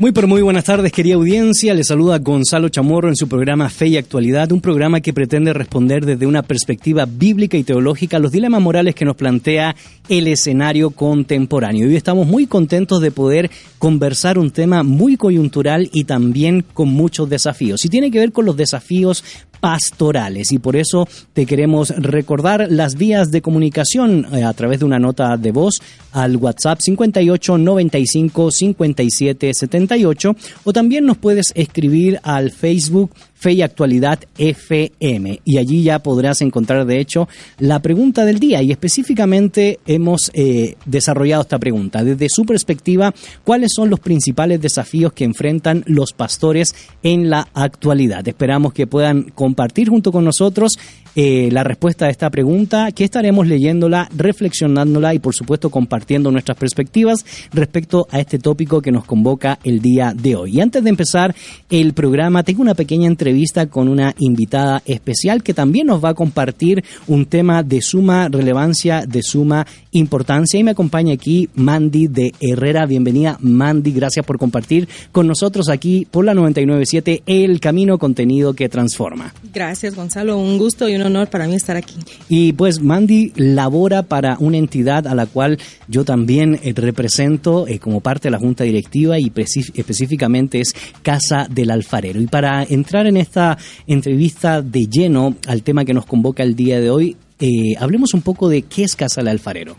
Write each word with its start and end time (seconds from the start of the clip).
Muy 0.00 0.12
pero 0.12 0.26
muy 0.26 0.40
buenas 0.40 0.64
tardes, 0.64 0.92
querida 0.92 1.16
audiencia. 1.16 1.74
Les 1.74 1.88
saluda 1.88 2.18
Gonzalo 2.20 2.70
Chamorro 2.70 3.10
en 3.10 3.16
su 3.16 3.28
programa 3.28 3.68
Fe 3.68 3.88
y 3.88 3.96
Actualidad, 3.98 4.50
un 4.50 4.62
programa 4.62 5.02
que 5.02 5.12
pretende 5.12 5.52
responder 5.52 6.06
desde 6.06 6.24
una 6.24 6.42
perspectiva 6.42 7.04
bíblica 7.04 7.58
y 7.58 7.64
teológica 7.64 8.16
a 8.16 8.20
los 8.20 8.32
dilemas 8.32 8.62
morales 8.62 8.94
que 8.94 9.04
nos 9.04 9.14
plantea 9.14 9.76
el 10.08 10.26
escenario 10.26 10.88
contemporáneo. 10.92 11.86
Hoy 11.86 11.96
estamos 11.96 12.26
muy 12.26 12.46
contentos 12.46 13.02
de 13.02 13.10
poder 13.10 13.50
conversar 13.78 14.38
un 14.38 14.50
tema 14.50 14.82
muy 14.82 15.18
coyuntural 15.18 15.90
y 15.92 16.04
también 16.04 16.64
con 16.72 16.88
muchos 16.88 17.28
desafíos. 17.28 17.84
Y 17.84 17.90
tiene 17.90 18.10
que 18.10 18.20
ver 18.20 18.32
con 18.32 18.46
los 18.46 18.56
desafíos 18.56 19.22
pastorales. 19.60 20.52
Y 20.52 20.58
por 20.58 20.76
eso 20.76 21.06
te 21.32 21.46
queremos 21.46 21.90
recordar 21.90 22.66
las 22.70 22.96
vías 22.96 23.30
de 23.30 23.42
comunicación 23.42 24.26
eh, 24.32 24.42
a 24.42 24.52
través 24.54 24.80
de 24.80 24.86
una 24.86 24.98
nota 24.98 25.36
de 25.36 25.52
voz 25.52 25.80
al 26.12 26.36
WhatsApp 26.36 26.80
58 26.80 27.58
95 27.58 28.50
57 28.50 29.54
78 29.54 30.36
o 30.64 30.72
también 30.72 31.04
nos 31.06 31.18
puedes 31.18 31.52
escribir 31.54 32.18
al 32.22 32.50
Facebook 32.50 33.10
Fe 33.40 33.54
y 33.54 33.62
Actualidad 33.62 34.20
FM. 34.36 35.40
Y 35.44 35.56
allí 35.56 35.82
ya 35.82 35.98
podrás 36.00 36.42
encontrar, 36.42 36.84
de 36.84 37.00
hecho, 37.00 37.26
la 37.58 37.80
pregunta 37.80 38.26
del 38.26 38.38
día. 38.38 38.62
Y 38.62 38.70
específicamente 38.70 39.80
hemos 39.86 40.30
eh, 40.34 40.76
desarrollado 40.84 41.42
esta 41.42 41.58
pregunta. 41.58 42.04
Desde 42.04 42.28
su 42.28 42.44
perspectiva, 42.44 43.14
¿cuáles 43.42 43.72
son 43.74 43.88
los 43.88 43.98
principales 43.98 44.60
desafíos 44.60 45.14
que 45.14 45.24
enfrentan 45.24 45.82
los 45.86 46.12
pastores 46.12 46.74
en 47.02 47.30
la 47.30 47.48
actualidad? 47.54 48.28
Esperamos 48.28 48.74
que 48.74 48.86
puedan 48.86 49.22
compartir 49.30 49.88
junto 49.88 50.12
con 50.12 50.24
nosotros 50.24 50.78
eh, 51.16 51.48
la 51.50 51.64
respuesta 51.64 52.06
a 52.06 52.10
esta 52.10 52.30
pregunta, 52.30 52.92
que 52.92 53.04
estaremos 53.04 53.46
leyéndola, 53.46 54.08
reflexionándola 54.16 55.12
y 55.14 55.18
por 55.18 55.34
supuesto 55.34 55.70
compartiendo 55.70 56.30
nuestras 56.30 56.56
perspectivas 56.56 57.24
respecto 57.52 58.06
a 58.10 58.20
este 58.20 58.38
tópico 58.38 58.80
que 58.80 58.92
nos 58.92 59.06
convoca 59.06 59.58
el 59.64 59.80
día 59.80 60.14
de 60.14 60.36
hoy. 60.36 60.58
Y 60.58 60.60
antes 60.60 60.84
de 60.84 60.90
empezar 60.90 61.34
el 61.68 61.94
programa, 61.94 62.44
tengo 62.44 62.62
una 62.62 62.74
pequeña 62.74 63.08
entrevista 63.08 63.29
con 63.70 63.88
una 63.88 64.14
invitada 64.18 64.82
especial 64.84 65.42
que 65.42 65.54
también 65.54 65.86
nos 65.86 66.02
va 66.02 66.10
a 66.10 66.14
compartir 66.14 66.84
un 67.06 67.26
tema 67.26 67.62
de 67.62 67.80
suma 67.80 68.28
relevancia, 68.28 69.06
de 69.06 69.22
suma 69.22 69.66
importancia. 69.92 70.58
Y 70.58 70.64
me 70.64 70.72
acompaña 70.72 71.14
aquí 71.14 71.48
Mandy 71.54 72.06
de 72.06 72.32
Herrera. 72.40 72.86
Bienvenida 72.86 73.38
Mandy, 73.40 73.92
gracias 73.92 74.24
por 74.24 74.38
compartir 74.38 74.88
con 75.12 75.26
nosotros 75.26 75.68
aquí 75.68 76.06
por 76.10 76.24
la 76.24 76.34
997 76.34 77.22
El 77.26 77.60
Camino 77.60 77.98
Contenido 77.98 78.54
que 78.54 78.68
Transforma. 78.68 79.32
Gracias 79.52 79.94
Gonzalo, 79.94 80.38
un 80.38 80.58
gusto 80.58 80.88
y 80.88 80.94
un 80.94 81.02
honor 81.02 81.28
para 81.28 81.46
mí 81.46 81.54
estar 81.54 81.76
aquí. 81.76 81.96
Y 82.28 82.52
pues 82.52 82.80
Mandy 82.80 83.32
labora 83.36 84.02
para 84.02 84.36
una 84.38 84.56
entidad 84.56 85.06
a 85.06 85.14
la 85.14 85.26
cual 85.26 85.58
yo 85.88 86.04
también 86.04 86.58
eh, 86.62 86.72
represento 86.74 87.66
eh, 87.66 87.78
como 87.78 88.00
parte 88.00 88.28
de 88.28 88.32
la 88.32 88.38
junta 88.38 88.64
directiva 88.64 89.18
y 89.18 89.32
específicamente 89.74 90.60
es 90.60 90.74
Casa 91.02 91.46
del 91.50 91.70
Alfarero. 91.70 92.20
Y 92.20 92.26
para 92.26 92.62
entrar 92.62 93.06
en 93.06 93.16
esta 93.20 93.58
entrevista 93.86 94.62
de 94.62 94.86
lleno 94.86 95.36
al 95.46 95.62
tema 95.62 95.84
que 95.84 95.94
nos 95.94 96.06
convoca 96.06 96.42
el 96.42 96.56
día 96.56 96.80
de 96.80 96.90
hoy, 96.90 97.16
eh, 97.38 97.74
hablemos 97.78 98.14
un 98.14 98.22
poco 98.22 98.48
de 98.48 98.62
qué 98.62 98.84
es 98.84 98.96
Casa 98.96 99.20
del 99.20 99.28
Alfarero. 99.28 99.76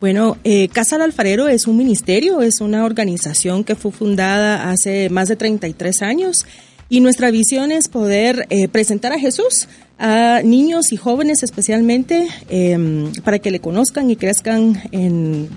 Bueno, 0.00 0.38
eh, 0.44 0.68
Casa 0.68 0.96
del 0.96 1.04
Alfarero 1.04 1.48
es 1.48 1.66
un 1.66 1.76
ministerio, 1.76 2.40
es 2.40 2.60
una 2.60 2.84
organización 2.84 3.64
que 3.64 3.74
fue 3.74 3.92
fundada 3.92 4.70
hace 4.70 5.10
más 5.10 5.28
de 5.28 5.36
33 5.36 6.02
años 6.02 6.46
y 6.88 7.00
nuestra 7.00 7.30
visión 7.30 7.70
es 7.70 7.88
poder 7.88 8.46
eh, 8.50 8.68
presentar 8.68 9.12
a 9.12 9.18
Jesús 9.18 9.68
a 9.98 10.40
niños 10.42 10.92
y 10.92 10.96
jóvenes 10.96 11.42
especialmente 11.42 12.26
em, 12.48 13.12
para 13.24 13.38
que 13.38 13.50
le 13.50 13.60
conozcan 13.60 14.10
y 14.10 14.16
crezcan 14.16 14.80
en 14.90 15.50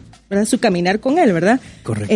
su 0.46 0.60
caminar 0.60 1.00
con 1.00 1.20
él, 1.20 1.32
¿verdad? 1.32 1.62
Correcto. 1.84 2.14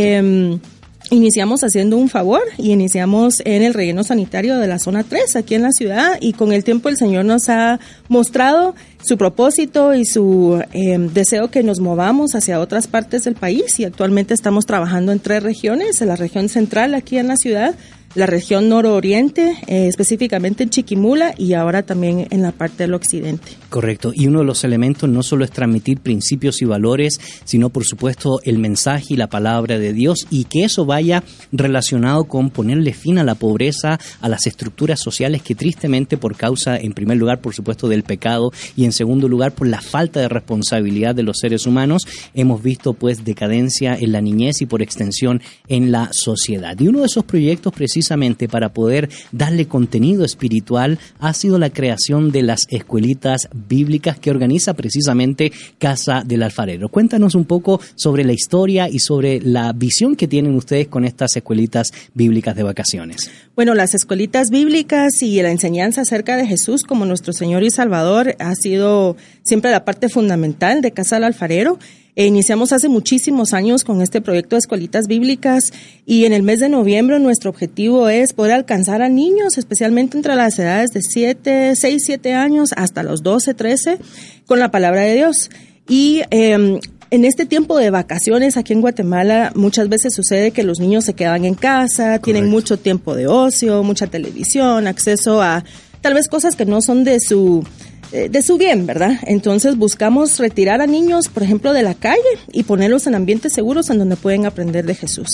Iniciamos 1.10 1.64
haciendo 1.64 1.96
un 1.96 2.10
favor 2.10 2.42
y 2.58 2.72
iniciamos 2.72 3.42
en 3.46 3.64
el 3.64 3.74
relleno 3.74 4.04
sanitario 4.04 4.58
de 4.58 4.68
la 4.68 4.78
zona 4.78 5.04
3 5.04 5.38
aquí 5.38 5.56
en 5.56 5.62
la 5.62 5.72
ciudad 5.72 6.18
y 6.20 6.34
con 6.34 6.52
el 6.52 6.66
tiempo 6.66 6.90
el 6.90 6.98
Señor 6.98 7.24
nos 7.24 7.48
ha 7.48 7.80
mostrado 8.10 8.76
su 9.02 9.18
propósito 9.18 9.94
y 9.94 10.04
su 10.04 10.62
em, 10.74 11.08
deseo 11.14 11.50
que 11.50 11.64
nos 11.64 11.80
movamos 11.80 12.36
hacia 12.36 12.60
otras 12.60 12.88
partes 12.88 13.24
del 13.24 13.36
país 13.36 13.80
y 13.80 13.86
actualmente 13.86 14.34
estamos 14.34 14.66
trabajando 14.66 15.14
en 15.14 15.20
tres 15.20 15.44
regiones, 15.44 16.02
en 16.02 16.10
la 16.10 16.18
región 16.18 16.50
central 16.50 16.94
aquí 16.94 17.18
en 17.18 17.30
la 17.30 17.38
ciudad, 17.38 17.76
la 18.18 18.26
región 18.26 18.68
nororiente, 18.68 19.58
eh, 19.68 19.88
específicamente 19.88 20.64
en 20.64 20.72
Chiquimula 20.72 21.36
y 21.38 21.54
ahora 21.54 21.84
también 21.84 22.28
en 22.32 22.42
la 22.42 22.52
parte 22.52 22.84
del 22.84 22.96
occidente. 22.96 23.52
Correcto. 23.70 24.12
Y 24.12 24.26
uno 24.26 24.40
de 24.40 24.46
los 24.46 24.64
elementos 24.64 25.08
no 25.08 25.22
solo 25.22 25.46
es 25.46 25.52
transmitir 25.52 26.00
principios 26.00 26.64
y 26.64 26.66
valores, 26.66 27.20
sino 27.46 27.70
por 27.70 27.86
supuesto 27.86 28.40
el 28.44 28.58
mensaje 28.58 29.14
y 29.14 29.18
la 29.18 29.28
palabra 29.28 29.78
de 29.78 29.94
Dios 29.94 30.26
y 30.32 30.46
que 30.46 30.64
eso 30.64 30.86
vaya 30.86 31.24
relacionado 31.52 32.24
con 32.24 32.50
ponerle 32.50 32.94
fin 32.94 33.20
a 33.20 33.24
la 33.24 33.36
pobreza, 33.36 34.00
a 34.20 34.30
las 34.30 34.48
estructuras 34.48 35.00
sociales 35.00 35.44
que 35.44 35.54
tristemente 35.54 36.18
por 36.18 36.36
causa, 36.36 36.76
en 36.76 36.94
primer 36.94 37.18
lugar, 37.18 37.40
por 37.40 37.54
supuesto, 37.54 37.88
del 37.88 38.02
pecado 38.02 38.52
y 38.76 38.86
en 38.86 38.94
segundo 38.94 39.28
lugar, 39.28 39.52
por 39.52 39.68
la 39.68 39.82
falta 39.82 40.22
de 40.22 40.30
responsabilidad 40.30 41.14
de 41.14 41.22
los 41.22 41.38
seres 41.40 41.68
humanos, 41.68 42.08
hemos 42.34 42.64
visto 42.64 42.94
pues 42.94 43.24
decadencia 43.24 43.96
en 43.96 44.12
la 44.12 44.22
niñez 44.22 44.60
y 44.62 44.66
por 44.66 44.82
extensión 44.82 45.40
en 45.68 45.92
la 45.92 46.10
sociedad. 46.12 46.76
Y 46.80 46.88
uno 46.88 47.02
de 47.02 47.06
esos 47.06 47.24
proyectos 47.24 47.74
precisamente 47.74 48.07
precisamente 48.08 48.48
para 48.48 48.70
poder 48.70 49.10
darle 49.34 49.68
contenido 49.68 50.24
espiritual 50.24 50.98
ha 51.20 51.34
sido 51.34 51.60
la 51.60 51.70
creación 51.70 52.32
de 52.32 52.42
las 52.42 52.66
escuelitas 52.70 53.50
bíblicas 53.54 54.18
que 54.18 54.32
organiza 54.32 54.76
precisamente 54.76 55.52
Casa 55.78 56.24
del 56.26 56.44
Alfarero. 56.44 56.88
Cuéntanos 56.88 57.36
un 57.36 57.44
poco 57.44 57.82
sobre 57.96 58.24
la 58.24 58.32
historia 58.32 58.88
y 58.88 59.00
sobre 59.00 59.42
la 59.42 59.74
visión 59.74 60.16
que 60.16 60.28
tienen 60.28 60.56
ustedes 60.56 60.88
con 60.88 61.04
estas 61.04 61.36
escuelitas 61.36 61.92
bíblicas 62.14 62.56
de 62.56 62.64
vacaciones. 62.64 63.30
Bueno, 63.58 63.74
las 63.74 63.94
escuelitas 63.94 64.52
bíblicas 64.52 65.22
y 65.22 65.42
la 65.42 65.52
enseñanza 65.52 66.02
acerca 66.02 66.38
de 66.38 66.48
Jesús 66.48 66.84
como 66.84 67.06
nuestro 67.06 67.34
Señor 67.34 67.64
y 67.64 67.72
Salvador 67.72 68.38
ha 68.40 68.56
sido 68.56 69.18
siempre 69.44 69.72
la 69.72 69.84
parte 69.84 70.08
fundamental 70.08 70.82
de 70.82 70.92
Casa 70.92 71.18
del 71.18 71.26
Alfarero. 71.26 71.78
E 72.18 72.26
iniciamos 72.26 72.74
hace 72.74 72.90
muchísimos 72.90 73.54
años 73.54 73.84
con 73.84 74.02
este 74.02 74.22
proyecto 74.22 74.56
de 74.56 74.62
escuelitas 74.62 75.06
bíblicas 75.06 75.72
y 76.04 76.26
en 76.26 76.34
el 76.34 76.42
mes 76.42 76.60
de 76.60 76.68
noviembre 76.68 77.20
nuestro 77.20 77.52
objetivo 77.52 78.10
es 78.10 78.34
poder 78.34 78.54
alcanzar 78.54 79.04
a 79.04 79.08
niños, 79.08 79.60
especialmente 79.60 80.18
entre 80.18 80.36
las 80.36 80.58
edades 80.58 80.90
de 80.90 81.04
7, 81.04 81.76
6, 81.76 82.04
7 82.04 82.34
años 82.34 82.72
hasta 82.76 83.04
los 83.04 83.22
12, 83.22 83.54
13, 83.54 84.00
con 84.48 84.58
la 84.58 84.72
palabra 84.72 85.02
de 85.02 85.14
Dios. 85.14 85.52
Y 85.88 86.24
em, 86.32 86.80
en 87.12 87.24
este 87.24 87.46
tiempo 87.46 87.78
de 87.78 87.92
vacaciones 87.92 88.58
aquí 88.58 88.74
en 88.74 88.82
Guatemala 88.82 89.52
muchas 89.54 89.88
veces 89.88 90.16
sucede 90.16 90.50
que 90.50 90.64
los 90.64 90.80
niños 90.80 91.06
se 91.06 91.14
quedan 91.14 91.46
en 91.46 91.54
casa, 91.54 92.18
tienen 92.18 92.50
mucho 92.50 92.80
tiempo 92.80 93.14
de 93.14 93.28
ocio, 93.28 93.84
mucha 93.84 94.08
televisión, 94.08 94.88
acceso 94.88 95.44
a 95.44 95.64
tal 96.08 96.14
vez 96.14 96.30
cosas 96.30 96.56
que 96.56 96.66
no 96.66 96.82
son 96.82 97.04
de 97.04 97.20
su 97.20 97.66
eh, 98.14 98.30
de 98.30 98.42
su 98.42 98.58
bien, 98.58 98.86
¿verdad? 98.86 99.20
Entonces 99.24 99.76
buscamos 99.76 100.40
retirar 100.40 100.80
a 100.80 100.88
niños, 100.88 101.28
por 101.28 101.44
ejemplo, 101.44 101.74
de 101.74 101.84
la 101.84 101.96
calle 101.96 102.22
y 102.54 102.64
ponerlos 102.64 103.08
en 103.08 103.16
ambientes 103.16 103.52
seguros 103.52 103.90
en 103.90 103.98
donde 103.98 104.16
pueden 104.16 104.46
aprender 104.46 104.86
de 104.86 104.96
Jesús. 104.96 105.28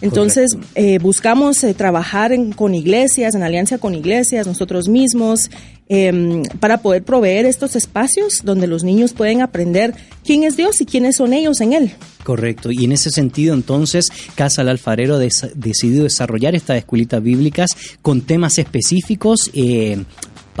Entonces 0.00 0.56
eh, 0.76 1.00
buscamos 1.00 1.64
eh, 1.64 1.74
trabajar 1.74 2.30
con 2.54 2.76
iglesias, 2.76 3.34
en 3.34 3.42
alianza 3.42 3.78
con 3.78 3.96
iglesias, 3.96 4.46
nosotros 4.46 4.88
mismos, 4.88 5.50
em, 5.90 6.44
para 6.60 6.78
poder 6.78 7.02
proveer 7.02 7.44
estos 7.44 7.76
espacios 7.76 8.40
donde 8.44 8.66
los 8.66 8.84
niños 8.84 9.12
pueden 9.12 9.42
aprender 9.42 9.92
quién 10.24 10.44
es 10.44 10.56
Dios 10.56 10.80
y 10.80 10.86
quiénes 10.86 11.16
son 11.16 11.34
ellos 11.34 11.60
en 11.60 11.72
Él. 11.72 11.90
Correcto. 12.22 12.70
Y 12.70 12.84
en 12.84 12.92
ese 12.92 13.10
sentido, 13.10 13.54
entonces, 13.54 14.08
Casa 14.36 14.62
del 14.62 14.68
Alfarero 14.68 15.16
ha 15.16 15.18
decidido 15.18 16.04
desarrollar 16.04 16.54
estas 16.54 16.78
escuelitas 16.78 17.22
bíblicas 17.22 17.76
con 18.02 18.20
temas 18.20 18.58
específicos 18.58 19.50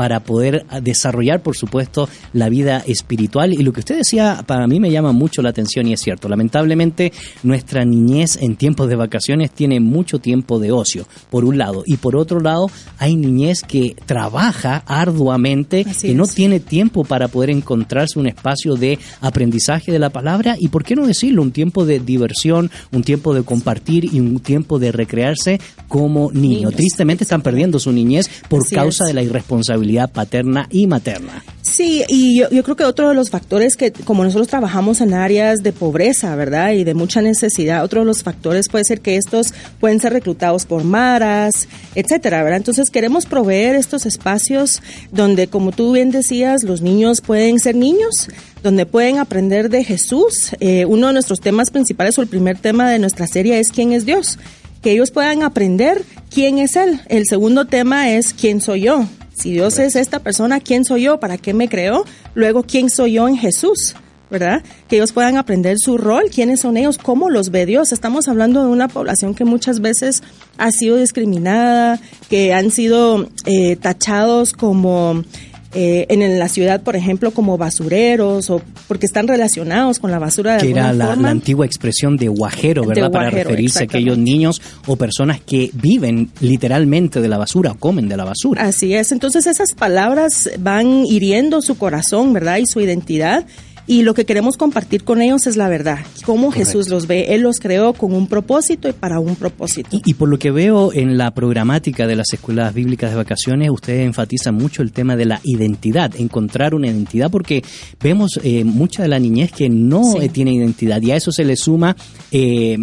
para 0.00 0.20
poder 0.20 0.64
desarrollar, 0.82 1.42
por 1.42 1.58
supuesto, 1.58 2.08
la 2.32 2.48
vida 2.48 2.82
espiritual. 2.86 3.52
Y 3.52 3.58
lo 3.58 3.70
que 3.74 3.80
usted 3.80 3.98
decía, 3.98 4.42
para 4.46 4.66
mí 4.66 4.80
me 4.80 4.90
llama 4.90 5.12
mucho 5.12 5.42
la 5.42 5.50
atención 5.50 5.86
y 5.86 5.92
es 5.92 6.00
cierto. 6.00 6.26
Lamentablemente, 6.26 7.12
nuestra 7.42 7.84
niñez 7.84 8.38
en 8.40 8.56
tiempos 8.56 8.88
de 8.88 8.96
vacaciones 8.96 9.50
tiene 9.50 9.78
mucho 9.78 10.18
tiempo 10.18 10.58
de 10.58 10.72
ocio, 10.72 11.06
por 11.28 11.44
un 11.44 11.58
lado. 11.58 11.82
Y 11.84 11.98
por 11.98 12.16
otro 12.16 12.40
lado, 12.40 12.70
hay 12.96 13.14
niñez 13.14 13.60
que 13.60 13.94
trabaja 14.06 14.82
arduamente, 14.86 15.84
que 15.84 16.14
no 16.14 16.26
tiene 16.26 16.60
tiempo 16.60 17.04
para 17.04 17.28
poder 17.28 17.50
encontrarse 17.50 18.18
un 18.18 18.26
espacio 18.26 18.76
de 18.76 18.98
aprendizaje 19.20 19.92
de 19.92 19.98
la 19.98 20.08
palabra 20.08 20.56
y, 20.58 20.68
¿por 20.68 20.82
qué 20.82 20.96
no 20.96 21.06
decirlo? 21.06 21.42
Un 21.42 21.52
tiempo 21.52 21.84
de 21.84 22.00
diversión, 22.00 22.70
un 22.90 23.02
tiempo 23.02 23.34
de 23.34 23.42
compartir 23.42 24.06
y 24.06 24.18
un 24.18 24.40
tiempo 24.40 24.78
de 24.78 24.92
recrearse 24.92 25.60
como 25.88 26.32
niño. 26.32 26.70
Tristemente 26.70 27.24
están 27.24 27.42
perdiendo 27.42 27.78
su 27.78 27.92
niñez 27.92 28.30
por 28.48 28.66
causa 28.66 29.04
de 29.04 29.12
la 29.12 29.22
irresponsabilidad 29.22 29.89
paterna 30.06 30.66
y 30.70 30.86
materna. 30.86 31.42
Sí, 31.62 32.02
y 32.08 32.40
yo, 32.40 32.62
creo 32.64 32.76
que 32.76 32.84
otro 32.84 33.08
de 33.08 33.14
los 33.14 33.30
factores 33.30 33.76
que, 33.76 33.92
como 33.92 34.24
nosotros 34.24 34.48
trabajamos 34.48 35.00
en 35.00 35.14
áreas 35.14 35.62
de 35.62 35.72
pobreza, 35.72 36.34
¿verdad? 36.34 36.72
Y 36.72 36.84
de 36.84 36.94
mucha 36.94 37.22
necesidad, 37.22 37.84
otro 37.84 38.00
de 38.00 38.06
los 38.06 38.22
factores 38.22 38.68
puede 38.68 38.84
ser 38.84 39.00
que 39.00 39.16
estos 39.16 39.54
pueden 39.78 40.00
ser 40.00 40.12
reclutados 40.12 40.66
por 40.66 40.84
maras, 40.84 41.68
etcétera, 41.94 42.42
¿verdad? 42.42 42.58
Entonces 42.58 42.90
queremos 42.90 43.26
proveer 43.26 43.76
estos 43.76 44.04
espacios 44.04 44.82
donde, 45.12 45.46
como 45.46 45.72
tú 45.72 45.92
bien 45.92 46.10
decías, 46.10 46.64
los 46.64 46.82
niños 46.82 47.20
pueden 47.20 47.60
ser 47.60 47.76
niños, 47.76 48.28
donde 48.62 48.84
pueden 48.86 49.18
aprender 49.18 49.70
de 49.70 49.84
Jesús. 49.84 50.50
Eh, 50.60 50.86
uno 50.86 51.08
de 51.08 51.12
nuestros 51.12 51.40
temas 51.40 51.70
principales 51.70 52.18
o 52.18 52.22
el 52.22 52.28
primer 52.28 52.58
tema 52.58 52.90
de 52.90 52.98
nuestra 52.98 53.26
serie 53.26 53.58
es 53.60 53.70
quién 53.70 53.92
es 53.92 54.04
Dios 54.04 54.38
que 54.82 54.92
ellos 54.92 55.10
puedan 55.10 55.42
aprender 55.42 56.04
quién 56.32 56.58
es 56.58 56.76
Él. 56.76 57.00
El 57.08 57.26
segundo 57.26 57.66
tema 57.66 58.10
es 58.10 58.32
quién 58.32 58.60
soy 58.60 58.82
yo. 58.82 59.06
Si 59.40 59.52
Dios 59.52 59.78
es 59.78 59.96
esta 59.96 60.18
persona, 60.18 60.60
¿quién 60.60 60.84
soy 60.84 61.04
yo? 61.04 61.18
¿Para 61.18 61.38
qué 61.38 61.54
me 61.54 61.70
creó? 61.70 62.04
Luego, 62.34 62.62
¿quién 62.62 62.90
soy 62.90 63.14
yo 63.14 63.26
en 63.26 63.38
Jesús? 63.38 63.94
¿verdad? 64.30 64.62
Que 64.86 64.96
ellos 64.96 65.12
puedan 65.12 65.36
aprender 65.36 65.76
su 65.78 65.98
rol, 65.98 66.24
quiénes 66.32 66.60
son 66.60 66.76
ellos, 66.76 66.98
cómo 66.98 67.30
los 67.30 67.50
ve 67.50 67.66
Dios. 67.66 67.90
Estamos 67.90 68.28
hablando 68.28 68.62
de 68.62 68.68
una 68.68 68.86
población 68.86 69.34
que 69.34 69.44
muchas 69.44 69.80
veces 69.80 70.22
ha 70.56 70.70
sido 70.70 70.98
discriminada, 70.98 71.98
que 72.28 72.52
han 72.52 72.70
sido 72.70 73.28
eh, 73.46 73.76
tachados 73.76 74.52
como 74.52 75.24
eh, 75.72 76.06
en 76.08 76.38
la 76.38 76.48
ciudad, 76.48 76.82
por 76.82 76.96
ejemplo, 76.96 77.30
como 77.30 77.56
basureros 77.56 78.50
o 78.50 78.60
porque 78.88 79.06
están 79.06 79.28
relacionados 79.28 80.00
con 80.00 80.10
la 80.10 80.18
basura 80.18 80.54
de 80.54 80.62
que 80.62 80.70
era 80.70 80.92
la, 80.92 81.12
antigua 81.12 81.64
expresión 81.64 82.16
de 82.16 82.26
guajero, 82.26 82.84
¿verdad? 82.84 83.12
Para 83.12 83.30
referirse 83.30 83.80
a 83.80 83.82
aquellos 83.84 84.18
niños 84.18 84.60
o 84.86 84.96
personas 84.96 85.40
que 85.40 85.70
viven 85.72 86.30
literalmente 86.40 87.20
de 87.20 87.28
la 87.28 87.38
basura 87.38 87.72
o 87.72 87.74
comen 87.76 88.08
de 88.08 88.16
la 88.16 88.24
basura. 88.24 88.64
Así 88.64 88.94
es. 88.94 89.12
Entonces 89.12 89.46
esas 89.46 89.72
palabras 89.74 90.50
van 90.58 91.06
hiriendo 91.06 91.62
su 91.62 91.78
corazón, 91.78 92.32
¿verdad? 92.32 92.58
Y 92.58 92.66
su 92.66 92.80
identidad 92.80 93.46
y 93.86 94.02
lo 94.02 94.14
que 94.14 94.24
queremos 94.24 94.56
compartir 94.56 95.04
con 95.04 95.20
ellos 95.20 95.46
es 95.46 95.56
la 95.56 95.68
verdad, 95.68 95.98
cómo 96.24 96.50
Jesús 96.50 96.88
los 96.88 97.06
ve. 97.06 97.34
Él 97.34 97.42
los 97.42 97.58
creó 97.58 97.92
con 97.92 98.14
un 98.14 98.26
propósito 98.26 98.88
y 98.88 98.92
para 98.92 99.20
un 99.20 99.36
propósito. 99.36 100.00
Y, 100.04 100.14
por 100.14 100.28
lo 100.28 100.38
que 100.38 100.50
veo 100.50 100.92
en 100.92 101.18
la 101.18 101.32
programática 101.32 102.06
de 102.06 102.16
las 102.16 102.32
escuelas 102.32 102.72
bíblicas 102.74 103.10
de 103.10 103.16
vacaciones, 103.16 103.70
ustedes 103.70 104.06
enfatizan 104.06 104.54
mucho 104.54 104.82
el 104.82 104.92
tema 104.92 105.16
de 105.16 105.24
la 105.24 105.40
identidad, 105.44 106.14
encontrar 106.16 106.74
una 106.74 106.88
identidad, 106.88 107.30
porque 107.30 107.62
vemos 108.00 108.38
eh, 108.42 108.64
mucha 108.64 109.02
de 109.02 109.08
la 109.08 109.18
niñez 109.18 109.52
que 109.52 109.68
no 109.68 110.02
tiene 110.32 110.54
identidad 110.54 111.00
y 111.02 111.10
a 111.10 111.16
eso 111.16 111.32
se 111.32 111.44
le 111.44 111.56
suma 111.56 111.96
eh, 112.30 112.76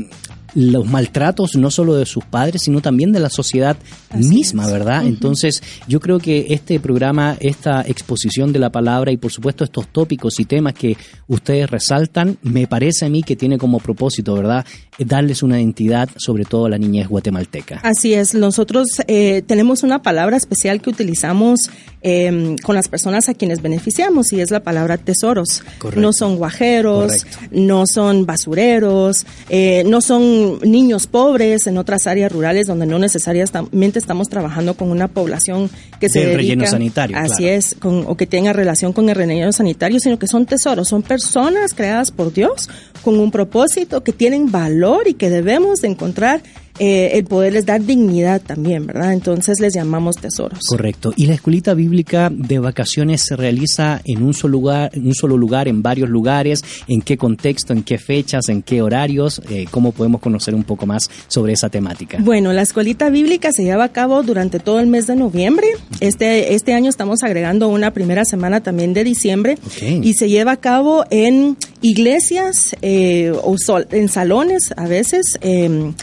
los 0.57 0.87
maltratos 0.87 1.55
no 1.55 1.69
solo 1.69 1.93
de 1.93 2.07
sus 2.07 2.25
padres, 2.25 2.63
sino 2.63 2.81
también 2.81 3.11
de 3.11 3.19
la 3.19 3.29
sociedad 3.29 3.77
misma, 4.15 4.65
¿verdad? 4.65 5.05
Entonces, 5.05 5.61
yo 5.87 5.99
creo 5.99 6.17
que 6.17 6.47
este 6.49 6.79
programa, 6.79 7.37
esta 7.39 7.81
exposición 7.81 8.51
de 8.51 8.57
la 8.57 8.71
palabra 8.71 9.11
y 9.11 9.17
por 9.17 9.31
supuesto 9.31 9.63
estos 9.63 9.87
tópicos 9.89 10.39
y 10.39 10.45
temas 10.45 10.73
que 10.73 10.97
ustedes 11.27 11.69
resaltan, 11.69 12.39
me 12.41 12.65
parece 12.65 13.05
a 13.05 13.09
mí 13.09 13.21
que 13.21 13.35
tiene 13.35 13.59
como 13.59 13.79
propósito, 13.79 14.33
¿verdad? 14.33 14.65
Darles 14.97 15.43
una 15.43 15.59
identidad, 15.61 16.09
sobre 16.17 16.43
todo 16.43 16.65
a 16.65 16.69
la 16.69 16.79
niñez 16.79 17.07
guatemalteca. 17.07 17.79
Así 17.83 18.15
es, 18.15 18.33
nosotros 18.33 18.87
eh, 19.07 19.43
tenemos 19.45 19.83
una 19.83 20.01
palabra 20.01 20.37
especial 20.37 20.81
que 20.81 20.89
utilizamos 20.89 21.69
em, 22.01 22.57
con 22.57 22.73
las 22.73 22.87
personas 22.87 23.29
a 23.29 23.35
quienes 23.35 23.61
beneficiamos 23.61 24.33
y 24.33 24.41
es 24.41 24.49
la 24.49 24.61
palabra 24.61 24.97
tesoros. 24.97 25.61
No 25.95 26.13
son 26.13 26.37
guajeros, 26.37 27.27
no 27.51 27.85
son 27.85 28.25
basureros, 28.25 29.27
eh, 29.49 29.83
no 29.85 30.01
son 30.01 30.46
niños 30.63 31.07
pobres 31.07 31.67
en 31.67 31.77
otras 31.77 32.07
áreas 32.07 32.31
rurales 32.31 32.67
donde 32.67 32.85
no 32.85 32.99
necesariamente 32.99 33.99
estamos 33.99 34.29
trabajando 34.29 34.75
con 34.75 34.89
una 34.91 35.07
población 35.07 35.69
que 35.99 36.09
se 36.09 36.19
dedica, 36.19 36.37
relleno 36.37 36.67
sanitario. 36.67 37.17
Así 37.17 37.47
es, 37.47 37.75
con, 37.75 38.05
o 38.07 38.15
que 38.15 38.25
tenga 38.25 38.53
relación 38.53 38.93
con 38.93 39.09
el 39.09 39.15
relleno 39.15 39.51
sanitario, 39.51 39.99
sino 39.99 40.17
que 40.19 40.27
son 40.27 40.45
tesoros, 40.45 40.87
son 40.87 41.03
personas 41.03 41.73
creadas 41.73 42.11
por 42.11 42.33
Dios 42.33 42.69
con 43.03 43.19
un 43.19 43.31
propósito 43.31 44.03
que 44.03 44.11
tienen 44.11 44.51
valor 44.51 45.07
y 45.07 45.13
que 45.13 45.29
debemos 45.29 45.81
de 45.81 45.89
encontrar 45.89 46.41
eh, 46.79 47.11
el 47.13 47.25
poderles 47.25 47.65
dar 47.65 47.83
dignidad 47.83 48.41
también, 48.41 48.85
¿verdad? 48.85 49.13
Entonces 49.13 49.59
les 49.59 49.73
llamamos 49.73 50.15
tesoros. 50.15 50.59
Correcto. 50.67 51.13
¿Y 51.15 51.25
la 51.25 51.33
escuelita 51.33 51.73
bíblica 51.73 52.29
de 52.31 52.59
vacaciones 52.59 53.21
se 53.21 53.35
realiza 53.35 54.01
en 54.05 54.23
un 54.23 54.33
solo 54.33 54.51
lugar, 54.51 54.91
en 54.93 55.07
un 55.07 55.13
solo 55.13 55.37
lugar, 55.37 55.67
en 55.67 55.81
varios 55.81 56.09
lugares? 56.09 56.63
¿En 56.87 57.01
qué 57.01 57.17
contexto, 57.17 57.73
en 57.73 57.83
qué 57.83 57.97
fechas, 57.97 58.49
en 58.49 58.61
qué 58.61 58.81
horarios? 58.81 59.41
Eh, 59.49 59.65
¿Cómo 59.71 59.91
podemos 59.91 60.21
conocer 60.21 60.55
un 60.55 60.63
poco 60.63 60.85
más 60.85 61.09
sobre 61.27 61.53
esa 61.53 61.69
temática? 61.69 62.17
Bueno, 62.21 62.53
la 62.53 62.61
escuelita 62.61 63.09
bíblica 63.09 63.51
se 63.51 63.63
lleva 63.63 63.85
a 63.85 63.91
cabo 63.91 64.23
durante 64.23 64.59
todo 64.59 64.79
el 64.79 64.87
mes 64.87 65.07
de 65.07 65.15
noviembre. 65.15 65.67
Este, 65.99 66.53
este 66.53 66.73
año 66.73 66.89
estamos 66.89 67.23
agregando 67.23 67.67
una 67.69 67.91
primera 67.91 68.25
semana 68.25 68.61
también 68.61 68.93
de 68.93 69.03
diciembre 69.03 69.57
y 69.81 70.13
se 70.13 70.29
lleva 70.29 70.53
a 70.53 70.57
cabo 70.57 71.05
en 71.09 71.57
iglesias 71.81 72.75
eh, 72.81 73.31
o 73.43 73.55
en 73.91 74.09
salones 74.09 74.73
a 74.75 74.87
veces. 74.87 75.37
Eh, 75.41 75.93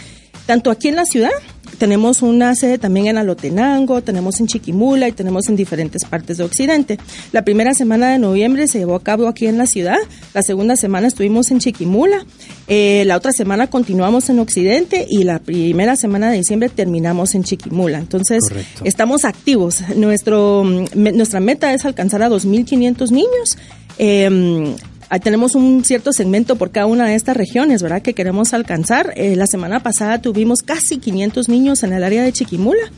tanto 0.46 0.70
aquí 0.70 0.88
en 0.88 0.96
la 0.96 1.04
ciudad, 1.04 1.30
tenemos 1.78 2.22
una 2.22 2.54
sede 2.54 2.78
también 2.78 3.06
en 3.06 3.18
Alotenango, 3.18 4.02
tenemos 4.02 4.40
en 4.40 4.46
Chiquimula 4.46 5.08
y 5.08 5.12
tenemos 5.12 5.48
en 5.48 5.56
diferentes 5.56 6.04
partes 6.04 6.38
de 6.38 6.44
Occidente. 6.44 6.98
La 7.32 7.42
primera 7.42 7.74
semana 7.74 8.10
de 8.10 8.18
noviembre 8.18 8.68
se 8.68 8.78
llevó 8.78 8.94
a 8.94 9.02
cabo 9.02 9.26
aquí 9.28 9.46
en 9.46 9.58
la 9.58 9.66
ciudad, 9.66 9.98
la 10.32 10.42
segunda 10.42 10.76
semana 10.76 11.08
estuvimos 11.08 11.50
en 11.50 11.58
Chiquimula, 11.58 12.24
eh, 12.68 13.04
la 13.06 13.16
otra 13.16 13.32
semana 13.32 13.66
continuamos 13.66 14.28
en 14.30 14.38
Occidente 14.38 15.06
y 15.08 15.24
la 15.24 15.38
primera 15.38 15.96
semana 15.96 16.30
de 16.30 16.38
diciembre 16.38 16.68
terminamos 16.68 17.34
en 17.34 17.44
Chiquimula. 17.44 17.98
Entonces, 17.98 18.40
estamos 18.84 19.24
activos. 19.24 19.82
Nuestro, 19.96 20.64
mm, 20.64 21.16
nuestra 21.16 21.40
meta 21.40 21.72
es 21.74 21.84
alcanzar 21.84 22.22
a 22.22 22.28
2.500 22.28 23.10
niños. 23.10 23.58
Eh, 23.98 24.74
tenemos 25.22 25.54
un 25.54 25.84
cierto 25.84 26.12
segmento 26.12 26.56
por 26.56 26.70
cada 26.70 26.86
una 26.86 27.06
de 27.06 27.14
estas 27.14 27.36
regiones, 27.36 27.82
¿verdad? 27.82 28.02
Que 28.02 28.14
queremos 28.14 28.52
alcanzar. 28.54 29.12
Eh, 29.16 29.36
la 29.36 29.46
semana 29.46 29.80
pasada 29.80 30.20
tuvimos 30.20 30.62
casi 30.62 30.98
500 30.98 31.48
niños 31.48 31.82
en 31.82 31.92
el 31.92 32.04
área 32.04 32.22
de 32.22 32.32
Chiquimula 32.32 32.90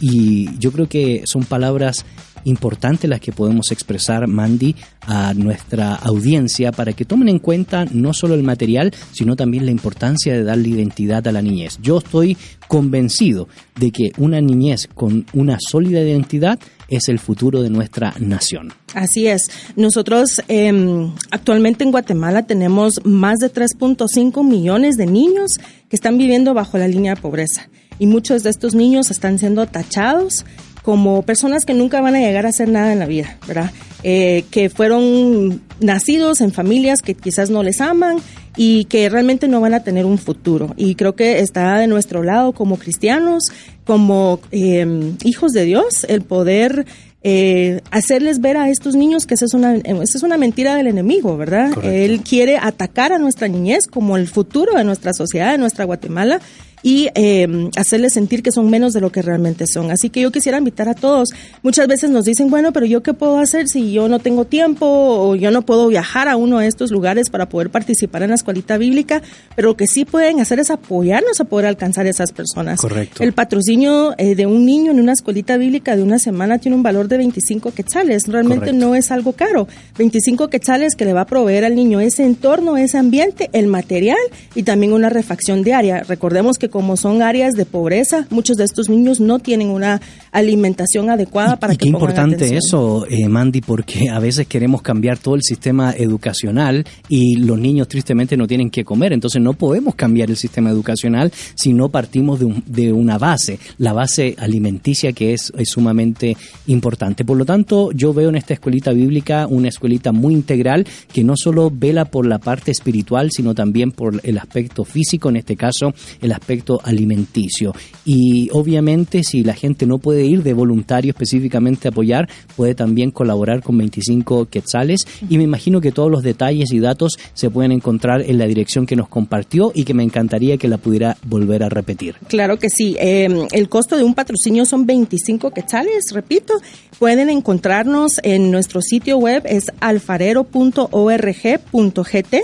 y 0.00 0.58
yo 0.58 0.72
creo 0.72 0.88
que 0.88 1.22
son 1.26 1.44
palabras 1.44 2.04
importantes 2.44 3.08
las 3.08 3.20
que 3.20 3.32
podemos 3.32 3.70
expresar, 3.72 4.26
Mandy, 4.26 4.74
a 5.02 5.34
nuestra 5.34 5.94
audiencia 5.94 6.72
para 6.72 6.92
que 6.92 7.04
tomen 7.04 7.28
en 7.28 7.38
cuenta 7.38 7.84
no 7.86 8.12
solo 8.12 8.34
el 8.34 8.42
material, 8.42 8.92
sino 9.12 9.36
también 9.36 9.66
la 9.66 9.72
importancia 9.72 10.32
de 10.34 10.44
darle 10.44 10.68
identidad 10.68 11.26
a 11.26 11.32
la 11.32 11.42
niñez. 11.42 11.78
Yo 11.82 11.98
estoy 11.98 12.36
convencido 12.68 13.48
de 13.78 13.90
que 13.90 14.12
una 14.18 14.40
niñez 14.40 14.88
con 14.94 15.26
una 15.32 15.58
sólida 15.60 16.00
identidad 16.00 16.58
es 16.88 17.08
el 17.08 17.18
futuro 17.18 17.62
de 17.62 17.70
nuestra 17.70 18.14
nación. 18.18 18.72
Así 18.94 19.26
es. 19.26 19.50
Nosotros 19.76 20.42
em, 20.48 21.12
actualmente 21.30 21.84
en 21.84 21.90
Guatemala 21.90 22.46
tenemos 22.46 23.00
más 23.04 23.38
de 23.38 23.52
3.5 23.52 24.46
millones 24.46 24.96
de 24.96 25.06
niños 25.06 25.58
que 25.88 25.96
están 25.96 26.18
viviendo 26.18 26.54
bajo 26.54 26.78
la 26.78 26.88
línea 26.88 27.14
de 27.14 27.20
pobreza. 27.20 27.68
Y 27.98 28.06
muchos 28.06 28.42
de 28.42 28.50
estos 28.50 28.74
niños 28.74 29.10
están 29.10 29.38
siendo 29.38 29.66
tachados 29.66 30.44
como 30.82 31.22
personas 31.22 31.64
que 31.64 31.74
nunca 31.74 32.00
van 32.00 32.16
a 32.16 32.20
llegar 32.20 32.44
a 32.44 32.50
hacer 32.50 32.68
nada 32.68 32.92
en 32.92 32.98
la 32.98 33.06
vida, 33.06 33.38
¿verdad? 33.46 33.70
Eh, 34.02 34.44
que 34.50 34.68
fueron 34.68 35.62
nacidos 35.80 36.40
en 36.40 36.52
familias 36.52 37.02
que 37.02 37.14
quizás 37.14 37.50
no 37.50 37.62
les 37.62 37.80
aman 37.80 38.18
y 38.56 38.86
que 38.86 39.08
realmente 39.08 39.46
no 39.46 39.60
van 39.60 39.74
a 39.74 39.84
tener 39.84 40.06
un 40.06 40.18
futuro. 40.18 40.74
Y 40.76 40.96
creo 40.96 41.14
que 41.14 41.38
está 41.38 41.78
de 41.78 41.86
nuestro 41.86 42.24
lado 42.24 42.52
como 42.52 42.78
cristianos, 42.78 43.52
como 43.84 44.40
eh, 44.50 45.14
hijos 45.24 45.52
de 45.52 45.64
Dios, 45.64 46.04
el 46.08 46.22
poder 46.22 46.84
eh, 47.22 47.80
hacerles 47.92 48.40
ver 48.40 48.56
a 48.56 48.68
estos 48.68 48.96
niños 48.96 49.26
que 49.26 49.34
esa 49.34 49.44
es 49.44 49.54
una, 49.54 49.76
esa 49.76 50.18
es 50.18 50.22
una 50.24 50.36
mentira 50.36 50.74
del 50.74 50.88
enemigo, 50.88 51.36
¿verdad? 51.36 51.70
Él 51.84 52.22
quiere 52.22 52.58
atacar 52.58 53.12
a 53.12 53.18
nuestra 53.18 53.46
niñez 53.46 53.86
como 53.86 54.16
el 54.16 54.26
futuro 54.26 54.74
de 54.76 54.82
nuestra 54.82 55.12
sociedad, 55.12 55.52
de 55.52 55.58
nuestra 55.58 55.84
Guatemala 55.84 56.40
y 56.82 57.08
eh, 57.14 57.70
hacerles 57.76 58.14
sentir 58.14 58.42
que 58.42 58.52
son 58.52 58.70
menos 58.70 58.92
de 58.92 59.00
lo 59.00 59.10
que 59.10 59.22
realmente 59.22 59.66
son. 59.66 59.90
Así 59.90 60.10
que 60.10 60.20
yo 60.20 60.30
quisiera 60.30 60.58
invitar 60.58 60.88
a 60.88 60.94
todos. 60.94 61.30
Muchas 61.62 61.86
veces 61.86 62.10
nos 62.10 62.24
dicen, 62.24 62.50
bueno, 62.50 62.72
pero 62.72 62.86
yo 62.86 63.02
qué 63.02 63.14
puedo 63.14 63.38
hacer 63.38 63.68
si 63.68 63.92
yo 63.92 64.08
no 64.08 64.18
tengo 64.18 64.44
tiempo 64.44 64.86
o 64.86 65.34
yo 65.36 65.50
no 65.50 65.62
puedo 65.62 65.88
viajar 65.88 66.28
a 66.28 66.36
uno 66.36 66.58
de 66.58 66.66
estos 66.66 66.90
lugares 66.90 67.30
para 67.30 67.48
poder 67.48 67.70
participar 67.70 68.22
en 68.22 68.30
la 68.30 68.36
escuelita 68.36 68.78
bíblica, 68.78 69.22
pero 69.54 69.68
lo 69.68 69.76
que 69.76 69.86
sí 69.86 70.04
pueden 70.04 70.40
hacer 70.40 70.58
es 70.58 70.70
apoyarnos 70.70 71.40
a 71.40 71.44
poder 71.44 71.66
alcanzar 71.66 72.06
a 72.06 72.10
esas 72.10 72.32
personas. 72.32 72.80
Correcto. 72.80 73.22
El 73.22 73.32
patrocinio 73.32 74.14
eh, 74.18 74.34
de 74.34 74.46
un 74.46 74.66
niño 74.66 74.90
en 74.92 75.00
una 75.00 75.12
escuelita 75.12 75.56
bíblica 75.56 75.96
de 75.96 76.02
una 76.02 76.18
semana 76.18 76.58
tiene 76.58 76.76
un 76.76 76.82
valor 76.82 77.08
de 77.08 77.18
25 77.18 77.72
quetzales. 77.72 78.26
Realmente 78.26 78.72
no 78.72 78.94
es 78.94 79.10
algo 79.10 79.32
caro. 79.32 79.68
25 79.98 80.48
quetzales 80.48 80.96
que 80.96 81.04
le 81.04 81.12
va 81.12 81.22
a 81.22 81.26
proveer 81.26 81.64
al 81.64 81.74
niño 81.74 82.00
ese 82.00 82.24
entorno, 82.24 82.76
ese 82.76 82.98
ambiente, 82.98 83.50
el 83.52 83.66
material 83.66 84.18
y 84.54 84.62
también 84.64 84.92
una 84.92 85.08
refacción 85.08 85.62
diaria. 85.62 86.02
Recordemos 86.02 86.58
que 86.58 86.68
como 86.72 86.96
son 86.96 87.22
áreas 87.22 87.52
de 87.54 87.66
pobreza, 87.66 88.26
muchos 88.30 88.56
de 88.56 88.64
estos 88.64 88.88
niños 88.88 89.20
no 89.20 89.38
tienen 89.38 89.68
una 89.68 90.00
alimentación 90.32 91.10
adecuada 91.10 91.56
para 91.56 91.74
y 91.74 91.76
que 91.76 91.84
qué 91.86 91.92
pongan 91.92 92.10
importante 92.10 92.34
atención. 92.36 92.58
eso, 92.66 93.06
eh, 93.08 93.28
Mandy, 93.28 93.60
porque 93.60 94.08
a 94.10 94.18
veces 94.18 94.46
queremos 94.46 94.82
cambiar 94.82 95.18
todo 95.18 95.34
el 95.34 95.42
sistema 95.42 95.92
educacional 95.96 96.84
y 97.08 97.36
los 97.36 97.58
niños 97.58 97.86
tristemente 97.88 98.36
no 98.36 98.46
tienen 98.46 98.70
que 98.70 98.84
comer, 98.84 99.12
entonces 99.12 99.40
no 99.42 99.52
podemos 99.52 99.94
cambiar 99.94 100.30
el 100.30 100.36
sistema 100.36 100.70
educacional 100.70 101.30
si 101.54 101.72
no 101.74 101.90
partimos 101.90 102.40
de, 102.40 102.46
un- 102.46 102.64
de 102.66 102.92
una 102.92 103.18
base, 103.18 103.58
la 103.78 103.92
base 103.92 104.34
alimenticia 104.38 105.12
que 105.12 105.34
es, 105.34 105.52
es 105.58 105.68
sumamente 105.68 106.36
importante. 106.66 107.24
Por 107.24 107.36
lo 107.36 107.44
tanto, 107.44 107.92
yo 107.92 108.14
veo 108.14 108.30
en 108.30 108.36
esta 108.36 108.54
escuelita 108.54 108.92
bíblica 108.92 109.46
una 109.46 109.68
escuelita 109.68 110.12
muy 110.12 110.32
integral 110.34 110.86
que 111.12 111.24
no 111.24 111.34
solo 111.36 111.70
vela 111.70 112.06
por 112.06 112.26
la 112.26 112.38
parte 112.38 112.70
espiritual, 112.70 113.28
sino 113.30 113.54
también 113.54 113.92
por 113.92 114.20
el 114.22 114.38
aspecto 114.38 114.84
físico, 114.84 115.28
en 115.28 115.36
este 115.36 115.56
caso 115.56 115.92
el 116.22 116.32
aspecto 116.32 116.80
alimenticio. 116.82 117.74
Y 118.06 118.48
obviamente 118.52 119.22
si 119.24 119.42
la 119.42 119.54
gente 119.54 119.86
no 119.86 119.98
puede 119.98 120.21
ir 120.24 120.42
de 120.42 120.52
voluntario 120.52 121.10
específicamente 121.10 121.88
a 121.88 121.90
apoyar, 121.90 122.28
puede 122.56 122.74
también 122.74 123.10
colaborar 123.10 123.62
con 123.62 123.78
25 123.78 124.46
quetzales 124.46 125.06
y 125.28 125.38
me 125.38 125.44
imagino 125.44 125.80
que 125.80 125.92
todos 125.92 126.10
los 126.10 126.22
detalles 126.22 126.72
y 126.72 126.80
datos 126.80 127.18
se 127.34 127.50
pueden 127.50 127.72
encontrar 127.72 128.22
en 128.22 128.38
la 128.38 128.46
dirección 128.46 128.86
que 128.86 128.96
nos 128.96 129.08
compartió 129.08 129.72
y 129.74 129.84
que 129.84 129.94
me 129.94 130.02
encantaría 130.02 130.56
que 130.56 130.68
la 130.68 130.78
pudiera 130.78 131.16
volver 131.24 131.62
a 131.62 131.68
repetir. 131.68 132.16
Claro 132.28 132.58
que 132.58 132.70
sí. 132.70 132.96
Eh, 132.98 133.46
el 133.52 133.68
costo 133.68 133.96
de 133.96 134.04
un 134.04 134.14
patrocinio 134.14 134.64
son 134.64 134.86
25 134.86 135.50
quetzales, 135.50 136.06
repito. 136.12 136.54
Pueden 136.98 137.30
encontrarnos 137.30 138.12
en 138.22 138.50
nuestro 138.50 138.80
sitio 138.80 139.18
web, 139.18 139.42
es 139.46 139.72
alfarero.org.gt. 139.80 142.34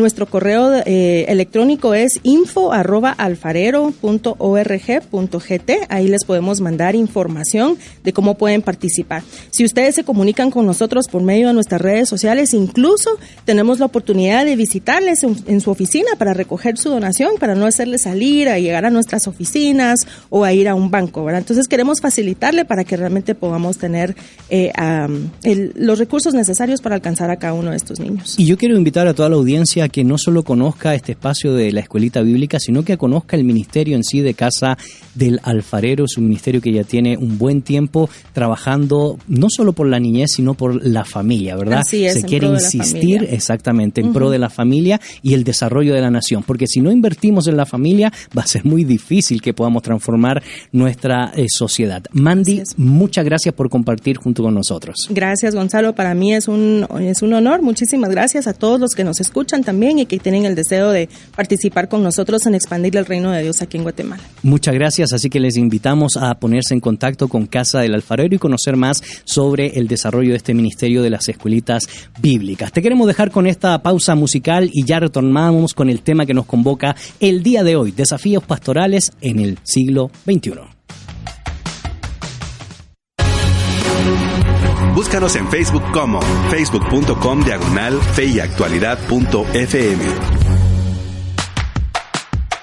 Nuestro 0.00 0.24
correo 0.24 0.72
eh, 0.86 1.26
electrónico 1.28 1.92
es 1.92 2.20
info. 2.22 2.72
Ahí 5.88 6.08
les 6.08 6.24
podemos 6.24 6.60
mandar 6.62 6.94
información 6.94 7.76
de 8.02 8.12
cómo 8.14 8.38
pueden 8.38 8.62
participar. 8.62 9.22
Si 9.50 9.62
ustedes 9.62 9.94
se 9.94 10.04
comunican 10.04 10.50
con 10.50 10.64
nosotros 10.64 11.06
por 11.06 11.22
medio 11.22 11.48
de 11.48 11.52
nuestras 11.52 11.82
redes 11.82 12.08
sociales, 12.08 12.54
incluso 12.54 13.18
tenemos 13.44 13.78
la 13.78 13.86
oportunidad 13.86 14.46
de 14.46 14.56
visitarles 14.56 15.22
en, 15.22 15.60
su 15.60 15.70
oficina 15.70 16.08
para 16.16 16.32
recoger 16.32 16.78
su 16.78 16.88
donación, 16.88 17.32
para 17.38 17.54
no 17.54 17.66
hacerles 17.66 18.02
salir 18.02 18.48
a 18.48 18.58
llegar 18.58 18.86
a 18.86 18.90
nuestras 18.90 19.26
oficinas 19.26 20.06
o 20.30 20.44
a 20.44 20.54
ir 20.54 20.66
a 20.66 20.74
un 20.74 20.90
banco. 20.90 21.28
Entonces 21.30 21.68
queremos 21.68 22.00
facilitarle 22.00 22.64
para 22.64 22.84
que 22.84 22.96
realmente 22.96 23.34
podamos 23.34 23.76
tener 23.76 24.16
eh, 24.48 24.72
los 25.74 25.98
recursos 25.98 26.32
necesarios 26.32 26.80
para 26.80 26.94
alcanzar 26.94 27.30
a 27.30 27.36
cada 27.36 27.52
uno 27.52 27.72
de 27.72 27.76
estos 27.76 28.00
niños. 28.00 28.36
Y 28.38 28.46
yo 28.46 28.56
quiero 28.56 28.78
invitar 28.78 29.06
a 29.06 29.12
toda 29.12 29.28
la 29.28 29.36
audiencia 29.36 29.89
que 29.90 30.04
no 30.04 30.18
solo 30.18 30.42
conozca 30.42 30.94
este 30.94 31.12
espacio 31.12 31.54
de 31.54 31.72
la 31.72 31.80
escuelita 31.80 32.22
bíblica, 32.22 32.58
sino 32.60 32.84
que 32.84 32.96
conozca 32.96 33.36
el 33.36 33.44
ministerio 33.44 33.96
en 33.96 34.04
sí 34.04 34.20
de 34.20 34.34
Casa 34.34 34.78
del 35.14 35.40
Alfarero. 35.42 36.04
Es 36.04 36.16
un 36.16 36.24
ministerio 36.24 36.60
que 36.60 36.72
ya 36.72 36.84
tiene 36.84 37.16
un 37.16 37.38
buen 37.38 37.62
tiempo 37.62 38.08
trabajando 38.32 39.18
no 39.28 39.48
solo 39.50 39.72
por 39.72 39.86
la 39.86 39.98
niñez, 39.98 40.32
sino 40.32 40.54
por 40.54 40.84
la 40.86 41.04
familia, 41.04 41.56
¿verdad? 41.56 41.80
Así 41.80 42.04
es, 42.04 42.14
Se 42.14 42.22
quiere 42.22 42.46
insistir 42.46 43.26
exactamente 43.30 44.00
en 44.00 44.12
pro 44.12 44.30
de 44.30 44.38
la 44.38 44.50
familia 44.50 45.00
y 45.22 45.34
el 45.34 45.44
desarrollo 45.44 45.94
de 45.94 46.00
la 46.00 46.10
nación, 46.10 46.42
porque 46.42 46.66
si 46.66 46.80
no 46.80 46.90
invertimos 46.90 47.46
en 47.46 47.56
la 47.56 47.66
familia 47.66 48.12
va 48.36 48.42
a 48.42 48.46
ser 48.46 48.64
muy 48.64 48.84
difícil 48.84 49.40
que 49.40 49.54
podamos 49.54 49.82
transformar 49.82 50.42
nuestra 50.72 51.32
eh, 51.34 51.46
sociedad. 51.48 52.02
Mandy, 52.12 52.62
muchas 52.76 53.24
gracias 53.24 53.54
por 53.54 53.68
compartir 53.68 54.16
junto 54.16 54.42
con 54.42 54.54
nosotros. 54.54 55.08
Gracias, 55.10 55.54
Gonzalo. 55.54 55.94
Para 55.94 56.14
mí 56.14 56.34
es 56.34 56.48
un, 56.48 56.86
es 57.00 57.22
un 57.22 57.32
honor. 57.32 57.62
Muchísimas 57.62 58.10
gracias 58.10 58.46
a 58.46 58.52
todos 58.52 58.80
los 58.80 58.90
que 58.92 59.04
nos 59.04 59.20
escuchan 59.20 59.62
también 59.70 60.00
y 60.00 60.06
que 60.06 60.18
tienen 60.18 60.46
el 60.46 60.56
deseo 60.56 60.90
de 60.90 61.08
participar 61.36 61.88
con 61.88 62.02
nosotros 62.02 62.44
en 62.46 62.56
expandir 62.56 62.96
el 62.96 63.06
reino 63.06 63.30
de 63.30 63.44
Dios 63.44 63.62
aquí 63.62 63.76
en 63.76 63.84
Guatemala. 63.84 64.20
Muchas 64.42 64.74
gracias, 64.74 65.12
así 65.12 65.30
que 65.30 65.38
les 65.38 65.56
invitamos 65.56 66.16
a 66.16 66.34
ponerse 66.34 66.74
en 66.74 66.80
contacto 66.80 67.28
con 67.28 67.46
Casa 67.46 67.78
del 67.78 67.94
Alfarero 67.94 68.34
y 68.34 68.38
conocer 68.38 68.74
más 68.74 69.00
sobre 69.22 69.78
el 69.78 69.86
desarrollo 69.86 70.30
de 70.30 70.38
este 70.38 70.54
ministerio 70.54 71.02
de 71.02 71.10
las 71.10 71.28
escuelitas 71.28 71.84
bíblicas. 72.20 72.72
Te 72.72 72.82
queremos 72.82 73.06
dejar 73.06 73.30
con 73.30 73.46
esta 73.46 73.80
pausa 73.80 74.16
musical 74.16 74.68
y 74.72 74.84
ya 74.84 74.98
retornamos 74.98 75.72
con 75.72 75.88
el 75.88 76.02
tema 76.02 76.26
que 76.26 76.34
nos 76.34 76.46
convoca 76.46 76.96
el 77.20 77.44
día 77.44 77.62
de 77.62 77.76
hoy, 77.76 77.92
desafíos 77.92 78.42
pastorales 78.42 79.12
en 79.20 79.38
el 79.38 79.58
siglo 79.62 80.10
XXI. 80.26 80.79
Búscanos 84.94 85.36
en 85.36 85.48
Facebook 85.48 85.84
como 85.92 86.20
facebook.com 86.50 87.44
diagonal 87.44 88.00
fe 88.00 88.26
y 88.26 88.40
actualidad 88.40 88.98
punto 89.08 89.46
FM. 89.54 90.02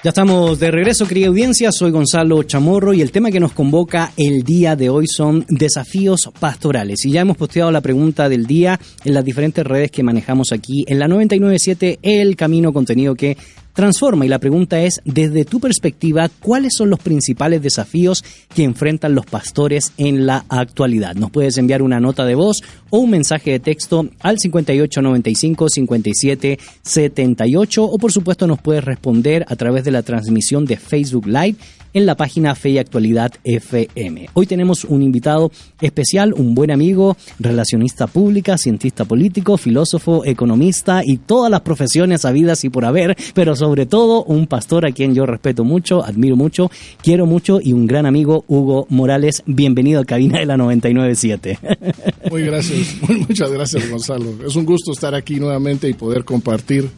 Ya 0.04 0.10
estamos 0.10 0.60
de 0.60 0.70
regreso, 0.70 1.08
querida 1.08 1.28
audiencia. 1.28 1.72
Soy 1.72 1.90
Gonzalo 1.90 2.42
Chamorro 2.42 2.92
y 2.92 3.00
el 3.00 3.10
tema 3.10 3.30
que 3.30 3.40
nos 3.40 3.52
convoca 3.52 4.12
el 4.16 4.42
día 4.42 4.76
de 4.76 4.90
hoy 4.90 5.06
son 5.08 5.44
desafíos 5.48 6.30
pastorales. 6.38 7.04
Y 7.04 7.10
ya 7.12 7.22
hemos 7.22 7.36
posteado 7.36 7.72
la 7.72 7.80
pregunta 7.80 8.28
del 8.28 8.46
día 8.46 8.78
en 9.04 9.14
las 9.14 9.24
diferentes 9.24 9.66
redes 9.66 9.90
que 9.90 10.02
manejamos 10.02 10.52
aquí 10.52 10.84
en 10.86 10.98
la 10.98 11.08
997 11.08 11.98
El 12.02 12.36
Camino, 12.36 12.72
contenido 12.72 13.14
que 13.14 13.36
transforma. 13.78 14.26
Y 14.26 14.28
la 14.28 14.40
pregunta 14.40 14.80
es, 14.82 15.00
desde 15.04 15.44
tu 15.44 15.60
perspectiva, 15.60 16.28
¿cuáles 16.40 16.72
son 16.76 16.90
los 16.90 16.98
principales 16.98 17.62
desafíos 17.62 18.24
que 18.52 18.64
enfrentan 18.64 19.14
los 19.14 19.24
pastores 19.24 19.92
en 19.98 20.26
la 20.26 20.44
actualidad? 20.48 21.14
Nos 21.14 21.30
puedes 21.30 21.58
enviar 21.58 21.82
una 21.82 22.00
nota 22.00 22.24
de 22.24 22.34
voz 22.34 22.60
o 22.90 22.98
un 22.98 23.10
mensaje 23.10 23.52
de 23.52 23.60
texto 23.60 24.08
al 24.18 24.40
5895 24.40 25.68
57 25.68 26.58
78 26.82 27.84
o 27.84 27.98
por 27.98 28.10
supuesto 28.10 28.48
nos 28.48 28.60
puedes 28.60 28.82
responder 28.82 29.46
a 29.48 29.54
través 29.54 29.84
de 29.84 29.92
la 29.92 30.02
transmisión 30.02 30.64
de 30.64 30.76
Facebook 30.76 31.28
Live 31.28 31.54
en 31.92 32.06
la 32.06 32.16
página 32.16 32.54
Fe 32.54 32.70
y 32.70 32.78
Actualidad 32.78 33.32
FM. 33.44 34.30
Hoy 34.34 34.46
tenemos 34.46 34.84
un 34.84 35.02
invitado 35.02 35.50
especial, 35.80 36.32
un 36.34 36.54
buen 36.54 36.70
amigo, 36.70 37.16
relacionista 37.38 38.06
pública, 38.06 38.58
cientista 38.58 39.04
político, 39.04 39.56
filósofo, 39.56 40.24
economista 40.24 41.02
y 41.04 41.18
todas 41.18 41.50
las 41.50 41.62
profesiones 41.62 42.24
habidas 42.24 42.64
y 42.64 42.70
por 42.70 42.84
haber, 42.84 43.16
pero 43.34 43.56
sobre 43.56 43.86
todo 43.86 44.24
un 44.24 44.46
pastor 44.46 44.86
a 44.86 44.92
quien 44.92 45.14
yo 45.14 45.26
respeto 45.26 45.64
mucho, 45.64 46.04
admiro 46.04 46.36
mucho, 46.36 46.70
quiero 47.02 47.26
mucho 47.26 47.60
y 47.62 47.72
un 47.72 47.86
gran 47.86 48.06
amigo, 48.06 48.44
Hugo 48.48 48.86
Morales. 48.90 49.42
Bienvenido 49.46 50.00
a 50.00 50.04
Cabina 50.04 50.38
de 50.38 50.46
la 50.46 50.56
997. 50.56 51.58
Muy 52.30 52.42
gracias, 52.42 52.96
muchas 53.08 53.50
gracias 53.50 53.90
Gonzalo. 53.90 54.34
Es 54.46 54.56
un 54.56 54.64
gusto 54.64 54.92
estar 54.92 55.14
aquí 55.14 55.36
nuevamente 55.36 55.88
y 55.88 55.94
poder 55.94 56.24
compartir 56.24 56.88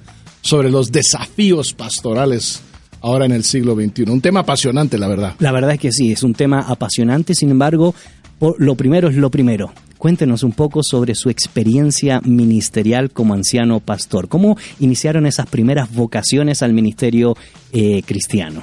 sobre 0.43 0.71
los 0.71 0.91
desafíos 0.91 1.73
pastorales 1.73 2.63
ahora 3.03 3.25
en 3.27 3.33
el 3.33 3.45
siglo 3.45 3.75
XXI. 3.75 4.05
Un 4.11 4.21
tema 4.21 4.41
apasionante, 4.41 4.99
la 4.99 5.09
verdad. 5.09 5.35
La 5.39 5.53
verdad 5.53 5.73
es 5.73 5.81
que 5.81 5.93
sí, 5.93 6.13
es 6.13 6.23
un 6.23 6.35
tema 6.35 6.61
apasionante, 6.61 7.35
sin 7.35 7.51
embargo, 7.51 7.95
por- 8.39 8.57
lo 8.61 8.75
primero 8.75 9.09
es 9.09 9.17
lo 9.17 9.31
primero. 9.31 9.73
Cuéntenos 9.99 10.43
un 10.45 10.53
poco 10.53 10.81
sobre 10.83 11.15
su 11.15 11.29
experiencia 11.29 12.21
ministerial 12.25 13.11
como 13.11 13.35
anciano 13.35 13.81
pastor. 13.81 14.29
¿Cómo 14.29 14.57
iniciaron 14.81 15.27
esas 15.27 15.47
primeras 15.47 15.93
vocaciones 15.95 16.63
al 16.63 16.73
ministerio 16.73 17.37
eh, 17.73 18.03
cristiano? 18.07 18.63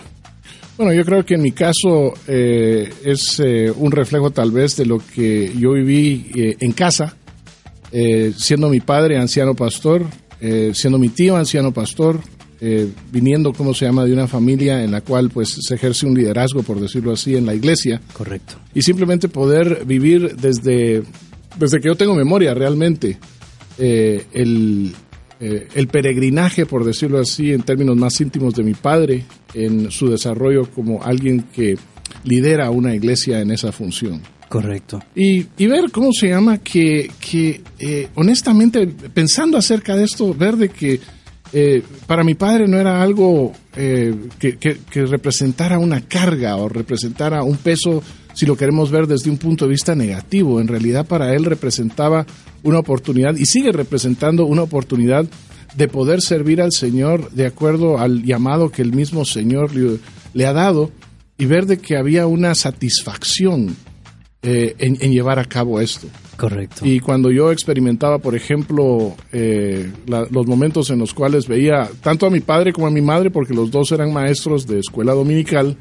Bueno, 0.78 0.94
yo 0.94 1.06
creo 1.06 1.24
que 1.26 1.36
en 1.36 1.42
mi 1.44 1.52
caso 1.52 2.14
eh, 2.28 2.92
es 3.04 3.40
eh, 3.40 3.72
un 3.76 3.92
reflejo 3.92 4.32
tal 4.32 4.52
vez 4.52 4.76
de 4.78 4.86
lo 4.86 4.98
que 5.00 5.52
yo 5.58 5.74
viví 5.74 6.32
en 6.60 6.72
casa, 6.72 7.16
siendo 8.36 8.70
mi 8.70 8.80
padre 8.80 9.18
anciano 9.18 9.54
pastor, 9.56 10.06
siendo 10.74 11.00
mi 11.00 11.10
tío 11.10 11.36
anciano 11.38 11.72
pastor, 11.72 12.20
eh, 12.60 12.90
viniendo, 13.12 13.54
¿cómo 13.54 13.74
se 13.74 13.86
llama?, 13.86 14.06
de 14.06 14.14
una 14.14 14.28
familia 14.28 14.84
en 14.84 14.92
la 14.92 15.02
cual 15.02 15.30
pues 15.30 15.58
se 15.62 15.76
ejerce 15.76 16.06
un 16.06 16.16
liderazgo, 16.16 16.64
por 16.64 16.80
decirlo 16.80 17.12
así, 17.12 17.36
en 17.36 17.46
la 17.46 17.54
iglesia. 17.54 18.02
Correcto. 18.14 18.56
Y 18.74 18.82
simplemente 18.82 19.30
poder 19.30 19.86
vivir 19.86 20.36
desde, 20.36 21.04
desde 21.58 21.80
que 21.80 21.88
yo 21.88 21.96
tengo 21.96 22.16
memoria 22.16 22.54
realmente 22.54 23.18
eh, 23.78 24.26
el, 24.34 24.94
eh, 25.40 25.68
el 25.76 25.88
peregrinaje, 25.88 26.66
por 26.66 26.84
decirlo 26.84 27.20
así, 27.20 27.54
en 27.54 27.62
términos 27.62 27.96
más 27.96 28.20
íntimos 28.22 28.56
de 28.56 28.64
mi 28.64 28.74
padre, 28.74 29.26
en 29.54 29.92
su 29.92 30.10
desarrollo 30.10 30.70
como 30.72 31.04
alguien 31.04 31.46
que 31.54 31.78
lidera 32.24 32.72
una 32.72 32.96
iglesia 32.96 33.42
en 33.42 33.52
esa 33.52 33.72
función. 33.72 34.22
Correcto. 34.50 35.04
Y, 35.14 35.46
y 35.58 35.68
ver 35.68 35.92
cómo 35.92 36.12
se 36.14 36.30
llama 36.30 36.60
que, 36.60 37.12
que 37.20 37.62
eh, 37.80 38.08
honestamente, 38.16 38.88
pensando 38.88 39.58
acerca 39.58 39.96
de 39.96 40.06
esto, 40.06 40.34
ver 40.34 40.56
de 40.56 40.70
que 40.70 41.00
eh, 41.54 41.84
para 42.06 42.24
mi 42.24 42.36
padre 42.36 42.68
no 42.68 42.78
era 42.78 43.02
algo 43.02 43.54
eh, 43.76 44.14
que, 44.40 45.06
representara 45.06 45.80
una 45.80 46.02
carga 46.02 46.56
o 46.58 46.68
representara 46.68 47.44
un 47.44 47.58
peso, 47.58 48.04
si 48.34 48.46
lo 48.46 48.58
queremos 48.58 48.92
ver 48.92 49.08
desde 49.08 49.30
un 49.30 49.38
punto 49.38 49.66
de 49.66 49.72
vista 49.72 49.96
negativo. 49.96 50.60
En 50.60 50.68
realidad 50.68 51.06
para 51.06 51.34
él 51.34 51.46
representaba 51.46 52.26
una 52.64 52.80
oportunidad 52.80 53.36
y 53.36 53.46
sigue 53.46 53.72
representando 53.72 54.46
una 54.46 54.64
oportunidad 54.64 55.26
de 55.76 55.88
poder 55.88 56.22
servir 56.22 56.62
al 56.62 56.72
Señor 56.72 57.32
de 57.32 57.46
acuerdo 57.46 58.00
al 58.00 58.24
llamado 58.24 58.72
que 58.72 58.82
el 58.82 58.94
mismo 58.94 59.26
Señor 59.26 59.76
le, 59.76 60.00
le 60.34 60.46
ha 60.46 60.54
dado 60.54 60.92
y 61.38 61.46
ver 61.46 61.66
de 61.66 61.78
que 61.78 61.98
había 61.98 62.26
una 62.26 62.56
satisfacción 62.56 63.76
eh, 64.50 64.76
en, 64.80 64.98
en 65.02 65.12
llevar 65.12 65.40
a 65.40 65.46
cabo 65.46 65.82
esto. 65.82 66.08
Correcto. 66.38 66.86
Y 66.86 67.00
cuando 67.00 67.32
yo 67.32 67.52
experimentaba, 67.52 68.20
por 68.20 68.36
ejemplo, 68.36 69.16
eh, 69.34 69.92
la- 70.06 70.28
los 70.32 70.46
momentos 70.48 70.90
en 70.92 71.00
los 71.00 71.14
cuales 71.14 71.48
veía 71.48 71.90
tanto 72.02 72.26
a 72.28 72.30
mi 72.30 72.40
padre 72.40 72.72
como 72.72 72.88
a 72.88 72.92
mi 72.92 73.02
madre, 73.02 73.30
porque 73.32 73.54
los 73.54 73.72
dos 73.72 73.92
eran 73.92 74.14
maestros 74.14 74.68
de 74.68 74.80
escuela 74.80 75.14
dominical, 75.14 75.76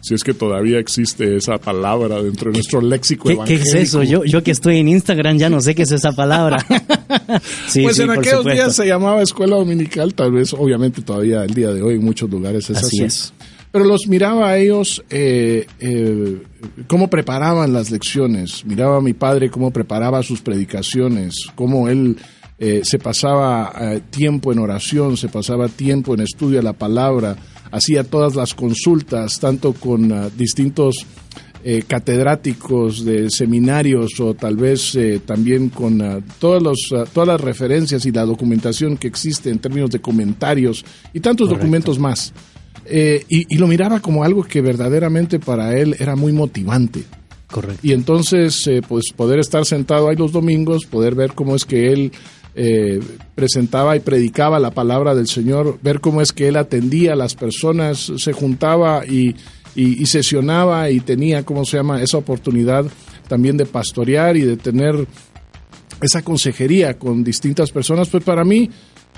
si 0.00 0.14
es 0.14 0.22
que 0.24 0.32
todavía 0.32 0.78
existe 0.78 1.36
esa 1.36 1.58
palabra 1.58 2.22
dentro 2.22 2.50
de 2.50 2.54
nuestro 2.58 2.80
léxico 2.80 3.28
¿Qué, 3.28 3.34
qué 3.44 3.54
es 3.54 3.60
evangélico. 3.74 3.82
eso? 3.82 4.02
Yo, 4.04 4.24
yo 4.24 4.42
que 4.42 4.52
estoy 4.52 4.78
en 4.78 4.88
Instagram 4.88 5.36
ya 5.38 5.50
no 5.50 5.60
sé 5.60 5.74
qué 5.74 5.82
es 5.82 5.90
esa 5.92 6.12
palabra. 6.12 6.58
sí, 7.68 7.82
pues 7.82 7.96
sí, 7.96 8.02
en 8.02 8.10
aquellos 8.10 8.38
supuesto. 8.38 8.50
días 8.50 8.74
se 8.76 8.86
llamaba 8.86 9.22
escuela 9.22 9.56
dominical, 9.56 10.14
tal 10.14 10.32
vez, 10.32 10.52
obviamente 10.54 11.02
todavía 11.02 11.44
el 11.44 11.52
día 11.52 11.72
de 11.72 11.82
hoy 11.82 11.96
en 11.96 12.04
muchos 12.04 12.30
lugares 12.30 12.70
es 12.70 12.76
Así 12.78 13.02
así. 13.02 13.04
es. 13.04 13.32
Pero 13.70 13.84
los 13.84 14.08
miraba 14.08 14.50
a 14.50 14.58
ellos 14.58 15.04
eh, 15.10 15.66
eh, 15.78 16.42
cómo 16.86 17.08
preparaban 17.08 17.72
las 17.72 17.90
lecciones, 17.90 18.64
miraba 18.64 18.96
a 18.96 19.02
mi 19.02 19.12
padre 19.12 19.50
cómo 19.50 19.70
preparaba 19.70 20.22
sus 20.22 20.40
predicaciones, 20.40 21.34
cómo 21.54 21.88
él 21.88 22.16
eh, 22.58 22.80
se 22.82 22.98
pasaba 22.98 23.72
eh, 23.80 24.00
tiempo 24.10 24.52
en 24.52 24.58
oración, 24.58 25.16
se 25.16 25.28
pasaba 25.28 25.68
tiempo 25.68 26.14
en 26.14 26.20
estudio 26.20 26.56
de 26.56 26.64
la 26.64 26.72
palabra, 26.72 27.36
hacía 27.70 28.02
todas 28.02 28.34
las 28.34 28.54
consultas, 28.54 29.38
tanto 29.38 29.74
con 29.74 30.10
ah, 30.12 30.28
distintos 30.36 31.06
eh, 31.62 31.84
catedráticos 31.86 33.04
de 33.04 33.30
seminarios 33.30 34.18
o 34.18 34.34
tal 34.34 34.56
vez 34.56 34.94
eh, 34.96 35.20
también 35.24 35.68
con 35.68 36.24
todos 36.40 36.60
los, 36.60 36.78
ah, 36.96 37.04
todas 37.12 37.28
las 37.28 37.40
referencias 37.40 38.06
y 38.06 38.10
la 38.10 38.24
documentación 38.24 38.96
que 38.96 39.06
existe 39.06 39.50
en 39.50 39.60
términos 39.60 39.90
de 39.90 40.00
comentarios 40.00 40.84
y 41.12 41.20
tantos 41.20 41.46
Correcto. 41.46 41.64
documentos 41.64 41.98
más. 42.00 42.32
Eh, 42.90 43.24
y, 43.28 43.54
y 43.54 43.58
lo 43.58 43.66
miraba 43.66 44.00
como 44.00 44.24
algo 44.24 44.42
que 44.44 44.60
verdaderamente 44.60 45.38
para 45.38 45.76
él 45.78 45.96
era 45.98 46.16
muy 46.16 46.32
motivante. 46.32 47.04
Correcto. 47.50 47.80
Y 47.82 47.92
entonces, 47.92 48.66
eh, 48.66 48.82
pues 48.86 49.12
poder 49.14 49.38
estar 49.38 49.64
sentado 49.64 50.08
ahí 50.08 50.16
los 50.16 50.32
domingos, 50.32 50.84
poder 50.84 51.14
ver 51.14 51.32
cómo 51.32 51.54
es 51.54 51.64
que 51.64 51.92
él 51.92 52.12
eh, 52.54 53.00
presentaba 53.34 53.96
y 53.96 54.00
predicaba 54.00 54.58
la 54.58 54.70
palabra 54.70 55.14
del 55.14 55.28
Señor, 55.28 55.78
ver 55.82 56.00
cómo 56.00 56.20
es 56.20 56.32
que 56.32 56.48
él 56.48 56.56
atendía 56.56 57.12
a 57.12 57.16
las 57.16 57.34
personas, 57.34 58.12
se 58.16 58.32
juntaba 58.32 59.06
y, 59.06 59.34
y, 59.74 60.02
y 60.02 60.06
sesionaba 60.06 60.90
y 60.90 61.00
tenía, 61.00 61.44
¿cómo 61.44 61.64
se 61.64 61.76
llama?, 61.76 62.02
esa 62.02 62.18
oportunidad 62.18 62.84
también 63.28 63.56
de 63.56 63.66
pastorear 63.66 64.36
y 64.36 64.42
de 64.42 64.56
tener 64.56 65.06
esa 66.00 66.22
consejería 66.22 66.98
con 66.98 67.24
distintas 67.24 67.70
personas, 67.70 68.08
pues 68.08 68.24
para 68.24 68.44
mí, 68.44 68.70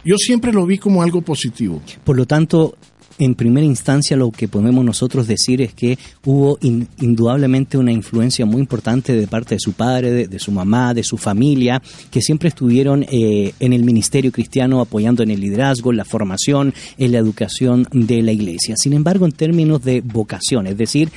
yo 0.04 0.16
siempre 0.16 0.52
lo 0.52 0.66
vi 0.66 0.78
como 0.78 1.02
algo 1.02 1.20
positivo. 1.20 1.82
Por 2.04 2.16
lo 2.16 2.26
tanto, 2.26 2.76
en 3.18 3.34
primera 3.34 3.66
instancia 3.66 4.16
lo 4.16 4.30
que 4.30 4.48
podemos 4.48 4.84
nosotros 4.84 5.26
decir 5.26 5.60
es 5.60 5.74
que 5.74 5.98
hubo 6.24 6.56
in- 6.62 6.88
indudablemente 7.00 7.76
una 7.76 7.92
influencia 7.92 8.46
muy 8.46 8.60
importante 8.60 9.12
de 9.12 9.26
parte 9.26 9.56
de 9.56 9.60
su 9.60 9.72
padre, 9.72 10.10
de, 10.10 10.26
de 10.26 10.38
su 10.38 10.52
mamá, 10.52 10.94
de 10.94 11.02
su 11.02 11.18
familia, 11.18 11.82
que 12.10 12.22
siempre 12.22 12.48
estuvieron 12.48 13.04
eh, 13.10 13.52
en 13.60 13.72
el 13.72 13.84
ministerio 13.84 14.32
cristiano 14.32 14.80
apoyando 14.80 15.22
en 15.22 15.30
el 15.30 15.40
liderazgo, 15.40 15.90
en 15.90 15.98
la 15.98 16.04
formación, 16.06 16.72
en 16.96 17.12
la 17.12 17.18
educación 17.18 17.86
de 17.92 18.22
la 18.22 18.32
iglesia. 18.32 18.74
Sin 18.78 18.94
embargo, 18.94 19.26
en 19.26 19.32
términos 19.32 19.84
de 19.84 20.00
vocación, 20.00 20.66
es 20.66 20.78
decir, 20.78 21.10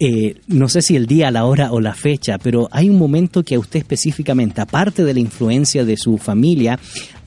eh, 0.00 0.34
no 0.48 0.68
sé 0.68 0.82
si 0.82 0.96
el 0.96 1.06
día, 1.06 1.30
la 1.30 1.44
hora 1.44 1.70
o 1.70 1.80
la 1.80 1.94
fecha, 1.94 2.36
pero 2.38 2.68
hay 2.72 2.90
un 2.90 2.98
momento 2.98 3.44
que 3.44 3.54
a 3.54 3.60
usted 3.60 3.78
específicamente, 3.78 4.60
aparte 4.60 5.04
de 5.04 5.14
la 5.14 5.20
influencia 5.20 5.84
de 5.84 5.96
su 5.96 6.18
familia, 6.18 6.80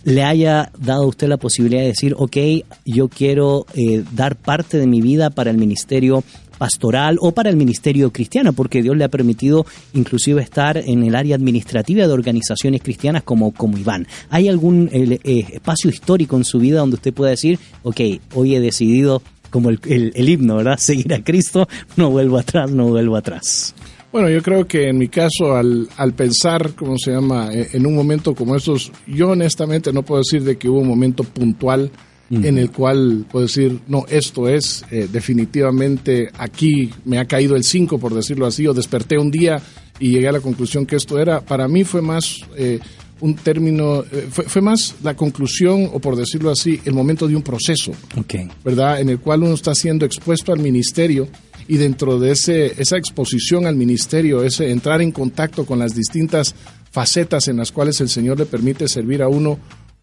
le 0.07 0.23
haya 0.23 0.71
dado 0.79 1.03
a 1.03 1.07
usted 1.07 1.27
la 1.27 1.35
posibilidad 1.35 1.81
de 1.81 1.87
decir, 1.89 2.15
ok, 2.17 2.37
yo 2.85 3.09
quiero 3.09 3.65
eh, 3.75 4.03
dar 4.13 4.37
parte 4.37 4.77
de 4.77 4.87
mi 4.87 5.01
vida 5.01 5.29
para 5.29 5.51
el 5.51 5.57
ministerio 5.57 6.23
pastoral 6.57 7.17
o 7.19 7.33
para 7.33 7.49
el 7.49 7.57
ministerio 7.57 8.11
cristiano, 8.11 8.53
porque 8.53 8.81
Dios 8.81 8.95
le 8.95 9.03
ha 9.03 9.09
permitido 9.09 9.65
inclusive 9.93 10.41
estar 10.41 10.77
en 10.77 11.03
el 11.03 11.13
área 11.13 11.35
administrativa 11.35 12.07
de 12.07 12.13
organizaciones 12.13 12.81
cristianas 12.81 13.23
como, 13.23 13.51
como 13.51 13.77
Iván. 13.77 14.07
¿Hay 14.29 14.47
algún 14.47 14.89
eh, 14.93 15.19
espacio 15.53 15.89
histórico 15.89 16.37
en 16.37 16.45
su 16.45 16.57
vida 16.59 16.79
donde 16.79 16.95
usted 16.95 17.13
pueda 17.13 17.31
decir, 17.31 17.59
ok, 17.83 17.99
hoy 18.33 18.55
he 18.55 18.59
decidido 18.61 19.21
como 19.51 19.69
el, 19.69 19.79
el- 19.87 20.13
el 20.15 20.29
himno, 20.29 20.55
¿verdad? 20.55 20.77
Seguir 20.79 21.13
a 21.13 21.23
Cristo, 21.23 21.67
no 21.97 22.09
vuelvo 22.11 22.37
atrás, 22.37 22.71
no 22.71 22.87
vuelvo 22.87 23.17
atrás. 23.17 23.75
Bueno, 24.17 24.31
yo 24.31 24.41
creo 24.41 24.67
que 24.67 24.89
en 24.89 24.97
mi 24.97 25.09
caso, 25.09 25.55
al, 25.55 25.87
al 25.95 26.13
pensar, 26.13 26.73
¿cómo 26.73 26.97
se 26.97 27.11
llama?, 27.11 27.53
Eh, 27.53 27.69
en 27.73 27.85
un 27.85 27.93
momento 27.93 28.33
como 28.33 28.55
estos, 28.55 28.91
yo 29.05 29.29
honestamente 29.29 29.93
no 29.93 30.01
puedo 30.01 30.21
decir 30.21 30.43
de 30.43 30.57
que 30.57 30.67
hubo 30.67 30.79
un 30.79 30.87
momento 30.87 31.23
puntual 31.23 31.91
en 32.31 32.57
el 32.57 32.71
cual 32.71 33.27
puedo 33.31 33.45
decir, 33.45 33.79
no, 33.87 34.05
esto 34.09 34.49
es, 34.49 34.83
eh, 34.89 35.07
definitivamente 35.11 36.31
aquí 36.35 36.89
me 37.05 37.19
ha 37.19 37.25
caído 37.25 37.55
el 37.55 37.63
5, 37.63 37.99
por 37.99 38.15
decirlo 38.15 38.47
así, 38.47 38.65
o 38.65 38.73
desperté 38.73 39.19
un 39.19 39.29
día 39.29 39.61
y 39.99 40.09
llegué 40.09 40.29
a 40.29 40.31
la 40.31 40.41
conclusión 40.41 40.87
que 40.87 40.95
esto 40.95 41.19
era. 41.19 41.41
Para 41.41 41.67
mí 41.67 41.83
fue 41.83 42.01
más 42.01 42.41
eh, 42.57 42.79
un 43.21 43.35
término, 43.35 44.01
eh, 44.01 44.27
fue, 44.31 44.45
fue 44.45 44.63
más 44.63 44.95
la 45.03 45.15
conclusión, 45.15 45.91
o 45.93 45.99
por 45.99 46.15
decirlo 46.15 46.49
así, 46.49 46.79
el 46.85 46.93
momento 46.93 47.27
de 47.27 47.35
un 47.35 47.43
proceso. 47.43 47.91
Ok, 48.17 48.33
¿verdad? 48.65 48.99
En 48.99 49.09
el 49.09 49.19
cual 49.19 49.43
uno 49.43 49.53
está 49.53 49.75
siendo 49.75 50.07
expuesto 50.07 50.51
al 50.51 50.59
ministerio 50.59 51.27
y 51.67 51.77
dentro 51.77 52.19
de 52.19 52.31
ese, 52.31 52.81
esa 52.81 52.97
exposición 52.97 53.65
al 53.65 53.75
ministerio, 53.75 54.43
ese 54.43 54.71
entrar 54.71 55.01
en 55.01 55.11
contacto 55.11 55.65
con 55.65 55.79
las 55.79 55.93
distintas 55.95 56.55
facetas 56.91 57.47
en 57.47 57.57
las 57.57 57.71
cuales 57.71 57.99
el 58.01 58.09
Señor 58.09 58.39
le 58.39 58.45
permite 58.45 58.87
servir 58.87 59.21
a 59.21 59.27
uno, 59.27 59.59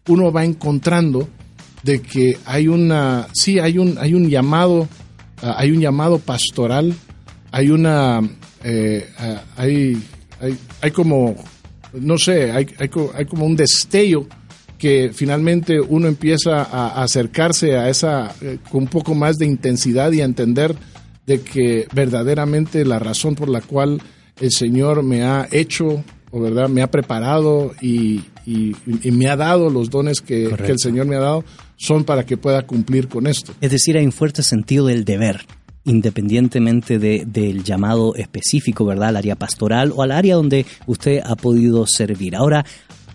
uno 0.07 0.31
va 0.31 0.45
encontrando 0.45 1.27
de 1.83 2.01
que 2.01 2.37
hay 2.45 2.67
una, 2.67 3.27
sí, 3.33 3.59
hay 3.59 3.77
un, 3.77 3.97
hay 3.99 4.13
un 4.13 4.29
llamado, 4.29 4.87
ah, 5.41 5.55
hay 5.57 5.71
un 5.71 5.79
llamado 5.81 6.19
pastoral, 6.19 6.93
hay 7.51 7.69
una, 7.69 8.21
eh, 8.63 9.07
ah, 9.17 9.43
hay, 9.57 10.01
hay, 10.39 10.57
hay 10.81 10.91
como, 10.91 11.35
no 11.93 12.17
sé, 12.17 12.51
hay, 12.51 12.67
hay, 12.79 12.89
co- 12.89 13.11
hay 13.15 13.25
como 13.25 13.45
un 13.45 13.55
destello 13.55 14.27
que 14.77 15.11
finalmente 15.13 15.79
uno 15.79 16.07
empieza 16.07 16.61
a, 16.63 16.89
a 16.89 17.03
acercarse 17.03 17.77
a 17.77 17.89
esa 17.89 18.35
eh, 18.41 18.57
con 18.69 18.83
un 18.83 18.87
poco 18.89 19.15
más 19.15 19.37
de 19.37 19.45
intensidad 19.45 20.11
y 20.11 20.21
a 20.21 20.25
entender 20.25 20.75
de 21.25 21.41
que 21.41 21.87
verdaderamente 21.93 22.85
la 22.85 22.99
razón 22.99 23.35
por 23.35 23.49
la 23.49 23.61
cual 23.61 24.01
el 24.39 24.51
Señor 24.51 25.03
me 25.03 25.23
ha 25.23 25.47
hecho 25.51 26.03
o 26.31 26.39
verdad 26.41 26.67
me 26.69 26.81
ha 26.81 26.91
preparado 26.91 27.71
y, 27.81 28.21
y- 28.45 28.75
y 29.03 29.11
me 29.11 29.27
ha 29.27 29.35
dado 29.37 29.69
los 29.69 29.89
dones 29.89 30.21
que, 30.21 30.49
que 30.65 30.71
el 30.71 30.79
Señor 30.79 31.05
me 31.07 31.15
ha 31.15 31.19
dado 31.19 31.43
son 31.77 32.03
para 32.03 32.25
que 32.25 32.37
pueda 32.37 32.65
cumplir 32.65 33.07
con 33.07 33.27
esto. 33.27 33.53
es 33.61 33.71
decir, 33.71 33.97
hay 33.97 34.05
un 34.05 34.11
fuerte 34.11 34.43
sentido 34.43 34.85
del 34.87 35.03
deber, 35.05 35.45
independientemente 35.83 36.99
de- 36.99 37.23
del 37.25 37.63
llamado 37.63 38.15
específico, 38.15 38.85
¿verdad? 38.85 39.09
Al 39.09 39.17
área 39.17 39.35
pastoral 39.35 39.91
o 39.95 40.03
al 40.03 40.11
área 40.11 40.35
donde 40.35 40.65
usted 40.85 41.21
ha 41.25 41.35
podido 41.35 41.85
servir. 41.87 42.35
Ahora, 42.35 42.65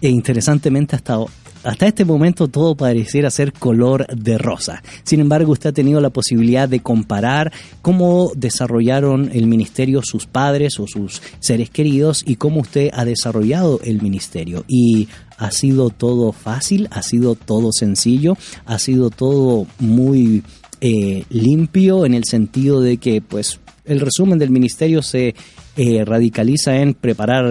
e 0.00 0.08
interesantemente, 0.08 0.96
hasta, 0.96 1.18
hasta 1.62 1.86
este 1.86 2.04
momento 2.04 2.48
todo 2.48 2.74
pareciera 2.74 3.30
ser 3.30 3.52
color 3.52 4.06
de 4.06 4.38
rosa. 4.38 4.82
Sin 5.04 5.20
embargo, 5.20 5.52
usted 5.52 5.70
ha 5.70 5.72
tenido 5.74 6.00
la 6.00 6.10
posibilidad 6.10 6.68
de 6.68 6.80
comparar 6.80 7.52
cómo 7.82 8.32
desarrollaron 8.34 9.30
el 9.32 9.46
ministerio 9.46 10.00
sus 10.02 10.26
padres 10.26 10.80
o 10.80 10.86
sus 10.86 11.22
seres 11.40 11.70
queridos 11.70 12.22
y 12.26 12.36
cómo 12.36 12.60
usted 12.60 12.90
ha 12.92 13.04
desarrollado 13.04 13.80
el 13.84 14.00
ministerio. 14.02 14.64
Y 14.68 15.08
ha 15.38 15.50
sido 15.50 15.90
todo 15.90 16.32
fácil, 16.32 16.88
ha 16.90 17.02
sido 17.02 17.34
todo 17.34 17.70
sencillo, 17.72 18.36
ha 18.66 18.78
sido 18.78 19.10
todo 19.10 19.66
muy 19.78 20.42
eh, 20.80 21.24
limpio 21.28 22.06
en 22.06 22.14
el 22.14 22.24
sentido 22.24 22.80
de 22.80 22.96
que 22.96 23.20
pues 23.20 23.60
el 23.84 24.00
resumen 24.00 24.38
del 24.38 24.50
ministerio 24.50 25.02
se 25.02 25.34
eh, 25.76 26.04
radicaliza 26.04 26.76
en 26.76 26.94
preparar 26.94 27.44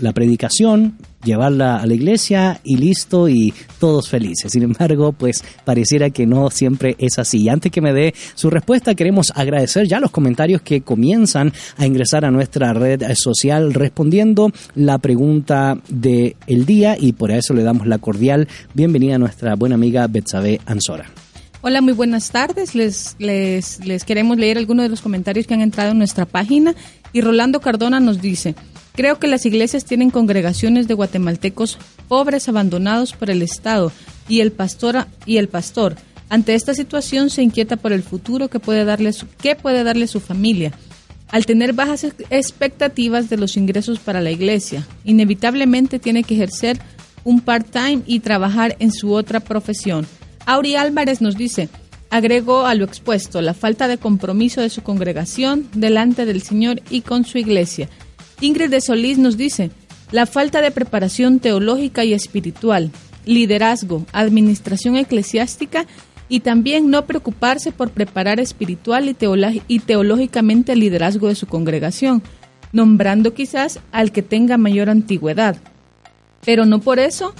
la 0.00 0.12
predicación, 0.12 0.96
llevarla 1.24 1.76
a 1.76 1.86
la 1.86 1.94
iglesia 1.94 2.60
y 2.62 2.76
listo 2.76 3.28
y 3.28 3.52
todos 3.78 4.08
felices. 4.08 4.52
Sin 4.52 4.62
embargo, 4.62 5.12
pues 5.12 5.42
pareciera 5.64 6.10
que 6.10 6.26
no 6.26 6.50
siempre 6.50 6.96
es 6.98 7.18
así. 7.18 7.42
Y 7.42 7.48
antes 7.48 7.72
que 7.72 7.80
me 7.80 7.92
dé 7.92 8.14
su 8.34 8.50
respuesta, 8.50 8.94
queremos 8.94 9.32
agradecer 9.34 9.88
ya 9.88 10.00
los 10.00 10.10
comentarios 10.10 10.62
que 10.62 10.82
comienzan 10.82 11.52
a 11.76 11.86
ingresar 11.86 12.24
a 12.24 12.30
nuestra 12.30 12.72
red 12.72 13.02
social 13.14 13.74
respondiendo 13.74 14.52
la 14.74 14.98
pregunta 14.98 15.78
del 15.88 16.36
el 16.46 16.66
día 16.66 16.96
y 16.98 17.12
por 17.12 17.30
eso 17.30 17.54
le 17.54 17.62
damos 17.62 17.86
la 17.86 17.98
cordial 17.98 18.48
bienvenida 18.74 19.16
a 19.16 19.18
nuestra 19.18 19.54
buena 19.54 19.74
amiga 19.74 20.06
Betsabe 20.06 20.60
Ansora. 20.66 21.06
Hola, 21.66 21.80
muy 21.80 21.94
buenas 21.94 22.30
tardes. 22.30 22.74
Les, 22.74 23.16
les, 23.18 23.84
les 23.86 24.04
queremos 24.04 24.36
leer 24.36 24.58
algunos 24.58 24.82
de 24.82 24.90
los 24.90 25.00
comentarios 25.00 25.46
que 25.46 25.54
han 25.54 25.62
entrado 25.62 25.92
en 25.92 25.98
nuestra 25.98 26.26
página. 26.26 26.74
Y 27.14 27.22
Rolando 27.22 27.60
Cardona 27.60 28.00
nos 28.00 28.20
dice, 28.20 28.54
creo 28.94 29.18
que 29.18 29.26
las 29.26 29.44
iglesias 29.44 29.84
tienen 29.84 30.10
congregaciones 30.10 30.88
de 30.88 30.94
guatemaltecos 30.94 31.78
pobres 32.08 32.48
abandonados 32.48 33.12
por 33.12 33.28
el 33.28 33.42
Estado 33.42 33.92
y 34.28 34.40
el, 34.40 34.52
pastor, 34.52 35.06
y 35.26 35.36
el 35.36 35.48
pastor. 35.48 35.96
Ante 36.30 36.54
esta 36.54 36.74
situación 36.74 37.28
se 37.28 37.42
inquieta 37.42 37.76
por 37.76 37.92
el 37.92 38.02
futuro 38.02 38.48
que 38.48 38.60
puede 38.60 38.84
darle 38.84 39.12
su, 39.12 39.26
que 39.28 39.56
puede 39.56 39.84
darle 39.84 40.06
su 40.06 40.20
familia. 40.20 40.72
Al 41.30 41.46
tener 41.46 41.72
bajas 41.72 42.04
expectativas 42.30 43.28
de 43.28 43.36
los 43.36 43.56
ingresos 43.56 43.98
para 43.98 44.20
la 44.20 44.30
iglesia, 44.30 44.86
inevitablemente 45.04 45.98
tiene 45.98 46.22
que 46.22 46.34
ejercer 46.34 46.78
un 47.24 47.40
part-time 47.40 48.02
y 48.06 48.20
trabajar 48.20 48.76
en 48.78 48.92
su 48.92 49.12
otra 49.12 49.40
profesión. 49.40 50.06
Auri 50.46 50.76
Álvarez 50.76 51.20
nos 51.20 51.36
dice, 51.36 51.68
agregó 52.10 52.66
a 52.66 52.74
lo 52.74 52.84
expuesto 52.84 53.40
la 53.40 53.54
falta 53.54 53.88
de 53.88 53.98
compromiso 53.98 54.60
de 54.60 54.70
su 54.70 54.82
congregación 54.82 55.68
delante 55.74 56.26
del 56.26 56.42
Señor 56.42 56.82
y 56.90 57.00
con 57.00 57.24
su 57.24 57.38
iglesia. 57.38 57.88
Ingrid 58.40 58.70
de 58.70 58.80
Solís 58.80 59.18
nos 59.18 59.36
dice, 59.36 59.70
la 60.12 60.26
falta 60.26 60.60
de 60.60 60.70
preparación 60.70 61.40
teológica 61.40 62.04
y 62.04 62.12
espiritual, 62.12 62.90
liderazgo, 63.24 64.04
administración 64.12 64.96
eclesiástica 64.96 65.86
y 66.28 66.40
también 66.40 66.90
no 66.90 67.06
preocuparse 67.06 67.72
por 67.72 67.90
preparar 67.90 68.40
espiritual 68.40 69.08
y, 69.68 69.78
teológicamente 69.78 70.72
el 70.72 70.80
liderazgo 70.80 71.28
de 71.28 71.34
su 71.34 71.46
congregación, 71.46 72.22
nombrando 72.72 73.34
quizás 73.34 73.80
al 73.92 74.12
que 74.12 74.22
tenga 74.22 74.56
mayor 74.56 74.90
antigüedad. 74.90 75.56
Pero 76.44 76.66
no 76.66 76.80
por 76.80 76.98
eso 76.98 77.34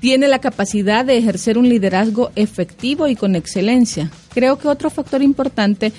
tiene 0.00 0.28
la 0.28 0.40
capacidad 0.40 1.04
de 1.04 1.16
ejercer 1.16 1.58
un 1.58 1.68
liderazgo 1.68 2.30
efectivo 2.36 3.08
y 3.08 3.16
con 3.16 3.34
excelencia. 3.34 4.10
Creo 4.32 4.58
que 4.58 4.68
otro 4.68 4.90
factor 4.90 5.22
importante 5.22 5.86
es 5.86 5.94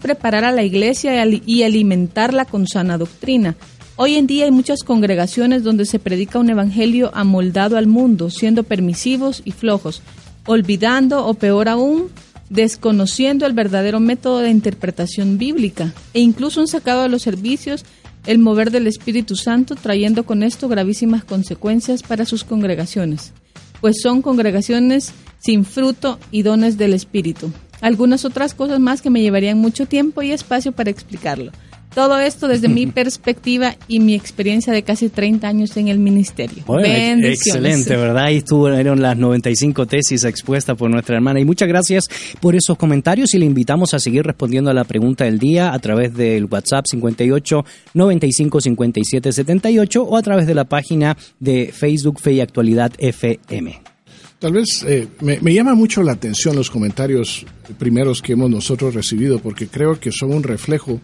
preparar 0.00 0.44
a 0.44 0.52
la 0.52 0.62
iglesia 0.62 1.24
y 1.26 1.62
alimentarla 1.62 2.44
con 2.44 2.66
sana 2.66 2.98
doctrina. 2.98 3.56
Hoy 3.96 4.14
en 4.14 4.26
día 4.26 4.44
hay 4.44 4.50
muchas 4.50 4.84
congregaciones 4.84 5.64
donde 5.64 5.84
se 5.84 5.98
predica 5.98 6.38
un 6.38 6.50
evangelio 6.50 7.10
amoldado 7.14 7.76
al 7.76 7.86
mundo, 7.86 8.30
siendo 8.30 8.62
permisivos 8.62 9.42
y 9.44 9.52
flojos, 9.52 10.02
olvidando 10.46 11.26
o 11.26 11.34
peor 11.34 11.68
aún, 11.68 12.08
desconociendo 12.48 13.44
el 13.44 13.52
verdadero 13.54 14.00
método 14.00 14.38
de 14.38 14.50
interpretación 14.50 15.36
bíblica 15.36 15.92
e 16.14 16.20
incluso 16.20 16.60
han 16.60 16.68
sacado 16.68 17.02
de 17.02 17.08
los 17.08 17.22
servicios 17.22 17.84
el 18.26 18.38
mover 18.38 18.70
del 18.70 18.86
Espíritu 18.86 19.36
Santo, 19.36 19.74
trayendo 19.74 20.24
con 20.24 20.42
esto 20.42 20.68
gravísimas 20.68 21.24
consecuencias 21.24 22.02
para 22.02 22.24
sus 22.24 22.44
congregaciones, 22.44 23.32
pues 23.80 23.96
son 24.02 24.22
congregaciones 24.22 25.12
sin 25.38 25.64
fruto 25.64 26.18
y 26.30 26.42
dones 26.42 26.78
del 26.78 26.94
Espíritu. 26.94 27.50
Algunas 27.80 28.24
otras 28.24 28.54
cosas 28.54 28.80
más 28.80 29.02
que 29.02 29.10
me 29.10 29.20
llevarían 29.20 29.58
mucho 29.58 29.86
tiempo 29.86 30.22
y 30.22 30.32
espacio 30.32 30.72
para 30.72 30.90
explicarlo. 30.90 31.52
Todo 31.94 32.18
esto 32.18 32.48
desde 32.48 32.68
mi 32.68 32.86
perspectiva 32.92 33.76
y 33.88 34.00
mi 34.00 34.14
experiencia 34.14 34.72
de 34.72 34.82
casi 34.82 35.08
30 35.08 35.48
años 35.48 35.76
en 35.76 35.88
el 35.88 35.98
ministerio. 35.98 36.64
excelente, 36.68 37.96
¿verdad? 37.96 38.26
Ahí 38.26 38.38
estuvieron 38.38 39.00
las 39.00 39.16
95 39.16 39.86
tesis 39.86 40.24
expuestas 40.24 40.76
por 40.76 40.90
nuestra 40.90 41.16
hermana. 41.16 41.40
Y 41.40 41.44
muchas 41.44 41.68
gracias 41.68 42.08
por 42.40 42.54
esos 42.54 42.76
comentarios 42.76 43.34
y 43.34 43.38
le 43.38 43.46
invitamos 43.46 43.94
a 43.94 43.98
seguir 43.98 44.24
respondiendo 44.24 44.70
a 44.70 44.74
la 44.74 44.84
pregunta 44.84 45.24
del 45.24 45.38
día 45.38 45.72
a 45.72 45.78
través 45.78 46.14
del 46.14 46.44
WhatsApp 46.44 46.84
58 46.86 47.64
95 47.94 48.60
57 48.60 49.32
78 49.32 50.02
o 50.02 50.16
a 50.16 50.22
través 50.22 50.46
de 50.46 50.54
la 50.54 50.64
página 50.64 51.16
de 51.40 51.72
Facebook 51.72 52.20
Fe 52.20 52.34
y 52.34 52.40
Actualidad 52.40 52.92
FM. 52.98 53.87
Tal 54.38 54.52
vez 54.52 54.84
eh, 54.86 55.08
me, 55.20 55.40
me, 55.40 55.52
llama 55.52 55.74
mucho 55.74 56.02
la 56.02 56.12
atención 56.12 56.54
los 56.54 56.70
comentarios 56.70 57.44
primeros 57.78 58.22
que 58.22 58.34
hemos 58.34 58.48
nosotros 58.48 58.94
recibido 58.94 59.40
porque 59.40 59.66
creo 59.66 59.98
que 59.98 60.12
son 60.12 60.32
un 60.32 60.44
reflejo 60.44 61.00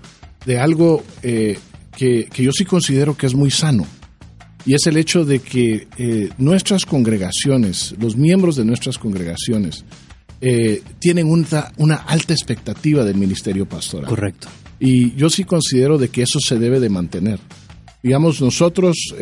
de 0.46 0.58
algo 0.58 1.02
eh, 1.22 1.58
que, 1.96 2.28
yo 2.36 2.52
sí 2.52 2.64
considero 2.64 3.16
que 3.16 3.26
es 3.26 3.34
muy 3.34 3.50
sano. 3.50 3.86
Y 4.66 4.74
es 4.74 4.86
el 4.86 4.96
hecho 4.96 5.24
de 5.24 5.40
que 5.40 5.88
eh, 5.98 6.30
nuestras 6.38 6.86
congregaciones, 6.86 7.94
los 7.98 8.16
miembros 8.16 8.56
de 8.56 8.64
nuestras 8.64 8.98
congregaciones, 8.98 9.84
eh, 10.40 10.82
tienen 10.98 11.30
una, 11.30 11.70
una, 11.76 11.96
alta 11.96 12.32
expectativa 12.32 13.04
del 13.04 13.16
ministerio 13.16 13.66
pastoral. 13.66 14.08
Correcto. 14.08 14.48
Y 14.80 15.14
yo 15.16 15.28
sí 15.28 15.44
considero 15.44 15.98
de 15.98 16.08
que 16.08 16.22
eso 16.22 16.38
se 16.40 16.58
debe 16.58 16.80
de 16.80 16.88
mantener. 16.88 17.40
Digamos, 18.04 18.40
nosotros, 18.42 19.14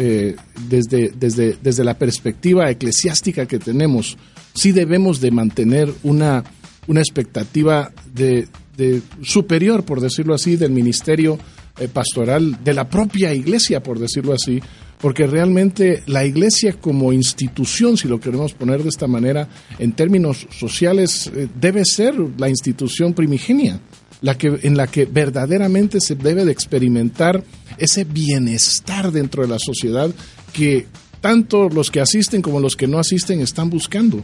desde, 0.68 1.12
desde, 1.14 1.56
desde 1.62 1.84
la 1.84 1.96
perspectiva 1.96 2.68
eclesiástica 2.68 3.46
que 3.46 3.60
tenemos, 3.60 4.18
sí 4.54 4.72
debemos 4.72 5.20
de 5.20 5.30
mantener 5.30 5.88
una, 6.02 6.42
una 6.88 7.00
expectativa 7.00 7.92
de, 8.12 8.48
de 8.76 9.02
superior, 9.22 9.84
por 9.84 10.00
decirlo 10.00 10.34
así, 10.34 10.56
del 10.56 10.72
ministerio 10.72 11.38
eh, 11.78 11.88
pastoral, 11.88 12.62
de 12.62 12.74
la 12.74 12.88
propia 12.88 13.32
iglesia, 13.32 13.82
por 13.82 13.98
decirlo 13.98 14.32
así, 14.32 14.60
porque 15.02 15.26
realmente 15.26 16.04
la 16.06 16.24
iglesia 16.24 16.74
como 16.80 17.12
institución, 17.12 17.96
si 17.98 18.06
lo 18.06 18.20
queremos 18.20 18.54
poner 18.54 18.84
de 18.84 18.88
esta 18.88 19.08
manera, 19.08 19.48
en 19.80 19.92
términos 19.92 20.46
sociales, 20.56 21.30
eh, 21.34 21.48
debe 21.60 21.84
ser 21.84 22.14
la 22.38 22.48
institución 22.48 23.12
primigenia, 23.12 23.80
la 24.20 24.38
que, 24.38 24.60
en 24.62 24.76
la 24.76 24.86
que 24.86 25.04
verdaderamente 25.04 26.00
se 26.00 26.14
debe 26.14 26.44
de 26.44 26.52
experimentar 26.52 27.42
ese 27.78 28.04
bienestar 28.04 29.10
dentro 29.10 29.42
de 29.42 29.48
la 29.48 29.58
sociedad 29.58 30.08
que 30.52 30.86
tanto 31.20 31.68
los 31.68 31.90
que 31.90 32.00
asisten 32.00 32.40
como 32.40 32.60
los 32.60 32.76
que 32.76 32.86
no 32.86 33.00
asisten 33.00 33.40
están 33.40 33.70
buscando. 33.70 34.22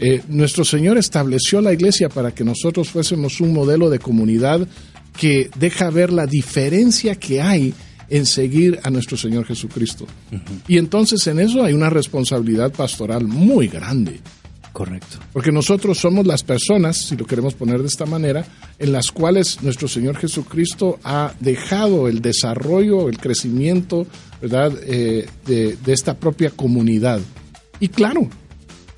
Eh, 0.00 0.22
nuestro 0.26 0.64
Señor 0.64 0.98
estableció 0.98 1.60
la 1.60 1.72
iglesia 1.72 2.08
para 2.08 2.32
que 2.34 2.42
nosotros 2.42 2.88
fuésemos 2.88 3.40
un 3.40 3.52
modelo 3.52 3.88
de 3.88 4.00
comunidad 4.00 4.66
que 5.16 5.50
deja 5.56 5.88
ver 5.90 6.12
la 6.12 6.26
diferencia 6.26 7.14
que 7.14 7.40
hay 7.40 7.74
en 8.10 8.26
seguir 8.26 8.78
a 8.82 8.90
nuestro 8.90 9.16
Señor 9.16 9.46
Jesucristo. 9.46 10.06
Y 10.68 10.78
entonces 10.78 11.26
en 11.26 11.40
eso 11.40 11.64
hay 11.64 11.72
una 11.72 11.90
responsabilidad 11.90 12.72
pastoral 12.72 13.26
muy 13.26 13.68
grande. 13.68 14.20
Correcto. 14.72 15.18
Porque 15.32 15.50
nosotros 15.50 15.98
somos 15.98 16.26
las 16.26 16.44
personas, 16.44 16.96
si 16.96 17.16
lo 17.16 17.26
queremos 17.26 17.54
poner 17.54 17.80
de 17.80 17.88
esta 17.88 18.06
manera, 18.06 18.44
en 18.78 18.92
las 18.92 19.10
cuales 19.10 19.62
nuestro 19.62 19.88
Señor 19.88 20.16
Jesucristo 20.16 21.00
ha 21.02 21.34
dejado 21.40 22.06
el 22.06 22.22
desarrollo, 22.22 23.08
el 23.08 23.18
crecimiento, 23.18 24.06
¿verdad?, 24.40 24.72
eh, 24.84 25.28
de, 25.46 25.76
de 25.76 25.92
esta 25.92 26.16
propia 26.16 26.50
comunidad. 26.50 27.20
Y 27.80 27.88
claro, 27.88 28.28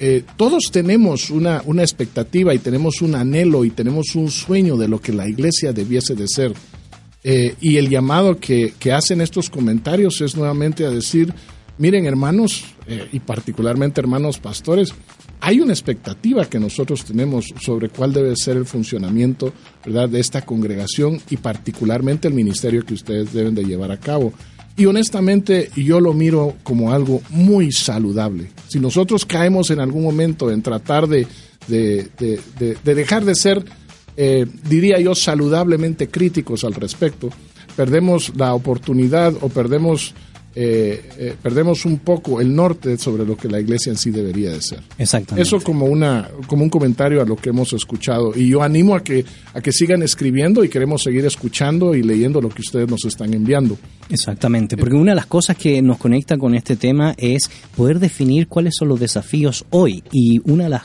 eh, 0.04 0.24
todos 0.36 0.64
tenemos 0.72 1.30
una, 1.30 1.62
una 1.64 1.82
expectativa 1.82 2.52
y 2.52 2.58
tenemos 2.58 3.02
un 3.02 3.14
anhelo 3.14 3.64
y 3.64 3.70
tenemos 3.70 4.16
un 4.16 4.32
sueño 4.32 4.76
de 4.76 4.88
lo 4.88 5.00
que 5.00 5.12
la 5.12 5.28
iglesia 5.28 5.72
debiese 5.72 6.16
de 6.16 6.26
ser. 6.26 6.52
Eh, 7.24 7.54
y 7.60 7.76
el 7.76 7.88
llamado 7.88 8.38
que, 8.38 8.72
hacen 8.92 9.20
estos 9.20 9.48
comentarios 9.48 10.20
es 10.20 10.36
nuevamente 10.36 10.84
a 10.84 10.90
decir, 10.90 11.32
miren 11.78 12.06
hermanos, 12.06 12.64
eh, 12.86 13.08
y 13.12 13.20
particularmente 13.20 14.00
hermanos 14.00 14.38
pastores, 14.38 14.92
hay 15.40 15.60
una 15.60 15.72
expectativa 15.72 16.44
que 16.46 16.60
nosotros 16.60 17.04
tenemos 17.04 17.46
sobre 17.60 17.88
cuál 17.88 18.12
debe 18.12 18.34
ser 18.36 18.56
el 18.56 18.64
funcionamiento 18.64 19.52
¿verdad? 19.84 20.08
de 20.08 20.20
esta 20.20 20.42
congregación 20.42 21.20
y 21.30 21.36
particularmente 21.36 22.28
el 22.28 22.34
ministerio 22.34 22.84
que 22.84 22.94
ustedes 22.94 23.32
deben 23.32 23.54
de 23.54 23.64
llevar 23.64 23.90
a 23.90 23.98
cabo. 23.98 24.32
Y 24.76 24.86
honestamente 24.86 25.70
yo 25.76 26.00
lo 26.00 26.12
miro 26.14 26.54
como 26.62 26.92
algo 26.92 27.22
muy 27.30 27.72
saludable. 27.72 28.50
Si 28.68 28.80
nosotros 28.80 29.26
caemos 29.26 29.70
en 29.70 29.80
algún 29.80 30.02
momento 30.04 30.50
en 30.50 30.62
tratar 30.62 31.08
de, 31.08 31.26
de, 31.68 32.78
dejar 32.84 33.24
de 33.24 33.34
ser, 33.34 33.64
eh, 34.16 34.46
diría 34.68 35.00
yo, 35.00 35.14
saludablemente 35.14 36.08
críticos 36.08 36.64
al 36.64 36.74
respecto, 36.74 37.30
perdemos 37.76 38.32
la 38.36 38.54
oportunidad 38.54 39.34
o 39.40 39.48
perdemos 39.48 40.14
eh, 40.54 41.02
eh, 41.16 41.34
perdemos 41.42 41.86
un 41.86 42.00
poco 42.00 42.38
el 42.38 42.54
norte 42.54 42.98
sobre 42.98 43.24
lo 43.24 43.38
que 43.38 43.48
la 43.48 43.58
iglesia 43.58 43.90
en 43.90 43.96
sí 43.96 44.10
debería 44.10 44.50
de 44.50 44.60
ser. 44.60 44.80
Exactamente. 44.98 45.48
Eso 45.48 45.58
como 45.62 45.86
una 45.86 46.28
como 46.46 46.62
un 46.62 46.68
comentario 46.68 47.22
a 47.22 47.24
lo 47.24 47.36
que 47.36 47.48
hemos 47.48 47.72
escuchado 47.72 48.32
y 48.36 48.48
yo 48.48 48.62
animo 48.62 48.94
a 48.94 49.02
que 49.02 49.24
a 49.54 49.62
que 49.62 49.72
sigan 49.72 50.02
escribiendo 50.02 50.62
y 50.62 50.68
queremos 50.68 51.04
seguir 51.04 51.24
escuchando 51.24 51.94
y 51.94 52.02
leyendo 52.02 52.42
lo 52.42 52.50
que 52.50 52.60
ustedes 52.60 52.86
nos 52.86 53.02
están 53.06 53.32
enviando. 53.32 53.78
Exactamente, 54.10 54.76
porque 54.76 54.94
una 54.94 55.12
de 55.12 55.16
las 55.16 55.26
cosas 55.26 55.56
que 55.56 55.80
nos 55.80 55.96
conecta 55.96 56.36
con 56.36 56.54
este 56.54 56.76
tema 56.76 57.14
es 57.16 57.50
poder 57.74 57.98
definir 57.98 58.46
cuáles 58.46 58.74
son 58.76 58.88
los 58.88 59.00
desafíos 59.00 59.64
hoy 59.70 60.04
y 60.12 60.38
una 60.44 60.64
de 60.64 60.70
las 60.70 60.82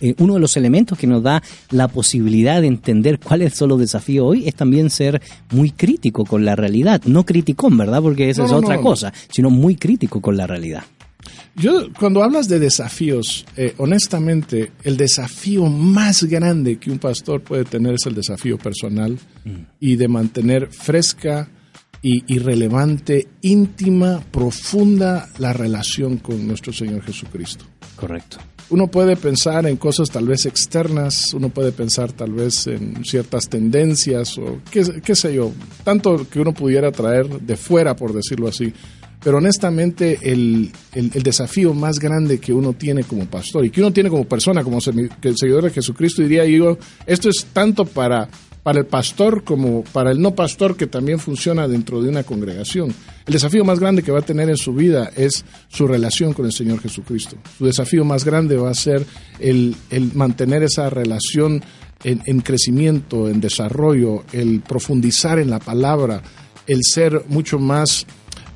eh, 0.00 0.14
uno 0.18 0.34
de 0.34 0.40
los 0.40 0.56
elementos 0.56 0.98
que 0.98 1.06
nos 1.06 1.22
da 1.22 1.42
la 1.70 1.88
posibilidad 1.88 2.60
de 2.60 2.68
entender 2.68 3.18
cuáles 3.18 3.54
son 3.54 3.70
los 3.70 3.80
desafíos 3.80 4.26
hoy 4.26 4.48
es 4.48 4.54
también 4.54 4.90
ser 4.90 5.20
muy 5.50 5.70
crítico 5.70 6.24
con 6.24 6.44
la 6.44 6.56
realidad. 6.56 7.02
No 7.04 7.24
criticón, 7.24 7.76
¿verdad? 7.76 8.02
Porque 8.02 8.30
esa 8.30 8.44
es 8.44 8.52
otra 8.52 8.80
cosa, 8.80 9.12
sino 9.30 9.50
muy 9.50 9.76
crítico 9.76 10.20
con 10.20 10.36
la 10.36 10.46
realidad. 10.46 10.84
Yo, 11.56 11.92
cuando 11.98 12.22
hablas 12.22 12.48
de 12.48 12.58
desafíos, 12.58 13.44
eh, 13.56 13.74
honestamente, 13.78 14.72
el 14.84 14.96
desafío 14.96 15.66
más 15.66 16.24
grande 16.24 16.78
que 16.78 16.90
un 16.90 16.98
pastor 16.98 17.42
puede 17.42 17.64
tener 17.64 17.94
es 17.94 18.06
el 18.06 18.14
desafío 18.14 18.56
personal 18.56 19.18
mm. 19.44 19.50
y 19.80 19.96
de 19.96 20.08
mantener 20.08 20.68
fresca 20.70 21.48
y, 22.02 22.38
relevante, 22.38 23.28
íntima, 23.42 24.22
profunda 24.30 25.28
la 25.38 25.52
relación 25.52 26.16
con 26.16 26.46
nuestro 26.46 26.72
Señor 26.72 27.02
Jesucristo. 27.02 27.66
Correcto. 27.94 28.38
Uno 28.70 28.86
puede 28.86 29.16
pensar 29.16 29.66
en 29.66 29.76
cosas 29.76 30.10
tal 30.10 30.28
vez 30.28 30.46
externas, 30.46 31.34
uno 31.34 31.48
puede 31.48 31.72
pensar 31.72 32.12
tal 32.12 32.32
vez 32.32 32.68
en 32.68 33.04
ciertas 33.04 33.48
tendencias 33.48 34.38
o 34.38 34.60
qué, 34.70 35.14
sé 35.16 35.34
yo, 35.34 35.50
tanto 35.82 36.28
que 36.28 36.38
uno 36.38 36.54
pudiera 36.54 36.92
traer 36.92 37.28
de 37.28 37.56
fuera, 37.56 37.96
por 37.96 38.12
decirlo 38.12 38.46
así. 38.46 38.72
Pero 39.22 39.38
honestamente 39.38 40.18
el, 40.22 40.70
el, 40.94 41.22
desafío 41.22 41.74
más 41.74 41.98
grande 41.98 42.38
que 42.38 42.52
uno 42.52 42.72
tiene 42.72 43.02
como 43.04 43.26
pastor 43.26 43.66
y 43.66 43.70
que 43.70 43.80
uno 43.80 43.92
tiene 43.92 44.08
como 44.08 44.24
persona, 44.24 44.62
como 44.62 44.80
seguidor 44.80 45.64
de 45.64 45.70
Jesucristo, 45.70 46.22
diría 46.22 46.46
yo, 46.46 46.78
esto 47.06 47.28
es 47.28 47.46
tanto 47.52 47.84
para, 47.84 48.28
para 48.62 48.80
el 48.80 48.86
pastor 48.86 49.44
como 49.44 49.82
para 49.84 50.10
el 50.10 50.20
no 50.20 50.34
pastor 50.34 50.76
que 50.76 50.86
también 50.86 51.18
funciona 51.18 51.68
dentro 51.68 52.02
de 52.02 52.08
una 52.08 52.24
congregación. 52.24 52.94
El 53.26 53.32
desafío 53.32 53.64
más 53.64 53.80
grande 53.80 54.02
que 54.02 54.12
va 54.12 54.20
a 54.20 54.22
tener 54.22 54.48
en 54.48 54.56
su 54.56 54.74
vida 54.74 55.10
es 55.16 55.44
su 55.68 55.86
relación 55.86 56.32
con 56.32 56.46
el 56.46 56.52
Señor 56.52 56.80
Jesucristo. 56.80 57.36
Su 57.56 57.66
desafío 57.66 58.04
más 58.04 58.24
grande 58.24 58.56
va 58.56 58.70
a 58.70 58.74
ser 58.74 59.06
el, 59.38 59.76
el 59.90 60.12
mantener 60.14 60.62
esa 60.62 60.90
relación 60.90 61.62
en, 62.04 62.22
en 62.26 62.40
crecimiento, 62.40 63.28
en 63.28 63.40
desarrollo, 63.40 64.24
el 64.32 64.60
profundizar 64.60 65.38
en 65.38 65.50
la 65.50 65.58
palabra, 65.58 66.22
el 66.66 66.80
ser 66.82 67.24
mucho 67.28 67.58
más 67.58 68.06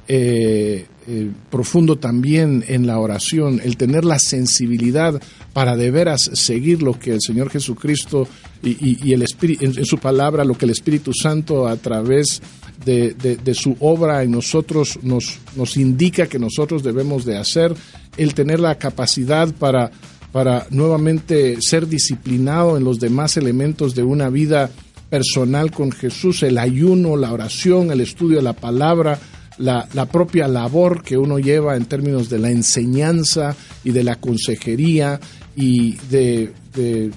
eh, 0.09 0.87
eh, 1.07 1.31
profundo 1.51 1.97
también 1.97 2.65
en 2.69 2.87
la 2.87 2.99
oración, 2.99 3.61
el 3.63 3.77
tener 3.77 4.05
la 4.05 4.19
sensibilidad 4.19 5.21
para 5.53 5.77
de 5.77 5.91
veras 5.91 6.31
seguir 6.33 6.83
lo 6.83 6.99
que 6.99 7.13
el 7.13 7.21
Señor 7.21 7.51
Jesucristo 7.51 8.27
y, 8.63 9.13
el 9.13 9.23
Espíritu, 9.23 9.65
en, 9.65 9.85
su 9.85 9.99
palabra, 9.99 10.45
lo 10.45 10.57
que 10.57 10.65
el 10.65 10.71
Espíritu 10.71 11.13
Santo 11.13 11.69
a 11.69 11.77
través 11.77 12.41
de, 12.85 13.55
su 13.55 13.77
obra 13.81 14.23
en 14.23 14.31
nosotros 14.31 14.99
nos, 15.03 15.39
nos 15.57 15.77
indica 15.77 16.27
que 16.27 16.39
nosotros 16.39 16.83
debemos 16.83 17.25
de 17.25 17.37
hacer, 17.37 17.75
el 18.17 18.35
tener 18.35 18.61
la 18.61 18.77
capacidad 18.77 19.53
para, 19.55 19.91
para 20.33 20.67
nuevamente 20.71 21.61
ser 21.61 21.87
disciplinado 21.87 22.77
en 22.77 22.85
los 22.85 22.99
demás 22.99 23.37
elementos 23.37 23.95
de 23.95 24.03
una 24.03 24.31
vida 24.31 24.71
personal 25.11 25.71
con 25.71 25.93
Jesús, 25.93 26.43
el 26.43 26.59
ayuno, 26.59 27.17
la 27.17 27.33
oración, 27.33 27.91
el 27.91 28.01
estudio 28.01 28.39
de 28.39 28.43
la 28.43 28.55
palabra, 28.55 29.19
la, 29.59 29.89
la, 29.93 30.07
propia 30.07 30.49
labor 30.49 31.03
que 31.03 31.17
uno 31.17 31.39
lleva 31.39 31.77
en 31.77 31.87
términos 31.87 32.29
de 32.29 32.39
la 32.39 32.51
enseñanza 32.51 33.57
y 33.85 33.91
de 33.91 34.05
la 34.05 34.17
consejería 34.17 35.21
y 35.57 35.97
de, 36.11 36.53
de, 36.75 37.11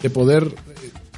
de 0.00 0.10
poder 0.10 0.54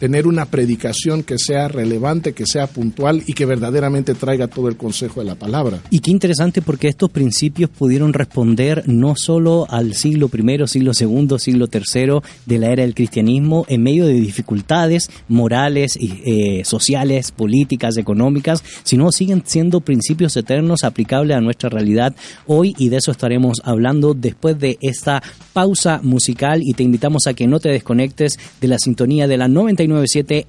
tener 0.00 0.26
una 0.26 0.46
predicación 0.46 1.22
que 1.22 1.38
sea 1.38 1.68
relevante, 1.68 2.32
que 2.32 2.46
sea 2.46 2.66
puntual 2.66 3.22
y 3.26 3.34
que 3.34 3.44
verdaderamente 3.44 4.14
traiga 4.14 4.48
todo 4.48 4.68
el 4.68 4.78
consejo 4.78 5.20
de 5.20 5.26
la 5.26 5.34
palabra. 5.34 5.80
Y 5.90 6.00
qué 6.00 6.10
interesante 6.10 6.62
porque 6.62 6.88
estos 6.88 7.10
principios 7.10 7.68
pudieron 7.68 8.14
responder 8.14 8.82
no 8.86 9.14
solo 9.14 9.66
al 9.68 9.94
siglo 9.94 10.30
I, 10.32 10.66
siglo 10.66 10.92
II, 10.98 11.38
siglo 11.38 11.68
III 11.70 12.20
de 12.46 12.58
la 12.58 12.72
era 12.72 12.82
del 12.82 12.94
cristianismo 12.94 13.66
en 13.68 13.82
medio 13.82 14.06
de 14.06 14.14
dificultades 14.14 15.10
morales, 15.28 15.98
eh, 16.00 16.62
sociales, 16.64 17.30
políticas, 17.30 17.98
económicas, 17.98 18.64
sino 18.84 19.12
siguen 19.12 19.42
siendo 19.44 19.82
principios 19.82 20.34
eternos 20.34 20.82
aplicables 20.82 21.36
a 21.36 21.42
nuestra 21.42 21.68
realidad 21.68 22.16
hoy 22.46 22.74
y 22.78 22.88
de 22.88 22.96
eso 22.96 23.10
estaremos 23.10 23.60
hablando 23.64 24.14
después 24.14 24.58
de 24.58 24.78
esta 24.80 25.22
pausa 25.52 26.00
musical 26.02 26.62
y 26.64 26.72
te 26.72 26.84
invitamos 26.84 27.26
a 27.26 27.34
que 27.34 27.46
no 27.46 27.60
te 27.60 27.68
desconectes 27.68 28.38
de 28.62 28.68
la 28.68 28.78
sintonía 28.78 29.28
de 29.28 29.36
la 29.36 29.48
99 29.48 29.89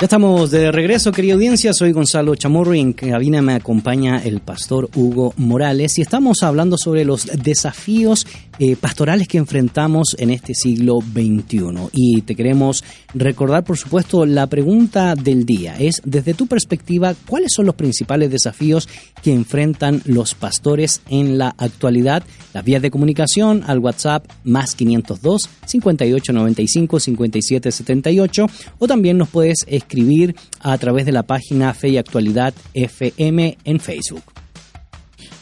Ya 0.00 0.04
estamos 0.04 0.52
de 0.52 0.70
regreso, 0.70 1.10
querida 1.10 1.34
audiencia. 1.34 1.72
Soy 1.72 1.90
Gonzalo 1.90 2.36
Chamorro 2.36 2.72
y 2.72 2.78
en 2.78 2.92
cabina 2.92 3.42
me 3.42 3.54
acompaña 3.54 4.22
el 4.22 4.38
pastor 4.38 4.88
Hugo 4.94 5.34
Morales 5.36 5.98
y 5.98 6.02
estamos 6.02 6.44
hablando 6.44 6.78
sobre 6.78 7.04
los 7.04 7.26
desafíos 7.42 8.24
eh, 8.60 8.76
pastorales 8.76 9.26
que 9.26 9.38
enfrentamos 9.38 10.14
en 10.16 10.30
este 10.30 10.54
siglo 10.54 11.00
XXI. 11.00 11.88
Y 11.92 12.22
te 12.22 12.36
queremos 12.36 12.84
recordar, 13.12 13.64
por 13.64 13.76
supuesto, 13.76 14.24
la 14.24 14.46
pregunta 14.46 15.16
del 15.16 15.44
día 15.44 15.74
es, 15.76 16.00
desde 16.04 16.32
tu 16.32 16.46
perspectiva, 16.46 17.16
¿cuáles 17.26 17.50
son 17.52 17.66
los 17.66 17.74
principales 17.74 18.30
desafíos 18.30 18.88
que 19.20 19.32
enfrentan 19.32 20.00
los 20.04 20.36
pastores 20.36 21.02
en 21.08 21.38
la 21.38 21.56
actualidad? 21.58 22.22
Las 22.54 22.64
vías 22.64 22.82
de 22.82 22.92
comunicación 22.92 23.64
al 23.66 23.80
WhatsApp 23.80 24.24
más 24.44 24.76
502 24.76 25.50
5895 25.66 27.00
5778 27.00 28.46
o 28.78 28.86
también 28.86 29.18
nos 29.18 29.28
puedes 29.28 29.64
escribir 29.66 29.87
escribir 29.88 30.36
a 30.60 30.76
través 30.76 31.06
de 31.06 31.12
la 31.12 31.22
página 31.22 31.72
Fe 31.72 31.88
y 31.88 31.96
Actualidad 31.96 32.52
FM 32.74 33.56
en 33.64 33.80
Facebook. 33.80 34.22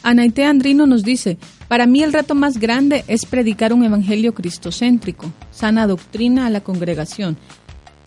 Anaite 0.03 0.45
Andrino 0.45 0.87
nos 0.87 1.03
dice, 1.03 1.37
para 1.67 1.85
mí 1.85 2.01
el 2.01 2.13
reto 2.13 2.33
más 2.33 2.57
grande 2.57 3.03
es 3.09 3.25
predicar 3.25 3.73
un 3.73 3.83
evangelio 3.83 4.33
cristocéntrico, 4.33 5.33
sana 5.51 5.85
doctrina 5.85 6.45
a 6.45 6.49
la 6.49 6.61
congregación. 6.61 7.35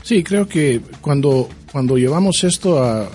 Sí, 0.04 0.24
creo 0.24 0.48
que 0.48 0.82
cuando, 1.02 1.48
cuando 1.72 1.98
llevamos 1.98 2.44
esto 2.44 2.84
a, 2.84 3.10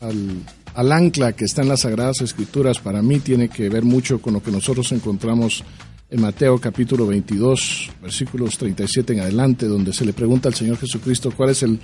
al, 0.00 0.42
al, 0.74 0.92
ancla 0.92 1.32
que 1.32 1.44
está 1.44 1.62
en 1.62 1.68
las 1.68 1.80
Sagradas 1.80 2.20
Escrituras, 2.20 2.78
para 2.78 3.02
mí 3.02 3.20
tiene 3.20 3.48
que 3.48 3.68
ver 3.68 3.84
mucho 3.84 4.20
con 4.20 4.34
lo 4.34 4.42
que 4.42 4.50
nosotros 4.50 4.90
encontramos 4.92 5.64
en 6.08 6.20
Mateo 6.20 6.58
capítulo 6.58 7.06
22, 7.06 7.90
versículos 8.00 8.56
37 8.58 9.14
en 9.14 9.20
adelante, 9.20 9.66
donde 9.66 9.92
se 9.92 10.04
le 10.04 10.12
pregunta 10.12 10.48
al 10.48 10.54
Señor 10.54 10.78
Jesucristo 10.78 11.32
cuál 11.36 11.50
es 11.50 11.62
el 11.62 11.80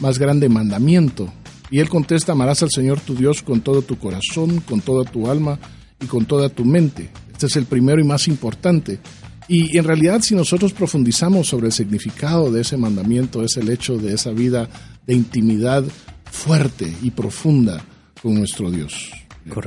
más 0.00 0.18
grande 0.18 0.48
mandamiento. 0.48 1.32
Y 1.70 1.80
él 1.80 1.88
contesta, 1.88 2.32
amarás 2.32 2.62
al 2.62 2.70
Señor 2.70 3.00
tu 3.00 3.14
Dios 3.14 3.42
con 3.42 3.60
todo 3.60 3.82
tu 3.82 3.98
corazón, 3.98 4.60
con 4.60 4.80
toda 4.80 5.04
tu 5.04 5.28
alma 5.28 5.58
y 6.00 6.06
con 6.06 6.24
toda 6.24 6.48
tu 6.48 6.64
mente. 6.64 7.10
Este 7.32 7.46
es 7.46 7.56
el 7.56 7.66
primero 7.66 8.00
y 8.00 8.04
más 8.04 8.28
importante. 8.28 9.00
Y 9.48 9.76
en 9.76 9.84
realidad 9.84 10.22
si 10.22 10.34
nosotros 10.34 10.72
profundizamos 10.72 11.48
sobre 11.48 11.66
el 11.66 11.72
significado 11.72 12.50
de 12.50 12.62
ese 12.62 12.76
mandamiento, 12.76 13.44
es 13.44 13.56
el 13.56 13.68
hecho 13.68 13.98
de 13.98 14.14
esa 14.14 14.30
vida 14.30 14.68
de 15.06 15.14
intimidad 15.14 15.84
fuerte 16.24 16.90
y 17.02 17.10
profunda 17.10 17.84
con 18.22 18.34
nuestro 18.34 18.70
Dios. 18.70 19.10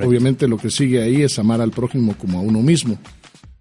Obviamente 0.03 0.47
lo 0.47 0.57
que 0.57 0.71
sigue 0.71 1.01
ahí 1.01 1.21
es 1.21 1.37
amar 1.37 1.61
al 1.61 1.71
prójimo 1.71 2.15
como 2.17 2.39
a 2.39 2.41
uno 2.41 2.61
mismo. 2.61 2.97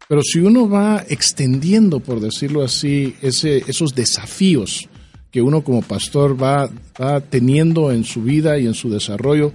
Pero 0.09 0.23
si 0.23 0.39
uno 0.39 0.69
va 0.69 1.05
extendiendo, 1.09 2.01
por 2.01 2.21
decirlo 2.21 2.63
así, 2.63 3.15
ese, 3.23 3.65
esos 3.67 3.95
desafíos 3.95 4.89
que 5.31 5.43
uno 5.43 5.63
como 5.63 5.83
pastor 5.83 6.41
va, 6.41 6.71
va 7.01 7.21
teniendo 7.21 7.93
en 7.93 8.05
su 8.05 8.23
vida 8.23 8.59
y 8.59 8.67
en 8.67 8.75
su 8.75 8.89
desarrollo, 8.89 9.53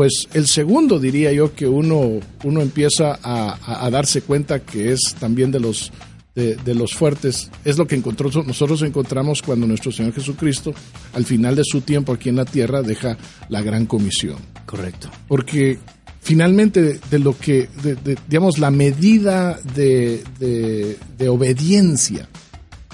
pues 0.00 0.28
el 0.32 0.46
segundo 0.46 0.98
diría 0.98 1.30
yo 1.30 1.54
que 1.54 1.68
uno, 1.68 2.20
uno 2.42 2.62
empieza 2.62 3.18
a, 3.22 3.84
a, 3.84 3.90
darse 3.90 4.22
cuenta 4.22 4.60
que 4.60 4.92
es 4.92 5.14
también 5.20 5.50
de 5.50 5.60
los, 5.60 5.92
de, 6.34 6.56
de, 6.56 6.74
los 6.74 6.94
fuertes, 6.94 7.50
es 7.66 7.76
lo 7.76 7.86
que 7.86 7.96
encontró, 7.96 8.30
nosotros 8.44 8.80
encontramos 8.80 9.42
cuando 9.42 9.66
nuestro 9.66 9.92
Señor 9.92 10.14
Jesucristo, 10.14 10.72
al 11.12 11.26
final 11.26 11.54
de 11.54 11.64
su 11.66 11.82
tiempo 11.82 12.14
aquí 12.14 12.30
en 12.30 12.36
la 12.36 12.46
tierra, 12.46 12.80
deja 12.80 13.18
la 13.50 13.60
gran 13.60 13.84
comisión. 13.84 14.38
Correcto. 14.64 15.10
Porque 15.28 15.78
finalmente 16.22 16.98
de, 17.10 17.18
lo 17.18 17.36
que, 17.36 17.68
digamos, 18.26 18.58
la 18.58 18.70
medida 18.70 19.60
de, 19.74 20.24
obediencia 21.28 22.26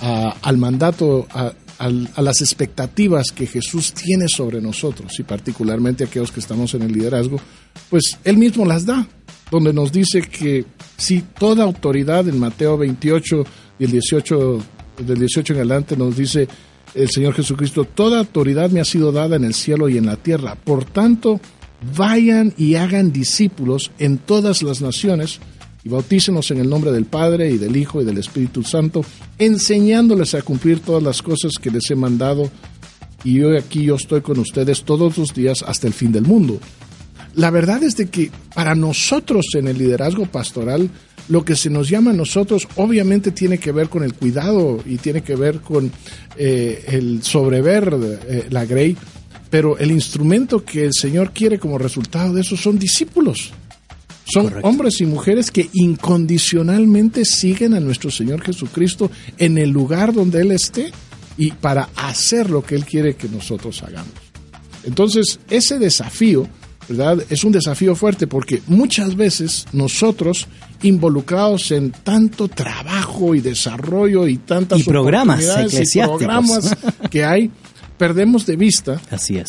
al 0.00 0.58
mandato, 0.58 1.28
a, 1.30 1.52
las 1.78 2.40
expectativas 2.40 3.32
que 3.32 3.46
Jesús 3.46 3.92
tiene 3.92 4.28
sobre 4.28 4.60
nosotros 4.60 5.18
y 5.18 5.22
particularmente 5.22 6.04
aquellos 6.04 6.32
que 6.32 6.40
estamos 6.40 6.74
en 6.74 6.82
el 6.82 6.92
liderazgo, 6.92 7.38
pues 7.90 8.18
Él 8.24 8.38
mismo 8.38 8.64
las 8.64 8.86
da, 8.86 9.06
donde 9.50 9.72
nos 9.72 9.92
dice 9.92 10.22
que 10.22 10.64
si 10.96 11.20
toda 11.20 11.64
autoridad 11.64 12.28
en 12.28 12.38
Mateo 12.38 12.78
28 12.78 13.44
y 13.78 13.84
el 13.84 13.90
18, 13.90 14.62
del 15.06 15.18
18 15.18 15.52
en 15.52 15.58
adelante 15.58 15.96
nos 15.96 16.16
dice 16.16 16.48
el 16.94 17.10
Señor 17.10 17.34
Jesucristo, 17.34 17.84
toda 17.84 18.20
autoridad 18.20 18.70
me 18.70 18.80
ha 18.80 18.84
sido 18.84 19.12
dada 19.12 19.36
en 19.36 19.44
el 19.44 19.54
cielo 19.54 19.88
y 19.88 19.98
en 19.98 20.06
la 20.06 20.16
tierra, 20.16 20.54
por 20.54 20.84
tanto, 20.84 21.40
vayan 21.96 22.54
y 22.56 22.76
hagan 22.76 23.12
discípulos 23.12 23.90
en 23.98 24.18
todas 24.18 24.62
las 24.62 24.80
naciones 24.80 25.40
y 25.86 25.88
bautícenos 25.88 26.50
en 26.50 26.58
el 26.58 26.68
nombre 26.68 26.90
del 26.90 27.04
Padre 27.04 27.48
y 27.48 27.58
del 27.58 27.76
Hijo 27.76 28.02
y 28.02 28.04
del 28.04 28.18
Espíritu 28.18 28.64
Santo, 28.64 29.04
enseñándoles 29.38 30.34
a 30.34 30.42
cumplir 30.42 30.80
todas 30.80 31.00
las 31.00 31.22
cosas 31.22 31.52
que 31.62 31.70
les 31.70 31.88
he 31.92 31.94
mandado. 31.94 32.50
Y 33.22 33.40
hoy 33.42 33.56
aquí 33.56 33.84
yo 33.84 33.94
estoy 33.94 34.20
con 34.20 34.40
ustedes 34.40 34.82
todos 34.82 35.16
los 35.16 35.32
días 35.32 35.62
hasta 35.62 35.86
el 35.86 35.92
fin 35.92 36.10
del 36.10 36.24
mundo. 36.24 36.58
La 37.36 37.52
verdad 37.52 37.84
es 37.84 37.96
de 37.96 38.06
que 38.08 38.32
para 38.52 38.74
nosotros 38.74 39.46
en 39.54 39.68
el 39.68 39.78
liderazgo 39.78 40.26
pastoral, 40.26 40.90
lo 41.28 41.44
que 41.44 41.54
se 41.54 41.70
nos 41.70 41.88
llama 41.88 42.10
a 42.10 42.14
nosotros 42.14 42.66
obviamente 42.74 43.30
tiene 43.30 43.58
que 43.58 43.70
ver 43.70 43.88
con 43.88 44.02
el 44.02 44.14
cuidado 44.14 44.82
y 44.84 44.96
tiene 44.96 45.22
que 45.22 45.36
ver 45.36 45.60
con 45.60 45.92
eh, 46.36 46.84
el 46.88 47.22
sobrever 47.22 47.96
eh, 48.26 48.46
la 48.50 48.64
grey, 48.64 48.96
pero 49.50 49.78
el 49.78 49.92
instrumento 49.92 50.64
que 50.64 50.86
el 50.86 50.94
Señor 50.94 51.30
quiere 51.32 51.60
como 51.60 51.78
resultado 51.78 52.34
de 52.34 52.40
eso 52.40 52.56
son 52.56 52.76
discípulos. 52.76 53.52
Son 54.26 54.52
hombres 54.62 55.00
y 55.00 55.06
mujeres 55.06 55.50
que 55.52 55.70
incondicionalmente 55.72 57.24
siguen 57.24 57.74
a 57.74 57.80
nuestro 57.80 58.10
Señor 58.10 58.42
Jesucristo 58.42 59.10
en 59.38 59.56
el 59.56 59.70
lugar 59.70 60.12
donde 60.12 60.40
Él 60.40 60.50
esté 60.50 60.90
y 61.38 61.52
para 61.52 61.90
hacer 61.94 62.50
lo 62.50 62.64
que 62.64 62.74
Él 62.74 62.84
quiere 62.84 63.14
que 63.14 63.28
nosotros 63.28 63.82
hagamos. 63.84 64.12
Entonces, 64.82 65.38
ese 65.48 65.78
desafío, 65.78 66.48
¿verdad? 66.88 67.24
Es 67.30 67.44
un 67.44 67.52
desafío 67.52 67.94
fuerte 67.94 68.26
porque 68.26 68.62
muchas 68.66 69.14
veces 69.14 69.66
nosotros 69.72 70.48
involucrados 70.82 71.70
en 71.70 71.92
tanto 71.92 72.48
trabajo 72.48 73.34
y 73.34 73.40
desarrollo 73.40 74.26
y 74.26 74.38
tantas 74.38 74.80
y 74.80 74.84
programas 74.84 75.44
y 75.72 75.98
programas 76.00 76.76
que 77.10 77.24
hay, 77.24 77.50
perdemos 77.96 78.46
de 78.46 78.56
vista 78.56 79.00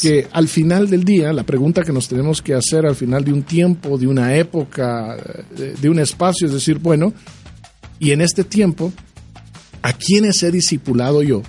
que 0.01 0.27
al 0.31 0.47
final 0.47 0.89
del 0.89 1.03
día, 1.03 1.33
la 1.33 1.43
pregunta 1.43 1.83
que 1.83 1.91
nos 1.91 2.07
tenemos 2.07 2.41
que 2.41 2.53
hacer 2.53 2.85
al 2.85 2.95
final 2.95 3.23
de 3.23 3.33
un 3.33 3.43
tiempo, 3.43 3.97
de 3.97 4.07
una 4.07 4.35
época, 4.35 5.17
de, 5.55 5.89
un 5.89 5.99
espacio, 5.99 6.47
es 6.47 6.53
decir, 6.53 6.79
bueno, 6.79 7.13
y 7.99 8.11
en 8.11 8.21
este 8.21 8.43
tiempo, 8.43 8.93
¿a 9.81 9.93
quiénes 9.93 10.41
he 10.43 10.51
discipulado 10.51 11.23
yo 11.23 11.41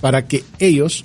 para 0.00 0.26
que 0.26 0.44
ellos 0.58 1.04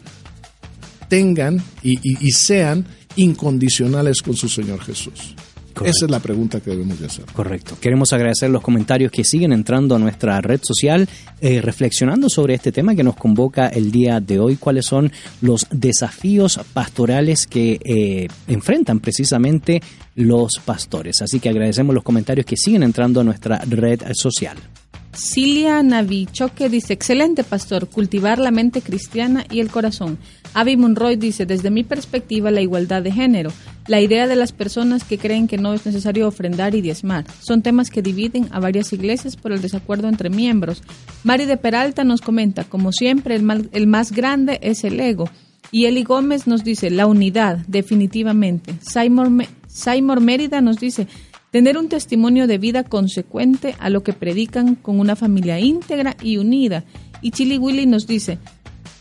tengan 1.08 1.62
y 1.84 2.32
sean 2.32 2.86
incondicionales 3.16 4.22
con 4.22 4.36
su 4.36 4.48
Señor 4.48 4.82
Jesús? 4.82 5.36
Esa 5.86 6.06
es 6.06 6.12
la 6.12 6.20
pregunta 6.20 6.60
que 6.60 6.72
debemos 6.72 7.00
de 7.00 7.08
hacer. 7.08 7.26
Correcto. 7.34 7.78
Queremos 7.80 8.12
agradecer 8.13 8.50
los 8.50 8.62
comentarios 8.62 9.12
que 9.12 9.24
siguen 9.24 9.54
entrando 9.54 9.96
a 9.96 10.00
nuestra 10.00 10.42
red 10.42 10.60
social, 10.63 11.08
eh, 11.42 11.62
reflexionando 11.62 12.30
sobre 12.30 12.56
este 12.56 12.72
tema 12.72 12.96
que 12.96 13.04
nos 13.04 13.15
convoca 13.15 13.68
el 13.68 13.92
día 13.92 14.20
de 14.20 14.39
hoy, 14.39 14.56
cuáles 14.56 14.86
son 14.86 15.12
los 15.42 15.68
desafíos 15.72 16.60
pastorales 16.74 17.48
que 17.48 17.80
eh, 17.84 18.28
enfrentan 18.48 19.00
precisamente 19.00 19.82
los 20.15 20.60
pastores. 20.63 21.22
Así 21.22 21.39
que 21.39 21.50
agradecemos 21.50 21.96
los 21.96 22.04
comentarios 22.04 22.46
que 22.46 22.58
siguen 22.58 22.84
entrando 22.84 23.22
a 23.22 23.24
nuestra 23.24 23.60
red 23.60 24.02
social. 24.13 24.58
Cilia 25.13 25.82
Navichoque 25.84 26.69
dice, 26.69 26.93
excelente 26.93 27.43
pastor, 27.43 27.89
cultivar 27.89 28.39
la 28.39 28.52
mente 28.52 28.82
cristiana 28.82 29.45
y 29.50 29.60
el 29.60 29.69
corazón. 29.69 30.17
Avi 30.54 30.78
Monroy 30.78 31.15
dice, 31.15 31.45
desde 31.45 31.72
mi 31.72 31.84
perspectiva, 31.84 32.52
la 32.52 32.62
igualdad 32.62 33.02
de 33.02 33.12
género, 33.12 33.52
la 33.88 34.02
idea 34.02 34.28
de 34.28 34.36
las 34.36 34.52
personas 34.52 35.04
que 35.04 35.17
creen 35.17 35.48
que 35.48 35.58
no 35.58 35.74
es 35.74 35.86
necesario 35.86 36.28
ofrendar 36.28 36.76
y 36.76 36.82
diezmar. 36.82 37.26
Son 37.41 37.62
temas 37.62 37.89
que 37.89 38.02
dividen 38.02 38.48
a 38.52 38.60
varias 38.60 38.93
iglesias 38.93 39.36
por 39.36 39.52
el 39.52 39.62
desacuerdo 39.62 40.08
entre 40.08 40.30
miembros. 40.30 40.84
Mari 41.24 41.45
de 41.45 41.58
Peralta 41.58 42.04
nos 42.04 42.22
comenta, 42.22 42.63
como 42.63 42.91
siempre, 42.91 43.36
el, 43.36 43.69
el 43.72 43.88
más 43.88 44.12
grande 44.12 44.60
es 44.62 44.84
el 44.84 45.00
ego. 45.00 45.30
Y 45.72 45.86
Eli 45.86 46.04
Gómez 46.04 46.48
nos 46.48 46.63
dice, 46.63 46.89
la 46.89 47.06
unidad, 47.06 47.60
definitivamente. 47.67 48.74
Simon, 48.82 49.45
Simon 49.67 50.24
Mérida 50.24 50.62
nos 50.62 50.78
dice, 50.78 51.08
tener 51.52 51.78
un 51.78 51.90
testimonio 51.90 52.48
de 52.48 52.58
vida 52.58 52.84
consecuente 52.84 53.76
a 53.80 53.90
lo 53.90 54.04
que 54.04 54.14
predican 54.14 54.76
con 54.76 55.00
una 55.00 55.16
familia 55.16 55.60
íntegra 55.60 56.16
y 56.22 56.38
unida. 56.38 56.84
Y 57.22 57.32
Chili 57.32 57.58
Willy 57.58 57.86
nos 57.86 58.08
dice, 58.08 58.38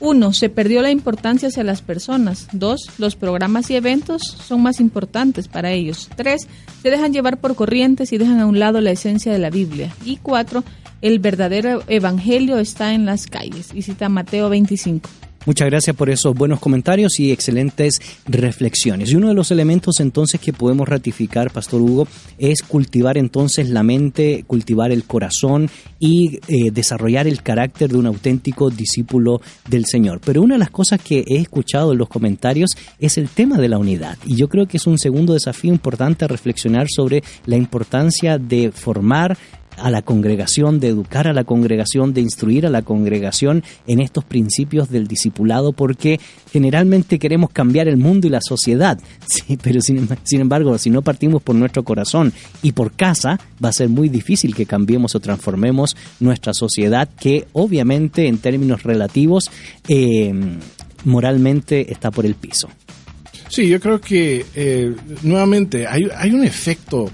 uno, 0.01 0.33
se 0.33 0.49
perdió 0.49 0.81
la 0.81 0.91
importancia 0.91 1.49
hacia 1.49 1.65
las 1.65 1.83
personas. 1.83 2.49
Dos, 2.53 2.91
los 2.99 3.17
programas 3.17 3.71
y 3.71 3.77
eventos 3.77 4.23
son 4.23 4.63
más 4.63 4.81
importantes 4.81 5.49
para 5.49 5.73
ellos. 5.73 6.09
Tres, 6.17 6.47
se 6.83 6.91
dejan 6.91 7.13
llevar 7.13 7.39
por 7.39 7.55
corrientes 7.55 8.13
y 8.13 8.19
dejan 8.19 8.41
a 8.41 8.47
un 8.47 8.59
lado 8.59 8.81
la 8.81 8.93
esencia 8.93 9.33
de 9.33 9.39
la 9.39 9.51
Biblia. 9.51 9.93
Y 10.05 10.17
cuatro, 10.17 10.63
el 11.03 11.19
verdadero 11.19 11.83
evangelio 11.89 12.59
está 12.59 12.95
en 12.95 13.07
las 13.07 13.27
calles. 13.27 13.71
Y 13.75 13.83
cita 13.83 14.09
Mateo 14.09 14.49
25. 14.49 15.09
Muchas 15.49 15.71
gracias 15.71 15.97
por 15.97 16.11
esos 16.11 16.35
buenos 16.35 16.61
comentarios 16.61 17.19
y 17.19 17.33
excelentes 17.33 18.01
reflexiones. 18.27 19.11
Y 19.11 19.17
uno 19.17 19.29
de 19.29 19.35
los 19.35 19.51
elementos 19.51 19.99
entonces 19.99 20.39
que 20.43 20.53
podemos 20.53 20.87
ratificar, 20.87 21.51
Pastor 21.51 21.81
Hugo, 21.81 22.07
es 22.37 22.61
cultivar 22.61 23.17
entonces 23.17 23.71
la 23.71 23.83
mente, 23.83 24.45
cultivar 24.47 24.93
el 24.93 25.05
corazón 25.05 25.71
y 25.99 26.39
eh, 26.49 26.71
desarrollar 26.71 27.27
el 27.27 27.43
carácter 27.43 27.91
de 27.91 27.97
un 27.97 28.05
auténtico 28.05 28.69
discípulo 28.69 29.41
del 29.67 29.87
Señor. 29.87 30.21
Pero 30.23 30.43
una 30.43 30.57
de 30.57 30.59
las 30.59 30.71
cosas 30.71 31.01
que 31.01 31.25
he 31.27 31.37
escuchado 31.37 31.93
en 31.93 31.99
los 31.99 32.11
comentarios 32.11 32.73
es 32.99 33.17
el 33.17 33.31
tema 33.31 33.57
de 33.57 33.71
la 33.71 33.79
unidad. 33.79 34.19
Y 34.27 34.37
yo 34.37 34.51
creo 34.51 34.67
que 34.67 34.77
es 34.77 34.87
un 34.87 34.99
segundo 34.99 35.33
desafío 35.33 35.73
importante 35.73 36.29
reflexionar 36.29 36.89
sobre 36.95 37.23
la 37.47 37.57
importancia 37.57 38.37
de 38.37 38.71
formar 38.71 39.39
a 39.81 39.91
la 39.91 40.03
congregación, 40.03 40.81
de 40.81 40.89
educar 40.89 41.29
a 41.29 41.33
la 41.33 41.45
congregación, 41.45 42.15
de 42.15 42.21
instruir 42.21 42.67
a 42.67 42.71
la 42.71 42.83
congregación 42.83 43.63
en 43.87 44.01
estos 44.01 44.25
principios 44.25 44.91
del 44.91 45.07
discipulado, 45.07 45.73
porque 45.73 46.21
generalmente 46.53 47.19
queremos 47.19 47.51
cambiar 47.51 47.89
el 47.89 47.97
mundo 47.97 48.27
y 48.27 48.31
la 48.31 48.41
sociedad, 48.41 48.99
sí, 49.27 49.59
pero 49.63 49.81
sin, 49.81 50.09
sin 50.25 50.41
embargo, 50.41 50.77
si 50.79 50.91
no 50.91 51.03
partimos 51.03 51.43
por 51.43 51.57
nuestro 51.57 51.85
corazón 51.85 52.33
y 52.63 52.73
por 52.73 52.93
casa, 52.93 53.41
va 53.63 53.71
a 53.71 53.73
ser 53.73 53.89
muy 53.89 54.09
difícil 54.09 54.55
que 54.55 54.67
cambiemos 54.67 55.15
o 55.15 55.21
transformemos 55.21 55.97
nuestra 56.21 56.53
sociedad, 56.55 57.09
que 57.19 57.47
obviamente 57.53 58.27
en 58.27 58.39
términos 58.39 58.83
relativos, 58.83 59.51
eh, 59.89 60.33
moralmente 61.05 61.93
está 61.93 62.11
por 62.11 62.27
el 62.27 62.35
piso. 62.35 62.69
Sí, 63.49 63.69
yo 63.69 63.81
creo 63.81 64.01
que 64.01 64.45
eh, 64.55 64.95
nuevamente 65.23 65.87
hay, 65.87 66.07
hay 66.15 66.31
un 66.33 66.45
efecto 66.45 67.11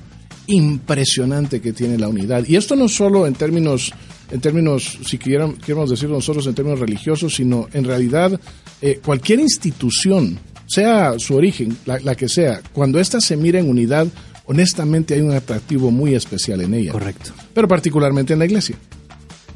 impresionante 0.47 1.61
que 1.61 1.73
tiene 1.73 1.99
la 1.99 2.09
unidad. 2.09 2.45
Y 2.47 2.57
esto 2.57 2.77
no 2.77 2.89
solo 2.89 3.27
en 3.27 3.35
términos, 3.35 3.93
en 4.31 4.41
términos, 4.41 4.99
si 5.07 5.19
queremos 5.19 5.91
decir 5.91 6.09
nosotros 6.09 6.47
en 6.47 6.55
términos 6.55 6.81
religiosos, 6.81 7.35
sino 7.35 7.69
en 7.73 7.85
realidad 7.85 8.39
eh, 8.83 9.01
cualquier 9.05 9.41
institución, 9.41 10.39
sea 10.67 11.19
su 11.19 11.35
origen, 11.35 11.77
la, 11.85 12.15
que 12.15 12.29
sea, 12.29 12.61
cuando 12.73 12.99
ésta 12.99 13.21
se 13.21 13.37
mira 13.37 13.61
en 13.61 13.69
unidad, 13.69 14.07
honestamente 14.47 15.15
hay 15.15 15.21
un 15.21 15.33
atractivo 15.33 15.91
muy 15.91 16.15
especial 16.15 16.61
en 16.63 16.75
ella. 16.75 16.93
Correcto. 16.93 17.33
Pero 17.53 17.69
particularmente 17.69 18.33
en 18.33 18.39
la 18.39 18.47
iglesia. 18.47 18.77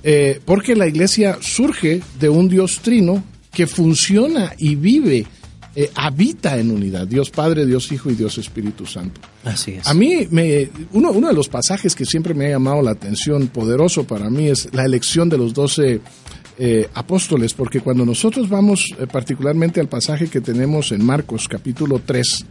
Eh, 0.03 0.41
porque 0.45 0.77
la 0.77 0.87
iglesia 0.87 1.39
surge 1.41 2.01
de 2.21 2.29
un 2.29 2.49
Dios 2.49 2.81
trino 2.83 3.25
que 3.53 3.67
funciona 3.67 4.53
y 4.59 4.77
vive 4.77 5.27
eh, 5.81 5.93
habita 5.95 6.59
en 6.59 6.73
unidad, 6.73 7.07
Dios 7.07 7.31
Padre, 7.31 7.65
Dios 7.65 7.93
Hijo 7.93 8.11
y 8.11 8.17
Dios 8.17 8.37
Espíritu 8.37 8.85
Santo. 8.85 9.21
Así 9.45 9.75
es. 9.75 9.87
A 9.87 9.95
mí, 9.95 10.27
me, 10.29 10.69
uno, 10.93 11.13
uno 11.13 11.29
de 11.29 11.35
los 11.35 11.49
pasajes 11.49 11.95
que 11.95 12.05
siempre 12.05 12.35
me 12.35 12.47
ha 12.47 12.51
llamado 12.51 12.83
la 12.83 12.91
atención, 12.91 13.47
poderoso 13.47 14.03
para 14.03 14.29
mí, 14.29 14.49
es 14.49 14.75
la 14.75 14.85
elección 14.85 15.29
de 15.29 15.39
los 15.39 15.55
doce 15.55 16.01
eh, 16.59 16.89
apóstoles, 16.95 17.55
porque 17.55 17.81
cuando 17.81 18.05
nosotros 18.05 18.49
vamos 18.49 18.87
eh, 18.99 19.07
particularmente 19.07 19.79
al 19.79 19.87
pasaje 19.89 20.27
que 20.27 20.41
tenemos 20.41 20.91
en 20.91 21.07
Marcos 21.07 21.47
capítulo 21.47 22.03
3, 22.05 22.47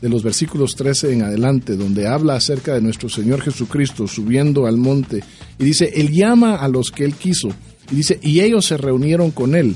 de 0.00 0.08
los 0.08 0.22
versículos 0.22 0.76
13 0.76 1.14
en 1.14 1.22
adelante, 1.22 1.74
donde 1.74 2.06
habla 2.06 2.36
acerca 2.36 2.74
de 2.74 2.80
nuestro 2.80 3.08
Señor 3.08 3.40
Jesucristo 3.40 4.06
subiendo 4.06 4.68
al 4.68 4.76
monte, 4.76 5.24
y 5.58 5.64
dice, 5.64 5.90
Él 5.96 6.12
llama 6.12 6.54
a 6.54 6.68
los 6.68 6.92
que 6.92 7.04
Él 7.04 7.14
quiso, 7.14 7.48
y 7.90 7.96
dice, 7.96 8.20
y 8.22 8.38
ellos 8.38 8.66
se 8.66 8.76
reunieron 8.76 9.32
con 9.32 9.56
Él. 9.56 9.74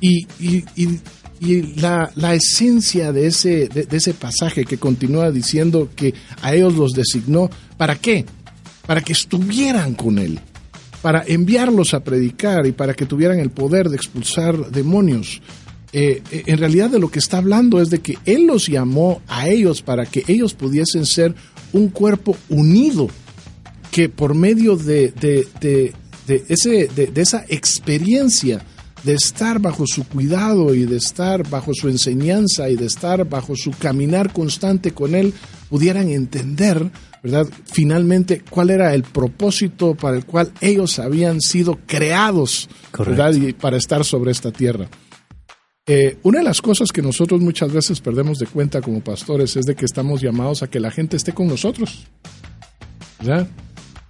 Y, 0.00 0.26
y, 0.40 0.64
y, 0.76 1.00
la, 1.76 2.10
la, 2.14 2.34
esencia 2.34 3.12
de 3.12 3.26
ese, 3.26 3.68
de, 3.68 3.86
ese 3.90 4.14
pasaje 4.14 4.64
que 4.64 4.78
continúa 4.78 5.30
diciendo 5.30 5.90
que 5.94 6.14
a 6.42 6.54
ellos 6.54 6.74
los 6.74 6.92
designó, 6.92 7.50
¿para 7.76 7.96
qué? 7.96 8.24
Para 8.86 9.00
que 9.00 9.12
estuvieran 9.12 9.94
con 9.94 10.18
Él 10.18 10.40
para 11.02 11.22
enviarlos 11.24 11.94
a 11.94 12.02
predicar 12.02 12.66
y 12.66 12.72
para 12.72 12.92
que 12.92 13.06
tuvieran 13.06 13.38
el 13.38 13.50
poder 13.50 13.90
de 13.90 13.94
expulsar 13.96 14.72
demonios. 14.72 15.40
Eh, 15.92 16.20
en 16.30 16.58
realidad 16.58 16.90
de 16.90 16.98
lo 16.98 17.12
que 17.12 17.20
está 17.20 17.38
hablando 17.38 17.80
es 17.80 17.90
de 17.90 18.00
que 18.00 18.18
Él 18.24 18.46
los 18.46 18.66
llamó 18.66 19.22
a 19.28 19.48
ellos 19.48 19.82
para 19.82 20.04
que 20.04 20.24
ellos 20.26 20.54
pudiesen 20.54 21.06
ser 21.06 21.32
un 21.72 21.90
cuerpo 21.90 22.36
unido, 22.48 23.08
que 23.92 24.08
por 24.08 24.34
medio 24.34 24.76
de, 24.76 25.12
de, 25.12 25.46
de, 25.60 25.92
de 26.26 26.44
ese, 26.48 26.88
de, 26.88 27.12
esa 27.14 27.44
experiencia 27.48 28.64
de 29.04 29.14
estar 29.14 29.60
bajo 29.60 29.86
su 29.86 30.04
cuidado 30.04 30.74
y 30.74 30.84
de 30.84 30.96
estar 30.96 31.48
bajo 31.48 31.72
su 31.74 31.88
enseñanza 31.88 32.68
y 32.68 32.76
de 32.76 32.86
estar 32.86 33.28
bajo 33.28 33.54
su 33.56 33.70
caminar 33.70 34.32
constante 34.32 34.92
con 34.92 35.14
Él, 35.14 35.32
pudieran 35.68 36.08
entender 36.08 36.90
¿verdad? 37.26 37.48
Finalmente, 37.64 38.42
cuál 38.48 38.70
era 38.70 38.94
el 38.94 39.02
propósito 39.02 39.96
para 39.96 40.16
el 40.16 40.24
cual 40.24 40.52
ellos 40.60 41.00
habían 41.00 41.40
sido 41.40 41.80
creados, 41.84 42.68
¿verdad? 42.96 43.34
Y 43.34 43.52
para 43.52 43.76
estar 43.76 44.04
sobre 44.04 44.30
esta 44.30 44.52
tierra. 44.52 44.88
Eh, 45.88 46.18
una 46.22 46.38
de 46.38 46.44
las 46.44 46.62
cosas 46.62 46.92
que 46.92 47.02
nosotros 47.02 47.40
muchas 47.40 47.72
veces 47.72 48.00
perdemos 48.00 48.38
de 48.38 48.46
cuenta 48.46 48.80
como 48.80 49.00
pastores 49.00 49.56
es 49.56 49.66
de 49.66 49.74
que 49.74 49.84
estamos 49.84 50.20
llamados 50.20 50.62
a 50.62 50.68
que 50.68 50.78
la 50.78 50.92
gente 50.92 51.16
esté 51.16 51.32
con 51.32 51.48
nosotros. 51.48 52.06
¿verdad? 53.18 53.48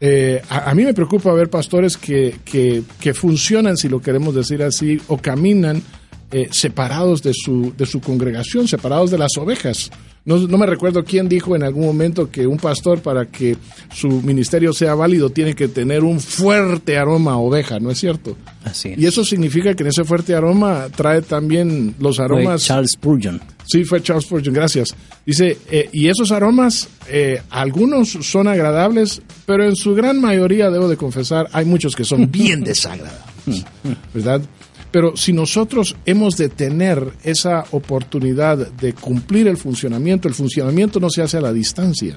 Eh, 0.00 0.42
a, 0.50 0.70
a, 0.70 0.74
mí 0.74 0.84
me 0.84 0.92
preocupa 0.92 1.32
ver 1.32 1.48
pastores 1.48 1.96
que, 1.96 2.36
que, 2.44 2.82
que, 3.00 3.14
funcionan, 3.14 3.76
si 3.76 3.88
lo 3.88 4.00
queremos 4.00 4.34
decir 4.34 4.62
así, 4.62 5.00
o 5.08 5.16
caminan 5.16 5.82
eh, 6.30 6.48
separados 6.50 7.22
de 7.22 7.32
su, 7.34 7.72
de 7.76 7.86
su 7.86 8.00
congregación, 8.00 8.66
separados 8.66 9.10
de 9.10 9.18
las 9.18 9.36
ovejas. 9.38 9.90
No, 10.24 10.38
no, 10.38 10.58
me 10.58 10.66
recuerdo 10.66 11.04
quién 11.04 11.28
dijo 11.28 11.54
en 11.54 11.62
algún 11.62 11.86
momento 11.86 12.28
que 12.32 12.48
un 12.48 12.56
pastor 12.56 13.00
para 13.00 13.26
que 13.26 13.56
su 13.94 14.08
ministerio 14.08 14.72
sea 14.72 14.96
válido 14.96 15.30
tiene 15.30 15.54
que 15.54 15.68
tener 15.68 16.02
un 16.02 16.18
fuerte 16.18 16.98
aroma 16.98 17.34
a 17.34 17.36
oveja, 17.36 17.78
¿no 17.78 17.92
es 17.92 17.98
cierto? 17.98 18.36
Así 18.64 18.88
es. 18.88 18.98
Y 18.98 19.06
eso 19.06 19.24
significa 19.24 19.74
que 19.74 19.84
en 19.84 19.90
ese 19.90 20.02
fuerte 20.02 20.34
aroma 20.34 20.88
trae 20.96 21.22
también 21.22 21.94
los 22.00 22.18
aromas... 22.18 22.62
Fue 22.62 22.66
Charles 22.66 22.90
Spurgeon. 22.94 23.40
Sí, 23.66 23.84
fue 23.84 24.02
Charles 24.02 24.24
Spurgeon, 24.24 24.52
gracias. 24.52 24.96
Dice, 25.24 25.58
eh, 25.70 25.88
y 25.92 26.08
esos 26.08 26.32
aromas, 26.32 26.88
eh, 27.08 27.40
algunos 27.50 28.08
son 28.08 28.48
agradables, 28.48 29.22
pero 29.46 29.64
en 29.64 29.76
su 29.76 29.94
gran 29.94 30.20
mayoría, 30.20 30.70
debo 30.70 30.88
de 30.88 30.96
confesar, 30.96 31.48
hay 31.52 31.66
muchos 31.66 31.94
que 31.94 32.04
son 32.04 32.32
bien 32.32 32.64
desagradables, 32.64 33.64
¿verdad? 34.12 34.42
Pero 34.90 35.16
si 35.16 35.32
nosotros 35.32 35.96
hemos 36.06 36.36
de 36.36 36.48
tener 36.48 37.12
esa 37.22 37.64
oportunidad 37.72 38.70
de 38.72 38.92
cumplir 38.94 39.48
el 39.48 39.56
funcionamiento, 39.56 40.28
el 40.28 40.34
funcionamiento 40.34 41.00
no 41.00 41.10
se 41.10 41.22
hace 41.22 41.36
a 41.36 41.42
la 41.42 41.52
distancia, 41.52 42.16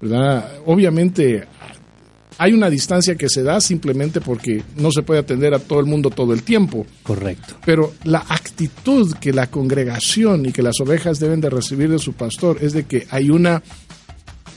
¿verdad? 0.00 0.58
Obviamente 0.66 1.46
hay 2.38 2.52
una 2.52 2.70
distancia 2.70 3.14
que 3.14 3.28
se 3.28 3.42
da 3.42 3.60
simplemente 3.60 4.20
porque 4.20 4.62
no 4.76 4.90
se 4.90 5.02
puede 5.02 5.20
atender 5.20 5.54
a 5.54 5.58
todo 5.58 5.80
el 5.80 5.86
mundo 5.86 6.10
todo 6.10 6.32
el 6.32 6.42
tiempo. 6.42 6.86
Correcto. 7.02 7.56
Pero 7.64 7.94
la 8.04 8.24
actitud 8.28 9.14
que 9.14 9.32
la 9.32 9.48
congregación 9.48 10.46
y 10.46 10.52
que 10.52 10.62
las 10.62 10.80
ovejas 10.80 11.20
deben 11.20 11.40
de 11.40 11.50
recibir 11.50 11.90
de 11.90 11.98
su 11.98 12.14
pastor 12.14 12.58
es 12.60 12.72
de 12.72 12.84
que 12.84 13.06
hay 13.10 13.30
una, 13.30 13.62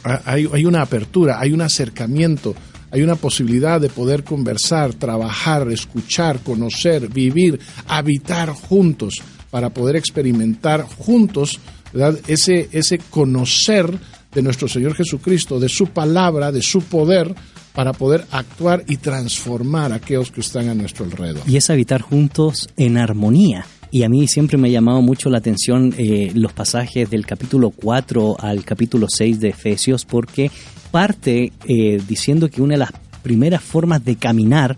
hay, 0.04 0.50
hay 0.52 0.66
una 0.66 0.82
apertura, 0.82 1.40
hay 1.40 1.52
un 1.52 1.62
acercamiento, 1.62 2.56
hay 2.96 3.02
una 3.02 3.18
posibilidad 3.18 3.82
de 3.82 3.90
poder 3.90 4.24
conversar, 4.24 4.94
trabajar, 4.94 5.70
escuchar, 5.70 6.40
conocer, 6.40 7.10
vivir, 7.10 7.60
habitar 7.90 8.52
juntos 8.52 9.16
para 9.52 9.70
poder 9.70 9.98
experimentar 9.98 10.84
juntos. 10.84 11.60
Ese, 12.26 12.70
ese 12.72 13.00
conocer 13.00 13.92
de 14.34 14.42
nuestro 14.42 14.70
Señor 14.70 14.96
Jesucristo, 14.96 15.60
de 15.60 15.68
su 15.68 15.88
palabra, 15.88 16.54
de 16.54 16.62
su 16.62 16.84
poder, 16.84 17.36
para 17.74 17.92
poder 17.92 18.24
actuar 18.32 18.86
y 18.88 18.96
transformar 18.96 19.92
a 19.92 19.96
aquellos 19.96 20.32
que 20.32 20.40
están 20.40 20.70
a 20.70 20.74
nuestro 20.74 21.04
alrededor. 21.04 21.44
Y 21.46 21.58
es 21.58 21.70
habitar 21.70 22.02
juntos 22.02 22.70
en 22.78 22.98
armonía. 22.98 23.66
Y 23.92 24.04
a 24.04 24.10
mí 24.10 24.26
siempre 24.28 24.58
me 24.58 24.70
ha 24.70 24.72
llamado 24.72 25.02
mucho 25.02 25.30
la 25.30 25.40
atención 25.40 25.94
eh, 25.98 26.32
los 26.34 26.54
pasajes 26.54 27.10
del 27.10 27.26
capítulo 27.26 27.72
4 27.72 28.38
al 28.40 28.64
capítulo 28.64 29.08
6 29.10 29.42
de 29.42 29.50
Efesios, 29.50 30.06
porque 30.06 30.50
parte 30.96 31.52
eh, 31.68 32.02
diciendo 32.08 32.50
que 32.50 32.62
una 32.62 32.76
de 32.76 32.78
las 32.78 32.94
primeras 33.22 33.62
formas 33.62 34.06
de 34.06 34.16
caminar 34.16 34.78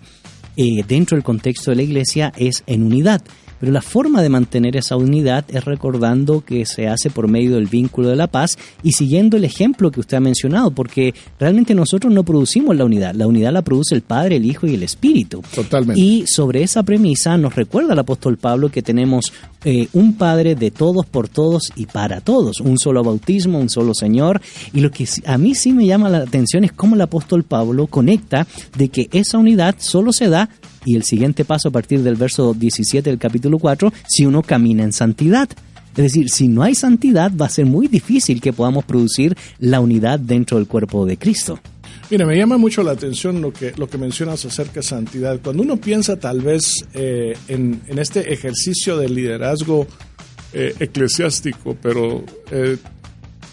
eh, 0.55 0.83
dentro 0.87 1.15
del 1.15 1.23
contexto 1.23 1.69
de 1.69 1.75
la 1.75 1.83
iglesia 1.83 2.33
es 2.35 2.63
en 2.65 2.81
unidad. 2.81 3.21
Pero 3.59 3.71
la 3.71 3.81
forma 3.81 4.21
de 4.21 4.29
mantener 4.29 4.75
esa 4.75 4.95
unidad 4.95 5.45
es 5.49 5.65
recordando 5.65 6.41
que 6.41 6.65
se 6.65 6.87
hace 6.87 7.09
por 7.09 7.27
medio 7.27 7.55
del 7.55 7.67
vínculo 7.67 8.09
de 8.09 8.15
la 8.15 8.27
paz 8.27 8.57
y 8.83 8.91
siguiendo 8.91 9.37
el 9.37 9.43
ejemplo 9.43 9.91
que 9.91 9.99
usted 9.99 10.17
ha 10.17 10.21
mencionado, 10.21 10.71
porque 10.71 11.13
realmente 11.39 11.73
nosotros 11.73 12.13
no 12.13 12.23
producimos 12.23 12.75
la 12.75 12.85
unidad, 12.85 13.15
la 13.15 13.27
unidad 13.27 13.51
la 13.51 13.61
produce 13.61 13.95
el 13.95 14.01
Padre, 14.01 14.37
el 14.37 14.45
Hijo 14.45 14.67
y 14.67 14.75
el 14.75 14.83
Espíritu. 14.83 15.41
Totalmente. 15.53 15.99
Y 15.99 16.25
sobre 16.27 16.63
esa 16.63 16.83
premisa 16.83 17.37
nos 17.37 17.55
recuerda 17.55 17.93
el 17.93 17.99
apóstol 17.99 18.37
Pablo 18.37 18.69
que 18.69 18.81
tenemos 18.81 19.33
eh, 19.65 19.87
un 19.93 20.13
Padre 20.13 20.55
de 20.55 20.71
todos, 20.71 21.05
por 21.05 21.27
todos 21.27 21.71
y 21.75 21.85
para 21.87 22.21
todos, 22.21 22.59
un 22.61 22.77
solo 22.77 23.03
bautismo, 23.03 23.59
un 23.59 23.69
solo 23.69 23.93
Señor. 23.93 24.41
Y 24.73 24.81
lo 24.81 24.91
que 24.91 25.07
a 25.25 25.37
mí 25.37 25.55
sí 25.55 25.73
me 25.73 25.85
llama 25.85 26.09
la 26.09 26.19
atención 26.19 26.63
es 26.63 26.71
cómo 26.71 26.95
el 26.95 27.01
apóstol 27.01 27.43
Pablo 27.43 27.87
conecta 27.87 28.47
de 28.77 28.89
que 28.89 29.09
esa 29.11 29.37
unidad 29.37 29.75
solo 29.79 30.13
se 30.13 30.29
da 30.29 30.49
y 30.85 30.95
el 30.95 31.03
siguiente 31.03 31.45
paso 31.45 31.69
a 31.69 31.71
partir 31.71 32.01
del 32.01 32.15
verso 32.15 32.53
17 32.53 33.09
del 33.09 33.19
capítulo 33.19 33.59
4, 33.59 33.91
si 34.07 34.25
uno 34.25 34.41
camina 34.41 34.83
en 34.83 34.93
santidad. 34.93 35.49
Es 35.91 36.03
decir, 36.03 36.29
si 36.29 36.47
no 36.47 36.61
hay 36.61 36.75
santidad, 36.75 37.31
va 37.35 37.47
a 37.47 37.49
ser 37.49 37.65
muy 37.65 37.87
difícil 37.87 38.39
que 38.39 38.53
podamos 38.53 38.85
producir 38.85 39.35
la 39.59 39.79
unidad 39.79 40.19
dentro 40.19 40.57
del 40.57 40.67
cuerpo 40.67 41.05
de 41.05 41.17
Cristo. 41.17 41.59
Mira, 42.09 42.25
me 42.25 42.37
llama 42.37 42.57
mucho 42.57 42.83
la 42.83 42.91
atención 42.91 43.41
lo 43.41 43.51
que, 43.51 43.73
lo 43.75 43.89
que 43.89 43.97
mencionas 43.97 44.45
acerca 44.45 44.75
de 44.75 44.83
santidad. 44.83 45.39
Cuando 45.43 45.63
uno 45.63 45.75
piensa 45.77 46.17
tal 46.17 46.39
vez 46.39 46.85
eh, 46.93 47.35
en, 47.49 47.81
este 47.97 48.31
ejercicio 48.31 48.95
de 48.95 49.09
liderazgo 49.09 49.87
eh, 50.53 50.73
eclesiástico, 50.79 51.75
pero 51.81 52.23
eh, 52.51 52.77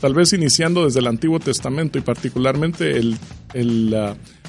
tal 0.00 0.14
vez 0.14 0.32
iniciando 0.34 0.84
desde 0.84 1.00
el 1.00 1.08
Antiguo 1.08 1.40
Testamento 1.40 1.98
y 1.98 2.02
particularmente 2.02 2.96
el, 2.96 3.16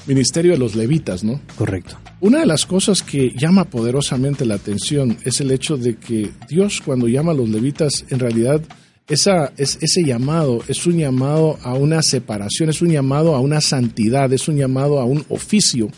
ministerio 0.06 0.52
de 0.52 0.58
los 0.58 0.74
levitas, 0.74 1.24
¿no? 1.24 1.40
Correcto. 1.56 1.96
Una 2.20 2.40
de 2.40 2.46
las 2.46 2.66
cosas 2.66 3.02
que 3.02 3.32
llama 3.36 3.64
poderosamente 3.64 4.44
la 4.44 4.54
atención 4.54 5.16
es 5.24 5.40
el 5.40 5.50
hecho 5.50 5.76
de 5.76 5.96
que 5.96 6.30
Dios 6.48 6.80
cuando 6.84 7.08
llama 7.08 7.32
a 7.32 7.34
los 7.34 7.48
levitas 7.48 8.04
en 8.10 8.18
realidad 8.18 8.62
esa, 9.08 9.52
es, 9.56 9.78
ese 9.80 10.02
llamado 10.02 10.62
es 10.66 10.86
un 10.86 10.98
llamado 10.98 11.58
a 11.62 11.74
una 11.74 12.02
separación, 12.02 12.70
es 12.70 12.82
un 12.82 12.90
llamado 12.90 13.34
a 13.36 13.40
una 13.40 13.60
santidad, 13.60 14.32
es 14.32 14.48
un 14.48 14.56
llamado 14.56 14.98
a 14.98 15.04
un 15.04 15.24
oficio, 15.28 15.88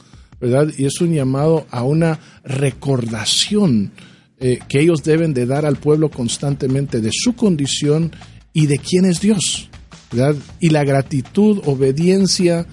¿verdad? 0.40 0.68
Y 0.76 0.84
es 0.84 1.00
un 1.00 1.14
llamado 1.14 1.66
a 1.70 1.82
una 1.82 2.18
recordación 2.44 3.92
eh, 4.40 4.58
que 4.68 4.80
ellos 4.80 5.02
deben 5.02 5.34
de 5.34 5.46
dar 5.46 5.66
al 5.66 5.76
pueblo 5.76 6.10
constantemente 6.10 7.00
de 7.00 7.10
su 7.12 7.34
condición 7.34 8.12
y 8.52 8.66
de 8.66 8.78
quién 8.78 9.04
es 9.04 9.20
Dios, 9.20 9.70
¿verdad? 10.12 10.36
Y 10.60 10.70
la 10.70 10.84
gratitud, 10.84 11.60
obediencia 11.64 12.66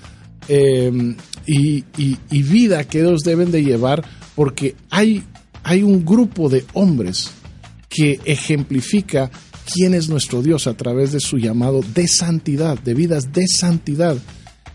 y, 0.47 1.83
y, 1.97 2.17
y, 2.29 2.43
vida 2.43 2.83
que 2.83 2.99
ellos 2.99 3.21
deben 3.21 3.51
de 3.51 3.63
llevar 3.63 4.03
porque 4.35 4.75
hay, 4.89 5.23
hay 5.63 5.83
un 5.83 6.05
grupo 6.05 6.49
de 6.49 6.65
hombres 6.73 7.31
que 7.89 8.19
ejemplifica 8.25 9.31
quién 9.73 9.93
es 9.93 10.09
nuestro 10.09 10.41
Dios 10.41 10.67
a 10.67 10.75
través 10.75 11.11
de 11.11 11.19
su 11.19 11.37
llamado 11.37 11.81
de 11.93 12.07
santidad, 12.07 12.77
de 12.79 12.93
vidas 12.93 13.33
de 13.33 13.47
santidad. 13.47 14.17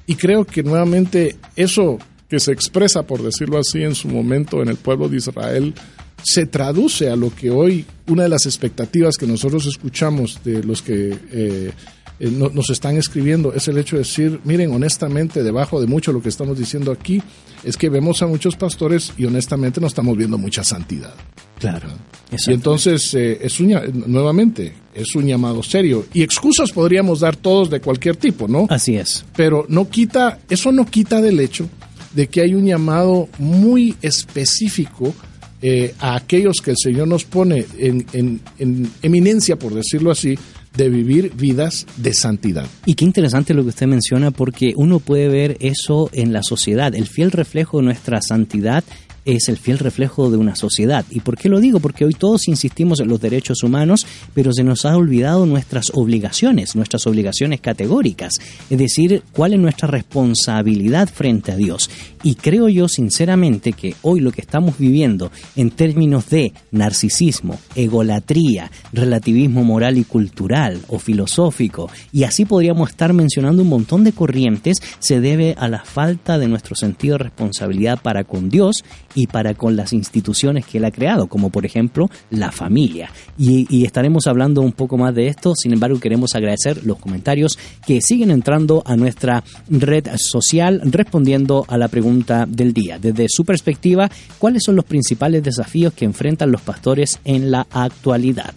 Y 0.07 0.17
creo 0.17 0.45
que 0.45 0.63
nuevamente 0.63 1.37
eso 1.55 1.99
que 2.29 2.41
se 2.41 2.53
expresa, 2.53 3.03
por 3.03 3.23
decirlo 3.23 3.59
así, 3.59 3.83
en 3.83 3.95
su 3.95 4.09
momento 4.09 4.63
en 4.63 4.69
el 4.69 4.77
pueblo 4.77 5.09
de 5.09 5.19
Israel, 5.19 5.75
se 6.23 6.47
traduce 6.47 7.09
a 7.09 7.17
lo 7.17 7.35
que 7.35 7.51
hoy, 7.51 7.85
una 8.07 8.25
de 8.25 8.29
las 8.29 8.47
expectativas 8.47 9.17
que 9.17 9.27
nosotros 9.27 9.67
escuchamos 9.67 10.41
de 10.45 10.63
los 10.63 10.83
que 10.83 11.17
eh, 11.33 11.73
eh, 12.21 12.31
no- 12.31 12.51
nos 12.51 12.71
están 12.71 12.97
escribiendo 12.97 13.53
es 13.55 13.67
el 13.69 13.79
hecho 13.79 13.97
de 13.97 14.03
decir, 14.03 14.41
miren, 14.45 14.71
honestamente, 14.73 15.43
debajo 15.43 15.81
de 15.81 15.87
mucho 15.89 16.13
lo 16.13 16.23
que 16.23 16.29
estamos 16.29 16.59
diciendo 16.59 16.93
aquí, 16.93 17.21
es 17.65 17.77
que 17.77 17.89
vemos 17.89 18.23
a 18.23 18.27
muchos 18.27 18.55
pastores 18.57 19.13
y 19.19 19.25
honestamente 19.25 19.81
no 19.81 19.87
estamos 19.89 20.17
viendo 20.17 20.39
mucha 20.39 20.63
santidad. 20.63 21.15
Claro. 21.59 21.89
Y 22.31 22.53
entonces, 22.53 23.13
eh, 23.15 23.39
es 23.43 23.59
un, 23.61 23.75
nuevamente, 24.07 24.73
es 24.95 25.15
un 25.15 25.27
llamado 25.27 25.63
serio. 25.63 26.07
Y 26.15 26.23
excusas 26.23 26.71
podríamos 26.73 27.21
dar 27.21 27.37
todos 27.37 27.69
de 27.69 27.81
cualquier 27.81 28.17
tipo, 28.17 28.47
¿no? 28.49 28.67
Así 28.71 28.97
es. 28.97 29.25
Pero 29.37 29.67
no 29.69 29.89
quita, 29.91 30.39
eso 30.49 30.73
no 30.73 30.87
quita 30.87 31.21
del 31.21 31.41
hecho 31.41 31.69
de 32.15 32.29
que 32.29 32.41
hay 32.41 32.55
un 32.55 32.65
llamado 32.67 33.29
muy 33.39 33.95
específico 34.01 35.15
eh, 35.63 35.95
a 36.01 36.17
aquellos 36.17 36.57
que 36.65 36.71
el 36.71 36.77
Señor 36.83 37.07
nos 37.09 37.25
pone 37.25 37.67
en, 37.79 38.07
en- 38.15 38.41
en 38.59 38.91
eminencia, 39.03 39.59
por 39.59 39.75
decirlo 39.75 40.11
así, 40.11 40.39
de 40.77 40.89
vivir 40.89 41.33
vidas 41.35 41.87
de 41.97 42.15
santidad. 42.15 42.67
Y 42.87 42.95
qué 42.95 43.05
interesante 43.05 43.55
lo 43.55 43.63
que 43.63 43.71
usted 43.71 43.87
menciona 43.87 44.31
porque 44.31 44.73
uno 44.77 45.01
puede 45.01 45.29
ver 45.29 45.57
eso 45.61 46.11
en 46.13 46.33
la 46.33 46.43
sociedad. 46.43 46.95
El 46.95 47.07
fiel 47.07 47.33
reflejo 47.33 47.79
de 47.79 47.85
nuestra 47.85 48.21
santidad 48.23 48.85
es 49.25 49.49
el 49.49 49.57
fiel 49.57 49.79
reflejo 49.79 50.31
de 50.31 50.37
una 50.37 50.57
sociedad. 50.57 51.05
¿Y 51.11 51.21
por 51.21 51.37
qué 51.37 51.49
lo 51.49 51.61
digo? 51.61 51.81
Porque 51.81 52.05
hoy 52.05 52.15
todos 52.15 52.49
insistimos 52.49 53.01
en 53.01 53.09
los 53.09 53.21
derechos 53.21 53.63
humanos, 53.63 54.07
pero 54.35 54.53
se 54.53 54.65
nos 54.65 54.85
ha 54.85 54.97
olvidado 54.97 55.47
nuestras 55.47 55.91
obligaciones, 55.95 56.77
nuestras 56.77 57.07
obligaciones 57.07 57.61
categóricas, 57.61 58.35
es 58.69 58.79
decir, 58.79 59.23
cuál 59.33 59.55
es 59.55 59.61
nuestra 59.61 59.89
responsabilidad 59.89 61.09
frente 61.09 61.53
a 61.53 61.57
Dios. 61.57 61.91
Y 62.23 62.35
creo 62.35 62.69
yo 62.69 62.89
sinceramente 62.89 63.73
que 63.73 63.95
hoy 64.03 64.21
lo 64.21 64.33
que 64.33 64.43
estamos 64.43 64.79
viviendo 64.79 65.31
en 65.57 65.71
términos 65.71 66.29
de 66.29 66.53
narcisismo, 66.71 67.59
egolatría, 67.75 68.71
relativismo 68.93 69.65
moral 69.65 69.97
y 69.99 70.05
cultural 70.05 70.81
o 70.89 70.99
filosófico, 70.99 71.91
y 72.13 72.25
así 72.25 72.45
podríamos 72.45 72.91
estar 72.91 73.13
mencionando 73.13 73.63
un 73.63 73.69
montón 73.69 74.05
de 74.05 74.13
corrientes, 74.13 74.79
se 74.99 75.21
debe 75.21 75.55
a 75.59 75.69
la 75.69 75.85
falta 75.85 76.39
de 76.39 76.49
nuestro 76.49 76.77
sentido 76.77 77.15
de 77.15 77.25
responsabilidad 77.25 78.01
para 78.03 78.25
con 78.25 78.51
Dios 78.51 78.85
para 79.27 79.55
con 79.55 79.77
las 79.77 79.93
instituciones 79.93 80.67
que 80.67 80.79
Él 80.79 80.85
ha 80.85 80.91
creado, 80.91 81.27
como 81.27 81.51
por 81.51 81.67
ejemplo 81.67 82.11
la 82.31 82.53
familia. 82.53 83.11
Y, 83.39 83.67
y 83.69 83.85
estaremos 83.85 84.27
hablando 84.27 84.61
un 84.63 84.73
poco 84.73 84.97
más 84.97 85.15
de 85.15 85.29
esto, 85.29 85.55
sin 85.55 85.73
embargo 85.73 86.01
queremos 86.01 86.35
agradecer 86.35 86.85
los 86.85 86.99
comentarios 86.99 87.59
que 87.87 88.01
siguen 88.01 88.31
entrando 88.31 88.83
a 88.87 88.97
nuestra 88.97 89.45
red 89.69 90.07
social 90.17 90.81
respondiendo 90.85 91.65
a 91.69 91.79
la 91.79 91.89
pregunta 91.89 92.47
del 92.47 92.73
día. 92.73 92.99
Desde 92.99 93.27
su 93.29 93.45
perspectiva, 93.45 94.11
¿cuáles 94.39 94.63
son 94.65 94.77
los 94.77 94.85
principales 94.85 95.43
desafíos 95.43 95.93
que 95.93 96.05
enfrentan 96.05 96.51
los 96.51 96.63
pastores 96.63 97.21
en 97.25 97.51
la 97.51 97.67
actualidad? 97.71 98.55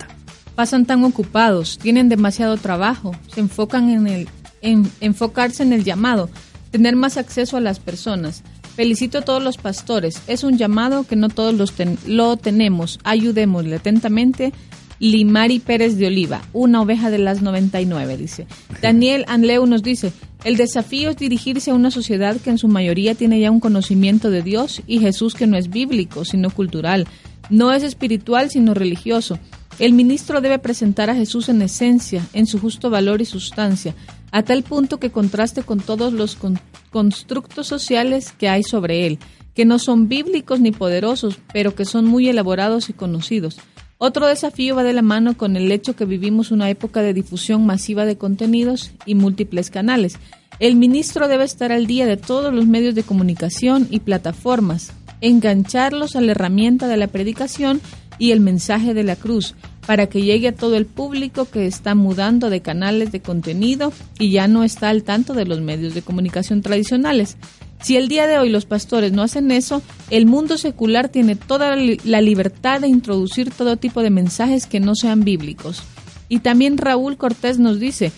Pasan 0.55 0.85
tan 0.85 1.03
ocupados, 1.03 1.79
tienen 1.79 2.09
demasiado 2.09 2.57
trabajo, 2.57 3.15
se 3.33 3.39
enfocan 3.39 3.89
en 3.89 4.07
el 4.07 4.27
en 4.61 4.89
enfocarse 5.01 5.61
en 5.61 5.73
el 5.73 5.83
llamado, 5.83 6.29
tener 6.71 6.95
más 6.95 7.17
acceso 7.17 7.57
a 7.57 7.61
las 7.61 7.79
personas. 7.79 8.43
Felicito 8.75 9.19
a 9.19 9.21
todos 9.21 9.43
los 9.43 9.57
pastores. 9.57 10.21
Es 10.27 10.43
un 10.43 10.57
llamado 10.57 11.03
que 11.05 11.15
no 11.15 11.29
todos 11.29 11.53
los 11.53 11.73
ten- 11.73 11.97
lo 12.07 12.37
tenemos. 12.37 12.99
Ayudémosle 13.03 13.75
atentamente. 13.75 14.51
Limari 14.99 15.59
Pérez 15.59 15.97
de 15.97 16.07
Oliva, 16.07 16.41
una 16.53 16.81
oveja 16.81 17.09
de 17.09 17.17
las 17.17 17.41
99, 17.41 18.15
dice. 18.15 18.47
Daniel 18.81 19.25
Anleu 19.27 19.65
nos 19.65 19.83
dice, 19.83 20.13
el 20.45 20.55
desafío 20.55 21.09
es 21.09 21.17
dirigirse 21.17 21.71
a 21.71 21.73
una 21.73 21.91
sociedad 21.91 22.37
que 22.37 22.51
en 22.51 22.57
su 22.57 22.69
mayoría 22.69 23.13
tiene 23.13 23.39
ya 23.39 23.51
un 23.51 23.59
conocimiento 23.59 24.29
de 24.31 24.43
Dios 24.43 24.81
y 24.87 24.99
Jesús 24.99 25.33
que 25.33 25.45
no 25.47 25.57
es 25.57 25.69
bíblico, 25.69 26.23
sino 26.23 26.49
cultural. 26.51 27.05
No 27.49 27.73
es 27.73 27.83
espiritual, 27.83 28.49
sino 28.49 28.73
religioso. 28.73 29.39
El 29.77 29.91
ministro 29.91 30.39
debe 30.39 30.57
presentar 30.59 31.09
a 31.09 31.15
Jesús 31.15 31.49
en 31.49 31.61
esencia, 31.63 32.25
en 32.31 32.45
su 32.47 32.59
justo 32.59 32.89
valor 32.89 33.21
y 33.21 33.25
sustancia, 33.25 33.95
a 34.33 34.41
tal 34.41 34.63
punto 34.63 34.99
que 34.99 35.11
contraste 35.11 35.61
con 35.61 35.79
todos 35.79 36.11
los 36.11 36.35
con- 36.35 36.59
constructos 36.89 37.67
sociales 37.67 38.33
que 38.35 38.49
hay 38.49 38.63
sobre 38.63 39.05
él, 39.05 39.19
que 39.53 39.63
no 39.63 39.77
son 39.77 40.07
bíblicos 40.07 40.59
ni 40.59 40.71
poderosos, 40.71 41.37
pero 41.53 41.75
que 41.75 41.85
son 41.85 42.05
muy 42.05 42.27
elaborados 42.27 42.89
y 42.89 42.93
conocidos. 42.93 43.59
Otro 43.99 44.25
desafío 44.25 44.75
va 44.75 44.83
de 44.83 44.91
la 44.91 45.03
mano 45.03 45.37
con 45.37 45.55
el 45.55 45.71
hecho 45.71 45.95
que 45.95 46.05
vivimos 46.05 46.49
una 46.49 46.67
época 46.71 47.03
de 47.03 47.13
difusión 47.13 47.63
masiva 47.67 48.05
de 48.05 48.17
contenidos 48.17 48.89
y 49.05 49.13
múltiples 49.13 49.69
canales. 49.69 50.17
El 50.59 50.77
ministro 50.77 51.27
debe 51.27 51.43
estar 51.43 51.71
al 51.71 51.85
día 51.85 52.07
de 52.07 52.17
todos 52.17 52.51
los 52.51 52.65
medios 52.65 52.95
de 52.95 53.03
comunicación 53.03 53.87
y 53.91 53.99
plataformas, 53.99 54.93
engancharlos 55.21 56.15
a 56.15 56.21
la 56.21 56.31
herramienta 56.31 56.87
de 56.87 56.97
la 56.97 57.07
predicación 57.07 57.81
y 58.17 58.31
el 58.31 58.39
mensaje 58.39 58.95
de 58.95 59.03
la 59.03 59.15
cruz, 59.15 59.53
para 59.85 60.07
que 60.07 60.21
llegue 60.21 60.49
a 60.49 60.55
todo 60.55 60.75
el 60.75 60.85
público 60.85 61.45
que 61.45 61.67
está 61.67 61.93
mudando 61.95 62.49
de 62.49 62.61
canales 62.61 63.11
de 63.11 63.21
contenido 63.21 63.91
y 64.19 64.31
ya 64.31 64.47
no 64.47 64.63
está 64.63 64.89
al 64.89 65.03
tanto 65.03 65.33
de 65.33 65.45
los 65.45 65.61
medios 65.61 65.93
de 65.93 66.01
comunicación 66.01 66.61
tradicionales. 66.61 67.35
Si 67.81 67.97
el 67.97 68.07
día 68.07 68.27
de 68.27 68.37
hoy 68.37 68.47
los 68.49 68.65
pastores 68.65 69.11
no 69.11 69.23
hacen 69.23 69.51
eso, 69.51 69.81
el 70.09 70.25
mundo 70.25 70.57
secular 70.57 71.09
tiene 71.09 71.35
toda 71.35 71.71
la 71.71 71.75
li- 71.75 71.99
la 72.05 72.21
libertad 72.21 72.79
de 72.79 72.87
introducir 72.87 73.51
todo 73.51 73.75
tipo 73.75 74.01
de 74.01 74.09
mensajes 74.09 74.67
que 74.67 74.79
no 74.79 74.95
sean 74.95 75.25
bíblicos. 75.25 75.83
Y 76.29 76.39
también 76.39 76.77
Raúl 76.77 77.17
Cortés 77.17 77.59
nos 77.59 77.79
dice 77.81 78.13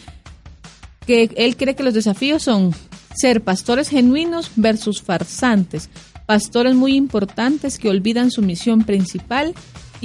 que 1.08 1.32
él 1.36 1.58
cree 1.58 1.76
que 1.76 1.84
los 1.84 1.96
desafíos 1.96 2.44
son 2.44 2.74
ser 3.16 3.42
pastores 3.42 3.90
genuinos 3.90 4.52
versus 4.56 5.02
farsantes, 5.02 5.90
pastores 6.28 6.76
muy 6.76 6.96
importantes 6.96 7.80
que 7.80 7.90
olvidan 7.90 8.30
su 8.30 8.42
misión 8.44 8.84
principal 8.84 9.56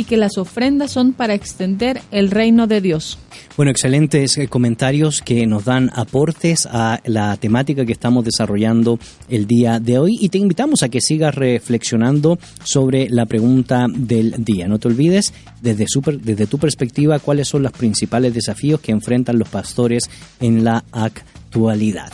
y 0.00 0.04
que 0.04 0.16
las 0.16 0.38
ofrendas 0.38 0.92
son 0.92 1.12
para 1.12 1.34
extender 1.34 2.00
el 2.10 2.30
reino 2.30 2.66
de 2.66 2.80
Dios. 2.80 3.18
Bueno, 3.54 3.70
excelentes 3.70 4.38
eh, 4.38 4.48
comentarios 4.48 5.20
que 5.20 5.46
nos 5.46 5.66
dan 5.66 5.90
aportes 5.94 6.66
a 6.70 7.00
la 7.04 7.36
temática 7.36 7.84
que 7.84 7.92
estamos 7.92 8.24
desarrollando 8.24 8.98
el 9.28 9.46
día 9.46 9.78
de 9.78 9.98
hoy 9.98 10.16
y 10.18 10.30
te 10.30 10.38
invitamos 10.38 10.82
a 10.82 10.88
que 10.88 11.02
sigas 11.02 11.34
reflexionando 11.34 12.38
sobre 12.64 13.10
la 13.10 13.26
pregunta 13.26 13.88
del 13.94 14.42
día. 14.42 14.68
No 14.68 14.78
te 14.78 14.88
olvides, 14.88 15.34
desde, 15.60 15.84
su 15.86 16.00
desde 16.00 16.46
tu 16.46 16.56
perspectiva, 16.56 17.18
cuáles 17.18 17.48
son 17.48 17.62
los 17.62 17.72
principales 17.72 18.32
desafíos 18.32 18.80
que 18.80 18.92
enfrentan 18.92 19.38
los 19.38 19.50
pastores 19.50 20.08
en 20.40 20.64
la 20.64 20.82
actualidad. 20.92 22.10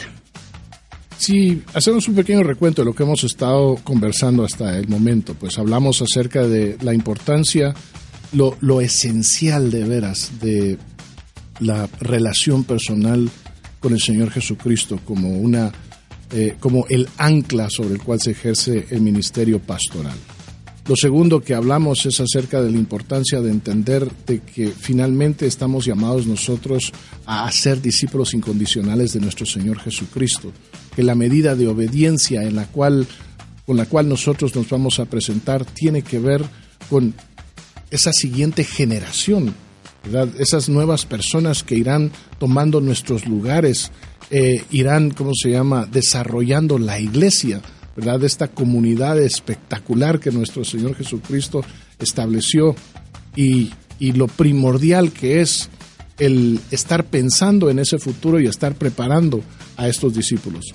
Si 1.18 1.62
hacemos 1.74 2.06
un 2.08 2.14
pequeño 2.14 2.42
recuento 2.42 2.82
de 2.82 2.86
lo 2.86 2.94
que 2.94 3.02
hemos 3.02 3.24
estado 3.24 3.76
conversando 3.76 4.44
hasta 4.44 4.76
el 4.78 4.88
momento, 4.88 5.34
pues 5.34 5.58
hablamos 5.58 6.02
acerca 6.02 6.46
de 6.46 6.76
la 6.82 6.92
importancia, 6.92 7.74
lo, 8.32 8.80
esencial 8.80 9.70
de 9.70 9.84
veras 9.84 10.32
de 10.40 10.78
la 11.60 11.88
relación 12.00 12.64
personal 12.64 13.30
con 13.80 13.94
el 13.94 14.00
Señor 14.00 14.30
Jesucristo 14.30 15.00
como 15.04 15.30
una 15.30 15.72
eh, 16.32 16.56
como 16.58 16.86
el 16.88 17.08
ancla 17.18 17.70
sobre 17.70 17.94
el 17.94 18.02
cual 18.02 18.20
se 18.20 18.32
ejerce 18.32 18.86
el 18.90 19.00
ministerio 19.00 19.60
pastoral. 19.60 20.16
Lo 20.88 20.94
segundo 20.94 21.40
que 21.40 21.54
hablamos 21.54 22.06
es 22.06 22.20
acerca 22.20 22.62
de 22.62 22.70
la 22.70 22.78
importancia 22.78 23.40
de 23.40 23.50
entender 23.50 24.08
de 24.24 24.38
que 24.38 24.68
finalmente 24.68 25.46
estamos 25.46 25.84
llamados 25.84 26.28
nosotros 26.28 26.92
a 27.26 27.50
ser 27.50 27.82
discípulos 27.82 28.34
incondicionales 28.34 29.12
de 29.12 29.20
nuestro 29.20 29.46
Señor 29.46 29.80
Jesucristo, 29.80 30.52
que 30.94 31.02
la 31.02 31.16
medida 31.16 31.56
de 31.56 31.66
obediencia 31.66 32.44
en 32.44 32.54
la 32.54 32.66
cual 32.68 33.04
con 33.66 33.76
la 33.76 33.86
cual 33.86 34.08
nosotros 34.08 34.54
nos 34.54 34.70
vamos 34.70 35.00
a 35.00 35.06
presentar 35.06 35.64
tiene 35.64 36.02
que 36.02 36.20
ver 36.20 36.44
con 36.88 37.14
esa 37.90 38.12
siguiente 38.12 38.62
generación, 38.62 39.52
¿verdad? 40.04 40.28
Esas 40.38 40.68
nuevas 40.68 41.04
personas 41.04 41.64
que 41.64 41.74
irán 41.74 42.12
tomando 42.38 42.80
nuestros 42.80 43.26
lugares, 43.26 43.90
eh, 44.30 44.64
irán, 44.70 45.10
¿cómo 45.10 45.32
se 45.34 45.50
llama?, 45.50 45.84
desarrollando 45.84 46.78
la 46.78 47.00
iglesia, 47.00 47.60
¿verdad? 47.96 48.22
Esta 48.24 48.48
comunidad 48.48 49.18
espectacular 49.20 50.20
que 50.20 50.30
nuestro 50.30 50.64
Señor 50.64 50.94
Jesucristo 50.94 51.64
estableció 51.98 52.74
y, 53.34 53.70
y 53.98 54.12
lo 54.12 54.26
primordial 54.28 55.12
que 55.12 55.40
es 55.40 55.68
el 56.18 56.60
estar 56.70 57.04
pensando 57.04 57.68
en 57.70 57.78
ese 57.78 57.98
futuro 57.98 58.40
y 58.40 58.46
estar 58.46 58.74
preparando 58.74 59.42
a 59.76 59.88
estos 59.88 60.14
discípulos. 60.14 60.66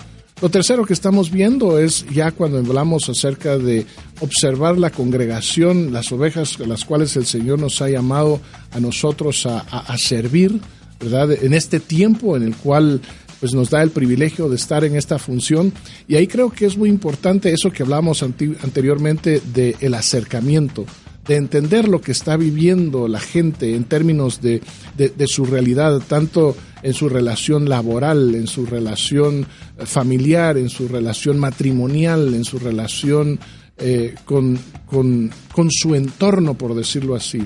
Lo 0.41 0.49
tercero 0.49 0.85
que 0.85 0.93
estamos 0.93 1.29
viendo 1.31 1.77
es 1.77 2.03
ya 2.11 2.31
cuando 2.31 2.57
hablamos 2.57 3.07
acerca 3.09 3.57
de 3.59 3.85
observar 4.21 4.77
la 4.79 4.89
congregación, 4.89 5.93
las 5.93 6.11
ovejas 6.11 6.59
a 6.59 6.67
las 6.67 6.83
cuales 6.85 7.15
el 7.15 7.25
Señor 7.27 7.59
nos 7.59 7.79
ha 7.81 7.89
llamado 7.89 8.39
a 8.71 8.79
nosotros 8.79 9.45
a, 9.45 9.59
a- 9.59 9.93
a 9.93 9.97
servir, 9.99 10.59
¿verdad? 10.99 11.31
En 11.31 11.53
este 11.53 11.79
tiempo 11.79 12.35
en 12.37 12.43
el 12.43 12.55
cual 12.55 13.01
pues 13.41 13.53
nos 13.53 13.69
da 13.69 13.81
el 13.83 13.89
privilegio 13.89 14.47
de 14.47 14.55
estar 14.55 14.85
en 14.85 14.95
esta 14.95 15.19
función 15.19 15.73
y 16.07 16.15
ahí 16.15 16.27
creo 16.27 16.49
que 16.51 16.65
es 16.65 16.77
muy 16.77 16.87
importante 16.89 17.51
eso 17.51 17.69
que 17.71 17.83
hablamos 17.83 18.23
anteriormente 18.23 19.41
del 19.53 19.75
el 19.81 19.93
acercamiento, 19.95 20.85
de 21.27 21.35
entender 21.35 21.87
lo 21.89 21.99
que 22.01 22.11
está 22.13 22.37
viviendo 22.37 23.07
la 23.07 23.19
gente 23.19 23.75
en 23.75 23.83
términos 23.83 24.41
de, 24.41 24.61
de- 24.97 25.09
de 25.09 25.27
su 25.27 25.45
realidad, 25.45 26.01
tanto 26.07 26.55
en 26.83 26.93
su 26.93 27.09
relación 27.09 27.67
laboral, 27.69 28.33
en 28.35 28.47
su 28.47 28.65
relación 28.65 29.41
eh, 29.77 29.85
familiar, 29.85 30.57
en 30.57 30.69
su 30.69 30.87
relación 30.87 31.37
matrimonial, 31.39 32.33
en 32.33 32.43
su 32.45 32.57
relación 32.59 33.39
eh, 33.77 34.15
con, 34.25 34.57
con- 34.85 35.29
con 35.53 35.69
su 35.71 35.93
entorno, 35.95 36.55
por 36.55 36.73
decirlo 36.75 37.15
así. 37.15 37.43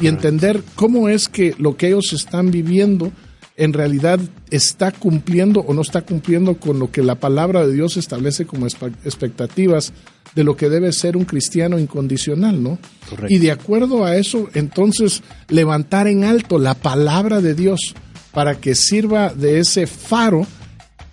Y 0.00 0.06
entender 0.08 0.62
cómo 0.74 1.08
es 1.08 1.28
que 1.28 1.54
lo 1.58 1.76
que 1.76 1.86
ellos 1.88 2.12
están 2.12 2.50
viviendo 2.50 3.12
en 3.56 3.72
realidad 3.72 4.18
está 4.50 4.90
cumpliendo 4.90 5.60
o 5.60 5.74
no 5.74 5.82
está 5.82 6.02
cumpliendo 6.02 6.56
con 6.56 6.78
lo 6.78 6.90
que 6.90 7.02
la 7.02 7.14
palabra 7.14 7.66
de 7.66 7.72
Dios 7.72 7.96
establece 7.96 8.46
como 8.46 8.66
expectativas 8.66 9.92
de 10.34 10.42
lo 10.42 10.56
que 10.56 10.68
debe 10.68 10.92
ser 10.92 11.16
un 11.16 11.24
cristiano 11.24 11.78
incondicional, 11.78 12.60
¿no? 12.60 12.78
Y 13.28 13.38
de 13.38 13.52
acuerdo 13.52 14.04
a 14.04 14.16
eso, 14.16 14.48
entonces 14.54 15.22
levantar 15.48 16.08
en 16.08 16.24
alto 16.24 16.58
la 16.58 16.74
palabra 16.74 17.40
de 17.40 17.54
Dios 17.54 17.94
para 18.32 18.56
que 18.56 18.74
sirva 18.74 19.32
de 19.32 19.60
ese 19.60 19.86
faro 19.86 20.46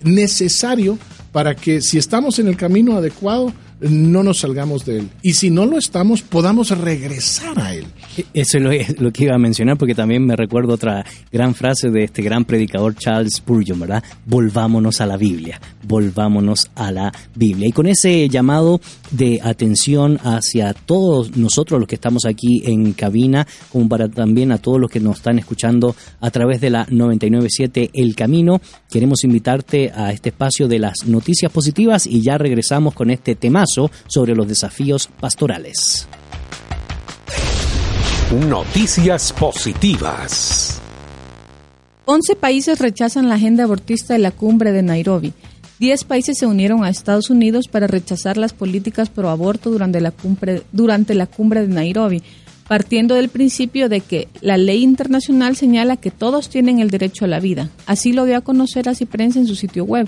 necesario 0.02 0.98
para 1.32 1.56
que 1.56 1.82
si 1.82 1.98
estamos 1.98 2.40
en 2.40 2.48
el 2.48 2.58
camino 2.58 2.98
adecuado, 2.98 3.54
no 3.80 4.24
nos 4.24 4.40
salgamos 4.40 4.86
de 4.86 5.00
él. 5.00 5.10
Y 5.22 5.34
si 5.34 5.50
no 5.50 5.66
lo 5.66 5.78
estamos, 5.78 6.22
podamos 6.22 6.78
regresar 6.78 7.60
a 7.60 7.74
él. 7.74 7.86
Eso 8.34 8.58
es 8.72 9.00
lo, 9.00 9.12
que 9.12 9.24
iba 9.26 9.36
a 9.36 9.40
mencionar, 9.40 9.78
porque 9.78 9.96
también 9.96 10.26
me 10.26 10.36
recuerdo 10.36 10.74
otra 10.74 11.06
gran 11.32 11.56
frase 11.56 11.90
de 11.90 12.04
este 12.04 12.22
gran 12.22 12.46
predicador 12.46 12.96
Charles 12.96 13.36
Spurgeon, 13.38 13.80
¿verdad? 13.80 14.04
Volvámonos 14.26 15.02
a 15.02 15.06
la 15.06 15.18
Biblia, 15.18 15.60
volvámonos 15.84 16.70
a 16.76 16.92
la 16.92 17.12
Biblia. 17.36 17.68
Y 17.68 17.72
con 17.72 17.88
ese 17.88 18.28
llamado 18.28 18.82
de 19.12 19.40
atención 19.44 20.20
hacia 20.24 20.74
todos 20.74 21.38
nosotros 21.38 21.80
los 21.80 21.88
que 21.88 21.96
estamos 21.96 22.26
aquí 22.26 22.64
en 22.66 22.94
cabina, 22.94 23.48
como 23.72 23.88
para 23.88 24.10
también 24.10 24.52
a 24.52 24.58
todos 24.58 24.80
los 24.80 24.92
que 24.92 25.00
nos 25.00 25.18
están 25.18 25.40
escuchando 25.40 25.96
a 26.20 26.32
través 26.32 26.62
de 26.62 26.70
la 26.70 26.86
997 26.90 27.92
El 27.94 28.16
Camino, 28.16 28.62
queremos 28.90 29.24
invitarte 29.24 29.92
a 29.96 30.12
este 30.12 30.30
espacio 30.30 30.68
de 30.68 30.80
las 30.80 31.06
noticias 31.06 31.52
positivas 31.52 32.06
y 32.08 32.22
ya 32.22 32.38
regresamos 32.38 32.94
con 32.94 33.10
este 33.10 33.36
tema 33.36 33.64
sobre 34.08 34.36
los 34.36 34.48
desafíos 34.48 35.10
pastorales. 35.20 36.08
Noticias 38.32 39.34
positivas. 39.34 40.80
11 42.06 42.38
países 42.38 42.80
rechazan 42.80 43.28
la 43.28 43.36
agenda 43.36 43.66
abortista 43.66 44.14
de 44.14 44.20
la 44.20 44.32
cumbre 44.32 44.72
de 44.72 44.82
Nairobi. 44.82 45.34
10 45.80 46.06
países 46.06 46.38
se 46.38 46.46
unieron 46.46 46.86
a 46.86 46.90
Estados 46.90 47.30
Unidos 47.30 47.68
para 47.68 47.88
rechazar 47.88 48.38
las 48.38 48.54
políticas 48.54 49.10
pro 49.10 49.30
aborto 49.30 49.70
durante 49.70 50.00
la 50.00 50.12
cumbre, 50.12 50.64
durante 50.72 51.14
la 51.14 51.26
cumbre 51.28 51.68
de 51.68 51.74
Nairobi, 51.74 52.24
partiendo 52.70 53.16
del 53.16 53.28
principio 53.28 53.90
de 53.90 54.00
que 54.00 54.30
la 54.40 54.56
ley 54.56 54.82
internacional 54.82 55.58
señala 55.58 55.98
que 55.98 56.10
todos 56.10 56.48
tienen 56.48 56.80
el 56.80 56.90
derecho 56.90 57.26
a 57.26 57.28
la 57.28 57.42
vida. 57.42 57.70
Así 57.86 58.14
lo 58.14 58.24
dio 58.24 58.38
a 58.38 58.42
conocer 58.42 58.88
a 58.88 58.94
Prensa 58.94 59.40
en 59.40 59.48
su 59.48 59.56
sitio 59.56 59.84
web. 59.84 60.08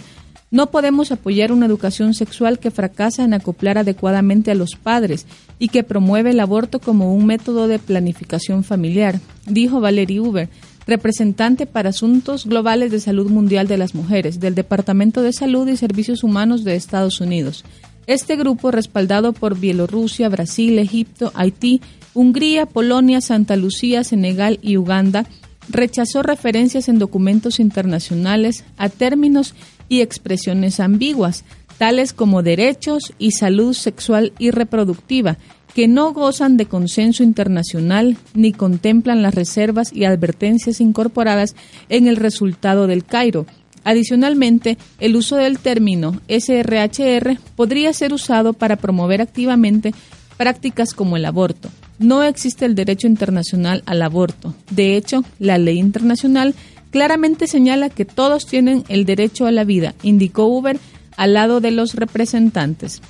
No 0.54 0.70
podemos 0.70 1.12
apoyar 1.12 1.51
una 1.51 1.66
educación 1.66 2.14
sexual 2.14 2.60
que 2.60 2.70
fracasa 2.70 3.24
en 3.24 3.34
acoplar 3.34 3.80
adecuadamente 3.80 4.51
a 4.51 4.54
los 4.54 4.76
padres 4.76 5.26
y 5.58 5.70
que 5.70 5.82
promueve 5.82 6.30
el 6.30 6.39
aborto 6.39 6.78
como 6.78 7.12
un 7.12 7.26
método 7.26 7.68
de 7.68 7.80
planificación 7.80 8.64
familiar, 8.64 9.20
dijo 9.47 9.82
Valerie 9.82 10.20
Uber, 10.20 10.49
representante 10.86 11.66
para 11.66 11.89
Asuntos 11.89 12.45
Globales 12.45 12.91
de 12.91 12.99
Salud 12.99 13.32
Mundial 13.32 13.68
de 13.68 13.80
las 13.80 13.95
Mujeres 13.95 14.39
del 14.39 14.54
Departamento 14.54 15.24
de 15.24 15.34
Salud 15.34 15.68
y 15.68 15.76
Servicios 15.76 16.24
Humanos 16.24 16.64
de 16.64 16.76
Estados 16.76 17.20
Unidos. 17.20 17.66
Este 18.06 18.36
grupo, 18.36 18.70
respaldado 18.70 19.34
por 19.34 19.58
Bielorrusia, 19.60 20.30
Brasil, 20.30 20.78
Egipto, 20.78 21.32
Haití, 21.34 21.82
Hungría, 22.14 22.68
Polonia, 22.68 23.22
Santa 23.22 23.56
Lucía, 23.56 24.04
Senegal 24.04 24.60
y 24.62 24.78
Uganda, 24.78 25.26
rechazó 25.70 26.24
referencias 26.24 26.89
en 26.89 26.99
documentos 26.99 27.60
internacionales 27.60 28.64
a 28.78 28.89
términos 28.89 29.56
y 29.94 30.02
expresiones 30.02 30.80
ambiguas, 30.80 31.46
tales 31.78 32.14
como 32.14 32.41
derechos 32.41 33.14
y 33.20 33.32
salud 33.32 33.74
sexual 33.76 34.34
y 34.39 34.50
reproductiva, 34.50 35.38
que 35.76 35.88
no 35.88 36.14
gozan 36.14 36.58
de 36.58 36.66
consenso 36.66 37.22
internacional 37.22 38.18
ni 38.34 38.54
contemplan 38.54 39.22
las 39.22 39.36
reservas 39.36 39.94
y 39.94 40.06
advertencias 40.06 40.82
incorporadas 40.82 41.56
en 41.89 42.08
el 42.08 42.16
resultado 42.16 42.88
del 42.88 43.06
Cairo. 43.06 43.46
Adicionalmente, 43.84 44.80
el 45.00 45.16
uso 45.16 45.36
del 45.36 45.60
término 45.60 46.20
SRHR 46.28 47.38
podría 47.56 47.94
ser 47.94 48.14
usado 48.14 48.54
para 48.54 48.78
promover 48.78 49.22
activamente 49.22 49.94
prácticas 50.38 50.96
como 50.96 51.18
el 51.18 51.26
aborto. 51.26 51.70
No 52.00 52.24
existe 52.24 52.66
el 52.66 52.74
derecho 52.74 53.06
internacional 53.06 53.84
al 53.86 54.02
aborto. 54.02 54.56
De 54.72 54.98
hecho, 54.98 55.24
la 55.38 55.60
ley 55.60 55.78
internacional 55.78 56.56
claramente 56.94 57.48
señala 57.48 57.89
que 57.89 58.06
todos 58.06 58.46
tienen 58.46 58.84
el 58.88 59.04
derecho 59.04 59.48
a 59.48 59.52
la 59.52 59.64
vida, 59.64 59.96
indicó 60.04 60.46
Uber 60.46 60.80
al 61.18 61.34
lado 61.34 61.60
de 61.60 61.72
los 61.72 61.96
representantes. 61.96 63.02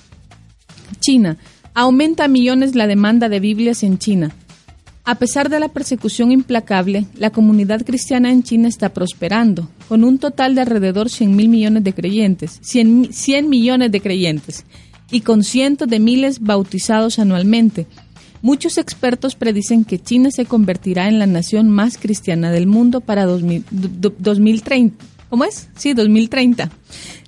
China. 1.02 1.38
Aumenta 1.76 2.24
a 2.24 2.28
millones 2.30 2.76
la 2.76 2.88
demanda 2.88 3.28
de 3.28 3.42
Biblias 3.42 3.84
en 3.84 3.98
China. 3.98 4.32
A 5.04 5.16
pesar 5.16 5.50
de 5.50 5.60
la 5.60 5.68
persecución 5.68 6.32
implacable, 6.32 7.08
la 7.18 7.32
comunidad 7.32 7.84
cristiana 7.84 8.32
en 8.32 8.44
China 8.44 8.70
está 8.70 8.94
prosperando, 8.94 9.68
con 9.90 10.06
un 10.06 10.18
total 10.18 10.56
de 10.56 10.62
alrededor 10.62 11.10
100 11.10 11.36
mil 11.36 11.50
millones 11.50 11.84
de 11.84 11.94
creyentes, 11.94 12.60
100, 12.62 13.12
100 13.12 13.50
millones 13.50 13.92
de 13.92 14.00
creyentes, 14.00 14.64
y 15.12 15.22
con 15.22 15.44
cientos 15.44 15.90
de 15.90 16.00
miles 16.00 16.40
bautizados 16.40 17.20
anualmente, 17.20 17.86
Muchos 18.44 18.78
expertos 18.78 19.36
predicen 19.36 19.86
que 19.86 20.00
China 20.00 20.30
se 20.30 20.44
convertirá 20.44 21.08
en 21.08 21.18
la 21.18 21.28
nación 21.28 21.70
más 21.70 21.98
cristiana 21.98 22.52
del 22.52 22.68
mundo 22.68 23.00
para 23.00 23.26
2030. 23.26 25.06
¿Cómo 25.30 25.46
es? 25.46 25.70
Sí, 25.78 25.94
2030. 25.94 26.70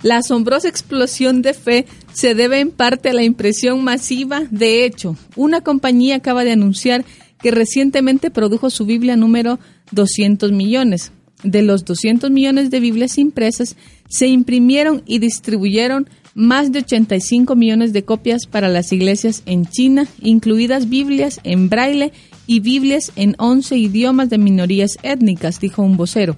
La 0.04 0.18
asombrosa 0.18 0.68
explosión 0.68 1.42
de 1.42 1.54
fe 1.54 1.86
se 2.12 2.36
debe 2.36 2.60
en 2.60 2.70
parte 2.70 3.12
a 3.12 3.14
la 3.14 3.24
impresión 3.24 3.82
masiva. 3.82 4.44
De 4.52 4.84
hecho, 4.84 5.16
una 5.38 5.62
compañía 5.62 6.18
acaba 6.18 6.44
de 6.44 6.52
anunciar 6.52 7.06
que 7.42 7.50
recientemente 7.50 8.30
produjo 8.30 8.70
su 8.70 8.86
Biblia 8.86 9.16
número 9.16 9.58
200 9.94 10.52
millones. 10.52 11.14
De 11.44 11.62
los 11.62 11.86
200 11.86 12.30
millones 12.30 12.72
de 12.72 12.82
Biblias 12.82 13.18
impresas, 13.18 13.78
se 14.10 14.28
imprimieron 14.28 15.02
y 15.06 15.20
distribuyeron 15.20 16.10
más 16.36 16.74
de 16.74 16.80
85 16.80 17.56
millones 17.56 17.94
de 17.94 18.04
copias 18.04 18.46
para 18.46 18.68
las 18.68 18.92
iglesias 18.92 19.42
en 19.48 19.66
China, 19.66 20.06
incluidas 20.22 20.90
Biblias 20.90 21.40
en 21.44 21.70
braille 21.70 22.12
y 22.46 22.60
Biblias 22.60 23.12
en 23.16 23.36
11 23.40 23.78
idiomas 23.78 24.30
de 24.30 24.38
minorías 24.38 24.98
étnicas, 25.02 25.60
dijo 25.60 25.82
un 25.82 25.98
vocero. 25.98 26.38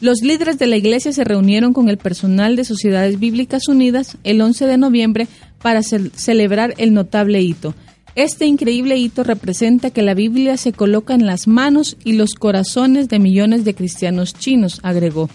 Los 0.00 0.22
líderes 0.22 0.58
de 0.58 0.66
la 0.66 0.76
iglesia 0.76 1.12
se 1.12 1.24
reunieron 1.24 1.72
con 1.72 1.88
el 1.88 1.98
personal 1.98 2.54
de 2.54 2.64
Sociedades 2.64 3.18
Bíblicas 3.18 3.68
Unidas 3.68 4.16
el 4.22 4.40
11 4.40 4.66
de 4.66 4.76
noviembre 4.76 5.28
para 5.60 5.82
celebrar 5.82 6.74
el 6.78 6.92
notable 6.92 7.40
hito. 7.40 7.74
Este 8.14 8.46
increíble 8.46 8.96
hito 8.96 9.24
representa 9.24 9.90
que 9.90 10.02
la 10.02 10.14
Biblia 10.14 10.56
se 10.56 10.72
coloca 10.72 11.14
en 11.14 11.26
las 11.26 11.46
manos 11.46 11.96
y 12.04 12.12
los 12.12 12.34
corazones 12.34 13.08
de 13.08 13.20
millones 13.20 13.64
de 13.64 13.74
cristianos 13.74 14.34
chinos, 14.34 14.80
agregó. 14.82 15.30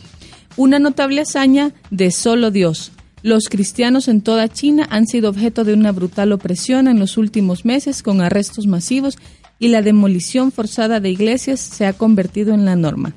Una 0.55 0.79
notable 0.79 1.21
hazaña 1.21 1.73
de 1.89 2.11
solo 2.11 2.51
Dios. 2.51 2.92
Los 3.23 3.45
cristianos 3.45 4.09
en 4.09 4.19
toda 4.19 4.49
China 4.49 4.85
han 4.91 5.07
sido 5.07 5.29
objeto 5.29 5.63
de 5.63 5.73
una 5.73 5.93
brutal 5.93 6.33
opresión 6.33 6.89
en 6.89 6.99
los 6.99 7.17
últimos 7.17 7.63
meses 7.63 8.03
con 8.03 8.19
arrestos 8.19 8.67
masivos 8.67 9.17
y 9.59 9.69
la 9.69 9.81
demolición 9.81 10.51
forzada 10.51 10.99
de 10.99 11.09
iglesias 11.09 11.61
se 11.61 11.85
ha 11.85 11.93
convertido 11.93 12.53
en 12.53 12.65
la 12.65 12.75
norma. 12.75 13.13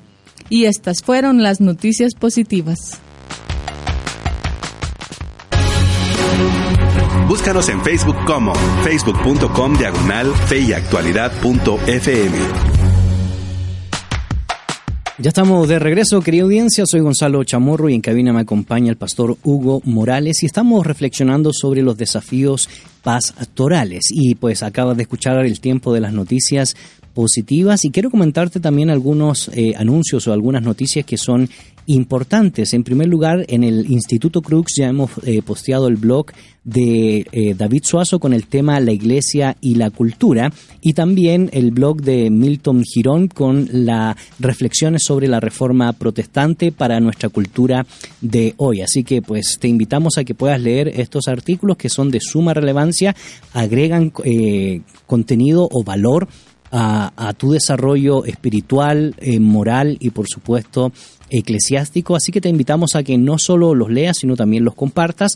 Y 0.49 0.63
estas 0.63 1.03
fueron 1.03 1.43
las 1.43 1.59
noticias 1.59 2.13
positivas. 2.13 3.01
Búscanos 7.27 7.67
en 7.67 7.83
Facebook 7.83 8.15
como 8.25 8.55
facebook.com 8.85 9.73
diagonal 9.77 10.31
ya 15.19 15.29
estamos 15.29 15.67
de 15.67 15.79
regreso, 15.79 16.21
querida 16.21 16.43
audiencia. 16.43 16.83
Soy 16.85 16.99
Gonzalo 16.99 17.43
Chamorro 17.43 17.89
y 17.89 17.95
en 17.95 18.01
cabina 18.01 18.33
me 18.33 18.41
acompaña 18.41 18.91
el 18.91 18.97
pastor 18.97 19.35
Hugo 19.43 19.81
Morales 19.83 20.43
y 20.43 20.45
estamos 20.45 20.85
reflexionando 20.85 21.53
sobre 21.53 21.81
los 21.81 21.97
desafíos 21.97 22.69
pastorales. 23.01 24.09
Y 24.11 24.35
pues 24.35 24.61
acabas 24.61 24.95
de 24.95 25.03
escuchar 25.03 25.43
el 25.43 25.59
tiempo 25.59 25.91
de 25.91 26.01
las 26.01 26.13
noticias 26.13 26.75
positivas 27.17 27.83
y 27.83 27.89
quiero 27.89 28.11
comentarte 28.11 28.59
también 28.59 28.91
algunos 28.91 29.49
eh, 29.51 29.73
anuncios 29.75 30.27
o 30.27 30.33
algunas 30.33 30.61
noticias 30.61 31.03
que 31.03 31.17
son 31.17 31.49
importantes. 31.87 32.75
En 32.75 32.83
primer 32.83 33.07
lugar, 33.07 33.43
en 33.47 33.63
el 33.63 33.89
Instituto 33.89 34.43
Crux 34.43 34.73
ya 34.77 34.87
hemos 34.87 35.09
eh, 35.25 35.41
posteado 35.41 35.87
el 35.87 35.95
blog 35.95 36.27
de 36.63 37.25
eh, 37.31 37.55
David 37.57 37.83
Suazo 37.85 38.19
con 38.19 38.33
el 38.33 38.45
tema 38.45 38.79
La 38.81 38.91
Iglesia 38.91 39.55
y 39.61 39.75
la 39.75 39.89
Cultura 39.89 40.51
y 40.81 40.93
también 40.93 41.49
el 41.53 41.71
blog 41.71 42.01
de 42.01 42.29
Milton 42.29 42.83
Girón 42.83 43.29
con 43.29 43.69
las 43.71 44.17
reflexiones 44.37 45.05
sobre 45.05 45.29
la 45.29 45.39
reforma 45.39 45.93
protestante 45.93 46.73
para 46.73 46.99
nuestra 46.99 47.29
cultura 47.29 47.87
de 48.19 48.53
hoy. 48.57 48.81
Así 48.81 49.05
que 49.05 49.21
pues 49.21 49.57
te 49.59 49.69
invitamos 49.69 50.17
a 50.17 50.25
que 50.25 50.35
puedas 50.35 50.61
leer 50.61 50.89
estos 50.89 51.29
artículos 51.29 51.77
que 51.77 51.89
son 51.89 52.11
de 52.11 52.19
suma 52.19 52.53
relevancia, 52.53 53.15
agregan 53.53 54.11
eh, 54.25 54.81
contenido 55.07 55.69
o 55.71 55.85
valor 55.85 56.27
a, 56.71 57.33
tu 57.37 57.51
desarrollo 57.51 58.25
espiritual, 58.25 59.15
moral 59.39 59.97
y 59.99 60.09
por 60.09 60.27
supuesto 60.27 60.91
eclesiástico, 61.29 62.15
así 62.15 62.31
que 62.31 62.41
te 62.41 62.49
invitamos 62.49 62.95
a 62.95 63.03
que 63.03 63.17
no 63.17 63.37
solo 63.37 63.75
los 63.75 63.89
leas, 63.89 64.17
sino 64.19 64.35
también 64.35 64.63
los 64.63 64.75
compartas 64.75 65.33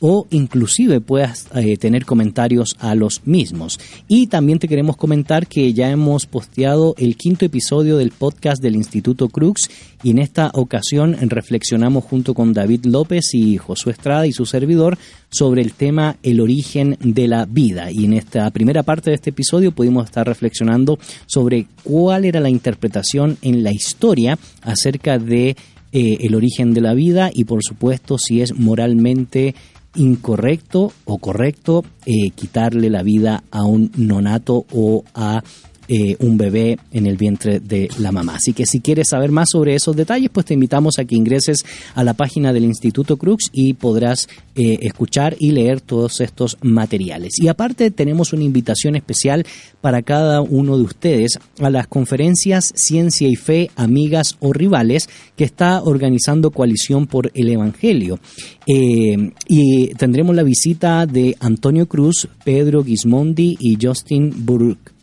o 0.00 0.26
inclusive 0.30 1.00
puedas 1.00 1.48
eh, 1.54 1.76
tener 1.76 2.04
comentarios 2.04 2.76
a 2.78 2.94
los 2.94 3.26
mismos. 3.26 3.78
Y 4.08 4.26
también 4.26 4.58
te 4.58 4.68
queremos 4.68 4.96
comentar 4.96 5.46
que 5.46 5.72
ya 5.72 5.90
hemos 5.90 6.26
posteado 6.26 6.94
el 6.98 7.16
quinto 7.16 7.44
episodio 7.44 7.96
del 7.96 8.10
podcast 8.10 8.62
del 8.62 8.76
Instituto 8.76 9.28
Crux 9.28 9.70
y 10.02 10.10
en 10.10 10.18
esta 10.18 10.50
ocasión 10.54 11.16
reflexionamos 11.20 12.04
junto 12.04 12.34
con 12.34 12.52
David 12.52 12.84
López 12.84 13.34
y 13.34 13.56
Josué 13.56 13.92
Estrada 13.92 14.26
y 14.26 14.32
su 14.32 14.46
servidor 14.46 14.98
sobre 15.30 15.62
el 15.62 15.72
tema 15.72 16.16
el 16.22 16.40
origen 16.40 16.96
de 17.00 17.28
la 17.28 17.46
vida. 17.46 17.90
Y 17.90 18.04
en 18.04 18.12
esta 18.12 18.50
primera 18.50 18.82
parte 18.82 19.10
de 19.10 19.16
este 19.16 19.30
episodio 19.30 19.72
pudimos 19.72 20.04
estar 20.04 20.26
reflexionando 20.26 20.98
sobre 21.26 21.66
cuál 21.82 22.24
era 22.24 22.40
la 22.40 22.50
interpretación 22.50 23.38
en 23.42 23.62
la 23.62 23.72
historia 23.72 24.38
acerca 24.62 25.18
de 25.18 25.56
eh, 25.96 26.18
el 26.20 26.34
origen 26.34 26.74
de 26.74 26.80
la 26.80 26.92
vida 26.92 27.30
y 27.32 27.44
por 27.44 27.60
supuesto 27.62 28.18
si 28.18 28.40
es 28.40 28.52
moralmente 28.52 29.54
incorrecto 29.96 30.92
o 31.04 31.18
correcto 31.18 31.84
eh, 32.04 32.30
quitarle 32.30 32.90
la 32.90 33.02
vida 33.02 33.44
a 33.50 33.64
un 33.64 33.90
nonato 33.96 34.66
o 34.72 35.04
a 35.14 35.42
eh, 35.88 36.16
un 36.20 36.36
bebé 36.36 36.78
en 36.92 37.06
el 37.06 37.16
vientre 37.16 37.60
de 37.60 37.88
la 37.98 38.12
mamá. 38.12 38.36
Así 38.36 38.52
que 38.52 38.66
si 38.66 38.80
quieres 38.80 39.08
saber 39.10 39.30
más 39.30 39.50
sobre 39.50 39.74
esos 39.74 39.94
detalles, 39.94 40.30
pues 40.32 40.46
te 40.46 40.54
invitamos 40.54 40.98
a 40.98 41.04
que 41.04 41.14
ingreses 41.14 41.58
a 41.94 42.04
la 42.04 42.14
página 42.14 42.52
del 42.52 42.64
Instituto 42.64 43.16
Crux 43.16 43.50
y 43.52 43.74
podrás 43.74 44.28
eh, 44.56 44.78
escuchar 44.82 45.36
y 45.38 45.52
leer 45.52 45.80
todos 45.80 46.20
estos 46.20 46.56
materiales. 46.62 47.34
Y 47.38 47.48
aparte 47.48 47.90
tenemos 47.90 48.32
una 48.32 48.44
invitación 48.44 48.96
especial 48.96 49.44
para 49.80 50.02
cada 50.02 50.40
uno 50.40 50.76
de 50.78 50.84
ustedes 50.84 51.38
a 51.60 51.70
las 51.70 51.86
conferencias 51.86 52.72
Ciencia 52.74 53.28
y 53.28 53.36
Fe, 53.36 53.70
Amigas 53.76 54.36
o 54.40 54.52
Rivales 54.52 55.08
que 55.36 55.44
está 55.44 55.82
organizando 55.82 56.50
Coalición 56.50 57.06
por 57.06 57.30
el 57.34 57.48
Evangelio. 57.48 58.18
Eh, 58.66 59.32
y 59.48 59.88
tendremos 59.94 60.34
la 60.34 60.42
visita 60.42 61.06
de 61.06 61.36
Antonio 61.40 61.86
Cruz, 61.86 62.28
Pedro 62.44 62.82
Gismondi 62.82 63.56
y 63.60 63.76
Justin 63.80 64.32
Burke. 64.46 64.93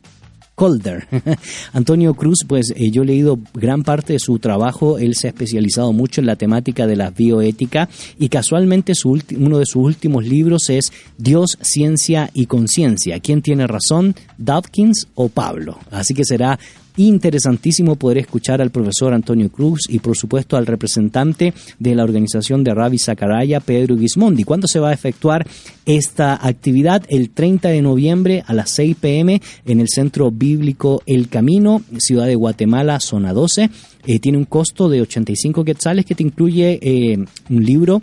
Antonio 1.74 2.14
Cruz, 2.14 2.46
pues 2.48 2.72
eh, 2.76 2.92
yo 2.92 3.02
he 3.02 3.06
leído 3.06 3.40
gran 3.56 3.84
parte 3.84 4.14
de 4.14 4.20
su 4.20 4.38
trabajo, 4.38 5.00
él 5.00 5.16
se 5.16 5.28
ha 5.28 5.32
especializado 5.32 5.92
mucho 5.92 6.22
en 6.22 6.28
la 6.28 6.36
temática 6.36 6.86
de 6.86 6.96
la 6.96 7.10
bioética 7.10 7.90
y 8.20 8.30
casualmente 8.30 8.94
su 8.94 9.20
uno 9.38 9.58
de 9.58 9.66
sus 9.66 9.84
últimos 9.84 10.24
libros 10.24 10.70
es 10.70 10.92
Dios, 11.18 11.58
Ciencia 11.62 12.30
y 12.36 12.46
Conciencia. 12.46 13.20
¿Quién 13.20 13.42
tiene 13.42 13.66
razón, 13.66 14.16
Dawkins 14.38 15.08
o 15.16 15.30
Pablo? 15.30 15.80
Así 15.90 16.14
que 16.14 16.26
será 16.26 16.60
interesantísimo 16.98 17.96
poder 17.96 18.20
escuchar 18.20 18.62
al 18.62 18.72
profesor 18.72 19.14
Antonio 19.14 19.50
Cruz 19.50 19.82
y 19.90 20.00
por 20.00 20.18
supuesto 20.18 20.58
al 20.58 20.66
representante 20.66 21.54
de 21.80 21.96
la 21.96 22.04
organización 22.04 22.64
de 22.64 22.74
Ravi 22.74 22.98
Zacaraya, 22.98 23.60
Pedro 23.60 23.98
Gismondi. 23.98 24.44
¿Cuándo 24.44 24.68
se 24.68 24.80
va 24.80 24.90
a 24.90 24.94
efectuar 24.94 25.48
esta 25.86 26.36
actividad? 26.46 27.04
El 27.10 27.30
30 27.30 27.70
de 27.70 27.82
noviembre 27.82 28.44
a 28.46 28.54
las 28.54 28.72
6 28.72 28.98
pm 29.00 29.42
en 29.66 29.80
el 29.80 29.88
Centro 29.90 30.32
Bíblico 30.32 31.02
El 31.06 31.30
Camino, 31.30 31.82
Ciudad 31.98 32.28
de 32.28 32.36
Guatemala, 32.36 33.00
zona 33.00 33.34
12. 33.34 33.70
Eh, 34.08 34.20
tiene 34.20 34.38
un 34.38 34.46
costo 34.46 34.90
de 34.90 35.02
85 35.02 35.64
quetzales 35.64 36.06
que 36.06 36.16
te 36.16 36.24
incluye 36.24 36.80
eh, 36.82 37.18
un 37.50 37.66
libro 37.66 38.02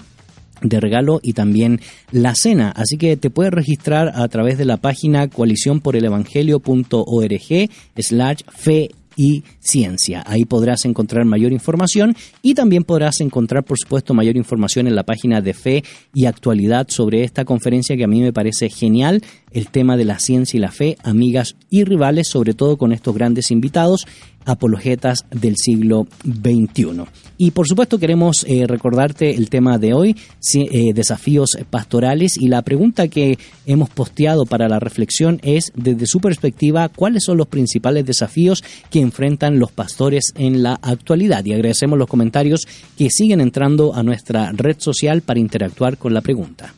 de 0.62 0.80
regalo 0.80 1.20
y 1.22 1.32
también 1.32 1.80
la 2.10 2.34
cena. 2.34 2.70
Así 2.70 2.96
que 2.96 3.16
te 3.16 3.30
puedes 3.30 3.52
registrar 3.52 4.10
a 4.14 4.26
través 4.28 4.58
de 4.58 4.64
la 4.64 4.78
página 4.78 5.28
coaliciónporelevangelio.org 5.28 7.70
slash 7.96 8.40
fe 8.48 8.90
y 9.18 9.42
ciencia. 9.58 10.22
Ahí 10.24 10.44
podrás 10.44 10.84
encontrar 10.84 11.24
mayor 11.24 11.52
información 11.52 12.14
y 12.40 12.54
también 12.54 12.84
podrás 12.84 13.20
encontrar, 13.20 13.64
por 13.64 13.76
supuesto, 13.76 14.14
mayor 14.14 14.36
información 14.36 14.86
en 14.86 14.94
la 14.94 15.02
página 15.02 15.40
de 15.40 15.54
fe 15.54 15.82
y 16.14 16.26
actualidad 16.26 16.86
sobre 16.88 17.24
esta 17.24 17.44
conferencia 17.44 17.96
que 17.96 18.04
a 18.04 18.08
mí 18.08 18.20
me 18.20 18.32
parece 18.32 18.70
genial, 18.70 19.20
el 19.50 19.70
tema 19.70 19.96
de 19.96 20.04
la 20.04 20.20
ciencia 20.20 20.56
y 20.56 20.60
la 20.60 20.70
fe, 20.70 20.96
amigas 21.02 21.56
y 21.68 21.82
rivales, 21.82 22.28
sobre 22.28 22.54
todo 22.54 22.76
con 22.76 22.92
estos 22.92 23.12
grandes 23.12 23.50
invitados 23.50 24.06
apologetas 24.48 25.26
del 25.30 25.56
siglo 25.56 26.06
XXI. 26.24 27.04
Y 27.36 27.52
por 27.52 27.68
supuesto 27.68 27.98
queremos 27.98 28.44
eh, 28.48 28.66
recordarte 28.66 29.36
el 29.36 29.48
tema 29.50 29.78
de 29.78 29.94
hoy, 29.94 30.16
eh, 30.54 30.92
desafíos 30.94 31.56
pastorales, 31.70 32.36
y 32.36 32.48
la 32.48 32.62
pregunta 32.62 33.08
que 33.08 33.38
hemos 33.66 33.90
posteado 33.90 34.44
para 34.44 34.68
la 34.68 34.80
reflexión 34.80 35.38
es, 35.42 35.70
desde 35.76 36.06
su 36.06 36.20
perspectiva, 36.20 36.88
¿cuáles 36.88 37.24
son 37.24 37.36
los 37.36 37.46
principales 37.46 38.04
desafíos 38.06 38.64
que 38.90 39.00
enfrentan 39.00 39.58
los 39.58 39.70
pastores 39.70 40.32
en 40.36 40.62
la 40.62 40.74
actualidad? 40.82 41.44
Y 41.44 41.52
agradecemos 41.52 41.98
los 41.98 42.08
comentarios 42.08 42.66
que 42.96 43.10
siguen 43.10 43.40
entrando 43.40 43.94
a 43.94 44.02
nuestra 44.02 44.50
red 44.52 44.76
social 44.78 45.22
para 45.22 45.40
interactuar 45.40 45.98
con 45.98 46.14
la 46.14 46.22
pregunta. 46.22 46.74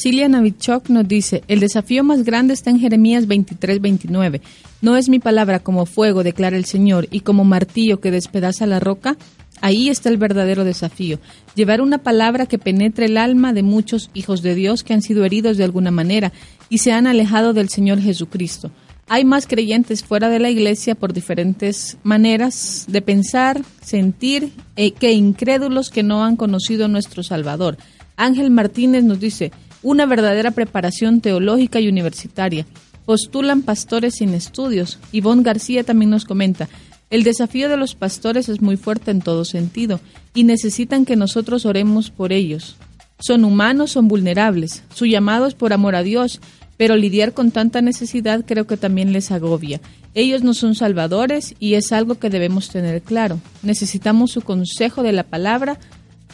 Cilia 0.00 0.28
Navichok 0.28 0.90
nos 0.90 1.08
dice, 1.08 1.42
el 1.48 1.58
desafío 1.58 2.04
más 2.04 2.22
grande 2.22 2.54
está 2.54 2.70
en 2.70 2.78
Jeremías 2.78 3.26
23-29. 3.26 4.40
No 4.80 4.96
es 4.96 5.08
mi 5.08 5.18
palabra 5.18 5.58
como 5.58 5.86
fuego, 5.86 6.22
declara 6.22 6.56
el 6.56 6.66
Señor, 6.66 7.08
y 7.10 7.20
como 7.20 7.42
martillo 7.42 7.98
que 7.98 8.12
despedaza 8.12 8.64
la 8.66 8.78
roca. 8.78 9.16
Ahí 9.60 9.88
está 9.88 10.08
el 10.08 10.16
verdadero 10.16 10.62
desafío, 10.62 11.18
llevar 11.56 11.80
una 11.80 11.98
palabra 11.98 12.46
que 12.46 12.60
penetre 12.60 13.06
el 13.06 13.16
alma 13.16 13.52
de 13.52 13.64
muchos 13.64 14.08
hijos 14.14 14.40
de 14.42 14.54
Dios 14.54 14.84
que 14.84 14.94
han 14.94 15.02
sido 15.02 15.24
heridos 15.24 15.56
de 15.56 15.64
alguna 15.64 15.90
manera 15.90 16.32
y 16.68 16.78
se 16.78 16.92
han 16.92 17.08
alejado 17.08 17.52
del 17.52 17.68
Señor 17.68 17.98
Jesucristo. 18.00 18.70
Hay 19.08 19.24
más 19.24 19.48
creyentes 19.48 20.04
fuera 20.04 20.28
de 20.28 20.38
la 20.38 20.48
iglesia 20.48 20.94
por 20.94 21.12
diferentes 21.12 21.96
maneras 22.04 22.84
de 22.86 23.02
pensar, 23.02 23.64
sentir, 23.80 24.52
eh, 24.76 24.92
que 24.92 25.10
incrédulos 25.10 25.90
que 25.90 26.04
no 26.04 26.22
han 26.22 26.36
conocido 26.36 26.84
a 26.84 26.88
nuestro 26.88 27.24
Salvador. 27.24 27.78
Ángel 28.16 28.50
Martínez 28.50 29.02
nos 29.02 29.18
dice, 29.18 29.50
una 29.82 30.06
verdadera 30.06 30.50
preparación 30.50 31.20
teológica 31.20 31.80
y 31.80 31.88
universitaria. 31.88 32.66
Postulan 33.04 33.62
pastores 33.62 34.16
sin 34.16 34.34
estudios. 34.34 34.98
Ivonne 35.12 35.42
García 35.42 35.84
también 35.84 36.10
nos 36.10 36.24
comenta, 36.24 36.68
el 37.10 37.22
desafío 37.22 37.70
de 37.70 37.78
los 37.78 37.94
pastores 37.94 38.50
es 38.50 38.60
muy 38.60 38.76
fuerte 38.76 39.10
en 39.10 39.22
todo 39.22 39.46
sentido 39.46 39.98
y 40.34 40.44
necesitan 40.44 41.06
que 41.06 41.16
nosotros 41.16 41.64
oremos 41.64 42.10
por 42.10 42.32
ellos. 42.32 42.76
Son 43.18 43.46
humanos, 43.46 43.92
son 43.92 44.08
vulnerables. 44.08 44.82
Su 44.94 45.06
llamado 45.06 45.46
es 45.46 45.54
por 45.54 45.72
amor 45.72 45.96
a 45.96 46.02
Dios, 46.02 46.40
pero 46.76 46.96
lidiar 46.96 47.32
con 47.32 47.50
tanta 47.50 47.80
necesidad 47.80 48.44
creo 48.46 48.66
que 48.66 48.76
también 48.76 49.12
les 49.12 49.30
agobia. 49.30 49.80
Ellos 50.14 50.42
no 50.42 50.52
son 50.52 50.74
salvadores 50.74 51.54
y 51.58 51.74
es 51.74 51.92
algo 51.92 52.16
que 52.16 52.28
debemos 52.28 52.68
tener 52.68 53.00
claro. 53.00 53.40
Necesitamos 53.62 54.30
su 54.30 54.42
consejo 54.42 55.02
de 55.02 55.12
la 55.12 55.22
palabra 55.22 55.78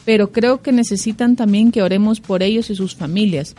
pero 0.05 0.32
creo 0.32 0.62
que 0.62 0.72
necesitan 0.72 1.36
también 1.36 1.72
que 1.72 1.82
oremos 1.82 2.20
por 2.20 2.42
ellos 2.42 2.70
y 2.70 2.74
sus 2.74 2.94
familias. 2.94 3.55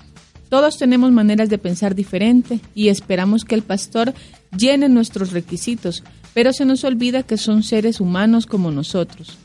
Todos 0.49 0.77
tenemos 0.77 1.11
maneras 1.11 1.49
de 1.49 1.57
pensar 1.57 1.95
diferente 1.95 2.59
y 2.75 2.89
esperamos 2.89 3.45
que 3.45 3.55
el 3.55 3.63
pastor 3.63 4.13
llene 4.55 4.89
nuestros 4.89 5.31
requisitos, 5.31 6.03
pero 6.33 6.53
se 6.53 6.65
nos 6.65 6.83
olvida 6.83 7.23
que 7.23 7.37
son 7.37 7.63
seres 7.63 7.99
humanos 7.99 8.45
como 8.45 8.71
nosotros. 8.71 9.37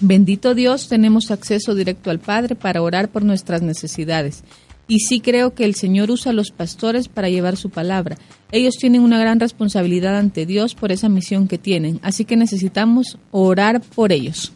Bendito 0.00 0.54
Dios, 0.54 0.88
tenemos 0.88 1.30
acceso 1.30 1.74
directo 1.74 2.10
al 2.10 2.18
Padre 2.18 2.54
para 2.54 2.82
orar 2.82 3.08
por 3.08 3.24
nuestras 3.24 3.62
necesidades. 3.62 4.44
Y 4.88 5.00
sí 5.00 5.20
creo 5.20 5.54
que 5.54 5.64
el 5.64 5.74
Señor 5.74 6.10
usa 6.10 6.30
a 6.30 6.34
los 6.34 6.50
pastores 6.50 7.08
para 7.08 7.30
llevar 7.30 7.56
su 7.56 7.70
palabra. 7.70 8.18
Ellos 8.52 8.76
tienen 8.76 9.00
una 9.00 9.18
gran 9.18 9.40
responsabilidad 9.40 10.16
ante 10.16 10.46
Dios 10.46 10.74
por 10.74 10.92
esa 10.92 11.08
misión 11.08 11.48
que 11.48 11.58
tienen, 11.58 11.98
así 12.02 12.24
que 12.24 12.36
necesitamos 12.36 13.18
orar 13.32 13.80
por 13.80 14.12
ellos. 14.12 14.52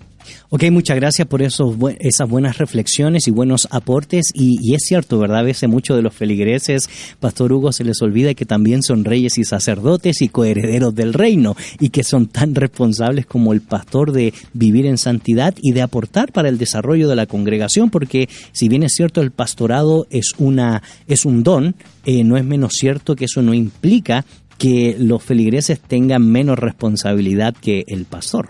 Ok, 0.49 0.64
muchas 0.71 0.97
gracias 0.97 1.29
por 1.29 1.43
esos, 1.43 1.77
esas 1.99 2.29
buenas 2.29 2.59
reflexiones 2.59 3.29
y 3.29 3.31
buenos 3.31 3.68
aportes. 3.71 4.27
Y, 4.35 4.75
es 4.75 4.83
cierto, 4.85 5.18
¿verdad? 5.18 5.39
A 5.39 5.43
veces 5.43 5.68
muchos 5.68 5.97
de 5.97 6.03
los 6.03 6.14
feligreses, 6.14 6.89
Pastor 7.21 7.53
Hugo, 7.53 7.73
se 7.73 7.85
les 7.85 8.03
olvida 8.03 8.35
que 8.35 8.47
también 8.47 8.83
son 8.83 9.05
reyes 9.05 9.39
y 9.39 9.45
sacerdotes 9.45 10.23
y 10.23 10.29
coherederos 10.29 10.95
del 10.95 11.14
reino 11.14 11.57
y 11.79 11.91
que 11.91 12.05
son 12.05 12.27
tan 12.27 12.55
responsables 12.55 13.27
como 13.27 13.53
el 13.53 13.61
pastor 13.61 14.12
de 14.12 14.35
vivir 14.53 14.87
en 14.87 14.99
santidad 14.99 15.55
y 15.61 15.73
de 15.73 15.83
aportar 15.83 16.33
para 16.33 16.49
el 16.49 16.59
desarrollo 16.59 17.09
de 17.09 17.16
la 17.16 17.27
congregación, 17.27 17.91
porque 17.91 18.29
si 18.53 18.68
bien 18.68 18.83
es 18.83 18.95
cierto 18.95 19.21
el 19.21 19.31
pastorado 19.31 20.07
es, 20.11 20.33
una, 20.39 20.83
es 21.07 21.25
un 21.25 21.43
don, 21.43 21.75
eh, 22.05 22.25
no 22.25 22.37
es 22.37 22.45
menos 22.45 22.73
cierto 22.75 23.14
que 23.14 23.27
eso 23.27 23.43
no 23.43 23.55
implica 23.55 24.25
que 24.59 24.95
los 24.99 25.23
feligreses 25.23 25.81
tengan 25.81 26.31
menos 26.31 26.59
responsabilidad 26.59 27.55
que 27.59 27.85
el 27.89 28.05
pastor. 28.05 28.49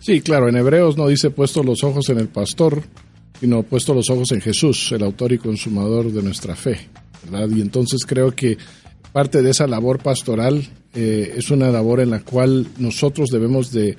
Sí, 0.00 0.20
claro, 0.20 0.48
en 0.48 0.56
Hebreos 0.56 0.96
no 0.96 1.08
dice 1.08 1.30
puesto 1.30 1.62
los 1.62 1.82
ojos 1.84 2.08
en 2.08 2.18
el 2.18 2.28
pastor, 2.28 2.82
sino 3.40 3.62
puesto 3.62 3.94
los 3.94 4.08
ojos 4.10 4.32
en 4.32 4.40
Jesús, 4.40 4.92
el 4.92 5.02
autor 5.02 5.32
y 5.32 5.38
consumador 5.38 6.12
de 6.12 6.22
nuestra 6.22 6.54
fe. 6.54 6.88
¿verdad? 7.24 7.48
Y 7.54 7.60
entonces 7.60 8.00
creo 8.06 8.34
que 8.34 8.56
parte 9.12 9.42
de 9.42 9.50
esa 9.50 9.66
labor 9.66 9.98
pastoral 10.00 10.62
eh, 10.94 11.34
es 11.36 11.50
una 11.50 11.70
labor 11.70 12.00
en 12.00 12.10
la 12.10 12.20
cual 12.20 12.66
nosotros 12.78 13.30
debemos 13.30 13.72
de 13.72 13.96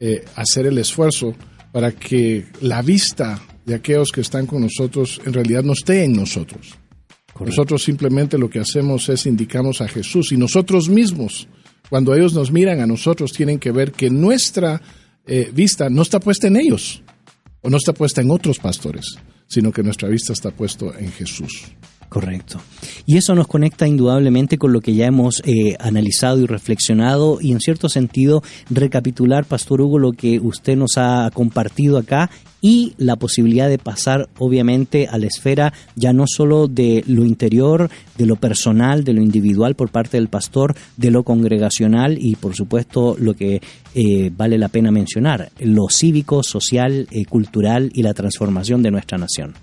eh, 0.00 0.24
hacer 0.36 0.66
el 0.66 0.78
esfuerzo 0.78 1.34
para 1.72 1.92
que 1.92 2.46
la 2.60 2.82
vista 2.82 3.42
de 3.66 3.74
aquellos 3.74 4.10
que 4.12 4.22
están 4.22 4.46
con 4.46 4.62
nosotros 4.62 5.20
en 5.24 5.32
realidad 5.32 5.62
no 5.62 5.72
esté 5.72 6.04
en 6.04 6.14
nosotros. 6.14 6.74
Nosotros 7.38 7.82
simplemente 7.82 8.38
lo 8.38 8.50
que 8.50 8.58
hacemos 8.58 9.08
es 9.08 9.26
indicamos 9.26 9.80
a 9.80 9.88
Jesús 9.88 10.32
y 10.32 10.36
nosotros 10.36 10.88
mismos, 10.88 11.46
cuando 11.88 12.14
ellos 12.14 12.34
nos 12.34 12.50
miran 12.50 12.80
a 12.80 12.86
nosotros, 12.86 13.32
tienen 13.32 13.58
que 13.58 13.70
ver 13.70 13.92
que 13.92 14.10
nuestra 14.10 14.80
eh, 15.28 15.50
vista 15.52 15.88
no 15.90 16.02
está 16.02 16.18
puesta 16.18 16.46
en 16.46 16.56
ellos 16.56 17.02
o 17.60 17.70
no 17.70 17.76
está 17.76 17.92
puesta 17.92 18.20
en 18.20 18.30
otros 18.30 18.58
pastores, 18.58 19.16
sino 19.46 19.72
que 19.72 19.82
nuestra 19.82 20.08
vista 20.08 20.32
está 20.32 20.50
puesto 20.50 20.94
en 20.96 21.12
Jesús. 21.12 21.72
Correcto. 22.08 22.58
Y 23.04 23.18
eso 23.18 23.34
nos 23.34 23.46
conecta 23.46 23.86
indudablemente 23.86 24.56
con 24.56 24.72
lo 24.72 24.80
que 24.80 24.94
ya 24.94 25.06
hemos 25.06 25.42
eh, 25.44 25.76
analizado 25.78 26.40
y 26.40 26.46
reflexionado 26.46 27.38
y 27.40 27.52
en 27.52 27.60
cierto 27.60 27.88
sentido 27.88 28.42
recapitular, 28.70 29.44
Pastor 29.44 29.82
Hugo, 29.82 29.98
lo 29.98 30.12
que 30.12 30.40
usted 30.40 30.76
nos 30.76 30.96
ha 30.96 31.30
compartido 31.34 31.98
acá 31.98 32.30
y 32.60 32.94
la 32.96 33.16
posibilidad 33.16 33.68
de 33.68 33.78
pasar 33.78 34.28
obviamente 34.38 35.06
a 35.06 35.18
la 35.18 35.26
esfera 35.26 35.72
ya 35.96 36.12
no 36.12 36.24
solo 36.26 36.66
de 36.66 37.04
lo 37.06 37.24
interior, 37.24 37.90
de 38.16 38.26
lo 38.26 38.36
personal, 38.36 39.04
de 39.04 39.12
lo 39.12 39.22
individual 39.22 39.74
por 39.74 39.90
parte 39.90 40.16
del 40.16 40.28
pastor, 40.28 40.74
de 40.96 41.10
lo 41.10 41.22
congregacional 41.22 42.18
y 42.20 42.36
por 42.36 42.54
supuesto 42.54 43.16
lo 43.18 43.34
que 43.34 43.60
eh, 43.94 44.30
vale 44.34 44.58
la 44.58 44.68
pena 44.68 44.90
mencionar, 44.90 45.50
lo 45.60 45.88
cívico, 45.88 46.42
social, 46.42 47.06
eh, 47.10 47.24
cultural 47.26 47.90
y 47.94 48.02
la 48.02 48.14
transformación 48.14 48.82
de 48.82 48.90
nuestra 48.90 49.18
nación. 49.18 49.54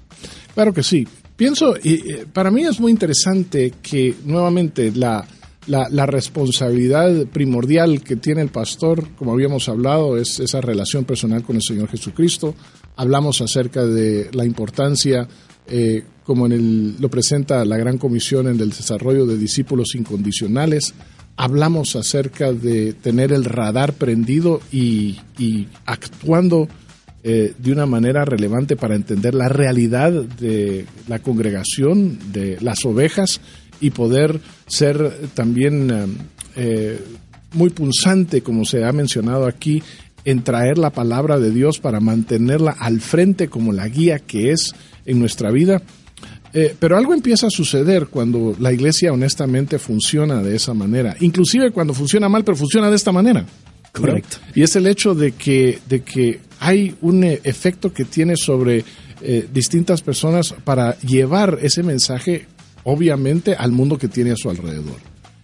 Claro 0.54 0.74
que 0.74 0.84
sí. 0.84 1.08
Pienso, 1.36 1.76
y 1.84 2.26
para 2.32 2.50
mí 2.50 2.64
es 2.64 2.80
muy 2.80 2.92
interesante 2.92 3.74
que 3.82 4.16
nuevamente 4.24 4.92
la, 4.96 5.28
la, 5.68 6.06
responsabilidad 6.06 7.26
primordial 7.28 8.02
que 8.02 8.16
tiene 8.16 8.42
el 8.42 8.50
pastor, 8.50 9.06
como 9.18 9.34
habíamos 9.34 9.68
hablado, 9.68 10.18
es 10.18 10.40
esa 10.40 10.62
relación 10.62 11.04
personal 11.04 11.44
con 11.44 11.56
el 11.56 11.62
Señor 11.62 11.90
Jesucristo. 11.90 12.56
Hablamos 12.96 13.42
acerca 13.42 13.86
de 13.86 14.30
la 14.32 14.46
importancia, 14.46 15.28
eh, 15.68 16.04
como 16.24 16.46
en 16.46 16.52
el, 16.54 16.96
lo 17.00 17.10
presenta 17.10 17.66
la 17.66 17.78
Gran 17.78 17.98
Comisión 17.98 18.48
en 18.48 18.60
el 18.60 18.70
desarrollo 18.70 19.26
de 19.26 19.38
discípulos 19.38 19.96
incondicionales. 19.96 20.94
Hablamos 21.36 21.98
acerca 21.98 22.54
de 22.54 22.94
tener 22.94 23.34
el 23.34 23.44
radar 23.44 23.92
prendido 23.94 24.62
y 24.72 25.18
actuando 25.86 26.70
eh, 27.28 27.56
de 27.58 27.72
una 27.72 27.88
manera 27.88 28.24
relevante 28.24 28.76
para 28.76 28.94
entender 28.94 29.34
la 29.34 29.50
realidad 29.50 30.12
de 30.12 30.86
la 31.08 31.18
congregación, 31.18 32.20
de 32.32 32.60
las 32.62 32.86
ovejas 32.86 33.42
y 33.82 33.90
poder 33.90 34.40
ser 34.68 35.12
también 35.34 35.90
eh, 35.90 36.06
eh, 36.56 37.02
muy 37.54 37.72
punzante, 37.72 38.42
como 38.42 38.64
se 38.64 38.86
ha 38.86 38.92
mencionado 38.92 39.48
aquí, 39.48 39.82
en 40.24 40.44
traer 40.44 40.78
la 40.78 40.92
palabra 40.92 41.40
de 41.40 41.50
Dios 41.50 41.80
para 41.80 42.00
mantenerla 42.00 42.76
al 42.78 43.02
frente 43.02 43.48
como 43.48 43.74
la 43.74 43.88
guía 43.88 44.20
que 44.20 44.52
es 44.52 44.76
en 45.08 45.18
nuestra 45.18 45.50
vida. 45.50 45.82
pero 46.80 46.96
algo 46.96 47.16
empieza 47.16 47.48
a 47.48 47.50
suceder 47.50 48.06
cuando 48.06 48.56
la 48.60 48.72
iglesia 48.72 49.12
honestamente 49.12 49.80
funciona 49.80 50.44
de 50.44 50.56
esa 50.56 50.76
manera, 50.76 51.16
inclusive 51.22 51.72
cuando 51.72 51.96
funciona 51.96 52.30
mal, 52.30 52.44
pero 52.44 52.56
funciona 52.56 52.92
de 52.92 52.98
esta 52.98 53.12
manera. 53.12 53.48
Correcto. 53.92 54.38
Y 54.54 54.62
es 54.62 54.76
el 54.76 54.88
hecho 54.88 55.16
de 55.16 55.32
que, 55.32 55.80
de 55.88 56.02
que 56.04 56.45
hay 56.60 56.96
un 57.02 57.24
eh, 57.24 57.42
efecto 57.44 57.94
que 57.94 58.06
tiene 58.06 58.36
sobre 58.36 58.84
eh, 59.22 59.48
distintas 59.52 60.02
personas 60.02 60.54
para 60.64 60.98
llevar 61.00 61.60
ese 61.62 61.84
mensaje, 61.84 62.46
obviamente, 62.84 63.56
al 63.56 63.72
mundo 63.72 63.98
que 63.98 64.08
tiene 64.08 64.32
a 64.32 64.36
su 64.36 64.50
alrededor. 64.50 64.98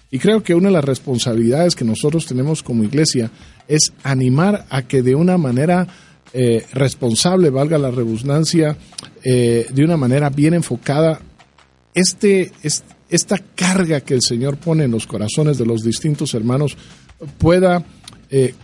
Y 0.10 0.20
creo 0.20 0.44
que 0.44 0.56
una 0.56 0.70
de 0.70 0.74
las 0.74 0.86
responsabilidades 0.86 1.76
que 1.76 1.86
nosotros 1.86 2.26
tenemos 2.26 2.64
como 2.64 2.84
iglesia 2.84 3.32
es 3.68 3.94
animar 4.04 4.66
a 4.70 4.82
que 4.82 5.02
de 5.02 5.16
una 5.16 5.38
manera 5.38 5.88
eh, 6.34 6.66
responsable, 6.74 7.50
valga 7.50 7.78
la 7.78 7.92
redundancia, 7.92 8.78
de 9.24 9.84
una 9.84 9.98
manera 9.98 10.30
bien 10.30 10.56
enfocada, 10.56 11.22
este, 11.94 12.52
esta 13.10 13.38
carga 13.38 14.02
que 14.02 14.16
el 14.16 14.24
Señor 14.24 14.58
pone 14.58 14.86
en 14.86 14.92
los 14.92 15.06
corazones 15.06 15.60
de 15.60 15.66
los 15.66 15.84
distintos 15.84 16.34
hermanos 16.34 16.76
pueda 17.38 17.86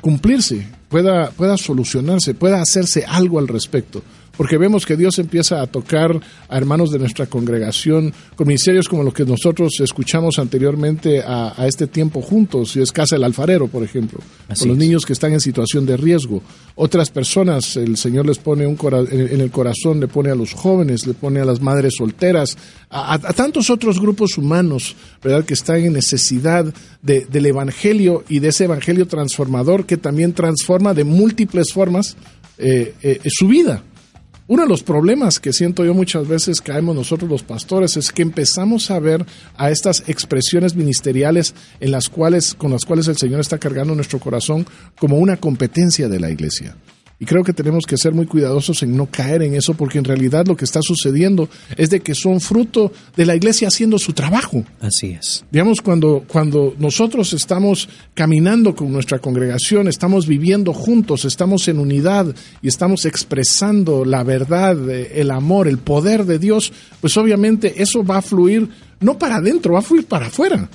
cumplirse, 0.01 0.65
pueda, 0.89 1.31
pueda 1.31 1.57
solucionarse, 1.57 2.33
pueda 2.33 2.61
hacerse 2.61 3.05
algo 3.05 3.39
al 3.39 3.47
respecto 3.47 4.01
porque 4.37 4.57
vemos 4.57 4.85
que 4.85 4.95
Dios 4.95 5.17
empieza 5.19 5.61
a 5.61 5.67
tocar 5.67 6.19
a 6.47 6.57
hermanos 6.57 6.91
de 6.91 6.99
nuestra 6.99 7.25
congregación 7.25 8.13
con 8.35 8.47
ministerios 8.47 8.87
como 8.87 9.03
los 9.03 9.13
que 9.13 9.25
nosotros 9.25 9.73
escuchamos 9.79 10.39
anteriormente 10.39 11.23
a, 11.25 11.65
este 11.67 11.87
tiempo 11.87 12.21
juntos, 12.21 12.71
si 12.71 12.81
es 12.81 12.91
Casa 12.91 13.15
del 13.15 13.23
Alfarero, 13.23 13.67
por 13.67 13.83
ejemplo, 13.83 14.19
con 14.57 14.67
los 14.67 14.77
niños 14.77 15.05
que 15.05 15.13
están 15.13 15.33
en 15.33 15.41
situación 15.41 15.85
de 15.85 15.97
riesgo. 15.97 16.41
Otras 16.75 17.09
personas, 17.09 17.75
el 17.75 17.97
Señor 17.97 18.27
les 18.27 18.37
pone 18.37 18.67
un 18.67 18.77
en 19.11 19.41
el 19.41 19.49
corazón, 19.49 19.99
le 19.99 20.07
pone 20.07 20.29
a 20.29 20.35
los 20.35 20.53
jóvenes, 20.53 21.07
le 21.07 21.13
pone 21.13 21.39
a 21.39 21.45
las 21.45 21.59
madres 21.59 21.95
solteras, 21.97 22.57
a, 22.89 23.17
tantos 23.33 23.69
otros 23.69 23.99
grupos 23.99 24.37
humanos, 24.37 24.95
¿verdad?, 25.23 25.43
que 25.43 25.55
están 25.55 25.77
en 25.77 25.93
necesidad 25.93 26.71
del 27.01 27.45
Evangelio 27.45 28.23
y 28.29 28.39
de 28.39 28.49
ese 28.49 28.65
Evangelio 28.65 29.07
transformador 29.07 29.85
que 29.85 29.97
también 29.97 30.33
transforma 30.33 30.93
de 30.93 31.03
múltiples 31.03 31.73
formas 31.73 32.15
eh, 32.59 32.93
eh, 33.01 33.19
su 33.25 33.47
vida. 33.47 33.83
Uno 34.49 34.63
de 34.63 34.69
los 34.69 34.81
problemas 34.81 35.41
que 35.41 35.51
siento 35.51 35.83
yo 35.83 35.93
muchas 35.93 36.25
veces 36.25 36.61
caemos 36.61 36.95
nosotros 36.95 37.29
los 37.29 37.43
pastores 37.43 37.97
es 37.97 38.13
que 38.13 38.21
empezamos 38.21 38.89
a 38.91 38.99
ver 38.99 39.25
a 39.57 39.71
estas 39.71 40.07
expresiones 40.07 40.73
ministeriales 40.73 41.53
en 41.81 41.91
las 41.91 42.07
cuales, 42.07 42.53
con 42.53 42.71
las 42.71 42.85
cuales 42.85 43.09
el 43.09 43.17
Señor 43.17 43.41
está 43.41 43.57
cargando 43.57 43.93
nuestro 43.93 44.19
corazón 44.19 44.65
como 44.97 45.17
una 45.17 45.35
competencia 45.35 46.07
de 46.07 46.21
la 46.21 46.29
iglesia. 46.29 46.77
Y 47.19 47.25
creo 47.25 47.43
que 47.43 47.53
tenemos 47.53 47.85
que 47.85 47.97
ser 47.97 48.13
muy 48.13 48.27
cuidadosos 48.27 48.83
en 48.83 48.95
no 48.95 49.07
caer 49.07 49.41
en 49.41 49.55
eso, 49.55 49.73
porque 49.73 49.97
en 49.97 50.03
realidad 50.03 50.45
lo 50.45 50.55
que 50.55 50.65
está 50.65 50.81
sucediendo 50.83 51.49
es 51.75 51.89
de 51.89 52.01
que 52.01 52.13
son 52.13 52.39
fruto 52.39 52.91
de 53.15 53.25
la 53.25 53.35
iglesia 53.35 53.69
haciendo 53.69 53.97
su 53.97 54.13
trabajo. 54.13 54.63
Así 54.81 55.17
es. 55.19 55.43
Digamos, 55.51 55.81
cuando, 55.81 56.23
cuando 56.27 56.75
nosotros 56.77 57.33
estamos 57.33 57.89
caminando 58.13 58.75
con 58.75 58.91
nuestra 58.91 59.17
congregación, 59.17 59.87
estamos 59.87 60.27
viviendo 60.27 60.73
juntos, 60.73 61.25
estamos 61.25 61.67
en 61.67 61.79
unidad 61.79 62.35
y 62.61 62.67
estamos 62.67 63.05
expresando 63.05 64.05
la 64.05 64.23
verdad, 64.23 64.77
el 64.89 65.31
amor, 65.31 65.67
el 65.67 65.79
poder 65.79 66.25
de 66.25 66.37
Dios, 66.37 66.71
pues 67.01 67.17
obviamente 67.17 67.81
eso 67.81 68.03
va 68.03 68.17
a 68.17 68.21
fluir 68.21 68.69
no 68.99 69.17
para 69.17 69.37
adentro, 69.37 69.73
va 69.73 69.79
a 69.79 69.83
fluir 69.83 70.05
para 70.05 70.27
afuera 70.27 70.69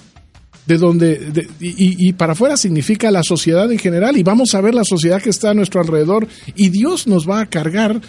de 0.67 0.79
donde 0.79 1.49
y, 1.61 2.13
para 2.13 2.33
afuera 2.33 2.57
significa 2.57 3.11
la 3.11 3.23
sociedad 3.23 3.71
en 3.71 3.79
general 3.79 4.17
y 4.17 4.23
vamos 4.23 4.55
a 4.55 4.61
ver 4.61 4.75
la 4.75 4.85
sociedad 4.85 5.21
que 5.21 5.31
está 5.31 5.51
a 5.51 5.55
nuestro 5.55 5.81
alrededor 5.81 6.29
y 6.55 6.69
Dios 6.69 7.07
nos 7.07 7.29
va 7.29 7.41
a 7.41 7.47
cargar 7.47 8.01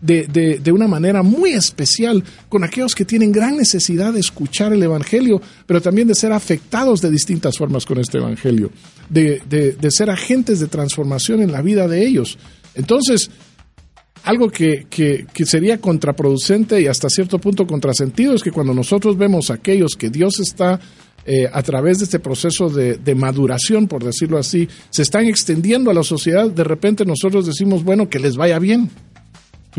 de, 0.00 0.26
de, 0.60 0.72
una 0.72 0.88
manera 0.88 1.22
muy 1.22 1.52
especial 1.52 2.24
con 2.48 2.64
aquellos 2.64 2.96
que 2.96 3.04
tienen 3.04 3.30
gran 3.30 3.56
necesidad 3.56 4.12
de 4.12 4.18
escuchar 4.18 4.72
el 4.72 4.82
Evangelio, 4.82 5.40
pero 5.64 5.80
también 5.80 6.08
de 6.08 6.16
ser 6.16 6.32
afectados 6.32 7.00
de 7.00 7.08
distintas 7.08 7.56
formas 7.56 7.86
con 7.86 7.98
este 7.98 8.18
Evangelio, 8.18 8.72
de, 9.08 9.40
de 9.48 9.90
ser 9.92 10.10
agentes 10.10 10.58
de 10.58 10.66
transformación 10.66 11.40
en 11.40 11.52
la 11.52 11.62
vida 11.62 11.86
de 11.86 12.04
ellos. 12.04 12.36
Entonces, 12.74 13.30
algo 14.24 14.50
que, 14.50 14.86
que, 14.88 15.26
que, 15.32 15.46
sería 15.46 15.80
contraproducente 15.80 16.80
y 16.80 16.86
hasta 16.86 17.08
cierto 17.08 17.38
punto 17.38 17.66
contrasentido 17.66 18.34
es 18.34 18.42
que 18.42 18.52
cuando 18.52 18.72
nosotros 18.72 19.16
vemos 19.16 19.50
a 19.50 19.54
aquellos 19.54 19.92
que 19.98 20.10
Dios 20.10 20.38
está 20.38 20.80
eh, 21.24 21.48
a 21.52 21.62
través 21.62 21.98
de 21.98 22.04
este 22.04 22.18
proceso 22.18 22.68
de, 22.68 23.14
maduración, 23.14 23.86
por 23.86 24.02
decirlo 24.02 24.38
así, 24.38 24.68
se 24.90 25.02
están 25.02 25.26
extendiendo 25.26 25.90
a 25.90 25.94
la 25.94 26.02
sociedad, 26.02 26.50
de 26.50 26.64
repente 26.64 27.04
nosotros 27.04 27.46
decimos, 27.46 27.84
bueno, 27.84 28.08
que 28.08 28.18
les 28.18 28.36
vaya 28.36 28.58
bien. 28.58 28.90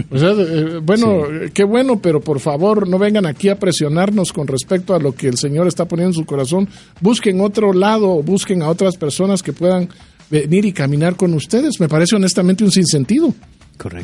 O 0.09 0.17
sea, 0.17 0.31
eh, 0.31 0.79
bueno, 0.81 1.23
qué 1.53 1.63
bueno, 1.63 1.99
pero 2.01 2.19
por 2.19 2.39
favor 2.39 2.87
no 2.87 2.97
vengan 2.97 3.25
aquí 3.25 3.49
a 3.49 3.59
presionarnos 3.59 4.33
con 4.33 4.47
respecto 4.47 4.95
a 4.95 4.99
lo 4.99 5.13
que 5.13 5.27
el 5.27 5.37
Señor 5.37 5.67
está 5.67 5.85
poniendo 5.85 6.11
en 6.11 6.23
su 6.23 6.25
corazón. 6.25 6.67
Busquen 7.01 7.41
otro 7.41 7.73
lado, 7.73 8.23
busquen 8.23 8.63
a 8.63 8.69
otras 8.69 8.97
personas 8.97 9.43
que 9.43 9.53
puedan 9.53 9.89
venir 10.31 10.65
y 10.65 10.73
caminar 10.73 11.15
con 11.15 11.33
ustedes. 11.33 11.79
Me 11.79 11.87
parece 11.87 12.15
honestamente 12.15 12.63
un 12.63 12.71
sinsentido. 12.71 13.35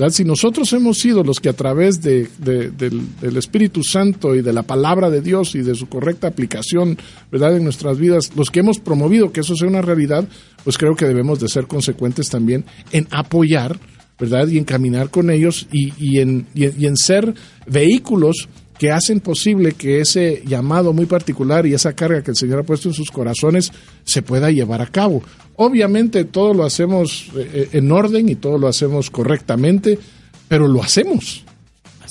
Si 0.09 0.23
nosotros 0.25 0.71
hemos 0.73 0.97
sido 0.97 1.23
los 1.23 1.39
que 1.39 1.49
a 1.49 1.53
través 1.53 2.01
de, 2.01 2.27
del, 2.39 3.37
Espíritu 3.37 3.83
Santo 3.83 4.35
y 4.35 4.41
de 4.41 4.51
la 4.51 4.63
palabra 4.63 5.09
de 5.09 5.21
Dios 5.21 5.55
y 5.55 5.61
de 5.61 5.75
su 5.75 5.87
correcta 5.87 6.27
aplicación 6.27 6.97
¿verdad? 7.31 7.55
en 7.55 7.63
nuestras 7.63 7.97
vidas, 7.97 8.31
los 8.35 8.49
que 8.49 8.59
hemos 8.59 8.79
promovido 8.79 9.31
que 9.31 9.41
eso 9.41 9.55
sea 9.55 9.67
una 9.67 9.81
realidad, 9.81 10.27
pues 10.63 10.77
creo 10.77 10.95
que 10.95 11.05
debemos 11.05 11.39
de 11.39 11.47
ser 11.47 11.67
consecuentes 11.67 12.29
también 12.29 12.65
en 12.91 13.07
apoyar 13.11 13.79
¿verdad? 14.19 14.47
y 14.47 14.57
en 14.57 14.65
caminar 14.65 15.09
con 15.09 15.29
ellos 15.29 15.67
y, 15.71 15.93
y, 15.97 16.19
en, 16.19 16.47
y 16.53 16.85
en 16.85 16.97
ser 16.97 17.33
vehículos 17.67 18.49
que 18.79 18.91
hacen 18.91 19.19
posible 19.19 19.73
que 19.73 19.99
ese 19.99 20.41
llamado 20.47 20.93
muy 20.93 21.05
particular 21.05 21.65
y 21.65 21.73
esa 21.73 21.93
carga 21.93 22.23
que 22.23 22.31
el 22.31 22.37
Señor 22.37 22.59
ha 22.59 22.63
puesto 22.63 22.87
en 22.87 22.93
sus 22.95 23.11
corazones 23.11 23.73
se 24.05 24.21
pueda 24.21 24.49
llevar 24.51 24.81
a 24.81 24.87
cabo. 24.87 25.21
Obviamente 25.57 26.23
todo 26.23 26.53
lo 26.53 26.63
hacemos 26.63 27.27
eh, 27.35 27.51
eh, 27.53 27.69
en 27.73 27.91
orden 27.91 28.29
y 28.29 28.35
todo 28.35 28.57
lo 28.57 28.69
hacemos 28.69 29.11
correctamente, 29.11 29.99
pero 30.47 30.65
lo 30.65 30.81
hacemos. 30.81 31.43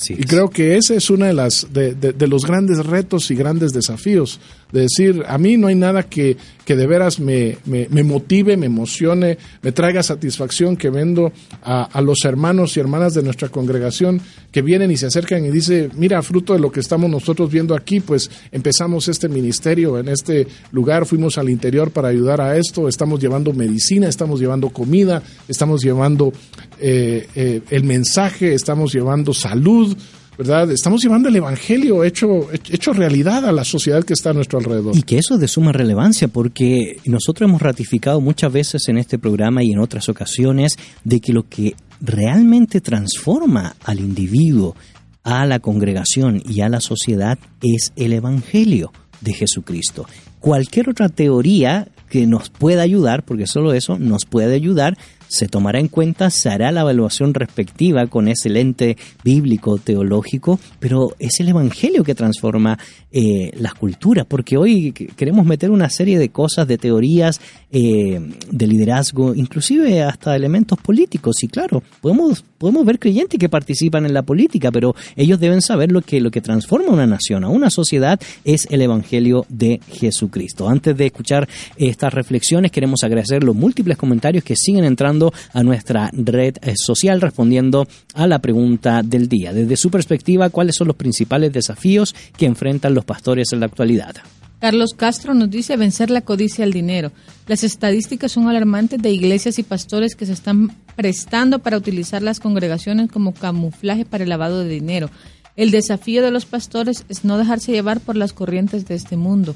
y 0.09 0.23
creo 0.25 0.51
que 0.51 0.77
ese 0.77 0.95
es 0.95 1.09
uno 1.09 1.25
de, 1.25 1.33
las, 1.33 1.67
de, 1.73 1.95
de, 1.95 2.27
los 2.27 2.45
grandes 2.45 2.85
retos 2.85 3.31
y 3.31 3.35
grandes 3.35 3.71
desafíos, 3.71 4.39
de 4.71 4.81
decir, 4.81 5.23
a 5.27 5.37
mí 5.37 5.57
no 5.57 5.67
hay 5.67 5.75
nada 5.75 6.03
que, 6.03 6.37
que 6.65 6.75
de 6.75 6.85
veras 6.85 7.19
me, 7.19 7.57
me, 7.65 8.03
motive, 8.03 8.55
me 8.55 8.67
emocione, 8.67 9.37
me 9.61 9.71
traiga 9.71 10.03
satisfacción 10.03 10.77
que 10.77 10.89
vendo 10.89 11.31
a, 11.63 11.83
a, 11.83 12.01
los 12.01 12.23
hermanos 12.25 12.77
y 12.77 12.79
hermanas 12.79 13.13
de 13.13 13.23
nuestra 13.23 13.49
congregación 13.49 14.21
que 14.51 14.61
vienen 14.61 14.91
y 14.91 14.97
se 14.97 15.07
acercan 15.07 15.43
y 15.45 15.49
dice, 15.49 15.89
mira, 15.95 16.21
fruto 16.21 16.53
de 16.53 16.59
lo 16.59 16.71
que 16.71 16.79
estamos 16.79 17.09
nosotros 17.09 17.51
viendo 17.51 17.75
aquí, 17.75 17.99
pues 17.99 18.29
empezamos 18.51 19.07
este 19.07 19.29
ministerio 19.29 19.97
en 19.97 20.09
este 20.09 20.47
lugar, 20.71 21.05
fuimos 21.05 21.37
al 21.37 21.49
interior 21.49 21.91
para 21.91 22.09
ayudar 22.09 22.39
a 22.41 22.57
esto, 22.57 22.87
estamos 22.87 23.19
llevando 23.19 23.53
medicina, 23.53 24.07
estamos 24.07 24.39
llevando 24.39 24.69
comida, 24.69 25.23
estamos 25.47 25.81
llevando 25.81 26.31
eh, 26.79 27.27
eh, 27.35 27.61
el 27.69 27.83
mensaje, 27.83 28.53
estamos 28.53 28.93
llevando 28.93 29.33
salud, 29.33 29.97
¿verdad? 30.39 30.71
Estamos 30.71 31.03
llevando 31.03 31.27
el 31.27 31.35
Evangelio 31.35 32.05
hecho, 32.05 32.47
hecho 32.53 32.93
realidad 32.93 33.45
a 33.45 33.51
la 33.51 33.65
sociedad 33.65 34.05
que 34.05 34.13
está 34.13 34.29
a 34.29 34.33
nuestro 34.33 34.57
alrededor. 34.57 34.95
Y 34.95 35.01
que 35.01 35.17
eso 35.17 35.33
es 35.33 35.41
de 35.41 35.49
suma 35.49 35.73
relevancia 35.73 36.29
porque 36.29 37.01
nosotros 37.03 37.49
hemos 37.49 37.61
ratificado 37.61 38.21
muchas 38.21 38.53
veces 38.53 38.87
en 38.87 38.97
este 38.97 39.19
programa 39.19 39.65
y 39.65 39.73
en 39.73 39.79
otras 39.79 40.07
ocasiones 40.07 40.77
de 41.03 41.19
que 41.19 41.33
lo 41.33 41.43
que 41.49 41.75
realmente 41.99 42.79
transforma 42.79 43.75
al 43.83 43.99
individuo, 43.99 44.77
a 45.23 45.45
la 45.45 45.59
congregación 45.59 46.41
y 46.47 46.61
a 46.61 46.69
la 46.69 46.79
sociedad 46.79 47.37
es 47.61 47.91
el 47.97 48.13
Evangelio 48.13 48.93
de 49.19 49.33
Jesucristo. 49.33 50.05
Cualquier 50.39 50.89
otra 50.89 51.09
teoría 51.09 51.89
que 52.09 52.25
nos 52.27 52.49
pueda 52.49 52.81
ayudar, 52.81 53.25
porque 53.25 53.45
solo 53.45 53.73
eso 53.73 53.99
nos 53.99 54.23
puede 54.23 54.55
ayudar, 54.55 54.97
se 55.29 55.47
tomará 55.47 55.79
en 55.79 55.87
cuenta, 55.87 56.29
se 56.29 56.49
hará 56.49 56.71
la 56.71 56.81
evaluación 56.81 57.33
respectiva 57.33 58.07
con 58.07 58.27
ese 58.27 58.49
lente 58.49 58.97
bíblico, 59.23 59.77
teológico, 59.77 60.59
pero 60.79 61.15
es 61.19 61.39
el 61.39 61.49
Evangelio 61.49 62.03
que 62.03 62.15
transforma 62.15 62.77
eh, 63.11 63.51
las 63.57 63.75
culturas, 63.75 64.25
porque 64.27 64.57
hoy 64.57 64.91
queremos 64.91 65.45
meter 65.45 65.69
una 65.69 65.89
serie 65.89 66.17
de 66.17 66.29
cosas, 66.29 66.67
de 66.67 66.77
teorías, 66.77 67.39
eh, 67.71 68.19
de 68.51 68.67
liderazgo, 68.67 69.35
inclusive 69.35 70.01
hasta 70.01 70.35
elementos 70.35 70.79
políticos, 70.79 71.43
y 71.43 71.47
claro, 71.47 71.83
podemos, 72.01 72.43
podemos 72.57 72.85
ver 72.85 72.97
creyentes 72.97 73.39
que 73.39 73.49
participan 73.49 74.05
en 74.07 74.13
la 74.15 74.23
política, 74.23 74.71
pero 74.71 74.95
ellos 75.15 75.39
deben 75.39 75.61
saber 75.61 75.91
lo 75.91 76.01
que, 76.01 76.19
lo 76.21 76.31
que 76.31 76.41
transforma 76.41 76.91
una 76.91 77.05
nación, 77.05 77.43
a 77.43 77.49
una 77.49 77.69
sociedad, 77.69 78.19
es 78.43 78.67
el 78.71 78.81
Evangelio 78.81 79.45
de 79.47 79.79
Jesucristo. 79.91 80.67
Antes 80.67 80.97
de 80.97 81.05
escuchar 81.05 81.47
estas 81.77 82.13
reflexiones, 82.13 82.71
queremos 82.71 83.03
agradecer 83.03 83.43
los 83.43 83.55
múltiples 83.55 83.97
comentarios 83.97 84.43
que 84.43 84.55
siguen 84.55 84.85
entrando 84.85 85.18
a 85.53 85.63
nuestra 85.63 86.09
red 86.13 86.55
eh, 86.61 86.73
social 86.75 87.21
respondiendo 87.21 87.87
a 88.13 88.27
la 88.27 88.39
pregunta 88.39 89.01
del 89.03 89.27
día. 89.27 89.53
Desde 89.53 89.77
su 89.77 89.89
perspectiva, 89.91 90.49
¿cuáles 90.49 90.75
son 90.75 90.87
los 90.87 90.95
principales 90.95 91.53
desafíos 91.53 92.15
que 92.37 92.45
enfrentan 92.45 92.93
los 92.93 93.05
pastores 93.05 93.51
en 93.51 93.59
la 93.59 93.67
actualidad? 93.67 94.15
Carlos 94.59 94.93
Castro 94.93 95.33
nos 95.33 95.49
dice 95.49 95.77
vencer 95.77 96.09
la 96.09 96.21
codicia 96.21 96.65
al 96.65 96.73
dinero. 96.73 97.13
Las 97.47 97.63
estadísticas 97.63 98.33
son 98.33 98.49
alarmantes 98.49 99.01
de 99.01 99.11
iglesias 99.11 99.57
y 99.57 99.63
pastores 99.63 100.15
que 100.15 100.25
se 100.25 100.33
están 100.33 100.75
prestando 100.97 101.59
para 101.59 101.77
utilizar 101.77 102.21
las 102.21 102.41
congregaciones 102.41 103.09
como 103.09 103.33
camuflaje 103.33 104.03
para 104.03 104.23
el 104.23 104.29
lavado 104.29 104.59
de 104.59 104.69
dinero. 104.69 105.09
El 105.55 105.71
desafío 105.71 106.21
de 106.21 106.31
los 106.31 106.45
pastores 106.45 107.05
es 107.07 107.23
no 107.23 107.37
dejarse 107.37 107.71
llevar 107.71 108.01
por 108.01 108.17
las 108.17 108.33
corrientes 108.33 108.85
de 108.85 108.95
este 108.95 109.15
mundo. 109.15 109.55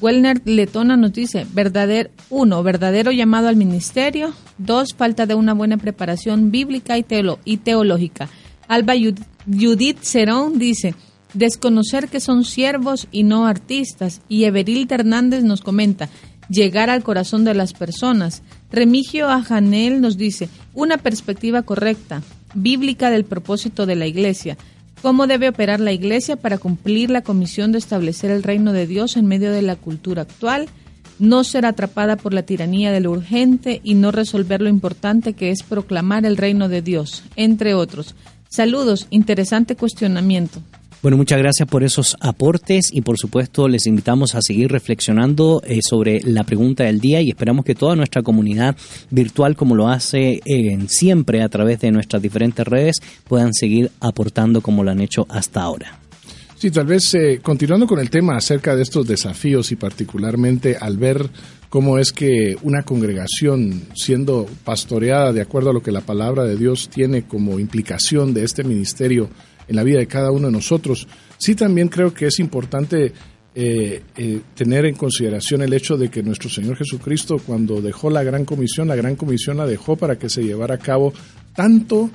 Wellner 0.00 0.40
Letona 0.44 0.96
nos 0.96 1.12
dice, 1.12 1.46
verdadero, 1.52 2.10
uno, 2.30 2.62
verdadero 2.62 3.12
llamado 3.12 3.48
al 3.48 3.56
ministerio, 3.56 4.32
dos, 4.58 4.94
falta 4.96 5.26
de 5.26 5.34
una 5.34 5.52
buena 5.52 5.76
preparación 5.76 6.50
bíblica 6.50 6.96
y, 6.98 7.04
y 7.44 7.56
teológica. 7.58 8.28
Alba 8.68 8.94
Judith 9.46 9.98
Cerón 10.02 10.58
dice, 10.58 10.94
desconocer 11.34 12.08
que 12.08 12.20
son 12.20 12.44
siervos 12.44 13.08
y 13.10 13.22
no 13.22 13.46
artistas. 13.46 14.20
Y 14.28 14.44
Everil 14.44 14.86
Hernández 14.90 15.42
nos 15.44 15.60
comenta, 15.60 16.08
llegar 16.48 16.90
al 16.90 17.02
corazón 17.02 17.44
de 17.44 17.54
las 17.54 17.72
personas. 17.72 18.42
Remigio 18.70 19.28
Ajanel 19.28 20.00
nos 20.00 20.16
dice, 20.16 20.48
una 20.74 20.98
perspectiva 20.98 21.62
correcta, 21.62 22.22
bíblica 22.54 23.10
del 23.10 23.24
propósito 23.24 23.86
de 23.86 23.96
la 23.96 24.06
iglesia. 24.06 24.56
¿Cómo 25.02 25.26
debe 25.26 25.48
operar 25.48 25.80
la 25.80 25.92
Iglesia 25.92 26.36
para 26.36 26.58
cumplir 26.58 27.08
la 27.08 27.22
comisión 27.22 27.72
de 27.72 27.78
establecer 27.78 28.30
el 28.30 28.42
reino 28.42 28.74
de 28.74 28.86
Dios 28.86 29.16
en 29.16 29.26
medio 29.26 29.50
de 29.50 29.62
la 29.62 29.76
cultura 29.76 30.22
actual? 30.22 30.68
No 31.18 31.42
ser 31.42 31.64
atrapada 31.64 32.16
por 32.16 32.34
la 32.34 32.42
tiranía 32.42 32.92
de 32.92 33.00
lo 33.00 33.10
urgente 33.10 33.80
y 33.82 33.94
no 33.94 34.10
resolver 34.10 34.60
lo 34.60 34.68
importante 34.68 35.32
que 35.32 35.50
es 35.50 35.62
proclamar 35.62 36.26
el 36.26 36.36
reino 36.36 36.68
de 36.68 36.82
Dios, 36.82 37.24
entre 37.36 37.72
otros. 37.72 38.14
Saludos, 38.50 39.06
interesante 39.08 39.74
cuestionamiento. 39.74 40.60
Bueno, 41.02 41.16
muchas 41.16 41.38
gracias 41.38 41.66
por 41.66 41.82
esos 41.82 42.14
aportes 42.20 42.90
y 42.92 43.00
por 43.00 43.16
supuesto 43.16 43.68
les 43.68 43.86
invitamos 43.86 44.34
a 44.34 44.42
seguir 44.42 44.70
reflexionando 44.70 45.62
eh, 45.64 45.80
sobre 45.82 46.20
la 46.20 46.44
pregunta 46.44 46.84
del 46.84 47.00
día 47.00 47.22
y 47.22 47.30
esperamos 47.30 47.64
que 47.64 47.74
toda 47.74 47.96
nuestra 47.96 48.22
comunidad 48.22 48.76
virtual, 49.08 49.56
como 49.56 49.74
lo 49.74 49.88
hace 49.88 50.42
eh, 50.44 50.78
siempre 50.88 51.42
a 51.42 51.48
través 51.48 51.80
de 51.80 51.90
nuestras 51.90 52.20
diferentes 52.20 52.66
redes, 52.66 52.96
puedan 53.26 53.54
seguir 53.54 53.90
aportando 53.98 54.60
como 54.60 54.84
lo 54.84 54.90
han 54.90 55.00
hecho 55.00 55.24
hasta 55.30 55.62
ahora. 55.62 55.98
Sí, 56.56 56.70
tal 56.70 56.84
vez 56.84 57.14
eh, 57.14 57.40
continuando 57.42 57.86
con 57.86 57.98
el 57.98 58.10
tema 58.10 58.36
acerca 58.36 58.76
de 58.76 58.82
estos 58.82 59.06
desafíos 59.06 59.72
y 59.72 59.76
particularmente 59.76 60.76
al 60.78 60.98
ver 60.98 61.30
cómo 61.70 61.96
es 61.96 62.12
que 62.12 62.58
una 62.60 62.82
congregación 62.82 63.84
siendo 63.94 64.46
pastoreada 64.64 65.32
de 65.32 65.40
acuerdo 65.40 65.70
a 65.70 65.72
lo 65.72 65.82
que 65.82 65.92
la 65.92 66.02
palabra 66.02 66.44
de 66.44 66.58
Dios 66.58 66.90
tiene 66.90 67.22
como 67.22 67.58
implicación 67.58 68.34
de 68.34 68.44
este 68.44 68.64
ministerio, 68.64 69.30
en 69.70 69.76
la 69.76 69.84
vida 69.84 70.00
de 70.00 70.06
cada 70.08 70.32
uno 70.32 70.48
de 70.48 70.52
nosotros. 70.52 71.06
Sí 71.38 71.54
también 71.54 71.88
creo 71.88 72.12
que 72.12 72.26
es 72.26 72.40
importante 72.40 73.12
eh, 73.54 74.02
eh, 74.16 74.40
tener 74.54 74.84
en 74.84 74.96
consideración 74.96 75.62
el 75.62 75.72
hecho 75.72 75.96
de 75.96 76.10
que 76.10 76.24
nuestro 76.24 76.50
Señor 76.50 76.76
Jesucristo 76.76 77.40
cuando 77.44 77.80
dejó 77.80 78.10
la 78.10 78.24
gran 78.24 78.44
comisión, 78.44 78.88
la 78.88 78.96
gran 78.96 79.14
comisión 79.14 79.56
la 79.56 79.66
dejó 79.66 79.94
para 79.94 80.18
que 80.18 80.28
se 80.28 80.42
llevara 80.42 80.74
a 80.74 80.78
cabo 80.78 81.12
tanto 81.54 82.10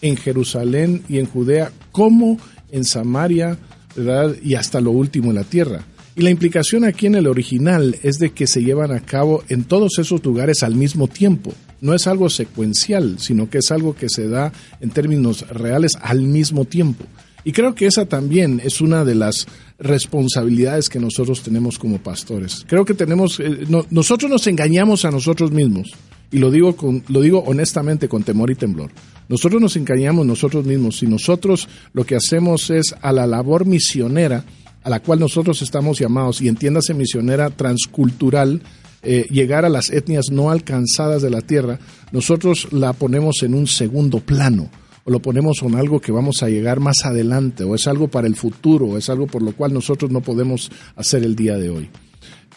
en 0.00 0.16
Jerusalén 0.16 1.02
y 1.08 1.18
en 1.18 1.26
Judea 1.26 1.72
como 1.90 2.38
en 2.70 2.84
Samaria, 2.84 3.58
¿verdad? 3.96 4.36
Y 4.42 4.54
hasta 4.54 4.80
lo 4.80 4.92
último 4.92 5.30
en 5.30 5.36
la 5.36 5.44
tierra. 5.44 5.84
Y 6.14 6.22
la 6.22 6.30
implicación 6.30 6.84
aquí 6.84 7.06
en 7.06 7.16
el 7.16 7.26
original 7.26 7.96
es 8.02 8.18
de 8.18 8.30
que 8.30 8.46
se 8.46 8.62
llevan 8.62 8.92
a 8.92 9.00
cabo 9.00 9.42
en 9.48 9.64
todos 9.64 9.98
esos 9.98 10.24
lugares 10.24 10.62
al 10.62 10.76
mismo 10.76 11.08
tiempo 11.08 11.52
no 11.80 11.94
es 11.94 12.06
algo 12.06 12.30
secuencial, 12.30 13.16
sino 13.18 13.48
que 13.48 13.58
es 13.58 13.70
algo 13.70 13.94
que 13.94 14.08
se 14.08 14.28
da 14.28 14.52
en 14.80 14.90
términos 14.90 15.48
reales 15.48 15.92
al 16.00 16.22
mismo 16.22 16.64
tiempo. 16.64 17.04
Y 17.42 17.52
creo 17.52 17.74
que 17.74 17.86
esa 17.86 18.04
también 18.04 18.60
es 18.62 18.80
una 18.80 19.04
de 19.04 19.14
las 19.14 19.46
responsabilidades 19.78 20.88
que 20.88 21.00
nosotros 21.00 21.42
tenemos 21.42 21.78
como 21.78 21.98
pastores. 21.98 22.64
Creo 22.68 22.84
que 22.84 22.94
tenemos, 22.94 23.40
eh, 23.40 23.66
nosotros 23.90 24.30
nos 24.30 24.46
engañamos 24.46 25.04
a 25.04 25.10
nosotros 25.10 25.50
mismos, 25.50 25.92
y 26.30 26.38
lo 26.38 26.50
digo, 26.50 26.76
con, 26.76 27.02
lo 27.08 27.22
digo 27.22 27.42
honestamente 27.46 28.08
con 28.08 28.22
temor 28.22 28.50
y 28.50 28.56
temblor. 28.56 28.90
Nosotros 29.28 29.60
nos 29.60 29.76
engañamos 29.76 30.26
nosotros 30.26 30.66
mismos 30.66 30.98
si 30.98 31.06
nosotros 31.06 31.68
lo 31.92 32.04
que 32.04 32.16
hacemos 32.16 32.68
es 32.70 32.94
a 33.00 33.12
la 33.12 33.26
labor 33.26 33.64
misionera 33.64 34.44
a 34.82 34.90
la 34.90 35.00
cual 35.00 35.20
nosotros 35.20 35.60
estamos 35.62 35.98
llamados, 35.98 36.40
y 36.40 36.48
entiéndase 36.48 36.94
misionera 36.94 37.50
transcultural, 37.50 38.62
eh, 39.02 39.26
llegar 39.30 39.64
a 39.64 39.70
las 39.70 39.90
etnias 39.90 40.26
no 40.30 40.50
alcanzadas 40.50 41.22
de 41.22 41.30
la 41.30 41.40
tierra, 41.40 41.78
nosotros 42.12 42.68
la 42.72 42.92
ponemos 42.92 43.42
en 43.42 43.54
un 43.54 43.66
segundo 43.66 44.20
plano 44.20 44.70
o 45.04 45.10
lo 45.10 45.20
ponemos 45.20 45.62
en 45.62 45.74
algo 45.76 46.00
que 46.00 46.12
vamos 46.12 46.42
a 46.42 46.48
llegar 46.48 46.80
más 46.80 47.04
adelante 47.04 47.64
o 47.64 47.74
es 47.74 47.86
algo 47.86 48.08
para 48.08 48.26
el 48.26 48.36
futuro 48.36 48.86
o 48.86 48.98
es 48.98 49.08
algo 49.08 49.26
por 49.26 49.42
lo 49.42 49.52
cual 49.52 49.72
nosotros 49.72 50.10
no 50.10 50.20
podemos 50.20 50.70
hacer 50.96 51.24
el 51.24 51.34
día 51.34 51.56
de 51.56 51.70
hoy. 51.70 51.88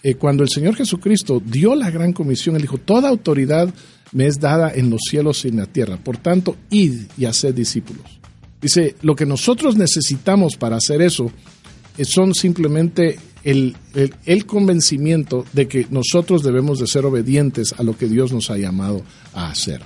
Eh, 0.03 0.15
cuando 0.15 0.43
el 0.43 0.49
Señor 0.49 0.75
Jesucristo 0.75 1.41
dio 1.43 1.75
la 1.75 1.89
gran 1.89 2.11
comisión, 2.11 2.57
Él 2.57 2.63
dijo, 2.63 2.77
toda 2.77 3.07
autoridad 3.07 3.73
me 4.11 4.27
es 4.27 4.39
dada 4.39 4.71
en 4.73 4.89
los 4.89 5.01
cielos 5.09 5.45
y 5.45 5.47
en 5.47 5.57
la 5.57 5.65
tierra, 5.65 5.97
por 5.97 6.17
tanto, 6.17 6.57
id 6.69 7.03
y 7.17 7.25
haced 7.25 7.55
discípulos. 7.55 8.19
Dice, 8.61 8.95
lo 9.01 9.15
que 9.15 9.25
nosotros 9.25 9.77
necesitamos 9.77 10.57
para 10.57 10.75
hacer 10.75 11.01
eso 11.01 11.31
eh, 11.97 12.05
son 12.05 12.33
simplemente 12.33 13.17
el, 13.43 13.75
el, 14.25 14.45
convencimiento 14.45 15.45
de 15.53 15.67
que 15.67 15.87
nosotros 15.89 16.43
debemos 16.43 16.79
de 16.79 16.87
ser 16.87 17.05
obedientes 17.05 17.73
a 17.77 17.83
lo 17.83 17.97
que 17.97 18.07
Dios 18.07 18.31
nos 18.31 18.49
ha 18.49 18.57
llamado 18.57 19.03
a 19.33 19.49
hacer. 19.49 19.81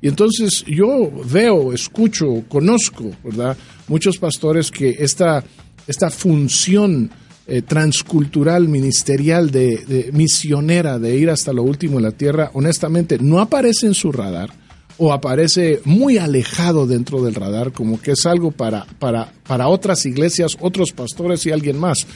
Y 0.00 0.08
entonces 0.08 0.64
yo 0.66 1.10
veo, 1.30 1.72
escucho, 1.72 2.42
conozco, 2.48 3.10
¿verdad? 3.22 3.56
Muchos 3.86 4.18
pastores 4.18 4.70
que 4.70 4.96
esta, 4.98 5.44
esta 5.86 6.10
función 6.10 7.10
eh, 7.46 7.62
transcultural, 7.62 8.68
ministerial, 8.68 9.50
de, 9.50 10.10
misionera, 10.12 10.98
de 10.98 11.16
ir 11.16 11.28
hasta 11.28 11.52
lo 11.52 11.64
último 11.64 11.98
en 11.98 12.04
la 12.04 12.12
tierra, 12.12 12.50
honestamente 12.54 13.18
no 13.20 13.40
aparece 13.40 13.86
en 13.86 13.94
su 13.94 14.12
radar 14.12 14.50
o 14.96 15.12
aparece 15.12 15.80
muy 15.84 16.18
alejado 16.18 16.86
dentro 16.86 17.22
del 17.22 17.34
radar, 17.34 17.72
como 17.72 18.00
que 18.00 18.12
es 18.12 18.26
algo 18.26 18.52
para, 18.52 18.86
para, 18.98 19.32
para 19.46 19.68
otras 19.68 20.06
iglesias, 20.06 20.56
otros 20.60 20.92
pastores 20.92 21.44
y 21.46 21.50
alguien 21.50 21.78
más. 21.78 22.06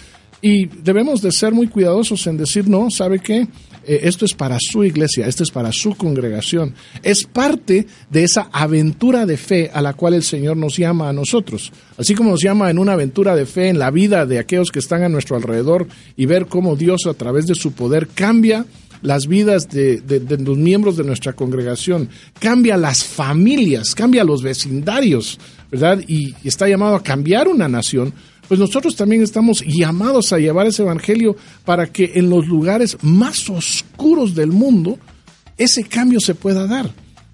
Y 0.49 0.67
debemos 0.67 1.23
de 1.23 1.33
ser 1.33 1.53
muy 1.53 1.67
cuidadosos 1.67 2.25
en 2.29 2.37
decir, 2.37 2.69
no, 2.69 2.89
¿sabe 2.89 3.19
qué? 3.19 3.49
Eh, 3.85 4.01
esto 4.05 4.25
es 4.25 4.33
para 4.33 4.59
su 4.61 4.85
iglesia, 4.85 5.27
esto 5.27 5.43
es 5.43 5.51
para 5.51 5.73
su 5.73 5.97
congregación. 5.97 6.73
Es 7.03 7.25
parte 7.25 7.85
de 8.09 8.23
esa 8.23 8.49
aventura 8.53 9.27
de 9.27 9.39
fe 9.39 9.73
a 9.75 9.83
la 9.83 9.95
cual 9.95 10.15
el 10.15 10.23
Señor 10.23 10.57
nos 10.57 10.77
llama 10.77 11.09
a 11.09 11.13
nosotros. 11.13 11.73
Así 11.99 12.15
como 12.15 12.31
nos 12.31 12.45
llama 12.45 12.71
en 12.71 12.79
una 12.79 12.93
aventura 12.93 13.35
de 13.35 13.45
fe 13.45 13.71
en 13.71 13.81
la 13.81 13.91
vida 13.91 14.25
de 14.25 14.39
aquellos 14.39 14.71
que 14.71 14.79
están 14.79 15.03
a 15.03 15.09
nuestro 15.09 15.35
alrededor 15.35 15.89
y 16.17 16.27
ver 16.27 16.47
cómo 16.47 16.77
Dios 16.77 17.07
a 17.09 17.15
través 17.15 17.47
de 17.47 17.57
su 17.57 17.73
poder 17.73 18.07
cambia 18.07 18.67
las 19.03 19.27
vidas 19.27 19.69
de, 19.69 20.01
de, 20.01 20.39
los 20.39 20.57
miembros 20.57 20.97
de 20.97 21.03
nuestra 21.03 21.33
congregación, 21.33 22.09
cambia 22.39 22.77
las 22.77 23.03
familias, 23.03 23.97
cambia 23.97 24.23
los 24.23 24.43
vecindarios, 24.43 25.41
¿verdad? 25.73 26.01
y 26.07 26.35
está 26.45 26.69
llamado 26.69 26.95
a 26.95 27.03
cambiar 27.03 27.49
una 27.49 27.69
nación 27.69 28.15
pues 28.49 28.61
nosotros 28.61 28.97
también 28.97 29.23
estamos 29.23 29.63
llamados 29.67 30.33
a 30.33 30.39
llevar 30.39 30.67
ese 30.67 30.83
evangelio 30.83 31.37
para 31.65 31.87
que 31.87 32.13
en 32.15 32.31
los 32.31 32.47
lugares 32.47 32.97
más 33.03 33.49
oscuros 33.51 34.35
del 34.35 34.53
mundo 34.53 34.99
ese 35.57 35.85
cambio 35.85 36.21
se 36.21 36.35
pueda 36.35 36.67
dar. 36.67 36.91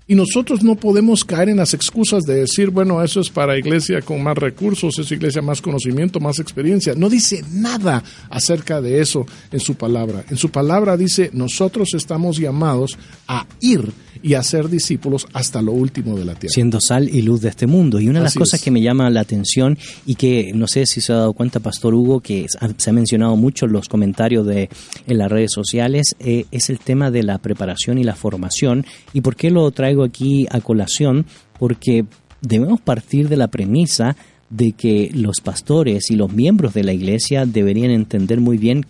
Y 0.07 0.15
nosotros 0.15 0.63
no 0.63 0.77
podemos 0.77 1.25
caer 1.25 1.49
en 1.49 1.59
las 1.59 1.75
excusas 1.75 2.25
de 2.25 2.35
decir, 2.35 2.71
bueno, 2.71 3.03
eso 3.03 3.21
es 3.21 3.31
para 3.31 3.57
iglesia 3.57 4.03
con 4.03 4.23
más 4.23 4.37
recursos, 4.37 4.99
es 4.99 5.11
iglesia 5.13 5.43
más 5.43 5.63
conocimiento, 5.63 6.21
más 6.21 6.39
experiencia. 6.39 6.95
No 6.95 7.09
dice 7.09 7.45
nada 7.53 8.03
acerca 8.31 8.81
de 8.81 9.01
eso 9.01 9.27
en 9.51 9.61
su 9.61 9.75
palabra. 9.75 10.25
En 10.29 10.37
su 10.37 10.51
palabra 10.51 10.97
dice, 10.97 11.31
nosotros 11.33 11.95
estamos 11.95 12.39
llamados 12.39 12.99
a 13.29 13.47
ir 13.61 13.93
y 14.23 14.35
a 14.35 14.43
ser 14.43 14.69
discípulos 14.69 15.27
hasta 15.33 15.61
lo 15.63 15.73
último 15.73 16.17
de 16.17 16.25
la 16.25 16.35
tierra. 16.35 16.53
Siendo 16.53 16.81
sal 16.81 17.09
y 17.09 17.23
luz 17.23 17.41
de 17.41 17.49
este 17.49 17.67
mundo. 17.67 17.99
Y 18.01 18.09
una 18.09 18.21
de 18.21 18.25
las 18.25 18.33
Así 18.33 18.39
cosas 18.39 18.61
es. 18.61 18.65
que 18.65 18.71
me 18.71 18.81
llama 18.81 19.11
la 19.11 19.21
atención 19.21 19.79
y 20.07 20.15
que 20.15 20.53
no 20.55 20.67
sé 20.69 20.87
si 20.87 21.01
se 21.01 21.13
ha 21.13 21.17
dado 21.17 21.33
cuenta, 21.33 21.61
Pastor 21.61 21.95
Hugo, 21.95 22.21
que 22.21 22.47
se 22.77 22.91
ha 22.91 22.93
mencionado 22.93 23.37
mucho 23.37 23.67
en 23.67 23.73
los 23.73 23.89
comentarios 23.89 24.47
de 24.47 24.69
en 25.07 25.19
las 25.19 25.31
redes 25.31 25.53
sociales, 25.53 26.15
eh, 26.21 26.45
es 26.51 26.71
el 26.71 26.79
tema 26.79 27.11
de 27.11 27.23
la 27.23 27.39
preparación 27.39 27.99
y 27.99 28.05
la 28.05 28.15
formación. 28.15 28.87
¿Y 29.13 29.21
por 29.23 29.37
qué 29.37 29.51
lo 29.51 29.71
traigo 29.93 30.05
aquí 30.05 30.47
a 30.51 30.61
colación? 30.61 31.27
Porque 31.59 32.05
debemos 32.41 32.81
partir 32.81 33.29
de 33.29 33.37
la 33.37 33.49
premisa 33.49 34.17
de 34.51 34.73
que 34.73 35.11
los 35.15 35.41
pastores 35.41 36.11
y 36.11 36.17
los 36.17 36.33
miembros 36.33 36.75
de 36.75 36.85
la 36.85 36.93
iglesia 36.93 37.47
deberían 37.47 37.91
entender 37.91 38.41
muy 38.41 38.57
bien 38.59 38.85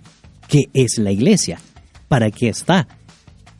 qué 0.48 0.64
es 0.74 0.98
la 0.98 1.12
iglesia, 1.12 1.60
para 2.08 2.30
qué 2.30 2.48
está, 2.48 2.88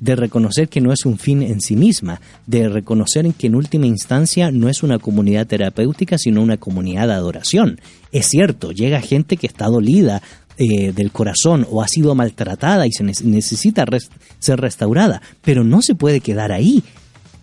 de 0.01 0.16
reconocer 0.16 0.68
que 0.68 0.80
no 0.80 0.93
es 0.93 1.05
un 1.07 1.16
fin 1.16 1.43
en 1.43 1.61
sí 1.61 1.76
misma, 1.76 2.20
de 2.47 2.68
reconocer 2.68 3.32
que 3.34 3.47
en 3.47 3.55
última 3.55 3.86
instancia 3.86 4.51
no 4.51 4.68
es 4.68 4.82
una 4.82 4.99
comunidad 4.99 5.47
terapéutica, 5.47 6.18
sino 6.18 6.43
una 6.43 6.57
comunidad 6.57 7.07
de 7.07 7.14
adoración. 7.14 7.80
Es 8.11 8.26
cierto, 8.26 8.72
llega 8.72 9.01
gente 9.01 9.36
que 9.36 9.47
está 9.47 9.66
dolida 9.66 10.20
eh, 10.59 10.93
del 10.93 11.12
corazón 11.12 11.66
o 11.70 11.82
ha 11.82 11.88
sido 11.88 12.14
maltratada 12.16 12.86
y 12.86 12.93
se 12.93 13.05
ne- 13.05 13.12
necesita 13.24 13.84
res- 13.84 14.11
ser 14.40 14.61
restaurada, 14.61 15.22
pero 15.40 15.62
no 15.64 15.82
se 15.82 15.95
puede 15.95 16.20
quedar 16.20 16.51
ahí. 16.51 16.82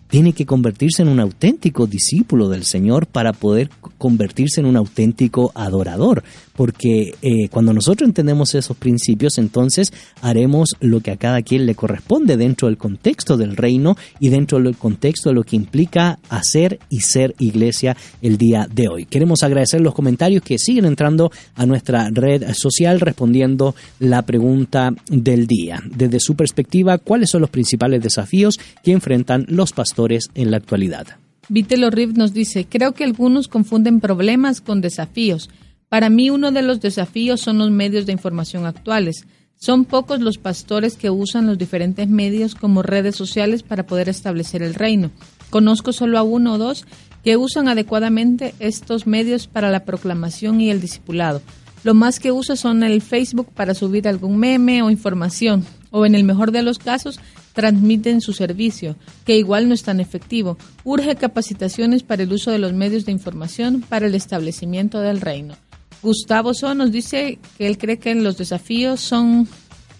Tiene 0.09 0.33
que 0.33 0.47
convertirse 0.47 1.03
en 1.03 1.07
un 1.07 1.19
auténtico 1.19 1.85
discípulo 1.85 2.49
del 2.49 2.65
Señor 2.65 3.05
para 3.05 3.31
poder 3.31 3.69
convertirse 3.99 4.61
en 4.61 4.65
un 4.65 4.77
auténtico 4.77 5.51
adorador. 5.53 6.23
Porque 6.55 7.13
eh, 7.21 7.47
cuando 7.49 7.71
nosotros 7.73 8.07
entendemos 8.07 8.55
esos 8.55 8.75
principios, 8.75 9.37
entonces 9.37 9.93
haremos 10.21 10.75
lo 10.79 11.01
que 11.01 11.11
a 11.11 11.17
cada 11.17 11.43
quien 11.43 11.67
le 11.67 11.75
corresponde 11.75 12.35
dentro 12.35 12.67
del 12.67 12.77
contexto 12.77 13.37
del 13.37 13.55
reino 13.55 13.95
y 14.19 14.29
dentro 14.29 14.59
del 14.59 14.75
contexto 14.75 15.29
de 15.29 15.35
lo 15.35 15.43
que 15.43 15.55
implica 15.55 16.17
hacer 16.29 16.79
y 16.89 17.01
ser 17.01 17.35
iglesia 17.37 17.95
el 18.21 18.37
día 18.37 18.67
de 18.73 18.87
hoy. 18.87 19.05
Queremos 19.05 19.43
agradecer 19.43 19.81
los 19.81 19.93
comentarios 19.93 20.41
que 20.41 20.57
siguen 20.57 20.85
entrando 20.85 21.31
a 21.55 21.65
nuestra 21.65 22.09
red 22.09 22.43
social 22.53 22.99
respondiendo 22.99 23.75
la 23.99 24.23
pregunta 24.23 24.91
del 25.09 25.45
día. 25.45 25.81
Desde 25.85 26.19
su 26.19 26.35
perspectiva, 26.35 26.97
¿cuáles 26.97 27.29
son 27.29 27.41
los 27.41 27.49
principales 27.49 28.01
desafíos 28.01 28.59
que 28.83 28.91
enfrentan 28.91 29.45
los 29.47 29.73
pastores 29.73 30.29
en 30.35 30.51
la 30.51 30.57
actualidad? 30.57 31.07
Vitelo 31.49 31.89
Riv 31.89 32.15
nos 32.15 32.31
dice, 32.31 32.67
creo 32.69 32.93
que 32.93 33.03
algunos 33.03 33.47
confunden 33.47 33.99
problemas 33.99 34.61
con 34.61 34.81
desafíos. 34.81 35.49
Para 35.89 36.09
mí 36.09 36.29
uno 36.29 36.51
de 36.51 36.61
los 36.61 36.79
desafíos 36.79 37.41
son 37.41 37.57
los 37.57 37.71
medios 37.71 38.05
de 38.05 38.11
información 38.11 38.67
actuales. 38.67 39.25
Son 39.55 39.83
pocos 39.83 40.21
los 40.21 40.37
pastores 40.37 40.95
que 40.95 41.09
usan 41.09 41.47
los 41.47 41.57
diferentes 41.57 42.07
medios 42.07 42.53
como 42.53 42.83
redes 42.83 43.15
sociales 43.15 43.63
para 43.63 43.87
poder 43.87 44.07
establecer 44.07 44.61
el 44.61 44.75
reino. 44.75 45.09
Conozco 45.49 45.91
solo 45.91 46.19
a 46.19 46.23
uno 46.23 46.53
o 46.53 46.57
dos 46.59 46.85
que 47.23 47.35
usan 47.35 47.67
adecuadamente 47.67 48.53
estos 48.59 49.07
medios 49.07 49.47
para 49.47 49.71
la 49.71 49.83
proclamación 49.85 50.61
y 50.61 50.69
el 50.69 50.79
discipulado. 50.79 51.41
Lo 51.83 51.93
más 51.93 52.19
que 52.19 52.31
usa 52.31 52.55
son 52.55 52.83
el 52.83 53.01
Facebook 53.01 53.47
para 53.53 53.73
subir 53.73 54.07
algún 54.07 54.37
meme 54.37 54.83
o 54.83 54.91
información, 54.91 55.65
o 55.91 56.05
en 56.05 56.13
el 56.13 56.23
mejor 56.23 56.51
de 56.51 56.61
los 56.61 56.77
casos, 56.77 57.19
transmiten 57.59 58.21
su 58.21 58.31
servicio, 58.31 58.95
que 59.25 59.35
igual 59.35 59.67
no 59.67 59.73
es 59.73 59.83
tan 59.83 59.99
efectivo. 59.99 60.57
Urge 60.85 61.17
capacitaciones 61.17 62.03
para 62.03 62.23
el 62.23 62.31
uso 62.31 62.51
de 62.51 62.57
los 62.57 62.71
medios 62.71 63.03
de 63.05 63.11
información 63.11 63.81
para 63.81 64.07
el 64.07 64.15
establecimiento 64.15 65.01
del 65.01 65.19
reino. 65.19 65.55
Gustavo 66.01 66.53
So 66.53 66.73
nos 66.73 66.93
dice 66.93 67.37
que 67.57 67.67
él 67.67 67.77
cree 67.77 67.99
que 67.99 68.15
los 68.15 68.37
desafíos 68.37 69.01
son 69.01 69.45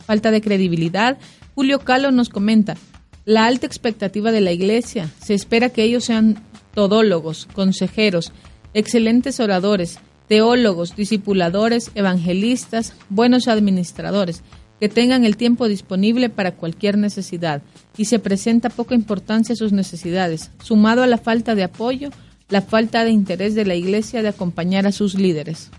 falta 0.05 0.31
de 0.31 0.39
credibilidad. 0.39 1.17
Julio 1.53 1.79
Calo 1.79 2.11
nos 2.11 2.29
comenta, 2.29 2.77
la 3.25 3.45
alta 3.45 3.67
expectativa 3.67 4.31
de 4.31 4.39
la 4.39 4.53
iglesia, 4.53 5.09
se 5.21 5.33
espera 5.33 5.67
que 5.67 5.83
ellos 5.83 6.05
sean 6.05 6.41
todólogos, 6.73 7.45
consejeros, 7.51 8.31
excelentes 8.73 9.41
oradores, 9.41 9.99
teólogos, 10.29 10.95
discipuladores, 10.95 11.91
evangelistas, 11.93 12.93
buenos 13.09 13.49
administradores, 13.49 14.43
que 14.79 14.89
tengan 14.89 15.25
el 15.25 15.37
tiempo 15.37 15.67
disponible 15.67 16.29
para 16.29 16.53
cualquier 16.53 16.97
necesidad 16.97 17.61
y 17.97 18.05
se 18.05 18.19
presenta 18.19 18.69
poca 18.69 18.95
importancia 18.95 19.53
a 19.53 19.57
sus 19.57 19.71
necesidades, 19.71 20.51
sumado 20.63 21.03
a 21.03 21.07
la 21.07 21.17
falta 21.17 21.55
de 21.55 21.63
apoyo, 21.63 22.09
la 22.49 22.61
falta 22.61 23.03
de 23.03 23.11
interés 23.11 23.55
de 23.55 23.65
la 23.65 23.75
iglesia 23.75 24.21
de 24.21 24.29
acompañar 24.29 24.87
a 24.87 24.91
sus 24.91 25.15
líderes. 25.15 25.69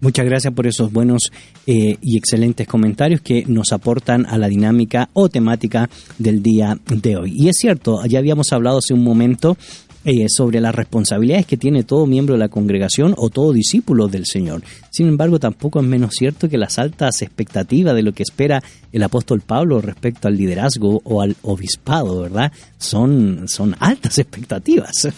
Muchas 0.00 0.26
gracias 0.26 0.52
por 0.52 0.66
esos 0.66 0.92
buenos 0.92 1.30
eh, 1.64 1.96
y 2.02 2.18
excelentes 2.18 2.66
comentarios 2.66 3.20
que 3.20 3.44
nos 3.46 3.70
aportan 3.70 4.26
a 4.26 4.36
la 4.36 4.48
dinámica 4.48 5.08
o 5.12 5.28
temática 5.28 5.88
del 6.18 6.42
día 6.42 6.76
de 6.88 7.16
hoy. 7.16 7.32
Y 7.36 7.48
es 7.48 7.56
cierto, 7.56 8.04
ya 8.06 8.18
habíamos 8.18 8.52
hablado 8.52 8.78
hace 8.78 8.94
un 8.94 9.04
momento 9.04 9.56
eh, 10.04 10.26
sobre 10.28 10.60
las 10.60 10.74
responsabilidades 10.74 11.46
que 11.46 11.56
tiene 11.56 11.84
todo 11.84 12.06
miembro 12.06 12.34
de 12.34 12.38
la 12.40 12.48
congregación 12.48 13.14
o 13.16 13.30
todo 13.30 13.52
discípulo 13.52 14.08
del 14.08 14.26
Señor. 14.26 14.62
Sin 14.90 15.06
embargo, 15.08 15.38
tampoco 15.38 15.80
es 15.80 15.86
menos 15.86 16.14
cierto 16.14 16.48
que 16.48 16.58
las 16.58 16.78
altas 16.78 17.22
expectativas 17.22 17.94
de 17.94 18.02
lo 18.02 18.12
que 18.12 18.22
espera 18.24 18.62
el 18.92 19.02
apóstol 19.02 19.40
Pablo 19.40 19.80
respecto 19.80 20.28
al 20.28 20.36
liderazgo 20.36 21.00
o 21.04 21.22
al 21.22 21.36
obispado, 21.42 22.20
¿verdad? 22.22 22.52
Son, 22.78 23.44
son 23.48 23.76
altas 23.78 24.18
expectativas. 24.18 25.08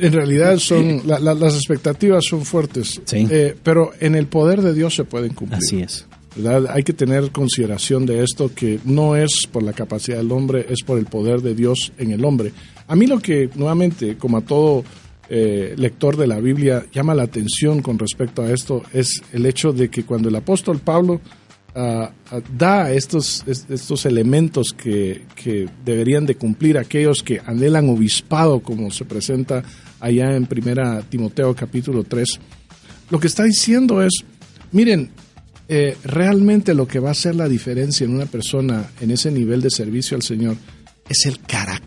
En 0.00 0.12
realidad 0.12 0.56
son 0.58 1.02
la- 1.06 1.18
la- 1.20 1.34
las 1.34 1.54
expectativas 1.54 2.24
son 2.24 2.44
fuertes, 2.44 3.00
Sí. 3.04 3.26
Eh, 3.30 3.54
pero 3.62 3.90
en 4.00 4.14
el 4.14 4.26
poder 4.26 4.62
de 4.62 4.72
Dios 4.74 4.94
se 4.94 5.04
pueden 5.04 5.34
cumplir. 5.34 5.58
Así 5.58 5.80
es. 5.80 6.06
¿verdad? 6.36 6.72
Hay 6.72 6.84
que 6.84 6.92
tener 6.92 7.32
consideración 7.32 8.06
de 8.06 8.22
esto 8.22 8.52
que 8.54 8.78
no 8.84 9.16
es 9.16 9.48
por 9.50 9.64
la 9.64 9.72
capacidad 9.72 10.16
del 10.18 10.30
hombre, 10.30 10.64
es 10.70 10.82
por 10.86 10.96
el 10.96 11.06
poder 11.06 11.40
de 11.42 11.56
Dios 11.56 11.92
en 11.98 12.12
el 12.12 12.24
hombre. 12.24 12.52
A 12.90 12.96
mí 12.96 13.06
lo 13.06 13.18
que 13.20 13.48
nuevamente, 13.54 14.16
como 14.18 14.36
a 14.38 14.40
todo 14.40 14.84
eh, 15.28 15.74
lector 15.76 16.16
de 16.16 16.26
la 16.26 16.40
Biblia, 16.40 16.84
llama 16.92 17.14
la 17.14 17.22
atención 17.22 17.82
con 17.82 17.98
respecto 17.98 18.42
a 18.42 18.50
esto 18.52 18.82
es 18.92 19.22
el 19.32 19.46
hecho 19.46 19.72
de 19.72 19.88
que 19.88 20.02
cuando 20.04 20.28
el 20.28 20.34
apóstol 20.34 20.80
Pablo 20.80 21.20
ah, 21.76 22.10
ah, 22.32 22.40
da 22.58 22.90
estos, 22.92 23.44
es- 23.46 23.64
estos 23.70 24.06
elementos 24.06 24.72
que, 24.72 25.22
que 25.36 25.68
deberían 25.84 26.26
de 26.26 26.34
cumplir 26.34 26.76
aquellos 26.78 27.22
que 27.22 27.40
anhelan 27.46 27.88
obispado, 27.88 28.58
como 28.60 28.90
se 28.90 29.04
presenta 29.04 29.62
allá 30.00 30.34
en 30.34 30.46
primera 30.46 31.00
Timoteo 31.02 31.54
capítulo 31.54 32.02
3, 32.02 32.26
lo 33.10 33.20
que 33.20 33.28
está 33.28 33.44
diciendo 33.44 34.02
es, 34.02 34.12
miren, 34.72 35.10
eh, 35.68 35.96
realmente 36.02 36.74
lo 36.74 36.88
que 36.88 36.98
va 36.98 37.10
a 37.10 37.12
hacer 37.12 37.36
la 37.36 37.48
diferencia 37.48 38.04
en 38.04 38.16
una 38.16 38.26
persona 38.26 38.90
en 39.00 39.12
ese 39.12 39.30
nivel 39.30 39.60
de 39.62 39.70
servicio 39.70 40.16
al 40.16 40.22
Señor 40.24 40.56
es 41.08 41.26
el 41.26 41.38
carácter. 41.40 41.79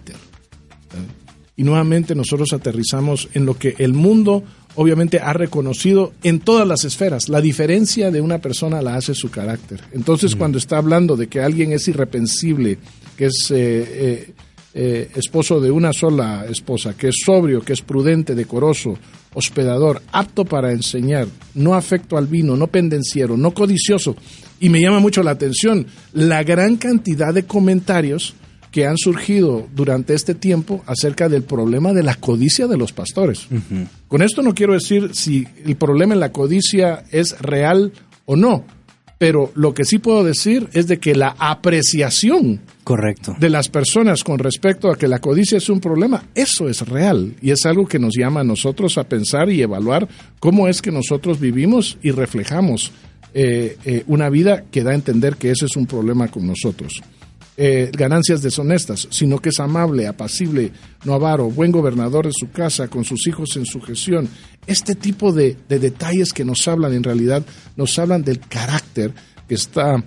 Y 1.55 1.63
nuevamente 1.63 2.15
nosotros 2.15 2.51
aterrizamos 2.53 3.29
en 3.33 3.45
lo 3.45 3.57
que 3.57 3.75
el 3.77 3.93
mundo 3.93 4.43
obviamente 4.75 5.19
ha 5.19 5.33
reconocido 5.33 6.13
en 6.23 6.39
todas 6.39 6.67
las 6.67 6.83
esferas. 6.83 7.29
La 7.29 7.41
diferencia 7.41 8.11
de 8.11 8.21
una 8.21 8.39
persona 8.39 8.81
la 8.81 8.95
hace 8.95 9.13
su 9.13 9.29
carácter. 9.29 9.81
Entonces 9.91 10.35
cuando 10.35 10.57
está 10.57 10.77
hablando 10.77 11.15
de 11.15 11.27
que 11.27 11.41
alguien 11.41 11.71
es 11.71 11.87
irrepensible, 11.87 12.79
que 13.15 13.25
es 13.25 13.51
eh, 13.51 13.55
eh, 13.55 14.33
eh, 14.73 15.11
esposo 15.15 15.61
de 15.61 15.69
una 15.69 15.93
sola 15.93 16.45
esposa, 16.49 16.95
que 16.97 17.09
es 17.09 17.17
sobrio, 17.23 17.61
que 17.61 17.73
es 17.73 17.81
prudente, 17.81 18.33
decoroso, 18.33 18.97
hospedador, 19.35 20.01
apto 20.11 20.45
para 20.45 20.71
enseñar, 20.71 21.27
no 21.53 21.75
afecto 21.75 22.17
al 22.17 22.25
vino, 22.25 22.55
no 22.55 22.67
pendenciero, 22.67 23.37
no 23.37 23.53
codicioso. 23.53 24.15
Y 24.59 24.69
me 24.69 24.81
llama 24.81 24.99
mucho 24.99 25.21
la 25.21 25.31
atención 25.31 25.85
la 26.13 26.43
gran 26.43 26.77
cantidad 26.77 27.33
de 27.33 27.43
comentarios 27.43 28.33
que 28.73 28.87
han 28.87 28.97
surgido 28.97 29.67
durante 29.75 30.15
este 30.15 30.33
tiempo 30.33 30.83
acerca 30.87 31.29
del 31.29 31.43
problema 31.43 31.93
de 31.93 32.01
la 32.01 32.15
codicia 32.15 32.65
de 32.65 32.75
los 32.75 32.91
pastores. 32.91 33.47
Con 34.07 34.23
esto 34.23 34.41
no 34.41 34.55
quiero 34.55 34.73
decir 34.73 35.11
si 35.13 35.47
el 35.63 35.75
problema 35.75 36.15
en 36.15 36.19
la 36.19 36.31
codicia 36.31 37.03
es 37.11 37.39
real 37.39 37.93
o 38.25 38.35
no, 38.35 38.65
pero 39.19 39.51
lo 39.53 39.75
que 39.75 39.85
sí 39.85 39.99
puedo 39.99 40.23
decir 40.23 40.69
es 40.73 40.87
de 40.87 40.97
que 40.97 41.13
la 41.13 41.35
apreciación 41.37 42.61
Correcto. 42.83 43.35
de 43.39 43.51
las 43.51 43.69
personas 43.69 44.23
con 44.23 44.39
respecto 44.39 44.89
a 44.89 44.97
que 44.97 45.07
la 45.07 45.19
codicia 45.19 45.59
es 45.59 45.69
un 45.69 45.79
problema, 45.79 46.23
eso 46.33 46.67
es 46.67 46.81
real 46.81 47.35
y 47.43 47.51
es 47.51 47.67
algo 47.67 47.85
que 47.85 47.99
nos 47.99 48.15
llama 48.17 48.39
a 48.39 48.43
nosotros 48.43 48.97
a 48.97 49.03
pensar 49.03 49.51
y 49.51 49.61
evaluar 49.61 50.07
cómo 50.39 50.67
es 50.67 50.81
que 50.81 50.91
nosotros 50.91 51.39
vivimos 51.39 51.99
y 52.01 52.09
reflejamos 52.09 52.91
eh, 53.35 53.77
eh, 53.85 54.03
una 54.07 54.29
vida 54.29 54.63
que 54.71 54.81
da 54.81 54.91
a 54.91 54.95
entender 54.95 55.35
que 55.35 55.51
ese 55.51 55.65
es 55.65 55.75
un 55.75 55.85
problema 55.85 56.29
con 56.29 56.47
nosotros. 56.47 57.03
Eh, 57.55 57.91
ganancias 57.95 58.41
deshonestas, 58.41 59.07
sino 59.11 59.37
que 59.37 59.49
es 59.49 59.59
amable, 59.59 60.07
apacible, 60.07 60.71
no 61.05 61.13
avaro, 61.13 61.51
buen 61.51 61.71
gobernador 61.71 62.25
de 62.25 62.33
su 62.33 62.49
casa, 62.49 62.87
con 62.87 63.03
sus 63.03 63.27
hijos 63.27 63.55
en 63.57 63.65
sujeción. 63.65 64.27
Este 64.65 64.95
tipo 64.95 65.31
de, 65.31 65.55
de 65.69 65.77
detalles 65.77 66.33
que 66.33 66.45
nos 66.45 66.67
hablan, 66.67 66.93
en 66.93 67.03
realidad, 67.03 67.45
nos 67.75 67.99
hablan 67.99 68.23
del 68.23 68.39
carácter 68.39 69.13
que 69.47 69.53
está 69.53 70.03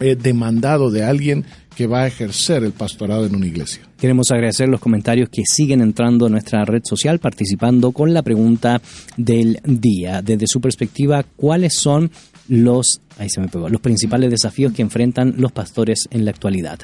eh, 0.00 0.16
demandado 0.16 0.90
de 0.90 1.04
alguien 1.04 1.44
que 1.76 1.86
va 1.86 2.02
a 2.02 2.06
ejercer 2.06 2.64
el 2.64 2.72
pastorado 2.72 3.26
en 3.26 3.36
una 3.36 3.46
iglesia. 3.46 3.82
Queremos 3.98 4.30
agradecer 4.30 4.68
los 4.68 4.80
comentarios 4.80 5.28
que 5.28 5.42
siguen 5.44 5.80
entrando 5.80 6.26
a 6.26 6.28
nuestra 6.28 6.64
red 6.64 6.82
social 6.84 7.18
participando 7.18 7.92
con 7.92 8.12
la 8.12 8.22
pregunta 8.22 8.80
del 9.16 9.60
día. 9.64 10.22
Desde 10.22 10.46
su 10.46 10.60
perspectiva, 10.60 11.24
¿cuáles 11.36 11.74
son 11.74 12.10
los, 12.48 13.00
ahí 13.18 13.28
se 13.28 13.40
me 13.40 13.48
pegó, 13.48 13.68
los 13.68 13.80
principales 13.80 14.30
desafíos 14.30 14.72
que 14.72 14.82
enfrentan 14.82 15.34
los 15.38 15.52
pastores 15.52 16.08
en 16.10 16.24
la 16.24 16.30
actualidad? 16.30 16.80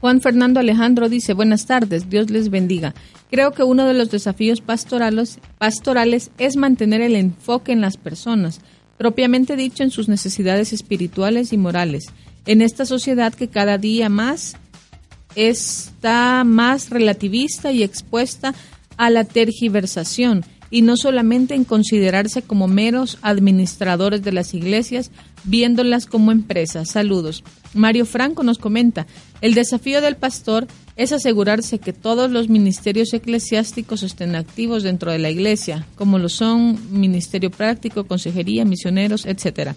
Juan 0.00 0.20
Fernando 0.20 0.60
Alejandro 0.60 1.08
dice, 1.08 1.32
buenas 1.32 1.66
tardes, 1.66 2.08
Dios 2.08 2.30
les 2.30 2.50
bendiga. 2.50 2.94
Creo 3.30 3.52
que 3.52 3.64
uno 3.64 3.84
de 3.84 3.94
los 3.94 4.10
desafíos 4.10 4.60
pastorales, 4.60 5.40
pastorales 5.58 6.30
es 6.38 6.56
mantener 6.56 7.00
el 7.00 7.16
enfoque 7.16 7.72
en 7.72 7.80
las 7.80 7.96
personas, 7.96 8.60
propiamente 8.96 9.56
dicho 9.56 9.82
en 9.82 9.90
sus 9.90 10.08
necesidades 10.08 10.72
espirituales 10.72 11.52
y 11.52 11.58
morales 11.58 12.12
en 12.48 12.62
esta 12.62 12.86
sociedad 12.86 13.34
que 13.34 13.48
cada 13.48 13.76
día 13.76 14.08
más 14.08 14.56
está 15.34 16.44
más 16.44 16.88
relativista 16.88 17.72
y 17.72 17.82
expuesta 17.82 18.54
a 18.96 19.10
la 19.10 19.24
tergiversación 19.24 20.44
y 20.70 20.82
no 20.82 20.96
solamente 20.96 21.54
en 21.54 21.64
considerarse 21.64 22.42
como 22.42 22.68
meros 22.68 23.18
administradores 23.22 24.22
de 24.22 24.32
las 24.32 24.54
iglesias, 24.54 25.10
viéndolas 25.44 26.06
como 26.06 26.32
empresas. 26.32 26.90
Saludos. 26.90 27.44
Mario 27.74 28.06
Franco 28.06 28.42
nos 28.42 28.58
comenta, 28.58 29.06
el 29.40 29.54
desafío 29.54 30.00
del 30.00 30.16
pastor 30.16 30.66
es 30.96 31.12
asegurarse 31.12 31.78
que 31.78 31.92
todos 31.92 32.30
los 32.30 32.48
ministerios 32.48 33.12
eclesiásticos 33.14 34.02
estén 34.02 34.34
activos 34.34 34.82
dentro 34.82 35.12
de 35.12 35.18
la 35.18 35.30
iglesia, 35.30 35.86
como 35.94 36.18
lo 36.18 36.28
son 36.28 36.78
ministerio 36.90 37.50
práctico, 37.50 38.04
consejería, 38.04 38.64
misioneros, 38.64 39.26
etcétera. 39.26 39.76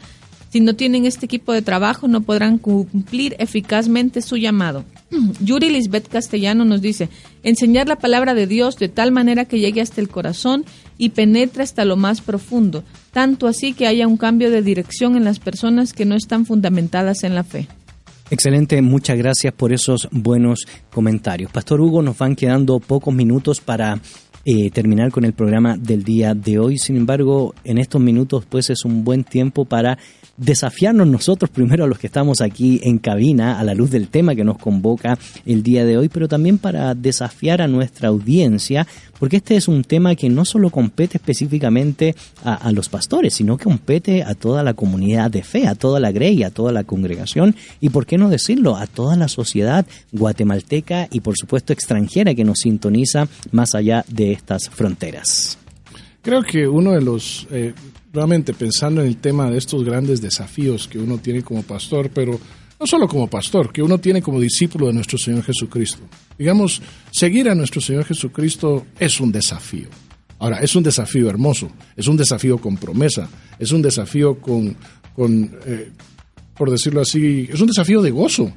Si 0.49 0.59
no 0.59 0.75
tienen 0.75 1.05
este 1.05 1.27
equipo 1.27 1.53
de 1.53 1.61
trabajo, 1.61 2.07
no 2.07 2.21
podrán 2.21 2.57
cumplir 2.57 3.35
eficazmente 3.39 4.21
su 4.21 4.35
llamado. 4.35 4.83
Yuri 5.41 5.69
Lisbeth 5.69 6.07
Castellano 6.07 6.65
nos 6.65 6.81
dice, 6.81 7.09
enseñar 7.43 7.87
la 7.87 7.97
palabra 7.97 8.33
de 8.33 8.47
Dios 8.47 8.77
de 8.77 8.89
tal 8.89 9.11
manera 9.11 9.45
que 9.45 9.59
llegue 9.59 9.81
hasta 9.81 10.01
el 10.01 10.09
corazón 10.09 10.65
y 10.97 11.09
penetre 11.09 11.63
hasta 11.63 11.85
lo 11.85 11.97
más 11.97 12.21
profundo, 12.21 12.83
tanto 13.11 13.47
así 13.47 13.73
que 13.73 13.87
haya 13.87 14.07
un 14.07 14.17
cambio 14.17 14.51
de 14.51 14.61
dirección 14.61 15.15
en 15.15 15.23
las 15.23 15.39
personas 15.39 15.93
que 15.93 16.05
no 16.05 16.15
están 16.15 16.45
fundamentadas 16.45 17.23
en 17.23 17.35
la 17.35 17.43
fe. 17.43 17.67
Excelente, 18.29 18.81
muchas 18.81 19.17
gracias 19.17 19.53
por 19.53 19.73
esos 19.73 20.07
buenos 20.09 20.65
comentarios. 20.89 21.51
Pastor 21.51 21.81
Hugo, 21.81 22.01
nos 22.01 22.17
van 22.17 22.37
quedando 22.37 22.79
pocos 22.79 23.13
minutos 23.13 23.59
para 23.59 23.99
eh, 24.45 24.71
terminar 24.71 25.11
con 25.11 25.25
el 25.25 25.33
programa 25.33 25.77
del 25.77 26.03
día 26.03 26.33
de 26.33 26.59
hoy. 26.59 26.77
Sin 26.77 26.97
embargo, 26.97 27.53
en 27.63 27.77
estos 27.77 28.01
minutos 28.01 28.45
pues 28.49 28.69
es 28.69 28.85
un 28.85 29.03
buen 29.03 29.23
tiempo 29.23 29.65
para 29.65 29.97
desafiarnos 30.37 31.07
nosotros 31.07 31.51
primero 31.51 31.83
a 31.83 31.87
los 31.87 31.99
que 31.99 32.07
estamos 32.07 32.41
aquí 32.41 32.79
en 32.83 32.97
cabina 32.97 33.59
a 33.59 33.63
la 33.63 33.75
luz 33.75 33.91
del 33.91 34.07
tema 34.07 34.33
que 34.33 34.43
nos 34.43 34.57
convoca 34.57 35.17
el 35.45 35.61
día 35.61 35.85
de 35.85 35.97
hoy, 35.97 36.09
pero 36.09 36.27
también 36.27 36.57
para 36.57 36.95
desafiar 36.95 37.61
a 37.61 37.67
nuestra 37.67 38.09
audiencia, 38.09 38.87
porque 39.19 39.37
este 39.37 39.55
es 39.55 39.67
un 39.67 39.83
tema 39.83 40.15
que 40.15 40.29
no 40.29 40.43
solo 40.45 40.71
compete 40.71 41.17
específicamente 41.17 42.15
a, 42.43 42.71
los 42.71 42.89
pastores, 42.89 43.35
sino 43.35 43.57
que 43.57 43.65
compete 43.65 44.23
a 44.23 44.33
toda 44.33 44.63
la 44.63 44.73
comunidad 44.73 45.29
de 45.29 45.43
fe, 45.43 45.67
a 45.67 45.75
toda 45.75 45.99
la 45.99 46.11
grey, 46.11 46.41
a 46.41 46.49
toda 46.49 46.71
la 46.71 46.85
congregación 46.85 47.55
y, 47.79 47.89
por 47.89 48.07
qué 48.07 48.17
no 48.17 48.29
decirlo, 48.29 48.77
a 48.77 48.87
toda 48.87 49.15
la 49.15 49.27
sociedad 49.27 49.85
guatemalteca 50.11 51.07
y, 51.11 51.19
por 51.19 51.37
supuesto, 51.37 51.71
extranjera 51.71 52.33
que 52.33 52.43
nos 52.43 52.59
sintoniza 52.59 53.27
más 53.51 53.75
allá 53.75 54.05
de 54.07 54.30
estas 54.31 54.69
fronteras. 54.69 55.57
Creo 56.21 56.43
que 56.43 56.67
uno 56.67 56.91
de 56.91 57.01
los 57.01 57.47
eh, 57.51 57.73
realmente 58.13 58.53
pensando 58.53 59.01
en 59.01 59.07
el 59.07 59.17
tema 59.17 59.49
de 59.49 59.57
estos 59.57 59.83
grandes 59.83 60.21
desafíos 60.21 60.87
que 60.87 60.99
uno 60.99 61.17
tiene 61.17 61.41
como 61.41 61.63
pastor, 61.63 62.09
pero 62.13 62.39
no 62.79 62.87
solo 62.87 63.07
como 63.07 63.27
pastor, 63.27 63.71
que 63.71 63.81
uno 63.81 63.99
tiene 63.99 64.21
como 64.21 64.39
discípulo 64.39 64.87
de 64.87 64.93
nuestro 64.93 65.17
Señor 65.17 65.43
Jesucristo. 65.43 66.01
Digamos, 66.37 66.81
seguir 67.11 67.49
a 67.49 67.55
nuestro 67.55 67.79
Señor 67.79 68.05
Jesucristo 68.05 68.85
es 68.99 69.19
un 69.19 69.31
desafío. 69.31 69.87
Ahora, 70.39 70.59
es 70.59 70.75
un 70.75 70.81
desafío 70.81 71.29
hermoso, 71.29 71.69
es 71.95 72.07
un 72.07 72.17
desafío 72.17 72.57
con 72.57 72.77
promesa, 72.77 73.29
es 73.59 73.71
un 73.71 73.83
desafío 73.83 74.39
con, 74.41 74.75
con 75.15 75.55
eh, 75.65 75.91
por 76.55 76.71
decirlo 76.71 77.01
así, 77.01 77.47
es 77.51 77.61
un 77.61 77.67
desafío 77.67 78.01
de 78.01 78.09
gozo, 78.11 78.51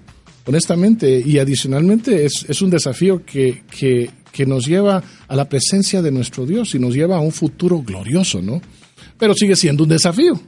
honestamente, 0.47 1.23
y 1.25 1.39
adicionalmente 1.39 2.25
es, 2.25 2.47
es 2.49 2.62
un 2.62 2.71
desafío 2.71 3.25
que, 3.25 3.62
que, 3.71 4.11
que 4.33 4.47
nos 4.47 4.66
lleva 4.66 5.03
a 5.27 5.37
la 5.37 5.49
presencia 5.49 6.03
de 6.03 6.11
nuestro 6.11 6.47
Dios 6.47 6.75
y 6.75 6.79
nos 6.79 6.95
lleva 6.95 7.16
a 7.16 7.21
un 7.21 7.33
futuro 7.33 7.83
glorioso, 7.83 8.43
¿no? 8.43 8.61
pero 9.19 9.35
sigue 9.35 9.57
siendo 9.57 9.85
un 9.85 9.91
desafío. 9.91 10.41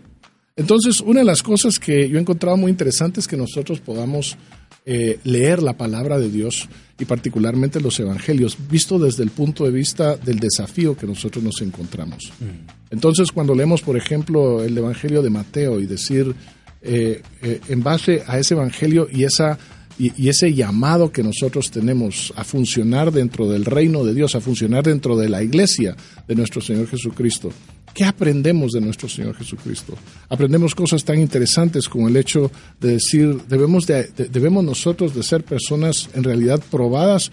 Entonces, 0.57 1.01
una 1.01 1.21
de 1.21 1.27
las 1.27 1.43
cosas 1.43 1.79
que 1.79 2.09
yo 2.09 2.17
he 2.17 2.21
encontrado 2.21 2.57
muy 2.57 2.71
interesante 2.71 3.21
es 3.21 3.29
que 3.29 3.37
nosotros 3.37 3.81
podamos 3.81 4.37
eh, 4.87 5.19
leer 5.25 5.63
la 5.63 5.77
palabra 5.77 6.19
de 6.19 6.31
Dios 6.31 6.69
y 6.99 7.05
particularmente 7.05 7.81
los 7.81 8.01
evangelios, 8.01 8.57
visto 8.71 8.99
desde 8.99 9.23
el 9.23 9.31
punto 9.31 9.65
de 9.65 9.71
vista 9.71 10.17
del 10.17 10.39
desafío 10.39 10.97
que 10.97 11.07
nosotros 11.07 11.45
nos 11.45 11.61
encontramos. 11.61 12.33
Mm. 12.41 12.69
Entonces, 12.91 13.33
cuando 13.33 13.55
leemos, 13.55 13.83
por 13.83 13.97
ejemplo, 13.97 14.65
el 14.65 14.77
evangelio 14.79 15.21
de 15.23 15.31
Mateo 15.31 15.79
y 15.79 15.87
decir, 15.87 16.35
eh, 16.81 17.21
eh, 17.43 17.61
en 17.69 17.83
base 17.83 18.23
a 18.27 18.39
ese 18.39 18.55
evangelio 18.55 19.09
y 19.13 19.25
esa 19.25 19.59
y, 19.99 20.29
ese 20.29 20.53
llamado 20.53 21.11
que 21.11 21.23
nosotros 21.23 21.71
tenemos 21.71 22.33
a 22.37 22.45
funcionar 22.45 23.13
dentro 23.13 23.49
del 23.49 23.65
reino 23.65 24.05
de 24.05 24.15
Dios, 24.15 24.35
a 24.35 24.41
funcionar 24.41 24.85
dentro 24.85 25.17
de 25.17 25.29
la 25.29 25.43
iglesia 25.43 25.97
de 26.27 26.35
nuestro 26.35 26.61
Señor 26.61 26.87
Jesucristo. 26.89 27.51
¿Qué 27.95 28.05
aprendemos 28.05 28.73
de 28.73 28.83
nuestro 28.83 29.09
Señor 29.09 29.35
Jesucristo? 29.37 29.95
Aprendemos 30.29 30.75
cosas 30.75 31.03
tan 31.03 31.19
interesantes 31.19 31.89
como 31.89 32.09
el 32.09 32.17
hecho 32.17 32.51
de 32.79 32.93
decir, 32.93 33.41
debemos, 33.49 33.87
debemos 33.87 34.63
nosotros 34.63 35.15
de 35.15 35.23
ser 35.23 35.45
personas 35.45 36.11
en 36.15 36.25
realidad 36.25 36.63
probadas 36.71 37.33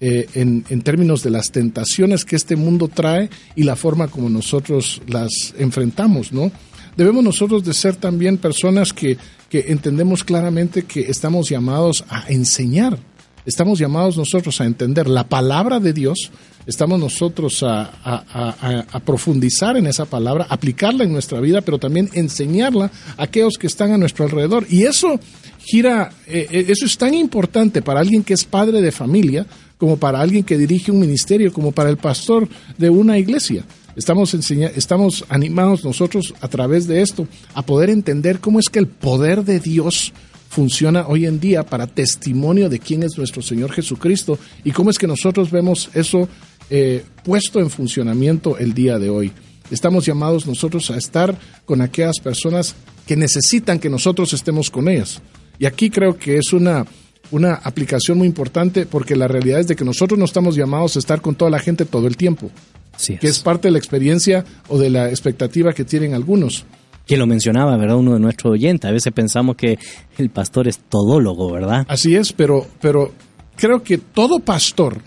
eh, 0.00 0.26
en, 0.34 0.64
en, 0.68 0.82
términos 0.82 1.22
de 1.22 1.30
las 1.30 1.52
tentaciones 1.52 2.24
que 2.24 2.34
este 2.34 2.56
mundo 2.56 2.88
trae 2.88 3.30
y 3.54 3.62
la 3.62 3.76
forma 3.76 4.08
como 4.08 4.30
nosotros 4.30 5.00
las 5.06 5.54
enfrentamos, 5.58 6.32
¿no? 6.32 6.50
Debemos 6.96 7.22
nosotros 7.22 7.64
de 7.64 7.74
ser 7.74 7.96
también 7.96 8.38
personas 8.38 8.92
que 8.92 9.16
que 9.50 9.66
entendemos 9.68 10.24
claramente 10.24 10.84
que 10.84 11.00
estamos 11.00 11.50
llamados 11.50 12.04
a 12.08 12.24
enseñar, 12.28 12.96
estamos 13.44 13.80
llamados 13.80 14.16
nosotros 14.16 14.60
a 14.60 14.64
entender 14.64 15.08
la 15.08 15.24
palabra 15.24 15.80
de 15.80 15.92
Dios, 15.92 16.30
estamos 16.66 17.00
nosotros 17.00 17.64
a, 17.64 19.02
profundizar 19.04 19.76
en 19.76 19.88
esa 19.88 20.04
palabra, 20.04 20.46
aplicarla 20.48 21.02
en 21.02 21.12
nuestra 21.12 21.40
vida, 21.40 21.62
pero 21.62 21.78
también 21.78 22.08
enseñarla 22.12 22.92
a 23.16 23.24
aquellos 23.24 23.54
que 23.58 23.66
están 23.66 23.90
a 23.92 23.98
nuestro 23.98 24.24
alrededor. 24.24 24.66
Y 24.70 24.84
eso 24.84 25.18
gira, 25.58 26.12
eh, 26.28 26.46
eh, 26.50 26.66
eso 26.68 26.86
es 26.86 26.96
tan 26.96 27.12
importante 27.12 27.82
para 27.82 28.00
alguien 28.00 28.22
que 28.22 28.34
es 28.34 28.44
padre 28.44 28.80
de 28.80 28.92
familia, 28.92 29.46
como 29.78 29.96
para 29.96 30.20
alguien 30.20 30.44
que 30.44 30.58
dirige 30.58 30.92
un 30.92 31.00
ministerio, 31.00 31.52
como 31.52 31.72
para 31.72 31.90
el 31.90 31.96
pastor 31.96 32.48
de 32.78 32.88
una 32.88 33.18
iglesia. 33.18 33.64
Estamos, 34.00 34.32
estamos 34.32 35.26
animados 35.28 35.84
nosotros 35.84 36.32
a 36.40 36.48
través 36.48 36.86
de 36.88 37.02
esto 37.02 37.28
a 37.52 37.60
poder 37.60 37.90
entender 37.90 38.40
cómo 38.40 38.58
es 38.58 38.70
que 38.70 38.78
el 38.78 38.86
poder 38.86 39.44
de 39.44 39.60
Dios 39.60 40.14
funciona 40.48 41.06
hoy 41.06 41.26
en 41.26 41.38
día 41.38 41.66
para 41.66 41.86
testimonio 41.86 42.70
de 42.70 42.78
quién 42.78 43.02
es 43.02 43.18
nuestro 43.18 43.42
Señor 43.42 43.72
Jesucristo 43.72 44.38
y 44.64 44.70
cómo 44.70 44.88
es 44.88 44.96
que 44.96 45.06
nosotros 45.06 45.50
vemos 45.50 45.90
eso 45.92 46.30
eh, 46.70 47.04
puesto 47.24 47.60
en 47.60 47.68
funcionamiento 47.68 48.56
el 48.56 48.72
día 48.72 48.98
de 48.98 49.10
hoy. 49.10 49.32
Estamos 49.70 50.06
llamados 50.06 50.46
nosotros 50.46 50.90
a 50.90 50.96
estar 50.96 51.38
con 51.66 51.82
aquellas 51.82 52.20
personas 52.20 52.74
que 53.06 53.16
necesitan 53.16 53.78
que 53.78 53.90
nosotros 53.90 54.32
estemos 54.32 54.70
con 54.70 54.88
ellas. 54.88 55.20
Y 55.58 55.66
aquí 55.66 55.90
creo 55.90 56.16
que 56.16 56.38
es 56.38 56.54
una, 56.54 56.86
una 57.32 57.52
aplicación 57.52 58.16
muy 58.16 58.26
importante 58.26 58.86
porque 58.86 59.14
la 59.14 59.28
realidad 59.28 59.60
es 59.60 59.68
de 59.68 59.76
que 59.76 59.84
nosotros 59.84 60.18
no 60.18 60.24
estamos 60.24 60.56
llamados 60.56 60.96
a 60.96 61.00
estar 61.00 61.20
con 61.20 61.34
toda 61.34 61.50
la 61.50 61.58
gente 61.58 61.84
todo 61.84 62.06
el 62.06 62.16
tiempo 62.16 62.50
que 63.20 63.26
es 63.26 63.40
parte 63.40 63.68
de 63.68 63.72
la 63.72 63.78
experiencia 63.78 64.44
o 64.68 64.78
de 64.78 64.90
la 64.90 65.08
expectativa 65.08 65.72
que 65.72 65.84
tienen 65.84 66.14
algunos. 66.14 66.64
Que 67.06 67.16
lo 67.16 67.26
mencionaba, 67.26 67.76
¿verdad? 67.76 67.96
Uno 67.96 68.14
de 68.14 68.20
nuestros 68.20 68.52
oyentes. 68.52 68.88
A 68.88 68.92
veces 68.92 69.12
pensamos 69.12 69.56
que 69.56 69.78
el 70.18 70.30
pastor 70.30 70.68
es 70.68 70.78
todólogo, 70.78 71.50
¿verdad? 71.50 71.84
Así 71.88 72.14
es, 72.14 72.32
pero, 72.32 72.66
pero 72.80 73.12
creo 73.56 73.82
que 73.82 73.98
todo 73.98 74.38
pastor 74.40 74.98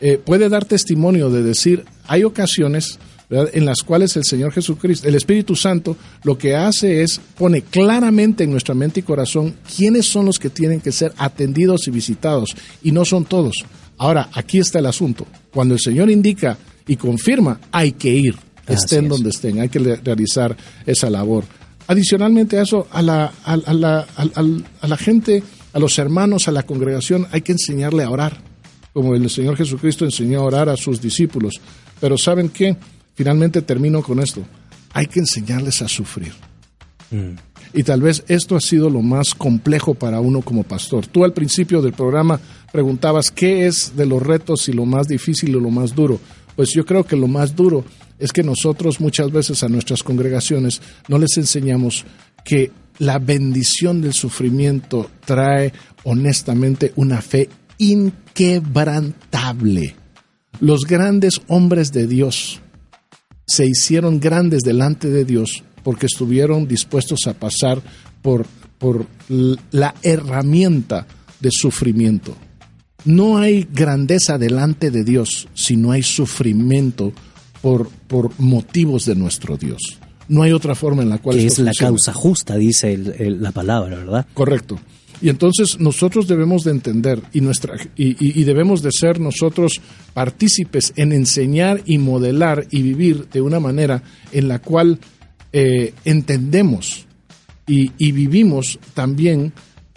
eh, 0.00 0.18
puede 0.18 0.48
dar 0.48 0.64
testimonio 0.64 1.30
de 1.30 1.42
decir, 1.42 1.84
hay 2.06 2.24
ocasiones 2.24 2.98
en 3.30 3.64
las 3.64 3.82
cuales 3.82 4.16
el 4.16 4.24
Señor 4.24 4.52
Jesucristo, 4.52 5.06
el 5.06 5.14
Espíritu 5.14 5.54
Santo, 5.54 5.96
lo 6.24 6.36
que 6.36 6.56
hace 6.56 7.02
es 7.02 7.20
pone 7.38 7.62
claramente 7.62 8.42
en 8.44 8.50
nuestra 8.50 8.74
mente 8.74 9.00
y 9.00 9.02
corazón 9.04 9.54
quiénes 9.76 10.06
son 10.06 10.26
los 10.26 10.38
que 10.38 10.50
tienen 10.50 10.80
que 10.80 10.90
ser 10.90 11.12
atendidos 11.16 11.86
y 11.86 11.92
visitados, 11.92 12.56
y 12.82 12.90
no 12.90 13.04
son 13.04 13.24
todos. 13.24 13.64
Ahora, 13.98 14.30
aquí 14.32 14.58
está 14.58 14.78
el 14.78 14.86
asunto. 14.86 15.26
Cuando 15.52 15.74
el 15.74 15.80
Señor 15.80 16.10
indica 16.10 16.56
y 16.86 16.96
confirma, 16.96 17.60
hay 17.72 17.92
que 17.92 18.10
ir, 18.10 18.36
estén 18.66 19.08
donde 19.08 19.30
estén, 19.30 19.60
hay 19.60 19.68
que 19.68 19.78
realizar 19.78 20.56
esa 20.86 21.10
labor. 21.10 21.44
Adicionalmente 21.86 22.58
a 22.58 22.62
eso, 22.62 22.86
a 22.92 23.02
la, 23.02 23.32
a, 23.44 23.56
la, 23.56 24.06
a 24.80 24.86
la 24.86 24.96
gente, 24.96 25.42
a 25.72 25.78
los 25.78 25.98
hermanos, 25.98 26.46
a 26.48 26.52
la 26.52 26.62
congregación, 26.62 27.26
hay 27.32 27.42
que 27.42 27.52
enseñarle 27.52 28.04
a 28.04 28.10
orar, 28.10 28.38
como 28.92 29.14
el 29.14 29.28
Señor 29.30 29.56
Jesucristo 29.56 30.04
enseñó 30.04 30.40
a 30.40 30.44
orar 30.44 30.68
a 30.68 30.76
sus 30.76 31.00
discípulos. 31.00 31.60
Pero 32.00 32.16
¿saben 32.16 32.48
qué? 32.48 32.76
Finalmente 33.14 33.62
termino 33.62 34.02
con 34.02 34.20
esto. 34.20 34.42
Hay 34.92 35.06
que 35.06 35.20
enseñarles 35.20 35.82
a 35.82 35.88
sufrir. 35.88 36.32
Mm. 37.10 37.34
Y 37.72 37.82
tal 37.84 38.00
vez 38.00 38.24
esto 38.26 38.56
ha 38.56 38.60
sido 38.60 38.90
lo 38.90 39.00
más 39.00 39.34
complejo 39.34 39.94
para 39.94 40.20
uno 40.20 40.42
como 40.42 40.64
pastor. 40.64 41.06
Tú 41.06 41.24
al 41.24 41.32
principio 41.32 41.80
del 41.82 41.92
programa 41.92 42.40
preguntabas 42.72 43.30
qué 43.30 43.66
es 43.66 43.96
de 43.96 44.06
los 44.06 44.22
retos 44.22 44.68
y 44.68 44.72
lo 44.72 44.86
más 44.86 45.06
difícil 45.06 45.50
y 45.50 45.52
lo 45.52 45.70
más 45.70 45.94
duro. 45.94 46.18
Pues 46.56 46.72
yo 46.72 46.84
creo 46.84 47.04
que 47.04 47.14
lo 47.16 47.28
más 47.28 47.56
duro 47.56 47.84
es 48.18 48.32
que 48.32 48.42
nosotros 48.42 49.00
muchas 49.00 49.32
veces 49.32 49.62
a 49.62 49.68
nuestras 49.68 50.02
congregaciones 50.02 50.82
no 51.08 51.18
les 51.18 51.36
enseñamos 51.36 52.04
que 52.44 52.72
la 52.98 53.18
bendición 53.18 54.02
del 54.02 54.12
sufrimiento 54.12 55.10
trae 55.24 55.72
honestamente 56.04 56.92
una 56.96 57.22
fe 57.22 57.48
inquebrantable. 57.78 59.94
Los 60.60 60.82
grandes 60.82 61.40
hombres 61.48 61.92
de 61.92 62.06
Dios 62.06 62.60
se 63.46 63.64
hicieron 63.66 64.20
grandes 64.20 64.60
delante 64.62 65.08
de 65.08 65.24
Dios 65.24 65.64
porque 65.82 66.04
estuvieron 66.06 66.68
dispuestos 66.68 67.20
a 67.26 67.32
pasar 67.32 67.80
por, 68.20 68.44
por 68.78 69.06
la 69.70 69.94
herramienta 70.02 71.06
de 71.40 71.50
sufrimiento. 71.50 72.36
No 73.04 73.38
hay 73.38 73.66
grandeza 73.72 74.38
delante 74.38 74.90
de 74.90 75.04
Dios 75.04 75.48
si 75.54 75.76
no 75.76 75.92
hay 75.92 76.02
sufrimiento 76.02 77.12
por, 77.62 77.88
por 77.88 78.38
motivos 78.38 79.06
de 79.06 79.14
nuestro 79.14 79.56
Dios. 79.56 79.98
No 80.28 80.42
hay 80.42 80.52
otra 80.52 80.74
forma 80.74 81.02
en 81.02 81.08
la 81.08 81.18
cual... 81.18 81.36
Que 81.36 81.46
es 81.46 81.58
la 81.58 81.72
causa 81.72 82.12
justa, 82.12 82.56
dice 82.56 82.96
la 82.96 83.52
palabra, 83.52 83.96
¿verdad? 83.96 84.26
Correcto. 84.32 84.78
Y 85.22 85.28
entonces 85.28 85.78
nosotros 85.78 86.28
debemos 86.28 86.64
de 86.64 86.70
entender 86.70 87.20
y, 87.32 87.40
nuestra, 87.40 87.74
y, 87.96 88.44
debemos 88.44 88.80
de 88.80 88.90
ser 88.90 89.20
nosotros 89.20 89.80
partícipes 90.14 90.94
en 90.96 91.12
enseñar 91.12 91.82
y 91.84 91.98
modelar 91.98 92.66
y 92.70 92.82
vivir 92.82 93.28
de 93.28 93.42
una 93.42 93.60
manera 93.60 94.02
en 94.32 94.48
la 94.48 94.60
cual 94.60 94.98
eh, 95.52 95.92
entendemos 96.04 97.06
y, 97.66 97.92
y 97.98 98.12
vivimos 98.12 98.78
también 98.94 99.52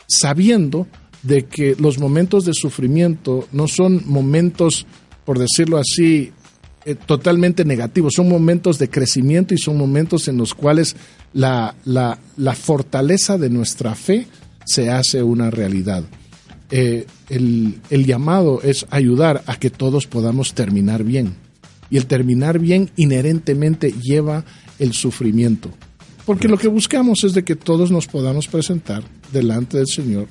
sabiendo 0.07 0.87
de 1.23 1.45
que 1.45 1.75
los 1.79 1.97
momentos 1.97 2.45
de 2.45 2.53
sufrimiento 2.53 3.47
no 3.51 3.67
son 3.67 4.03
momentos, 4.05 4.85
por 5.25 5.39
decirlo 5.39 5.77
así, 5.77 6.31
eh, 6.85 6.95
totalmente 6.95 7.63
negativos, 7.63 8.13
son 8.15 8.27
momentos 8.27 8.77
de 8.77 8.89
crecimiento 8.89 9.53
y 9.53 9.57
son 9.57 9.77
momentos 9.77 10.27
en 10.27 10.37
los 10.37 10.53
cuales 10.53 10.97
la, 11.33 11.75
la, 11.85 12.55
fortaleza 12.55 13.37
de 13.37 13.49
nuestra 13.49 13.95
fe 13.95 14.27
se 14.65 14.91
hace 14.91 15.23
una 15.23 15.49
realidad. 15.49 16.03
Eh, 16.69 17.07
el, 17.29 17.79
el 17.89 18.05
llamado 18.05 18.61
es 18.61 18.85
ayudar 18.89 19.43
a 19.47 19.55
que 19.55 19.69
todos 19.69 20.07
podamos 20.07 20.53
terminar 20.53 21.03
bien. 21.03 21.35
Y 21.89 21.97
el 21.97 22.05
terminar 22.05 22.59
bien 22.59 22.89
inherentemente 22.97 23.93
lleva 23.93 24.43
el 24.79 24.93
sufrimiento. 24.93 25.69
Porque 26.25 26.47
lo 26.47 26.57
que 26.57 26.67
buscamos 26.67 27.23
es 27.23 27.33
de 27.33 27.43
que 27.43 27.55
todos 27.55 27.91
nos 27.91 28.07
podamos 28.07 28.47
presentar 28.47 29.03
delante 29.31 29.77
del 29.77 29.87
Señor 29.87 30.27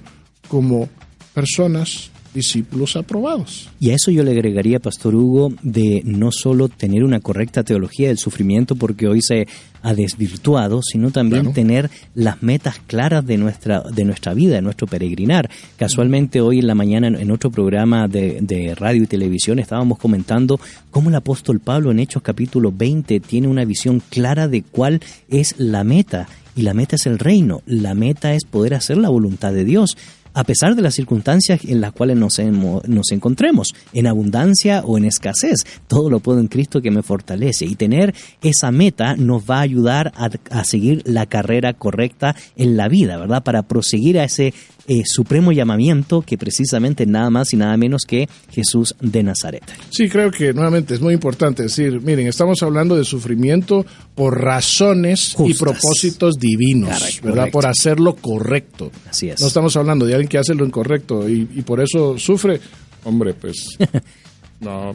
como 0.52 0.86
personas 1.32 2.10
discípulos 2.34 2.96
aprobados. 2.96 3.70
Y 3.80 3.88
a 3.88 3.94
eso 3.94 4.10
yo 4.10 4.22
le 4.22 4.32
agregaría, 4.32 4.80
Pastor 4.80 5.14
Hugo, 5.14 5.50
de 5.62 6.02
no 6.04 6.30
solo 6.30 6.68
tener 6.68 7.04
una 7.04 7.20
correcta 7.20 7.62
teología 7.62 8.08
del 8.08 8.18
sufrimiento, 8.18 8.76
porque 8.76 9.08
hoy 9.08 9.22
se 9.22 9.48
ha 9.80 9.94
desvirtuado, 9.94 10.82
sino 10.82 11.10
también 11.10 11.54
tener 11.54 11.90
las 12.14 12.42
metas 12.42 12.80
claras 12.86 13.24
de 13.24 13.38
nuestra, 13.38 13.80
de 13.80 14.04
nuestra 14.04 14.34
vida, 14.34 14.56
de 14.56 14.62
nuestro 14.62 14.86
peregrinar. 14.86 15.48
Casualmente 15.78 16.42
hoy 16.42 16.58
en 16.58 16.66
la 16.66 16.74
mañana 16.74 17.08
en 17.08 17.30
otro 17.30 17.50
programa 17.50 18.06
de, 18.06 18.40
de 18.42 18.74
radio 18.74 19.04
y 19.04 19.06
televisión 19.06 19.58
estábamos 19.58 19.98
comentando 19.98 20.60
cómo 20.90 21.08
el 21.08 21.16
apóstol 21.16 21.60
Pablo 21.60 21.92
en 21.92 21.98
Hechos 21.98 22.22
capítulo 22.22 22.72
20 22.76 23.20
tiene 23.20 23.48
una 23.48 23.64
visión 23.64 24.02
clara 24.10 24.48
de 24.48 24.62
cuál 24.62 25.00
es 25.30 25.54
la 25.56 25.82
meta. 25.82 26.28
Y 26.54 26.62
la 26.62 26.74
meta 26.74 26.96
es 26.96 27.06
el 27.06 27.18
reino, 27.18 27.62
la 27.64 27.94
meta 27.94 28.34
es 28.34 28.44
poder 28.44 28.74
hacer 28.74 28.98
la 28.98 29.08
voluntad 29.08 29.54
de 29.54 29.64
Dios 29.64 29.96
a 30.34 30.44
pesar 30.44 30.74
de 30.74 30.82
las 30.82 30.94
circunstancias 30.94 31.60
en 31.64 31.80
las 31.80 31.92
cuales 31.92 32.16
nos, 32.16 32.38
encontremos, 32.38 33.74
en 33.92 34.06
abundancia 34.06 34.82
o 34.84 34.98
en 34.98 35.04
escasez. 35.04 35.64
Todo 35.86 36.10
lo 36.10 36.20
puedo 36.20 36.40
en 36.40 36.48
Cristo 36.48 36.80
que 36.80 36.90
me 36.90 37.02
fortalece. 37.02 37.64
Y 37.64 37.74
tener 37.74 38.14
esa 38.42 38.70
meta 38.70 39.16
nos 39.16 39.48
va 39.48 39.58
a 39.58 39.62
ayudar 39.62 40.12
a, 40.16 40.30
a 40.50 40.64
seguir 40.64 41.02
la 41.04 41.26
carrera 41.26 41.74
correcta 41.74 42.34
en 42.56 42.76
la 42.76 42.88
vida, 42.88 43.16
¿verdad? 43.18 43.42
Para 43.42 43.62
proseguir 43.62 44.18
a 44.18 44.24
ese 44.24 44.54
eh, 44.92 45.04
supremo 45.06 45.52
llamamiento 45.52 46.20
que 46.20 46.36
precisamente 46.36 47.06
nada 47.06 47.30
más 47.30 47.54
y 47.54 47.56
nada 47.56 47.74
menos 47.78 48.02
que 48.06 48.28
Jesús 48.50 48.94
de 49.00 49.22
Nazaret. 49.22 49.62
Sí, 49.88 50.06
creo 50.06 50.30
que 50.30 50.52
nuevamente 50.52 50.92
es 50.92 51.00
muy 51.00 51.14
importante 51.14 51.62
decir, 51.62 52.02
miren, 52.02 52.26
estamos 52.26 52.62
hablando 52.62 52.94
de 52.94 53.04
sufrimiento 53.04 53.86
por 54.14 54.42
razones 54.42 55.34
y 55.38 55.54
propósitos 55.54 56.34
divinos, 56.38 57.20
¿verdad? 57.22 57.48
Por 57.50 57.66
hacerlo 57.66 58.16
correcto. 58.16 58.90
Así 59.08 59.30
es. 59.30 59.40
No 59.40 59.46
estamos 59.46 59.74
hablando 59.76 60.04
de 60.04 60.12
alguien 60.12 60.28
que 60.28 60.36
hace 60.36 60.54
lo 60.54 60.66
incorrecto 60.66 61.26
y, 61.26 61.48
y 61.54 61.62
por 61.62 61.80
eso 61.80 62.18
sufre. 62.18 62.60
Hombre, 63.04 63.32
pues... 63.32 63.78
no, 64.60 64.94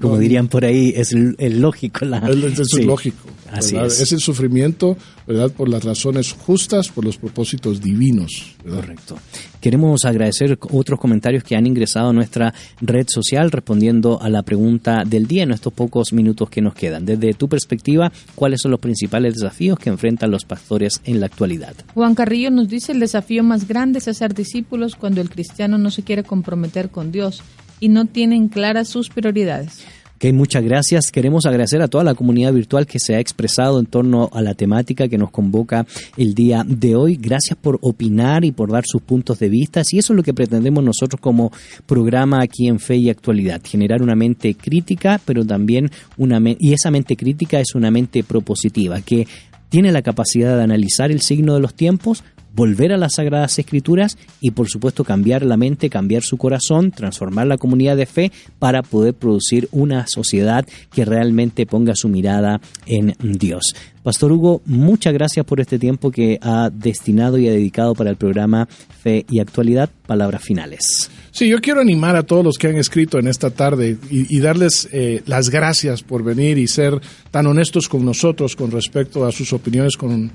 como 0.00 0.18
dirían 0.18 0.48
por 0.48 0.64
ahí, 0.64 0.92
es 0.96 1.12
el, 1.12 1.60
lógico. 1.60 2.04
La, 2.04 2.18
es, 2.18 2.84
lógico. 2.84 3.28
Así 3.50 3.76
es. 3.76 4.00
es. 4.00 4.12
el 4.12 4.20
sufrimiento, 4.20 4.96
¿verdad? 5.26 5.50
Por 5.50 5.68
las 5.68 5.84
razones 5.84 6.32
justas, 6.32 6.88
por 6.88 7.04
los 7.04 7.16
propósitos 7.16 7.80
divinos. 7.80 8.54
Correcto. 8.68 9.18
Queremos 9.60 10.04
agradecer 10.04 10.58
otros 10.70 10.98
comentarios 10.98 11.44
que 11.44 11.56
han 11.56 11.66
ingresado 11.66 12.10
a 12.10 12.12
nuestra 12.12 12.54
red 12.80 13.06
social 13.08 13.50
respondiendo 13.50 14.20
a 14.22 14.30
la 14.30 14.42
pregunta 14.42 15.02
del 15.04 15.26
día 15.26 15.42
en 15.42 15.50
estos 15.50 15.72
pocos 15.72 16.12
minutos 16.12 16.48
que 16.48 16.62
nos 16.62 16.74
quedan. 16.74 17.04
Desde 17.04 17.34
tu 17.34 17.48
perspectiva, 17.48 18.10
¿cuáles 18.34 18.62
son 18.62 18.70
los 18.70 18.80
principales 18.80 19.34
desafíos 19.34 19.78
que 19.78 19.90
enfrentan 19.90 20.30
los 20.30 20.44
pastores 20.44 21.00
en 21.04 21.20
la 21.20 21.26
actualidad? 21.26 21.74
Juan 21.94 22.14
Carrillo 22.14 22.50
nos 22.50 22.68
dice 22.68 22.92
el 22.92 23.00
desafío 23.00 23.42
más 23.42 23.68
grande 23.68 23.98
es 23.98 24.08
hacer 24.08 24.34
discípulos 24.34 24.94
cuando 24.94 25.20
el 25.20 25.28
cristiano 25.28 25.76
no 25.76 25.90
se 25.90 26.02
quiere 26.02 26.22
comprometer 26.22 26.88
con 26.90 27.12
Dios 27.12 27.42
y 27.80 27.88
no 27.88 28.06
tienen 28.06 28.48
claras 28.48 28.88
sus 28.88 29.08
prioridades. 29.08 29.84
Ok, 30.22 30.34
muchas 30.34 30.62
gracias. 30.62 31.10
Queremos 31.10 31.46
agradecer 31.46 31.80
a 31.80 31.88
toda 31.88 32.04
la 32.04 32.14
comunidad 32.14 32.52
virtual 32.52 32.86
que 32.86 32.98
se 32.98 33.14
ha 33.14 33.20
expresado 33.20 33.80
en 33.80 33.86
torno 33.86 34.28
a 34.34 34.42
la 34.42 34.52
temática 34.52 35.08
que 35.08 35.16
nos 35.16 35.30
convoca 35.30 35.86
el 36.18 36.34
día 36.34 36.62
de 36.66 36.94
hoy. 36.94 37.16
Gracias 37.16 37.56
por 37.58 37.78
opinar 37.80 38.44
y 38.44 38.52
por 38.52 38.70
dar 38.70 38.82
sus 38.84 39.00
puntos 39.00 39.38
de 39.38 39.48
vista. 39.48 39.80
Y 39.90 39.96
eso 39.96 40.12
es 40.12 40.16
lo 40.18 40.22
que 40.22 40.34
pretendemos 40.34 40.84
nosotros 40.84 41.18
como 41.22 41.50
programa 41.86 42.42
aquí 42.42 42.68
en 42.68 42.80
Fe 42.80 42.96
y 42.96 43.08
Actualidad. 43.08 43.62
Generar 43.64 44.02
una 44.02 44.14
mente 44.14 44.54
crítica, 44.54 45.18
pero 45.24 45.42
también 45.42 45.90
una 46.18 46.38
y 46.58 46.74
esa 46.74 46.90
mente 46.90 47.16
crítica 47.16 47.58
es 47.58 47.74
una 47.74 47.90
mente 47.90 48.22
propositiva 48.22 49.00
que 49.00 49.26
tiene 49.70 49.90
la 49.90 50.02
capacidad 50.02 50.54
de 50.54 50.64
analizar 50.64 51.10
el 51.10 51.22
signo 51.22 51.54
de 51.54 51.60
los 51.60 51.72
tiempos, 51.72 52.24
volver 52.54 52.92
a 52.92 52.96
las 52.96 53.14
Sagradas 53.14 53.58
Escrituras 53.58 54.16
y 54.40 54.52
por 54.52 54.68
supuesto 54.68 55.04
cambiar 55.04 55.44
la 55.44 55.56
mente, 55.56 55.90
cambiar 55.90 56.22
su 56.22 56.36
corazón, 56.36 56.90
transformar 56.90 57.46
la 57.46 57.58
comunidad 57.58 57.96
de 57.96 58.06
fe 58.06 58.32
para 58.58 58.82
poder 58.82 59.14
producir 59.14 59.68
una 59.72 60.06
sociedad 60.06 60.66
que 60.92 61.04
realmente 61.04 61.66
ponga 61.66 61.94
su 61.94 62.08
mirada 62.08 62.60
en 62.86 63.14
Dios. 63.20 63.74
Pastor 64.02 64.32
Hugo, 64.32 64.62
muchas 64.64 65.12
gracias 65.12 65.44
por 65.44 65.60
este 65.60 65.78
tiempo 65.78 66.10
que 66.10 66.38
ha 66.40 66.70
destinado 66.70 67.36
y 67.36 67.48
ha 67.48 67.52
dedicado 67.52 67.94
para 67.94 68.08
el 68.08 68.16
programa 68.16 68.66
Fe 68.66 69.26
y 69.28 69.40
Actualidad. 69.40 69.90
Palabras 70.06 70.42
finales. 70.42 71.10
Sí, 71.30 71.48
yo 71.48 71.60
quiero 71.60 71.80
animar 71.80 72.16
a 72.16 72.22
todos 72.22 72.42
los 72.42 72.56
que 72.56 72.68
han 72.68 72.76
escrito 72.76 73.18
en 73.18 73.28
esta 73.28 73.50
tarde 73.50 73.98
y, 74.10 74.40
darles 74.40 74.88
eh, 74.90 75.22
las 75.26 75.50
gracias 75.50 76.02
por 76.02 76.24
venir 76.24 76.56
y 76.56 76.66
ser 76.66 76.98
tan 77.30 77.46
honestos 77.46 77.88
con 77.88 78.04
nosotros 78.04 78.56
con 78.56 78.70
respecto 78.70 79.26
a 79.26 79.32
sus 79.32 79.52
opiniones 79.52 79.98
con 79.98 80.32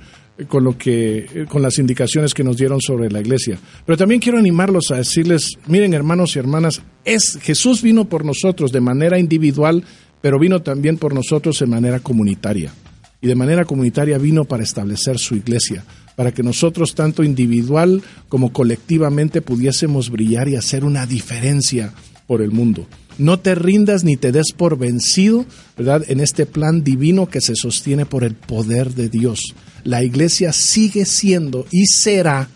con 0.48 0.64
lo 0.64 0.78
que 0.78 1.46
con 1.50 1.62
las 1.62 1.80
indicaciones 1.80 2.34
que 2.34 2.44
nos 2.44 2.58
dieron 2.58 2.82
sobre 2.82 3.10
la 3.10 3.22
iglesia. 3.22 3.58
Pero 3.86 3.98
también 3.98 4.20
quiero 4.20 4.38
animarlos 4.38 4.92
a 4.92 4.98
decirles, 4.98 5.58
miren 5.68 5.94
hermanos 5.94 6.36
y 6.36 6.40
hermanas, 6.40 6.82
es 7.06 7.40
Jesús 7.42 7.82
vino 7.82 8.06
por 8.06 8.26
nosotros 8.26 8.72
de 8.72 8.82
manera 8.82 9.18
individual, 9.18 9.84
pero 10.22 10.40
vino 10.40 10.62
también 10.62 10.98
por 10.98 11.14
nosotros 11.14 11.60
de 11.60 11.68
manera 11.68 12.00
comunitaria. 12.00 12.74
Y 13.22 13.28
de 13.28 13.36
manera 13.36 13.66
comunitaria 13.66 14.18
vino 14.18 14.46
para 14.46 14.64
establecer 14.64 15.18
su 15.18 15.36
iglesia, 15.36 15.86
para 16.16 16.34
que 16.34 16.44
nosotros 16.44 16.96
tanto 16.96 17.24
individual 17.24 18.04
como 18.28 18.52
colectivamente 18.52 19.42
pudiésemos 19.42 20.10
brillar 20.10 20.50
y 20.50 20.56
hacer 20.56 20.84
una 20.84 21.06
diferencia 21.06 21.94
por 22.28 22.42
el 22.42 22.52
mundo. 22.52 22.88
No 23.18 23.40
te 23.40 23.56
rindas 23.56 24.04
ni 24.04 24.18
te 24.18 24.34
des 24.34 24.52
por 24.56 24.78
vencido, 24.78 25.46
¿verdad? 25.78 26.04
En 26.10 26.20
este 26.20 26.46
plan 26.46 26.84
divino 26.84 27.28
que 27.28 27.40
se 27.40 27.56
sostiene 27.56 28.06
por 28.06 28.26
el 28.26 28.36
poder 28.36 28.94
de 28.94 29.08
Dios. 29.08 29.56
La 29.86 30.04
iglesia 30.04 30.52
sigue 30.52 31.06
siendo 31.06 31.66
y 31.72 31.86
será 31.86 32.50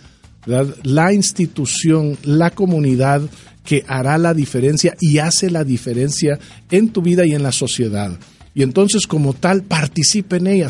la 0.84 1.14
institución, 1.14 2.18
la 2.24 2.52
comunidad 2.52 3.22
que 3.64 3.86
hará 3.88 4.18
la 4.18 4.34
diferencia 4.34 4.98
y 5.00 5.20
hace 5.20 5.50
la 5.50 5.64
diferencia 5.64 6.40
en 6.72 6.90
tu 6.90 7.02
vida 7.02 7.26
y 7.26 7.34
en 7.34 7.44
la 7.44 7.52
sociedad. 7.52 8.18
Y 8.54 8.64
entonces 8.64 9.08
como 9.08 9.34
tal 9.34 9.64
participe 9.64 10.38
en 10.38 10.48
ella, 10.48 10.68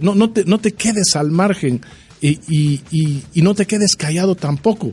no 0.00 0.60
te 0.60 0.72
quedes 0.72 1.16
al 1.16 1.30
margen 1.30 1.82
y, 2.22 2.80
y 2.90 3.42
no 3.42 3.54
te 3.54 3.66
quedes 3.66 3.96
callado 3.96 4.34
tampoco 4.36 4.92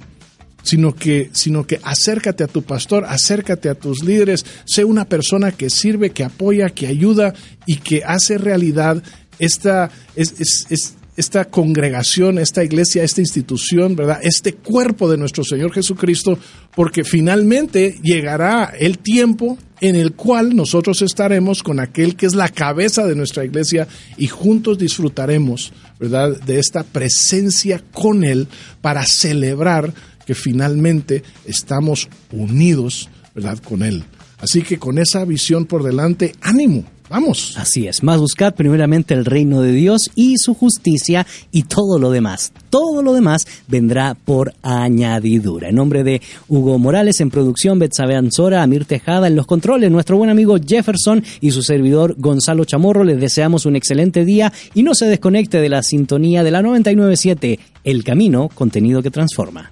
sino 0.67 0.93
que, 0.93 1.29
sino 1.31 1.65
que 1.65 1.79
acércate 1.81 2.43
a 2.43 2.47
tu 2.47 2.61
pastor, 2.61 3.05
acércate 3.05 3.69
a 3.69 3.75
tus 3.75 4.03
líderes, 4.03 4.45
sé 4.65 4.83
una 4.83 5.05
persona 5.05 5.53
que 5.53 5.69
sirve, 5.69 6.09
que 6.09 6.25
apoya, 6.25 6.69
que 6.69 6.87
ayuda 6.87 7.33
y 7.65 7.77
que 7.77 8.03
hace 8.03 8.37
realidad 8.37 9.01
esta, 9.39 9.89
es, 10.15 10.35
esta 11.17 11.45
congregación, 11.45 12.37
esta 12.37 12.63
iglesia, 12.63 13.03
esta 13.03 13.21
institución, 13.21 13.95
¿verdad? 13.95 14.19
Este 14.21 14.53
cuerpo 14.53 15.09
de 15.09 15.17
nuestro 15.17 15.43
Señor 15.43 15.73
Jesucristo, 15.73 16.37
porque 16.75 17.03
finalmente 17.03 17.99
llegará 18.03 18.71
el 18.77 18.99
tiempo 18.99 19.57
en 19.81 19.95
el 19.95 20.13
cual 20.13 20.55
nosotros 20.55 21.01
estaremos 21.01 21.63
con 21.63 21.79
aquel 21.79 22.15
que 22.15 22.27
es 22.27 22.35
la 22.35 22.49
cabeza 22.49 23.05
de 23.05 23.15
nuestra 23.15 23.45
iglesia 23.45 23.87
y 24.17 24.27
juntos 24.27 24.77
disfrutaremos, 24.77 25.73
¿verdad?, 25.99 26.39
de 26.41 26.59
esta 26.59 26.83
presencia 26.83 27.83
con 27.91 28.23
Él 28.23 28.47
para 28.81 29.03
celebrar 29.05 29.93
que 30.25 30.35
finalmente 30.35 31.23
estamos 31.45 32.09
unidos, 32.31 33.09
¿verdad?, 33.33 33.57
con 33.59 33.81
Él. 33.81 34.03
Así 34.39 34.61
que 34.61 34.77
con 34.77 34.99
esa 34.99 35.25
visión 35.25 35.65
por 35.65 35.83
delante, 35.83 36.35
ánimo, 36.41 36.85
Vamos. 37.09 37.55
Así 37.57 37.87
es, 37.87 38.03
más 38.03 38.19
buscad 38.19 38.53
primeramente 38.53 39.13
el 39.13 39.23
reino 39.23 39.61
de 39.61 39.71
Dios 39.71 40.11
y 40.15 40.35
su 40.37 40.53
justicia 40.53 41.25
y 41.51 41.63
todo 41.63 41.99
lo 41.99 42.11
demás. 42.11 42.51
Todo 42.69 43.01
lo 43.01 43.13
demás 43.13 43.47
vendrá 43.67 44.15
por 44.15 44.53
añadidura. 44.61 45.69
En 45.69 45.75
nombre 45.75 46.03
de 46.03 46.21
Hugo 46.49 46.77
Morales 46.79 47.21
en 47.21 47.29
producción, 47.29 47.79
Betsabe 47.79 48.15
Anzora, 48.15 48.61
Amir 48.61 48.85
Tejada 48.85 49.27
en 49.27 49.35
los 49.35 49.47
controles, 49.47 49.89
nuestro 49.89 50.17
buen 50.17 50.29
amigo 50.29 50.57
Jefferson 50.57 51.23
y 51.39 51.51
su 51.51 51.63
servidor 51.63 52.15
Gonzalo 52.17 52.65
Chamorro, 52.65 53.03
les 53.03 53.19
deseamos 53.19 53.65
un 53.65 53.75
excelente 53.75 54.25
día 54.25 54.51
y 54.73 54.83
no 54.83 54.93
se 54.93 55.05
desconecte 55.05 55.61
de 55.61 55.69
la 55.69 55.83
sintonía 55.83 56.43
de 56.43 56.51
la 56.51 56.61
997, 56.61 57.59
El 57.83 58.03
Camino, 58.03 58.49
contenido 58.53 59.01
que 59.01 59.11
transforma. 59.11 59.71